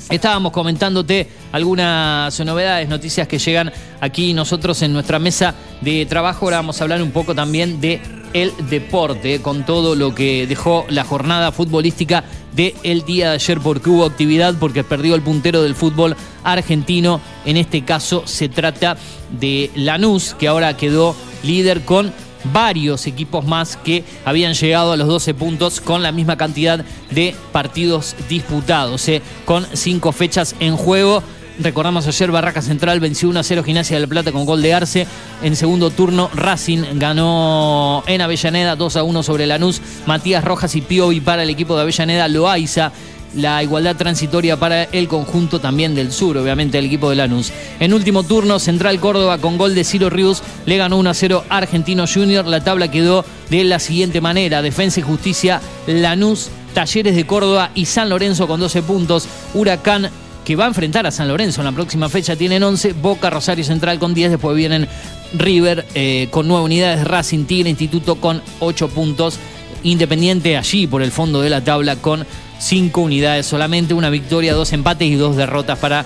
Estábamos 0.09 0.53
comentándote 0.53 1.29
algunas 1.51 2.39
novedades, 2.45 2.89
noticias 2.89 3.27
que 3.27 3.41
llegan 3.41 3.73
aquí 4.01 4.35
nosotros 4.35 4.81
en 4.83 4.93
nuestra 4.93 5.19
mesa 5.19 5.57
de 5.81 6.07
trabajo. 6.07 6.47
Ahora 6.47 6.59
vamos 6.59 6.81
a 6.81 6.85
hablar 6.85 7.03
un 7.03 7.11
poco 7.11 7.35
también 7.35 7.81
de 7.81 8.01
el 8.33 8.53
deporte, 8.71 9.41
con 9.41 9.67
todo 9.67 9.97
lo 9.97 10.15
que 10.15 10.47
dejó 10.47 10.85
la 10.91 11.03
jornada 11.03 11.51
futbolística 11.51 12.23
del 12.55 13.05
día 13.05 13.31
de 13.31 13.35
ayer, 13.35 13.61
porque 13.61 13.91
hubo 13.91 14.05
actividad, 14.05 14.55
porque 14.61 14.85
perdió 14.85 15.15
el 15.15 15.23
puntero 15.23 15.63
del 15.63 15.75
fútbol 15.75 16.17
argentino. 16.45 17.21
En 17.45 17.57
este 17.57 17.85
caso 17.85 18.23
se 18.27 18.49
trata 18.49 18.97
de 19.41 19.71
Lanús, 19.75 20.35
que 20.39 20.49
ahora 20.49 20.77
quedó 20.77 21.17
líder 21.43 21.85
con 21.85 22.13
varios 22.53 23.07
equipos 23.07 23.45
más 23.45 23.77
que 23.77 24.05
habían 24.25 24.55
llegado 24.55 24.93
a 24.93 24.97
los 24.97 25.09
12 25.09 25.35
puntos 25.35 25.81
con 25.81 26.03
la 26.03 26.13
misma 26.13 26.37
cantidad 26.37 26.85
de 27.11 27.35
partidos 27.53 28.17
disputados, 28.29 29.09
¿eh? 29.09 29.23
con 29.45 29.67
cinco 29.73 30.13
fechas 30.13 30.55
en 30.61 30.77
juego. 30.77 31.23
Recordamos 31.59 32.07
ayer 32.07 32.31
Barraca 32.31 32.61
Central 32.61 33.01
venció 33.01 33.31
1 33.31 33.41
a 33.41 33.43
0 33.43 33.65
Gimnasia 33.65 33.99
del 33.99 34.09
Plata 34.09 34.31
con 34.31 34.45
gol 34.45 34.61
de 34.61 34.75
Arce. 34.75 35.07
En 35.43 35.57
segundo 35.57 35.91
turno 35.91 36.29
Racing 36.35 36.99
ganó 36.99 38.05
en 38.07 38.21
Avellaneda 38.21 38.77
2 38.77 38.97
a 38.97 39.03
1 39.03 39.23
sobre 39.23 39.47
Lanús. 39.47 39.81
Matías 40.05 40.45
Rojas 40.45 40.75
y 40.75 40.83
Piovi 40.83 41.21
para 41.21 41.45
el 41.45 41.51
equipo 41.51 41.75
de 41.75 41.83
Avellaneda. 41.83 42.29
Loaiza 42.29 42.93
la 43.37 43.63
igualdad 43.63 43.97
transitoria 43.97 44.57
para 44.57 44.85
el 44.85 45.09
conjunto 45.09 45.61
también 45.61 45.95
del 45.95 46.13
sur, 46.13 46.37
obviamente 46.37 46.79
el 46.79 46.87
equipo 46.87 47.11
de 47.11 47.17
Lanús. 47.17 47.53
En 47.79 47.93
último 47.95 48.23
turno, 48.23 48.59
Central 48.59 48.99
Córdoba 48.99 49.39
con 49.39 49.59
gol 49.59 49.75
de 49.75 49.85
Ciro 49.85 50.11
Ríos 50.11 50.43
le 50.65 50.77
ganó 50.77 50.97
1 50.99 51.11
a 51.11 51.15
0 51.15 51.45
Argentino 51.49 52.05
Junior. 52.13 52.47
La 52.47 52.65
tabla 52.65 52.91
quedó 52.91 53.25
de 53.51 53.65
la 53.65 53.79
siguiente 53.79 54.21
manera: 54.21 54.63
Defensa 54.63 55.01
y 55.01 55.03
Justicia, 55.03 55.61
Lanús, 55.87 56.49
Talleres 56.75 57.15
de 57.15 57.27
Córdoba 57.27 57.71
y 57.75 57.87
San 57.87 58.09
Lorenzo 58.09 58.49
con 58.49 58.61
12 58.61 58.83
puntos. 58.83 59.29
Huracán 59.55 60.11
que 60.45 60.55
va 60.55 60.65
a 60.65 60.69
enfrentar 60.69 61.05
a 61.07 61.11
San 61.11 61.27
Lorenzo 61.27 61.61
en 61.61 61.65
la 61.65 61.73
próxima 61.73 62.09
fecha 62.09 62.37
tienen 62.37 62.63
11, 62.63 62.93
Boca, 62.93 63.31
Rosario 63.31 63.65
Central 63.65 63.99
con 63.99 64.15
10, 64.15 64.31
después 64.31 64.57
vienen 64.57 64.87
River 65.35 65.85
eh, 65.95 66.29
con 66.31 66.47
9 66.47 66.65
unidades, 66.65 67.05
Racing 67.05 67.47
Tigre 67.47 67.69
Instituto 67.69 68.15
con 68.15 68.41
8 68.61 68.89
puntos, 68.89 69.41
Independiente 69.83 70.57
allí 70.57 70.87
por 70.87 71.03
el 71.03 71.11
fondo 71.11 71.43
de 71.43 71.51
la 71.51 71.65
tabla 71.65 71.97
con 71.97 72.25
5 72.59 73.01
unidades 73.01 73.47
solamente, 73.47 73.95
una 73.95 74.11
victoria, 74.11 74.55
dos 74.55 74.73
empates 74.73 75.09
y 75.09 75.15
dos 75.15 75.37
derrotas 75.37 75.79
para 75.79 76.05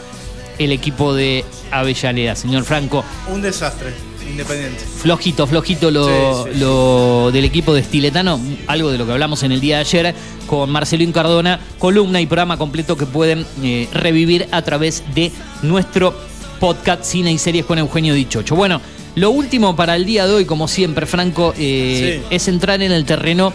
el 0.59 0.73
equipo 0.73 1.15
de 1.15 1.45
Avellaneda. 1.71 2.37
Señor 2.37 2.65
Franco, 2.65 3.05
Un 3.33 3.41
desastre, 3.43 3.93
Independiente. 4.29 4.81
flojito, 4.85 5.47
flojito 5.47 5.91
lo, 5.91 6.07
Sí, 6.07 6.13
sí, 6.51 6.55
sí. 6.55 6.61
lo 6.61 7.31
del 7.33 7.45
equipo 7.45 7.73
de 7.75 7.81
Estiletano, 7.81 8.39
algo 8.67 8.91
de 8.91 8.99
lo 8.99 9.07
que 9.07 9.13
hablamos 9.13 9.43
en 9.43 9.53
el 9.53 9.61
día 9.61 9.77
de 9.77 9.81
ayer 9.83 10.15
con 10.47 10.69
Marcelín 10.71 11.13
Cardona, 11.13 11.61
columna 11.79 12.21
y 12.21 12.27
programa 12.27 12.57
completo 12.59 12.97
que 12.97 13.07
pueden 13.07 13.47
eh, 13.63 13.89
revivir 13.93 14.49
a 14.51 14.63
través 14.63 15.03
de 15.15 15.33
nuestro 15.63 16.15
podcast 16.59 17.05
Cine 17.05 17.33
y 17.33 17.39
Series 17.39 17.65
con 17.65 17.79
Eugenio 17.79 18.13
Dichocho. 18.13 18.55
Bueno, 18.55 18.81
lo 19.15 19.31
último 19.31 19.75
para 19.75 19.97
el 19.97 20.05
día 20.05 20.27
de 20.27 20.35
hoy, 20.35 20.45
como 20.45 20.69
siempre, 20.69 21.07
Franco, 21.07 21.55
eh, 21.57 22.23
es 22.31 22.49
entrar 22.49 22.83
en 22.83 22.93
el 22.93 23.05
terreno 23.07 23.53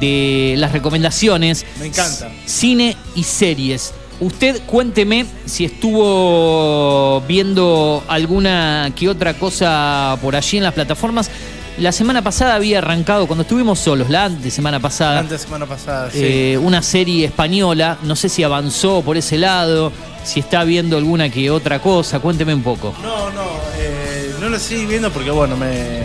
de 0.00 0.54
las 0.58 0.72
recomendaciones. 0.72 1.64
Me 1.78 1.86
encanta. 1.86 2.30
Cine 2.46 2.96
y 3.14 3.24
series. 3.24 3.92
Usted 4.20 4.60
cuénteme 4.66 5.26
si 5.46 5.64
estuvo 5.64 7.20
viendo 7.22 8.04
alguna 8.08 8.92
que 8.94 9.08
otra 9.08 9.34
cosa 9.34 10.16
por 10.22 10.36
allí 10.36 10.58
en 10.58 10.64
las 10.64 10.74
plataformas. 10.74 11.30
La 11.78 11.90
semana 11.90 12.22
pasada 12.22 12.54
había 12.54 12.78
arrancado, 12.78 13.26
cuando 13.26 13.42
estuvimos 13.42 13.78
solos, 13.78 14.10
la 14.10 14.26
antes 14.26 14.52
semana 14.52 14.78
pasada, 14.78 15.20
Antes 15.20 15.40
de 15.40 15.44
semana 15.46 15.64
pasada, 15.66 16.10
sí. 16.10 16.18
eh, 16.22 16.58
una 16.58 16.82
serie 16.82 17.24
española. 17.24 17.96
No 18.02 18.14
sé 18.14 18.28
si 18.28 18.42
avanzó 18.42 19.00
por 19.02 19.16
ese 19.16 19.38
lado, 19.38 19.90
si 20.22 20.40
está 20.40 20.64
viendo 20.64 20.98
alguna 20.98 21.30
que 21.30 21.50
otra 21.50 21.80
cosa. 21.80 22.20
Cuénteme 22.20 22.54
un 22.54 22.62
poco. 22.62 22.94
No, 23.02 23.30
no, 23.30 23.42
eh, 23.78 24.34
no 24.38 24.50
la 24.50 24.58
seguí 24.58 24.84
viendo 24.84 25.10
porque, 25.10 25.30
bueno, 25.30 25.56
me, 25.56 26.02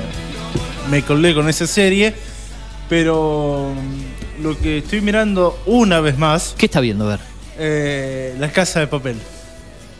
me 0.89 1.03
colgué 1.03 1.35
con 1.35 1.49
esa 1.49 1.67
serie. 1.67 2.15
Pero 2.89 3.73
mm, 3.75 4.43
lo 4.43 4.57
que 4.57 4.79
estoy 4.79 5.01
mirando 5.01 5.59
una 5.65 5.99
vez 5.99 6.17
más. 6.17 6.55
¿Qué 6.57 6.65
está 6.67 6.79
viendo? 6.79 7.05
A 7.05 7.09
ver. 7.09 7.19
Eh, 7.59 8.35
la 8.39 8.51
Casa 8.51 8.79
de 8.79 8.87
Papel. 8.87 9.17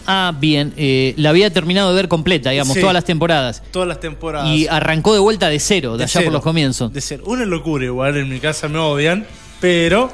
Ah, 0.09 0.33
bien. 0.39 0.73
eh, 0.77 1.13
la 1.17 1.31
había 1.31 1.51
terminado 1.51 1.89
de 1.89 1.95
ver 1.95 2.07
completa, 2.07 2.51
digamos, 2.51 2.75
Sí. 2.75 2.79
todas 2.79 2.93
las 2.93 3.03
temporadas. 3.03 3.61
Todas 3.71 3.89
las 3.89 3.99
temporadas. 3.99 4.47
Y 4.49 4.65
arrancó 4.67 5.13
de 5.13 5.19
vuelta 5.19 5.49
de 5.49 5.59
cero, 5.59 5.93
de, 5.93 5.97
De 5.99 6.03
allá 6.05 6.13
cero. 6.13 6.25
por 6.25 6.33
los 6.33 6.43
comienzos. 6.43 6.93
De 6.93 7.01
ser 7.01 7.21
una 7.25 7.45
locura 7.45 7.83
igual, 7.83 8.15
en 8.15 8.29
mi 8.29 8.39
casa 8.39 8.69
me 8.69 8.79
odian, 8.79 9.25
pero... 9.59 10.09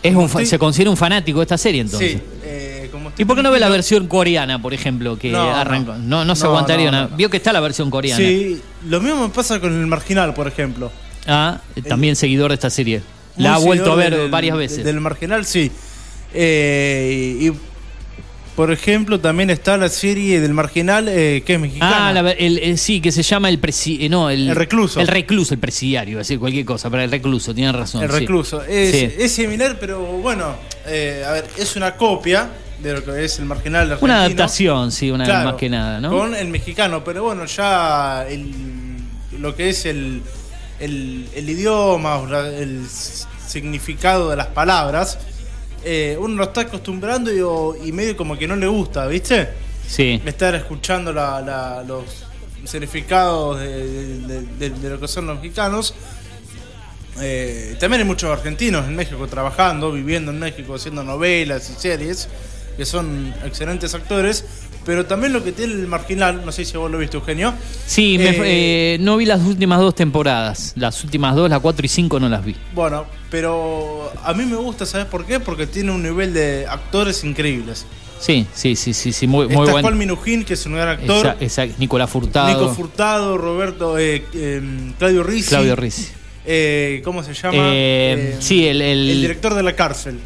Es 0.00 0.14
un, 0.14 0.24
estoy- 0.26 0.46
Se 0.46 0.58
considera 0.58 0.90
un 0.90 0.96
fanático 0.96 1.38
de 1.40 1.42
esta 1.44 1.58
serie 1.58 1.80
entonces. 1.80 2.12
Sí, 2.12 2.22
eh, 2.44 2.88
como 2.92 3.10
¿Y 3.18 3.24
por 3.24 3.36
qué 3.36 3.42
no 3.42 3.50
ve 3.50 3.58
la 3.60 3.68
versión 3.68 4.06
coreana, 4.06 4.60
por 4.62 4.74
ejemplo, 4.74 5.16
que 5.16 5.30
No, 5.32 5.42
arrancó? 5.54 5.92
no. 5.94 5.98
No, 5.98 6.24
no, 6.24 6.36
se 6.36 6.46
aguantaría 6.46 6.90
no. 6.92 7.08
Vio 7.08 7.28
que 7.30 7.36
está 7.38 7.52
la 7.52 7.60
versión 7.60 7.88
coreana. 7.90 8.18
Sí, 8.18 8.60
lo 8.88 9.00
mismo 9.00 9.26
me 9.26 9.34
pasa 9.34 9.58
con 9.60 9.72
el 9.72 9.86
Marginal, 9.86 10.34
por 10.34 10.46
ejemplo. 10.46 10.90
Ah, 11.26 11.60
también 11.88 12.16
seguidor 12.16 12.50
de 12.50 12.54
esta 12.54 12.70
serie. 12.70 13.02
La 13.36 13.54
ha 13.54 13.58
vuelto 13.58 13.92
a 13.92 13.94
ver 13.96 14.16
del- 14.16 14.30
varias 14.30 14.56
veces. 14.56 14.84
Del 14.84 15.00
Marginal, 15.00 15.44
sí. 15.46 15.70
Eh, 16.34 17.36
y, 17.40 17.52
por 18.56 18.70
ejemplo, 18.70 19.18
también 19.20 19.48
está 19.50 19.76
la 19.76 19.88
serie 19.88 20.40
del 20.40 20.52
Marginal, 20.52 21.08
eh, 21.08 21.42
que 21.46 21.54
es 21.54 21.60
mexicana. 21.60 22.08
Ah, 22.08 22.12
la 22.12 22.30
el, 22.32 22.58
el- 22.58 22.78
sí, 22.78 23.00
que 23.00 23.10
se 23.12 23.22
llama 23.22 23.48
el 23.48 23.58
presi 23.58 24.04
eh, 24.04 24.08
no, 24.08 24.28
el, 24.30 24.50
El 24.50 24.56
recluso. 24.56 25.00
El 25.00 25.06
recluso, 25.06 25.54
el 25.54 25.60
presidiario, 25.60 26.18
decir 26.18 26.38
cualquier 26.38 26.64
cosa, 26.64 26.90
pero 26.90 27.02
el 27.02 27.10
recluso, 27.10 27.54
tiene 27.54 27.72
razón. 27.72 28.02
El 28.02 28.10
sí. 28.10 28.18
recluso. 28.18 28.62
Es, 28.64 28.90
Sí. 28.90 29.10
es 29.18 29.32
similar, 29.32 29.78
pero 29.80 30.00
bueno, 30.00 30.54
eh, 30.86 31.24
a 31.26 31.32
ver, 31.32 31.46
es 31.56 31.76
una 31.76 31.96
copia 31.96 32.48
de 32.82 32.92
lo 32.94 33.04
que 33.04 33.24
es 33.24 33.38
el 33.38 33.44
marginal 33.46 33.82
argentino. 33.92 34.04
Una 34.04 34.24
adaptación, 34.24 34.90
sí, 34.92 35.10
una 35.10 35.24
Claro, 35.24 35.50
más 35.52 35.58
que 35.58 35.70
nada, 35.70 36.00
¿no? 36.00 36.10
Con 36.10 36.34
el 36.34 36.48
mexicano, 36.48 37.02
pero 37.04 37.22
bueno, 37.22 37.46
ya 37.46 38.26
el- 38.28 38.50
lo 39.38 39.54
que 39.56 39.70
es 39.70 39.86
el, 39.86 40.20
el, 40.82 41.28
el 41.34 41.48
idioma, 41.48 42.20
el 42.58 42.86
significado 43.46 44.30
de 44.30 44.36
las 44.36 44.48
palabras, 44.48 45.18
eh, 45.84 46.16
uno 46.20 46.36
lo 46.36 46.44
está 46.44 46.62
acostumbrando 46.62 47.32
y, 47.32 47.40
o- 47.40 47.74
y 47.82 47.92
medio 47.92 48.16
como 48.16 48.36
que 48.38 48.46
no 48.46 48.56
le 48.56 48.66
gusta, 48.66 49.06
¿viste? 49.06 49.48
Sí. 49.88 50.20
Estar 50.24 50.54
escuchando 50.54 51.12
la- 51.12 51.40
la- 51.40 51.82
los 51.82 52.04
significados 52.64 53.58
de, 53.60 54.18
de- 54.20 54.42
de- 54.42 54.70
de 54.70 54.90
lo 54.90 55.00
que 55.00 55.08
son 55.08 55.26
los 55.26 55.36
mexicanos. 55.36 55.94
Eh, 57.20 57.76
también 57.78 58.02
hay 58.02 58.06
muchos 58.06 58.30
argentinos 58.30 58.86
en 58.86 58.96
México 58.96 59.26
trabajando, 59.26 59.92
viviendo 59.92 60.30
en 60.30 60.38
México, 60.38 60.74
haciendo 60.74 61.02
novelas 61.04 61.68
y 61.70 61.74
series, 61.80 62.28
que 62.76 62.86
son 62.86 63.34
excelentes 63.44 63.94
actores. 63.94 64.44
Pero 64.84 65.06
también 65.06 65.32
lo 65.32 65.44
que 65.44 65.52
tiene 65.52 65.74
el 65.74 65.86
marginal, 65.86 66.44
no 66.44 66.50
sé 66.50 66.64
si 66.64 66.76
vos 66.76 66.90
lo 66.90 66.98
viste, 66.98 67.16
Eugenio. 67.16 67.54
Sí, 67.86 68.16
me- 68.18 68.30
eh, 68.30 68.94
eh, 68.94 68.98
no 69.00 69.16
vi 69.16 69.26
las 69.26 69.40
últimas 69.42 69.78
dos 69.78 69.94
temporadas. 69.94 70.72
Las 70.76 71.04
últimas 71.04 71.36
dos, 71.36 71.48
la 71.48 71.60
4 71.60 71.86
y 71.86 71.88
5 71.88 72.18
no 72.18 72.28
las 72.28 72.44
vi. 72.44 72.56
Bueno, 72.74 73.06
pero 73.30 74.12
a 74.24 74.34
mí 74.34 74.44
me 74.44 74.56
gusta, 74.56 74.84
¿sabes 74.84 75.06
por 75.06 75.24
qué? 75.24 75.38
Porque 75.38 75.66
tiene 75.68 75.92
un 75.92 76.02
nivel 76.02 76.34
de 76.34 76.66
actores 76.68 77.22
increíbles. 77.24 77.86
Sí, 78.18 78.46
sí, 78.54 78.76
sí, 78.76 78.92
sí, 78.94 79.12
sí 79.12 79.26
muy, 79.26 79.46
muy 79.46 79.54
Está 79.54 79.72
bueno. 79.72 79.80
Juan 79.88 79.98
Minujín, 79.98 80.44
que 80.44 80.54
es 80.54 80.66
un 80.66 80.74
gran 80.74 80.88
actor. 80.90 81.36
Esa- 81.40 81.66
Nicolás 81.78 82.10
Furtado. 82.10 82.48
Nico 82.48 82.74
Furtado, 82.74 83.36
Roberto, 83.38 83.98
eh, 83.98 84.24
eh, 84.34 84.62
Claudio 84.98 85.22
Rizzi. 85.22 85.48
Claudio 85.48 85.74
Rizzi. 85.76 86.08
¿Cómo 87.04 87.22
se 87.22 87.34
llama? 87.34 87.70
Sí, 88.40 88.66
el- 88.66 88.82
el- 88.82 89.20
director 89.22 89.54
de 89.54 89.62
la 89.62 89.74
cárcel. 89.74 90.18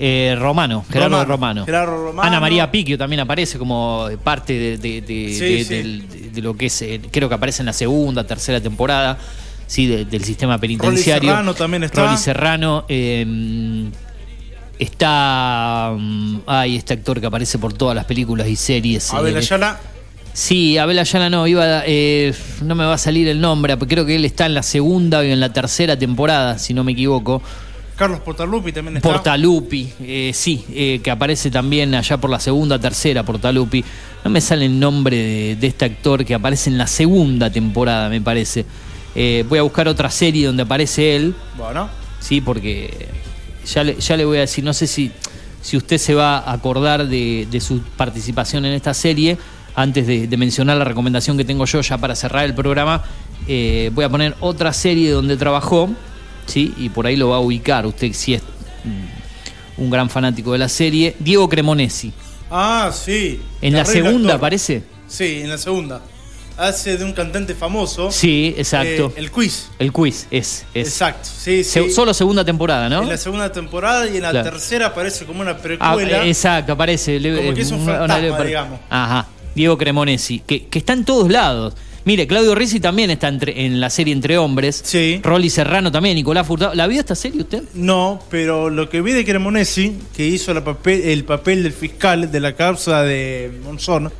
Eh, 0.00 0.36
Romano, 0.38 0.84
Gerardo 0.92 1.24
Romano. 1.24 1.64
Gerardo 1.66 1.96
Romano. 2.04 2.22
Ana 2.28 2.38
María 2.40 2.70
Picchio 2.70 2.96
también 2.96 3.18
aparece 3.20 3.58
como 3.58 4.08
parte 4.22 4.52
de, 4.52 4.78
de- 4.78 5.00
de- 5.00 5.32
Sí, 5.34 5.40
de- 5.40 5.64
sí. 5.64 5.74
del- 5.74 6.08
de- 6.08 6.30
de 6.30 6.40
lo 6.42 6.56
que 6.56 6.66
es, 6.66 6.82
eh, 6.82 7.00
creo 7.10 7.28
que 7.28 7.34
aparece 7.34 7.62
en 7.62 7.66
la 7.66 7.72
segunda, 7.72 8.24
tercera 8.24 8.60
temporada, 8.60 9.18
sí, 9.66 9.86
de- 9.88 10.04
del 10.04 10.22
sistema 10.22 10.56
penitenciario. 10.58 11.30
Serrano 11.30 11.54
también 11.54 11.82
está. 11.82 12.04
Rolly 12.06 12.16
Serrano. 12.16 12.84
eh, 12.88 13.86
está. 14.78 15.92
mm, 15.98 16.38
Ay, 16.46 16.76
este 16.76 16.94
actor 16.94 17.20
que 17.20 17.26
aparece 17.26 17.58
por 17.58 17.72
todas 17.72 17.94
las 17.96 18.04
películas 18.04 18.46
y 18.48 18.56
series. 18.56 19.12
Abel 19.12 19.34
eh, 19.34 19.38
Ayala. 19.38 19.80
Sí, 20.32 20.78
Abel 20.78 20.98
Ayala 21.00 21.30
no, 21.30 21.46
iba, 21.48 21.82
eh, 21.84 22.32
no 22.62 22.74
me 22.76 22.84
va 22.84 22.94
a 22.94 22.98
salir 22.98 23.26
el 23.26 23.40
nombre, 23.40 23.76
pero 23.76 23.88
creo 23.88 24.06
que 24.06 24.14
él 24.14 24.24
está 24.24 24.46
en 24.46 24.54
la 24.54 24.62
segunda 24.62 25.18
o 25.18 25.22
en 25.22 25.40
la 25.40 25.52
tercera 25.52 25.98
temporada, 25.98 26.58
si 26.58 26.74
no 26.74 26.84
me 26.84 26.92
equivoco. 26.92 27.42
Carlos 27.98 28.20
Portalupi 28.20 28.70
también 28.72 28.98
está. 28.98 29.08
Portalupi, 29.08 29.92
eh, 30.00 30.30
sí, 30.32 30.64
eh, 30.70 31.00
que 31.02 31.10
aparece 31.10 31.50
también 31.50 31.94
allá 31.96 32.16
por 32.16 32.30
la 32.30 32.38
segunda, 32.38 32.78
tercera, 32.78 33.24
Portalupi. 33.24 33.84
No 34.24 34.30
me 34.30 34.40
sale 34.40 34.66
el 34.66 34.78
nombre 34.78 35.16
de, 35.16 35.56
de 35.56 35.66
este 35.66 35.84
actor 35.84 36.24
que 36.24 36.32
aparece 36.32 36.70
en 36.70 36.78
la 36.78 36.86
segunda 36.86 37.50
temporada, 37.50 38.08
me 38.08 38.20
parece. 38.20 38.64
Eh, 39.16 39.44
voy 39.48 39.58
a 39.58 39.62
buscar 39.62 39.88
otra 39.88 40.10
serie 40.10 40.46
donde 40.46 40.62
aparece 40.62 41.16
él. 41.16 41.34
Bueno. 41.56 41.88
Sí, 42.20 42.40
porque 42.40 43.08
ya 43.66 43.82
le, 43.82 43.96
ya 43.96 44.16
le 44.16 44.24
voy 44.24 44.38
a 44.38 44.40
decir, 44.42 44.62
no 44.62 44.72
sé 44.72 44.86
si, 44.86 45.10
si 45.60 45.76
usted 45.76 45.98
se 45.98 46.14
va 46.14 46.38
a 46.38 46.52
acordar 46.52 47.08
de, 47.08 47.48
de 47.50 47.60
su 47.60 47.80
participación 47.96 48.64
en 48.64 48.74
esta 48.74 48.94
serie. 48.94 49.36
Antes 49.74 50.06
de, 50.06 50.26
de 50.26 50.36
mencionar 50.36 50.76
la 50.76 50.84
recomendación 50.84 51.36
que 51.36 51.44
tengo 51.44 51.64
yo 51.64 51.80
ya 51.80 51.98
para 51.98 52.16
cerrar 52.16 52.44
el 52.44 52.54
programa, 52.54 53.02
eh, 53.46 53.90
voy 53.92 54.04
a 54.04 54.08
poner 54.08 54.34
otra 54.40 54.72
serie 54.72 55.10
donde 55.10 55.36
trabajó, 55.36 55.88
¿sí? 56.48 56.74
y 56.76 56.88
por 56.88 57.06
ahí 57.06 57.14
lo 57.16 57.28
va 57.28 57.36
a 57.36 57.40
ubicar 57.40 57.86
usted 57.86 58.12
si 58.12 58.34
es 58.34 58.42
mm, 58.84 59.82
un 59.82 59.90
gran 59.90 60.10
fanático 60.10 60.52
de 60.52 60.58
la 60.58 60.68
serie. 60.68 61.14
Diego 61.20 61.48
Cremonesi. 61.48 62.12
Ah, 62.50 62.90
sí. 62.92 63.40
¿En 63.62 63.74
la 63.74 63.84
segunda 63.84 64.30
actor. 64.30 64.36
aparece? 64.36 64.82
Sí, 65.06 65.40
en 65.42 65.50
la 65.50 65.58
segunda. 65.58 66.00
Hace 66.56 66.96
de 66.98 67.04
un 67.04 67.12
cantante 67.12 67.54
famoso. 67.54 68.10
Sí, 68.10 68.52
exacto. 68.58 69.12
Eh, 69.14 69.20
el 69.20 69.30
quiz. 69.30 69.68
El 69.78 69.92
quiz, 69.92 70.26
es. 70.30 70.64
es. 70.74 70.88
Exacto, 70.88 71.28
sí, 71.32 71.62
Se- 71.62 71.84
sí. 71.84 71.90
Solo 71.92 72.12
segunda 72.12 72.44
temporada, 72.44 72.88
¿no? 72.88 73.02
En 73.04 73.08
la 73.10 73.16
segunda 73.16 73.52
temporada 73.52 74.06
y 74.08 74.16
en 74.16 74.22
la 74.22 74.30
Claro. 74.32 74.50
tercera 74.50 74.86
aparece 74.86 75.24
como 75.24 75.40
una 75.40 75.52
Ah, 75.52 75.56
precuela. 75.62 76.24
exacto, 76.26 76.72
aparece. 76.72 77.20
Como 77.22 77.54
que 77.54 77.60
es 77.60 77.70
un 77.70 77.82
una- 77.82 77.92
una- 78.02 78.14
fantasma, 78.14 78.34
una- 78.36 78.44
digamos. 78.44 78.80
Ajá, 78.90 79.28
Diego 79.54 79.78
Cremonesi, 79.78 80.40
que, 80.40 80.66
que 80.66 80.80
está 80.80 80.94
en 80.94 81.04
todos 81.04 81.30
lados. 81.30 81.74
Mire, 82.04 82.26
Claudio 82.26 82.54
Rizzi 82.54 82.80
también 82.80 83.10
está 83.10 83.28
entre- 83.28 83.66
en 83.66 83.80
la 83.80 83.90
serie 83.90 84.14
Entre 84.14 84.38
Hombres. 84.38 84.80
Sí. 84.84 85.20
Rolly 85.22 85.50
Serrano 85.50 85.92
también, 85.92 86.14
Nicolás 86.14 86.46
Furtado. 86.46 86.74
¿La 86.74 86.86
vio 86.86 87.00
esta 87.00 87.14
serie 87.14 87.42
usted? 87.42 87.62
No, 87.74 88.20
pero 88.30 88.70
lo 88.70 88.88
que 88.88 89.02
vi 89.02 89.12
de 89.12 89.24
Cremonesi, 89.24 89.98
que 90.16 90.26
hizo 90.26 90.54
la 90.54 90.64
papel, 90.64 91.02
el 91.02 91.24
papel 91.24 91.62
del 91.62 91.72
fiscal 91.72 92.30
de 92.32 92.40
la 92.40 92.52
causa 92.54 93.02
de 93.02 93.52
Monzón. 93.64 94.10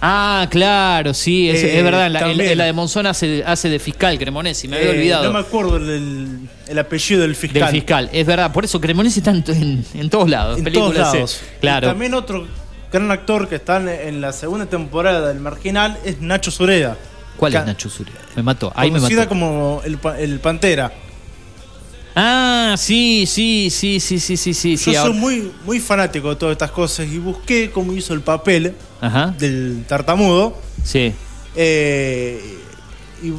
Ah, 0.00 0.46
claro, 0.50 1.14
sí, 1.14 1.48
es, 1.48 1.62
Eh, 1.62 1.78
es 1.78 1.84
verdad. 1.84 2.06
En 2.06 2.12
la, 2.12 2.18
en 2.20 2.24
la- 2.24 2.28
también. 2.32 2.50
en 2.50 2.58
la 2.58 2.64
de 2.64 2.72
Monzón 2.72 3.06
hace, 3.06 3.42
hace 3.46 3.68
de 3.70 3.78
fiscal 3.78 4.18
Cremonesi, 4.18 4.68
me 4.68 4.76
había 4.76 4.88
eh, 4.90 4.98
olvidado. 4.98 5.24
No 5.24 5.32
me 5.32 5.38
acuerdo 5.38 5.76
el, 5.78 5.88
el- 5.88 6.38
el 6.68 6.78
apellido 6.78 7.22
del 7.22 7.34
fiscal. 7.34 7.62
Del 7.62 7.70
fiscal, 7.70 8.10
es 8.12 8.26
verdad. 8.26 8.52
Por 8.52 8.64
eso 8.64 8.80
Cremonesi 8.80 9.20
está 9.20 9.30
en, 9.30 9.42
todos 10.10 10.28
lados. 10.28 10.58
En 10.58 10.64
películas, 10.64 10.94
todos 10.94 11.14
lados. 11.14 11.40
Claro. 11.60 11.86
Y 11.86 11.90
también 11.90 12.12
otro 12.14 12.46
gran 12.92 13.10
actor 13.10 13.48
que 13.48 13.54
está 13.56 13.76
en, 13.78 13.88
en 13.88 14.20
la 14.20 14.32
segunda 14.32 14.66
temporada 14.66 15.28
del 15.28 15.40
Marginal 15.40 15.96
es 16.04 16.20
Nacho 16.20 16.50
Sureda. 16.50 16.96
¿Cuál 17.36 17.52
Ca- 17.52 17.60
es 17.60 17.66
Nacho 17.66 17.88
Zuria? 17.90 18.14
Me 18.34 18.42
mató. 18.42 18.72
Ahí 18.74 18.90
me 18.90 19.00
mató. 19.00 19.28
como 19.28 19.82
el, 19.84 19.98
el 20.18 20.40
Pantera. 20.40 20.92
Ah, 22.18 22.74
sí, 22.78 23.24
sí, 23.26 23.68
sí, 23.70 24.00
sí, 24.00 24.18
sí, 24.18 24.36
sí, 24.38 24.54
sí. 24.54 24.76
Yo 24.76 25.02
soy 25.02 25.12
muy, 25.12 25.52
muy 25.66 25.80
fanático 25.80 26.30
de 26.30 26.36
todas 26.36 26.52
estas 26.52 26.70
cosas 26.70 27.06
y 27.06 27.18
busqué 27.18 27.70
cómo 27.70 27.92
hizo 27.92 28.14
el 28.14 28.22
papel 28.22 28.74
Ajá. 29.02 29.34
del 29.38 29.84
tartamudo. 29.86 30.56
Sí. 30.82 31.12
Eh, 31.54 32.58
y 33.22 33.32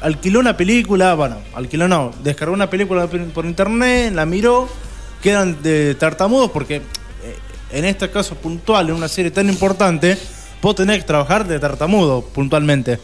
alquiló 0.00 0.38
una 0.38 0.56
película, 0.56 1.14
bueno, 1.14 1.38
alquiló 1.54 1.88
no, 1.88 2.12
descargó 2.22 2.54
una 2.54 2.70
película 2.70 3.06
por 3.08 3.24
por 3.32 3.44
internet, 3.46 4.12
la 4.14 4.24
miró, 4.26 4.68
quedan 5.20 5.60
de 5.62 5.94
tartamudos 5.96 6.50
porque 6.52 6.76
eh, 6.76 6.82
en 7.72 7.84
este 7.84 8.08
caso 8.10 8.36
puntual, 8.36 8.88
en 8.88 8.94
una 8.94 9.08
serie 9.08 9.30
tan 9.32 9.48
importante, 9.48 10.16
vos 10.60 10.74
tenés 10.76 10.98
que 10.98 11.04
trabajar 11.04 11.46
de 11.46 11.58
tartamudo 11.58 12.22
puntualmente. 12.22 13.00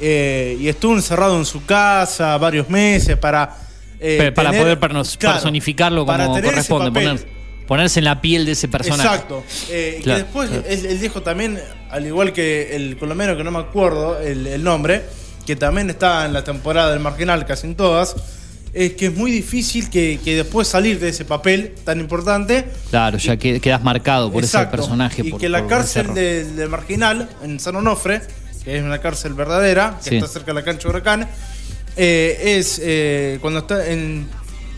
Eh, 0.00 0.56
y 0.60 0.68
estuvo 0.68 0.94
encerrado 0.94 1.38
en 1.38 1.44
su 1.44 1.64
casa 1.64 2.36
varios 2.38 2.68
meses 2.68 3.16
para... 3.16 3.56
eh, 4.00 4.32
para 4.34 4.50
tener- 4.50 4.78
poder 4.78 4.78
claro, 5.18 5.34
personificarlo 5.34 6.04
como 6.06 6.40
corresponde, 6.40 6.90
poner- 6.90 7.26
ponerse 7.66 8.00
en 8.00 8.04
la 8.04 8.20
piel 8.20 8.44
de 8.46 8.52
ese 8.52 8.68
personaje. 8.68 9.02
Exacto. 9.08 9.44
Eh, 9.70 10.00
Claro, 10.02 10.18
que 10.18 10.24
después 10.24 10.48
claro. 10.50 10.64
Él, 10.68 10.86
él 10.86 11.00
dijo 11.00 11.22
también, 11.22 11.58
al 11.90 12.06
igual 12.06 12.32
que 12.32 12.74
el 12.76 12.96
colombiano 12.98 13.36
que 13.36 13.44
no 13.44 13.50
me 13.50 13.58
acuerdo 13.60 14.18
el, 14.20 14.46
el 14.46 14.62
nombre, 14.62 15.02
que 15.46 15.56
también 15.56 15.88
está 15.90 16.24
en 16.26 16.32
la 16.32 16.42
temporada 16.44 16.90
del 16.90 17.00
Marginal, 17.00 17.44
casi 17.46 17.66
en 17.66 17.74
todas, 17.74 18.16
es 18.74 18.94
que 18.94 19.06
es 19.06 19.14
muy 19.16 19.30
difícil 19.30 19.88
que, 19.88 20.18
que 20.24 20.34
después 20.36 20.66
salir 20.66 20.98
de 20.98 21.10
ese 21.10 21.24
papel 21.24 21.74
tan 21.84 22.00
importante. 22.00 22.66
Claro, 22.90 23.18
ya 23.18 23.36
que, 23.36 23.60
quedas 23.60 23.82
marcado 23.84 24.32
por 24.32 24.42
Exacto, 24.42 24.76
ese 24.76 24.82
personaje. 24.82 25.22
Y 25.24 25.30
por- 25.30 25.40
que 25.40 25.48
la 25.48 25.60
por 25.60 25.68
cárcel 25.68 26.06
ese 26.10 26.14
de, 26.20 26.44
de 26.52 26.68
Marginal, 26.68 27.28
en 27.42 27.60
San 27.60 27.76
Onofre, 27.76 28.20
que 28.64 28.76
es 28.78 28.82
una 28.82 28.98
cárcel 29.00 29.34
verdadera, 29.34 29.98
que 30.02 30.10
Sí. 30.10 30.16
está 30.16 30.28
cerca 30.28 30.46
de 30.52 30.54
la 30.54 30.64
cancha 30.64 30.84
de 30.84 30.88
Huracán, 30.90 31.28
eh, 31.96 32.56
es 32.58 32.80
eh, 32.82 33.38
cuando 33.40 33.60
está 33.60 33.88
en, 33.90 34.28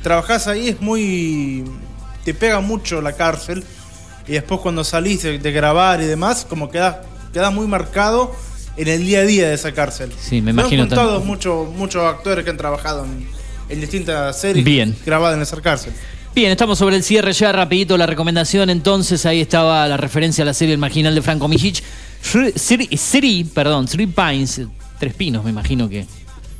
trabajás 0.02 0.46
ahí 0.48 0.68
es 0.68 0.80
muy... 0.80 1.64
te 2.24 2.34
pega 2.34 2.60
mucho 2.60 3.00
la 3.00 3.12
cárcel 3.12 3.64
y 4.26 4.32
después 4.32 4.60
cuando 4.60 4.82
salís 4.84 5.22
de, 5.22 5.38
de 5.38 5.52
grabar 5.52 6.00
y 6.02 6.04
demás, 6.06 6.44
como 6.48 6.68
quedas, 6.70 6.96
quedas 7.32 7.52
muy 7.52 7.66
marcado 7.66 8.34
en 8.76 8.88
el 8.88 9.06
día 9.06 9.20
a 9.20 9.22
día 9.22 9.48
de 9.48 9.54
esa 9.54 9.72
cárcel. 9.72 10.12
Sí, 10.20 10.36
me 10.42 10.52
Me 10.52 10.62
imagino 10.62 10.82
han 10.82 10.88
contado 10.88 11.20
muchos 11.20 11.68
muchos 11.70 12.04
actores 12.04 12.44
que 12.44 12.50
han 12.50 12.56
trabajado 12.56 13.04
en, 13.04 13.26
en 13.68 13.80
distintas 13.80 14.38
series 14.40 14.64
Bien. 14.64 14.94
grabadas 15.06 15.36
en 15.36 15.42
esa 15.42 15.60
cárcel. 15.62 15.92
Bien, 16.36 16.52
estamos 16.52 16.78
sobre 16.78 16.96
el 16.96 17.02
cierre 17.02 17.32
ya, 17.32 17.50
rapidito 17.50 17.96
la 17.96 18.04
recomendación. 18.04 18.68
Entonces, 18.68 19.24
ahí 19.24 19.40
estaba 19.40 19.88
la 19.88 19.96
referencia 19.96 20.42
a 20.42 20.44
la 20.44 20.52
serie 20.52 20.74
El 20.74 20.78
Marginal 20.78 21.14
de 21.14 21.22
Franco 21.22 21.48
Mijic. 21.48 21.82
Three, 22.20 23.44
perdón, 23.44 23.86
Three 23.86 24.06
Pines, 24.06 24.60
Tres 24.98 25.14
Pinos, 25.14 25.44
me 25.44 25.50
imagino 25.50 25.88
que, 25.88 26.04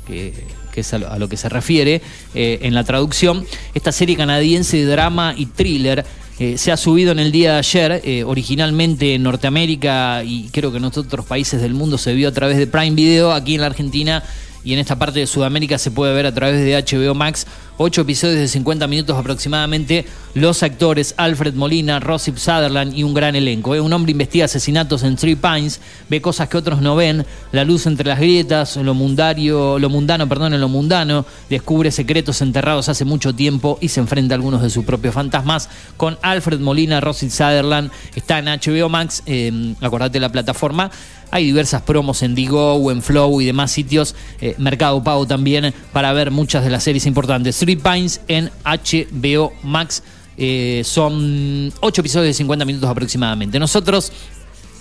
que, 0.07 0.33
es 0.73 0.93
a 0.95 0.97
lo, 0.97 1.11
a 1.11 1.19
lo 1.19 1.29
que 1.29 1.37
se 1.37 1.47
refiere 1.47 2.01
eh, 2.33 2.57
en 2.63 2.73
la 2.73 2.85
traducción. 2.85 3.45
Esta 3.75 3.91
serie 3.91 4.15
canadiense 4.15 4.77
de 4.77 4.85
drama 4.85 5.35
y 5.37 5.45
thriller 5.45 6.03
eh, 6.39 6.57
se 6.57 6.71
ha 6.71 6.77
subido 6.77 7.11
en 7.11 7.19
el 7.19 7.31
día 7.31 7.53
de 7.53 7.57
ayer, 7.59 8.01
eh, 8.03 8.23
originalmente 8.23 9.13
en 9.13 9.21
Norteamérica 9.21 10.23
y 10.23 10.49
creo 10.49 10.71
que 10.71 10.79
en 10.79 10.85
otros 10.85 11.25
países 11.27 11.61
del 11.61 11.75
mundo 11.75 11.99
se 11.99 12.15
vio 12.15 12.29
a 12.29 12.31
través 12.31 12.57
de 12.57 12.65
Prime 12.65 12.95
Video, 12.95 13.31
aquí 13.31 13.53
en 13.53 13.61
la 13.61 13.67
Argentina 13.67 14.23
y 14.63 14.73
en 14.73 14.79
esta 14.79 14.97
parte 14.97 15.19
de 15.19 15.27
Sudamérica 15.27 15.77
se 15.77 15.91
puede 15.91 16.13
ver 16.13 16.25
a 16.25 16.33
través 16.33 16.59
de 16.65 16.75
HBO 16.75 17.13
Max. 17.13 17.47
Ocho 17.79 18.01
episodios 18.01 18.39
de 18.39 18.47
50 18.47 18.87
minutos 18.87 19.15
aproximadamente. 19.15 20.03
Los 20.33 20.63
actores 20.63 21.13
Alfred 21.15 21.53
Molina, 21.53 21.99
Rossip 21.99 22.37
Sutherland 22.37 22.97
y 22.97 23.03
un 23.03 23.13
gran 23.13 23.35
elenco. 23.35 23.75
¿eh? 23.75 23.79
Un 23.79 23.93
hombre 23.93 24.13
investiga 24.13 24.45
asesinatos 24.45 25.03
en 25.03 25.15
Three 25.15 25.35
Pines, 25.35 25.79
ve 26.09 26.19
cosas 26.19 26.49
que 26.49 26.57
otros 26.57 26.81
no 26.81 26.95
ven, 26.95 27.23
la 27.51 27.63
luz 27.63 27.85
entre 27.85 28.07
las 28.07 28.19
grietas, 28.19 28.77
lo 28.77 28.95
mundario, 28.95 29.77
lo 29.77 29.89
mundano, 29.89 30.27
perdón, 30.27 30.55
en 30.55 30.61
lo 30.61 30.69
mundano, 30.69 31.25
descubre 31.49 31.91
secretos 31.91 32.41
enterrados 32.41 32.89
hace 32.89 33.05
mucho 33.05 33.33
tiempo 33.35 33.77
y 33.79 33.89
se 33.89 33.99
enfrenta 33.99 34.33
a 34.33 34.37
algunos 34.37 34.63
de 34.63 34.71
sus 34.71 34.83
propios 34.83 35.13
fantasmas. 35.13 35.69
Con 35.97 36.17
Alfred 36.23 36.59
Molina, 36.59 36.99
Rossip 36.99 37.29
Sutherland, 37.29 37.91
está 38.15 38.39
en 38.39 38.45
HBO 38.45 38.89
Max, 38.89 39.21
eh, 39.27 39.75
acordate 39.81 40.19
la 40.19 40.31
plataforma. 40.31 40.89
Hay 41.29 41.45
diversas 41.45 41.81
promos 41.81 42.23
en 42.23 42.35
Digo, 42.35 42.89
en 42.89 43.01
Flow 43.01 43.41
y 43.41 43.45
demás 43.45 43.71
sitios, 43.71 44.15
eh, 44.39 44.55
Mercado 44.57 45.03
Pago 45.03 45.27
también, 45.27 45.73
para 45.91 46.13
ver 46.13 46.31
muchas 46.31 46.63
de 46.63 46.69
las 46.69 46.83
series 46.83 47.05
importantes. 47.05 47.55
Three 47.67 47.75
Pines 47.75 48.21
en 48.29 48.49
HBO 48.63 49.51
Max. 49.61 50.01
Eh, 50.37 50.83
son 50.85 51.73
ocho 51.81 51.99
episodios 51.99 52.27
de 52.27 52.33
50 52.33 52.63
minutos 52.63 52.89
aproximadamente. 52.89 53.59
Nosotros 53.59 54.13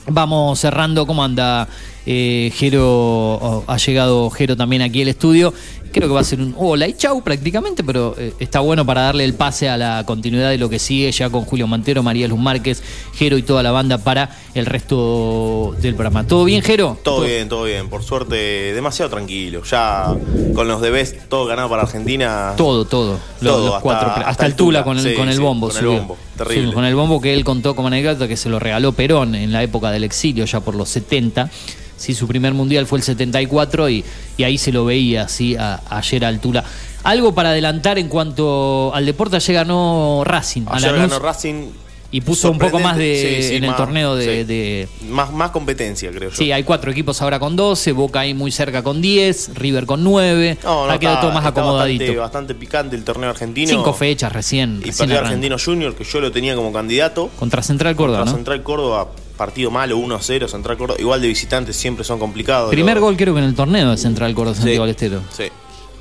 vamos 0.07 0.61
cerrando. 0.61 1.05
¿Cómo 1.05 1.25
anda 1.25 1.67
eh, 2.07 2.53
Jero? 2.55 2.85
Oh, 2.87 3.65
ha 3.67 3.77
llegado 3.79 4.31
Jero 4.31 4.57
también 4.57 4.83
aquí 4.83 5.03
al 5.03 5.09
estudio. 5.09 5.53
Creo 5.97 6.09
que 6.09 6.15
va 6.15 6.21
a 6.21 6.25
ser 6.25 6.43
un 6.43 6.55
hola 6.59 6.87
y 6.87 6.93
chau 6.93 7.23
prácticamente, 7.23 7.83
pero 7.83 8.15
eh, 8.19 8.35
está 8.39 8.61
bueno 8.61 8.85
para 8.85 9.01
darle 9.01 9.25
el 9.25 9.33
pase 9.33 9.71
a 9.71 9.79
la 9.79 10.05
continuidad 10.05 10.51
de 10.51 10.59
lo 10.59 10.69
que 10.69 10.79
sigue 10.79 11.11
ya 11.11 11.31
con 11.31 11.47
Julio 11.47 11.67
Mantero, 11.67 12.03
María 12.03 12.29
Luz 12.29 12.39
Márquez, 12.39 12.83
Jero 13.15 13.39
y 13.39 13.43
toda 13.43 13.63
la 13.63 13.71
banda 13.71 13.97
para 13.97 14.29
el 14.53 14.67
resto 14.67 15.75
del 15.81 15.95
programa. 15.95 16.27
¿Todo 16.27 16.45
bien, 16.45 16.61
Jero? 16.61 16.99
Todo 17.03 17.23
bien, 17.23 17.49
todo 17.49 17.65
bien. 17.65 17.89
Por 17.89 18.03
suerte, 18.03 18.35
demasiado 18.75 19.11
tranquilo. 19.11 19.63
Ya 19.65 20.15
con 20.55 20.69
los 20.69 20.83
debes, 20.83 21.29
todo 21.31 21.47
ganado 21.47 21.71
para 21.71 21.85
Argentina. 21.85 22.53
Todo, 22.59 22.85
todo. 22.85 23.19
Los, 23.41 23.53
Todo, 23.55 23.59
los 23.65 23.75
hasta- 23.77 23.81
cuatro. 23.81 24.09
Hasta, 24.11 24.29
hasta 24.29 24.45
el 24.47 24.55
Tula 24.55 24.81
Tula. 24.81 24.85
con 24.85 24.99
el, 24.99 25.03
Sí, 25.03 25.15
con 25.15 25.29
el 25.29 25.37
sí, 25.37 25.41
bombo. 25.41 25.69
con 25.69 25.79
el 25.79 25.87
bombo. 25.87 26.17
Terrible. 26.37 26.69
Sí, 26.69 26.75
con 26.75 26.85
el 26.85 26.95
bombo 26.95 27.21
que 27.23 27.33
él 27.33 27.43
contó 27.43 27.75
como 27.75 27.89
anécdota 27.89 28.29
que 28.29 28.37
se 28.37 28.51
lo 28.51 28.59
regaló 28.59 28.93
Perón 28.93 29.35
en 29.35 29.51
la 29.51 29.63
época 29.63 29.91
del 29.91 30.05
exilio, 30.05 30.45
ya 30.45 30.61
por 30.61 30.75
los 30.75 30.91
70. 30.91 31.49
Sí, 31.97 32.15
su 32.15 32.27
primer 32.29 32.53
mundial 32.55 32.87
fue 32.87 32.99
el 32.99 33.03
74 33.05 33.89
y, 33.89 34.05
y 34.37 34.43
ahí 34.45 34.59
se 34.59 34.71
lo 34.73 34.85
veía 34.85 35.23
así 35.23 35.57
a, 35.57 35.81
ayer 35.91 36.25
al 36.25 36.41
Tula. 36.41 36.63
Algo 37.05 37.35
para 37.35 37.51
adelantar 37.51 37.99
en 37.99 38.09
cuanto 38.09 38.93
al 38.95 39.07
deporte, 39.07 39.37
ayer 39.37 39.55
ganó 39.55 40.23
Racing. 40.25 40.63
a 40.67 40.77
Ayer 40.77 40.93
Lanús, 40.93 41.11
ganó 41.13 41.19
Racing. 41.25 41.69
y 42.11 42.21
puso 42.21 42.51
un 42.51 42.59
poco 42.59 42.79
más 42.81 42.97
de. 42.97 43.39
Sí, 43.43 43.49
sí, 43.49 43.55
en 43.57 43.65
el 43.65 43.71
más- 43.71 43.77
torneo 43.79 44.15
de- 44.17 44.25
sí. 44.41 44.45
de, 44.45 44.89
Más, 45.09 45.33
más 45.33 45.51
competencia, 45.53 46.11
creo 46.11 46.31
yo. 46.31 46.37
Sí, 46.37 46.53
hay 46.53 46.65
cuatro 46.65 46.91
equipos 46.91 47.23
ahora 47.23 47.39
con 47.39 47.57
12, 47.57 47.93
Boca 47.93 48.21
ahí 48.21 48.35
muy 48.35 48.51
cerca 48.53 48.83
con 48.83 49.01
10, 49.01 49.51
River 49.55 49.87
con 49.87 50.03
9. 50.05 50.59
No, 50.65 50.87
no, 50.87 50.93
ha 50.93 50.99
quedado 50.99 51.17
está- 51.17 51.27
todo 51.29 51.33
más 51.33 51.47
acomodadito. 51.47 52.03
Bastante, 52.05 52.21
bastante 52.21 52.55
picante 52.57 52.97
el 52.97 53.05
torneo 53.05 53.31
argentino. 53.31 53.69
Cinco 53.71 53.93
fechas 53.95 54.33
recién. 54.33 54.81
Y 54.83 54.87
recién 54.87 55.09
partido. 55.09 55.21
Argentino 55.27 55.57
Junior, 55.65 55.95
que 55.95 56.05
yo 56.05 56.21
lo 56.21 56.31
tenía 56.33 56.55
como 56.57 56.73
candidato. 56.73 57.31
Contra 57.39 57.63
Central 57.63 57.95
Córdoba, 57.97 58.19
Contra 58.19 58.33
¿no? 58.33 58.37
Central 58.39 58.63
Córdoba, 58.63 59.09
partido 59.37 59.71
malo, 59.71 59.99
1-0. 59.99 60.49
Central 60.49 60.77
Córdoba, 60.77 61.01
igual 61.01 61.21
de 61.21 61.29
visitantes 61.29 61.77
siempre 61.77 62.05
son 62.05 62.19
complicados. 62.19 62.71
Primer 62.71 62.95
Los- 62.97 63.03
gol 63.05 63.17
creo 63.17 63.35
que 63.35 63.41
en 63.41 63.47
el 63.47 63.55
torneo 63.55 63.91
de 63.91 63.97
Central 63.97 64.35
Córdoba 64.35 64.57
Santiago 64.57 64.83
del 64.85 64.91
Estero. 64.91 65.21
Sí. 65.31 65.45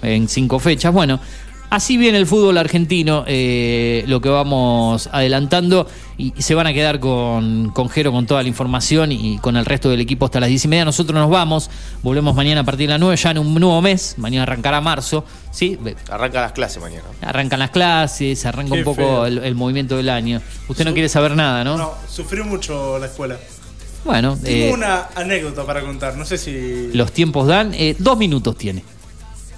En 0.02 0.28
cinco 0.28 0.60
fechas. 0.60 0.94
Bueno, 0.94 1.20
así 1.76 1.97
viene 1.97 2.18
el 2.18 2.26
fútbol 2.26 2.57
argentino, 2.57 3.23
eh, 3.27 4.03
lo 4.07 4.22
que 4.22 4.30
vamos 4.30 5.10
adelantando. 5.11 5.88
Y, 6.18 6.34
se 6.38 6.56
van 6.56 6.65
a 6.68 6.73
quedar 6.73 6.99
con, 6.99 7.72
con 7.72 7.89
Jero 7.89 8.11
con 8.11 8.26
toda 8.26 8.41
la 8.41 8.47
información 8.47 9.11
y 9.11 9.38
con 9.39 9.57
el 9.57 9.65
resto 9.65 9.89
del 9.89 9.99
equipo 9.99 10.26
hasta 10.26 10.39
las 10.39 10.49
10 10.49 10.65
y 10.65 10.68
media. 10.69 10.85
Nosotros 10.85 11.19
nos 11.19 11.30
vamos, 11.30 11.69
volvemos 12.03 12.34
mañana 12.35 12.61
a 12.61 12.64
partir 12.64 12.88
de 12.88 12.93
las 12.93 12.99
9, 12.99 13.18
ya 13.18 13.31
en 13.31 13.39
un 13.39 13.53
nuevo 13.53 13.81
mes. 13.81 14.15
Mañana 14.18 14.43
arrancará 14.43 14.80
marzo. 14.80 15.26
¿sí? 15.52 15.77
Arranca 16.10 16.41
las 16.41 16.53
clases 16.53 16.81
mañana. 16.81 17.03
Arrancan 17.22 17.60
las 17.60 17.72
clases, 17.72 18.45
arranca 18.45 18.73
Qué 18.73 18.80
un 18.80 18.85
poco 18.85 19.26
el 19.26 19.56
movimiento 19.56 19.97
del 19.97 20.10
año. 20.10 20.41
Usted 20.69 20.85
no 20.85 20.93
quiere 20.93 21.10
saber 21.10 21.35
nada, 21.35 21.64
¿no? 21.64 21.77
No, 21.77 21.93
sufrió 22.10 22.45
mucho 22.45 22.97
la 22.97 23.07
escuela. 23.07 23.38
Bueno, 24.06 24.38
Tengo 24.41 24.68
eh, 24.68 24.72
una 24.72 25.07
anécdota 25.15 25.65
para 25.65 25.81
contar, 25.81 26.15
no 26.15 26.26
sé 26.26 26.38
si... 26.38 26.91
los 26.93 27.11
tiempos 27.11 27.47
dan. 27.47 27.73
eh, 27.73 27.95
dos 27.97 28.18
minutos 28.18 28.56
tiene. 28.56 28.84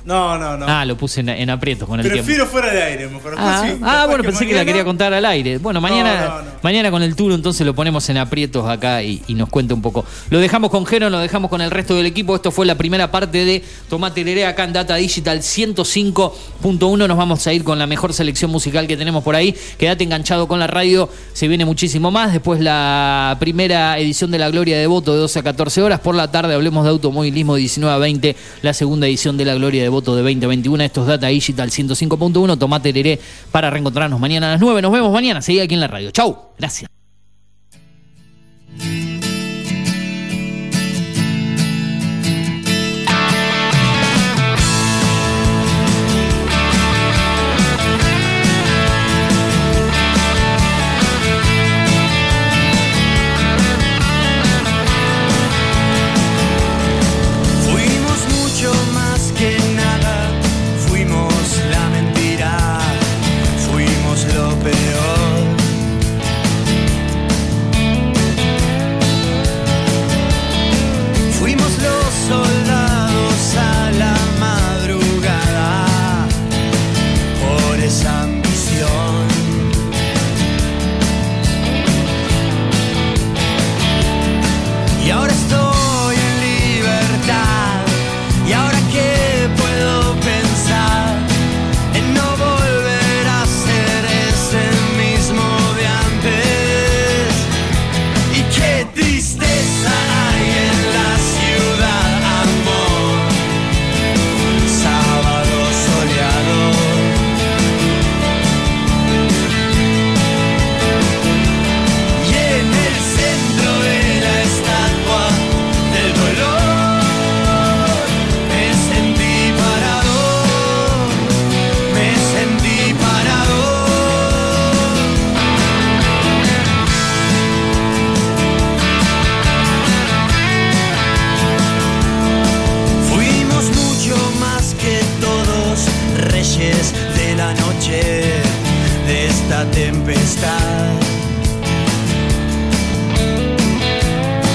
No, 0.07 0.38
no, 0.38 0.55
no. 0.57 0.65
Ah, 0.67 0.85
lo 0.85 0.95
puse 0.95 1.19
en, 1.19 1.27
en 1.29 1.49
aprietos 1.49 1.88
con 1.88 1.99
el 1.99 2.05
tiempo. 2.05 2.23
Prefiero 2.23 2.45
fuera 2.47 2.71
de 2.73 2.81
aire, 2.81 3.07
mejor. 3.09 3.35
Ah, 3.38 3.65
sí, 3.67 3.77
ah, 3.84 4.05
bueno, 4.07 4.23
pensé 4.23 4.45
que 4.45 4.53
la 4.53 4.59
mañana- 4.59 4.65
quería 4.65 4.85
contar 4.85 5.13
al 5.13 5.25
aire. 5.25 5.57
Bueno, 5.57 5.81
mañana, 5.81 6.21
No, 6.21 6.29
no, 6.38 6.41
no. 6.43 6.51
mañana 6.63 6.89
con 6.91 7.03
el 7.03 7.13
tour 7.15 7.34
entonces 7.34 7.65
lo 7.67 7.75
ponemos 7.75 8.07
en 8.09 8.17
aprietos 8.17 8.67
acá 8.69 9.03
y, 9.03 9.21
y 9.27 9.34
nos 9.34 9.49
cuenta 9.49 9.73
un 9.73 9.81
poco. 9.81 10.05
Lo 10.29 10.39
dejamos 10.39 10.71
con 10.71 10.85
Jero, 10.85 11.09
lo 11.09 11.19
dejamos 11.19 11.49
con 11.49 11.59
el 11.59 11.69
resto 11.71 11.93
del 11.95 12.05
equipo. 12.05 12.35
Esto 12.35 12.51
fue 12.51 12.65
la 12.65 12.75
primera 12.75 13.11
parte 13.11 13.43
de 13.43 13.61
Tomate 13.89 14.23
Leré 14.23 14.45
acá 14.45 14.63
en 14.63 14.71
Data 14.71 14.95
Digital 14.95 15.41
105.1. 15.41 17.07
Nos 17.07 17.17
vamos 17.17 17.45
a 17.45 17.51
ir 17.53 17.63
con 17.65 17.77
la 17.77 17.85
mejor 17.88 18.13
selección 18.13 18.49
musical 18.49 18.88
que 18.88 18.95
tenemos 18.95 19.23
por 19.25 19.35
ahí. 19.35 19.53
Quédate 19.77 20.05
enganchado 20.05 20.47
con 20.47 20.59
la 20.59 20.67
radio, 20.67 21.09
se 21.34 21.49
viene 21.49 21.65
muchísimo 21.65 22.11
más. 22.11 22.31
Después 22.31 22.61
la 22.61 23.35
primera 23.41 23.97
edición 23.99 24.31
de 24.31 24.39
La 24.39 24.49
Gloria 24.49 24.77
de 24.77 24.88
Voto 24.88 25.13
de 25.13 25.19
12 25.19 25.39
a 25.39 25.43
14 25.43 25.81
horas. 25.81 25.99
Por 25.99 26.15
la 26.15 26.31
tarde 26.31 26.53
hablemos 26.53 26.84
de 26.85 26.91
automovilismo 26.91 27.55
de 27.55 27.59
19 27.61 27.93
a 27.93 27.97
20. 27.97 28.35
La 28.61 28.73
segunda 28.73 29.07
edición 29.07 29.35
de 29.38 29.43
La 29.45 29.55
Gloria 29.55 29.84
de 29.84 29.89
Voto 29.89 29.97
de 30.02 30.22
20 30.22 30.45
a 30.45 30.49
21. 30.49 30.84
Esto 30.84 31.02
es 31.02 31.07
Data 31.07 31.28
Digital 31.28 31.69
105.1. 31.69 32.57
Tomate 32.57 32.94
Leré 32.94 33.19
para 33.52 33.69
reencontrarnos 33.69 34.19
mañana 34.19 34.48
a 34.48 34.52
las 34.52 34.61
9. 34.61 34.82
Nos 34.82 34.91
vemos 34.91 35.11
mañana. 35.11 35.41
Seguí 35.41 35.60
aquí 35.60 35.74
en 35.74 35.82
la 35.82 35.88
radio. 35.88 36.11
Chau. 36.11 36.38
Gracias. 36.57 36.90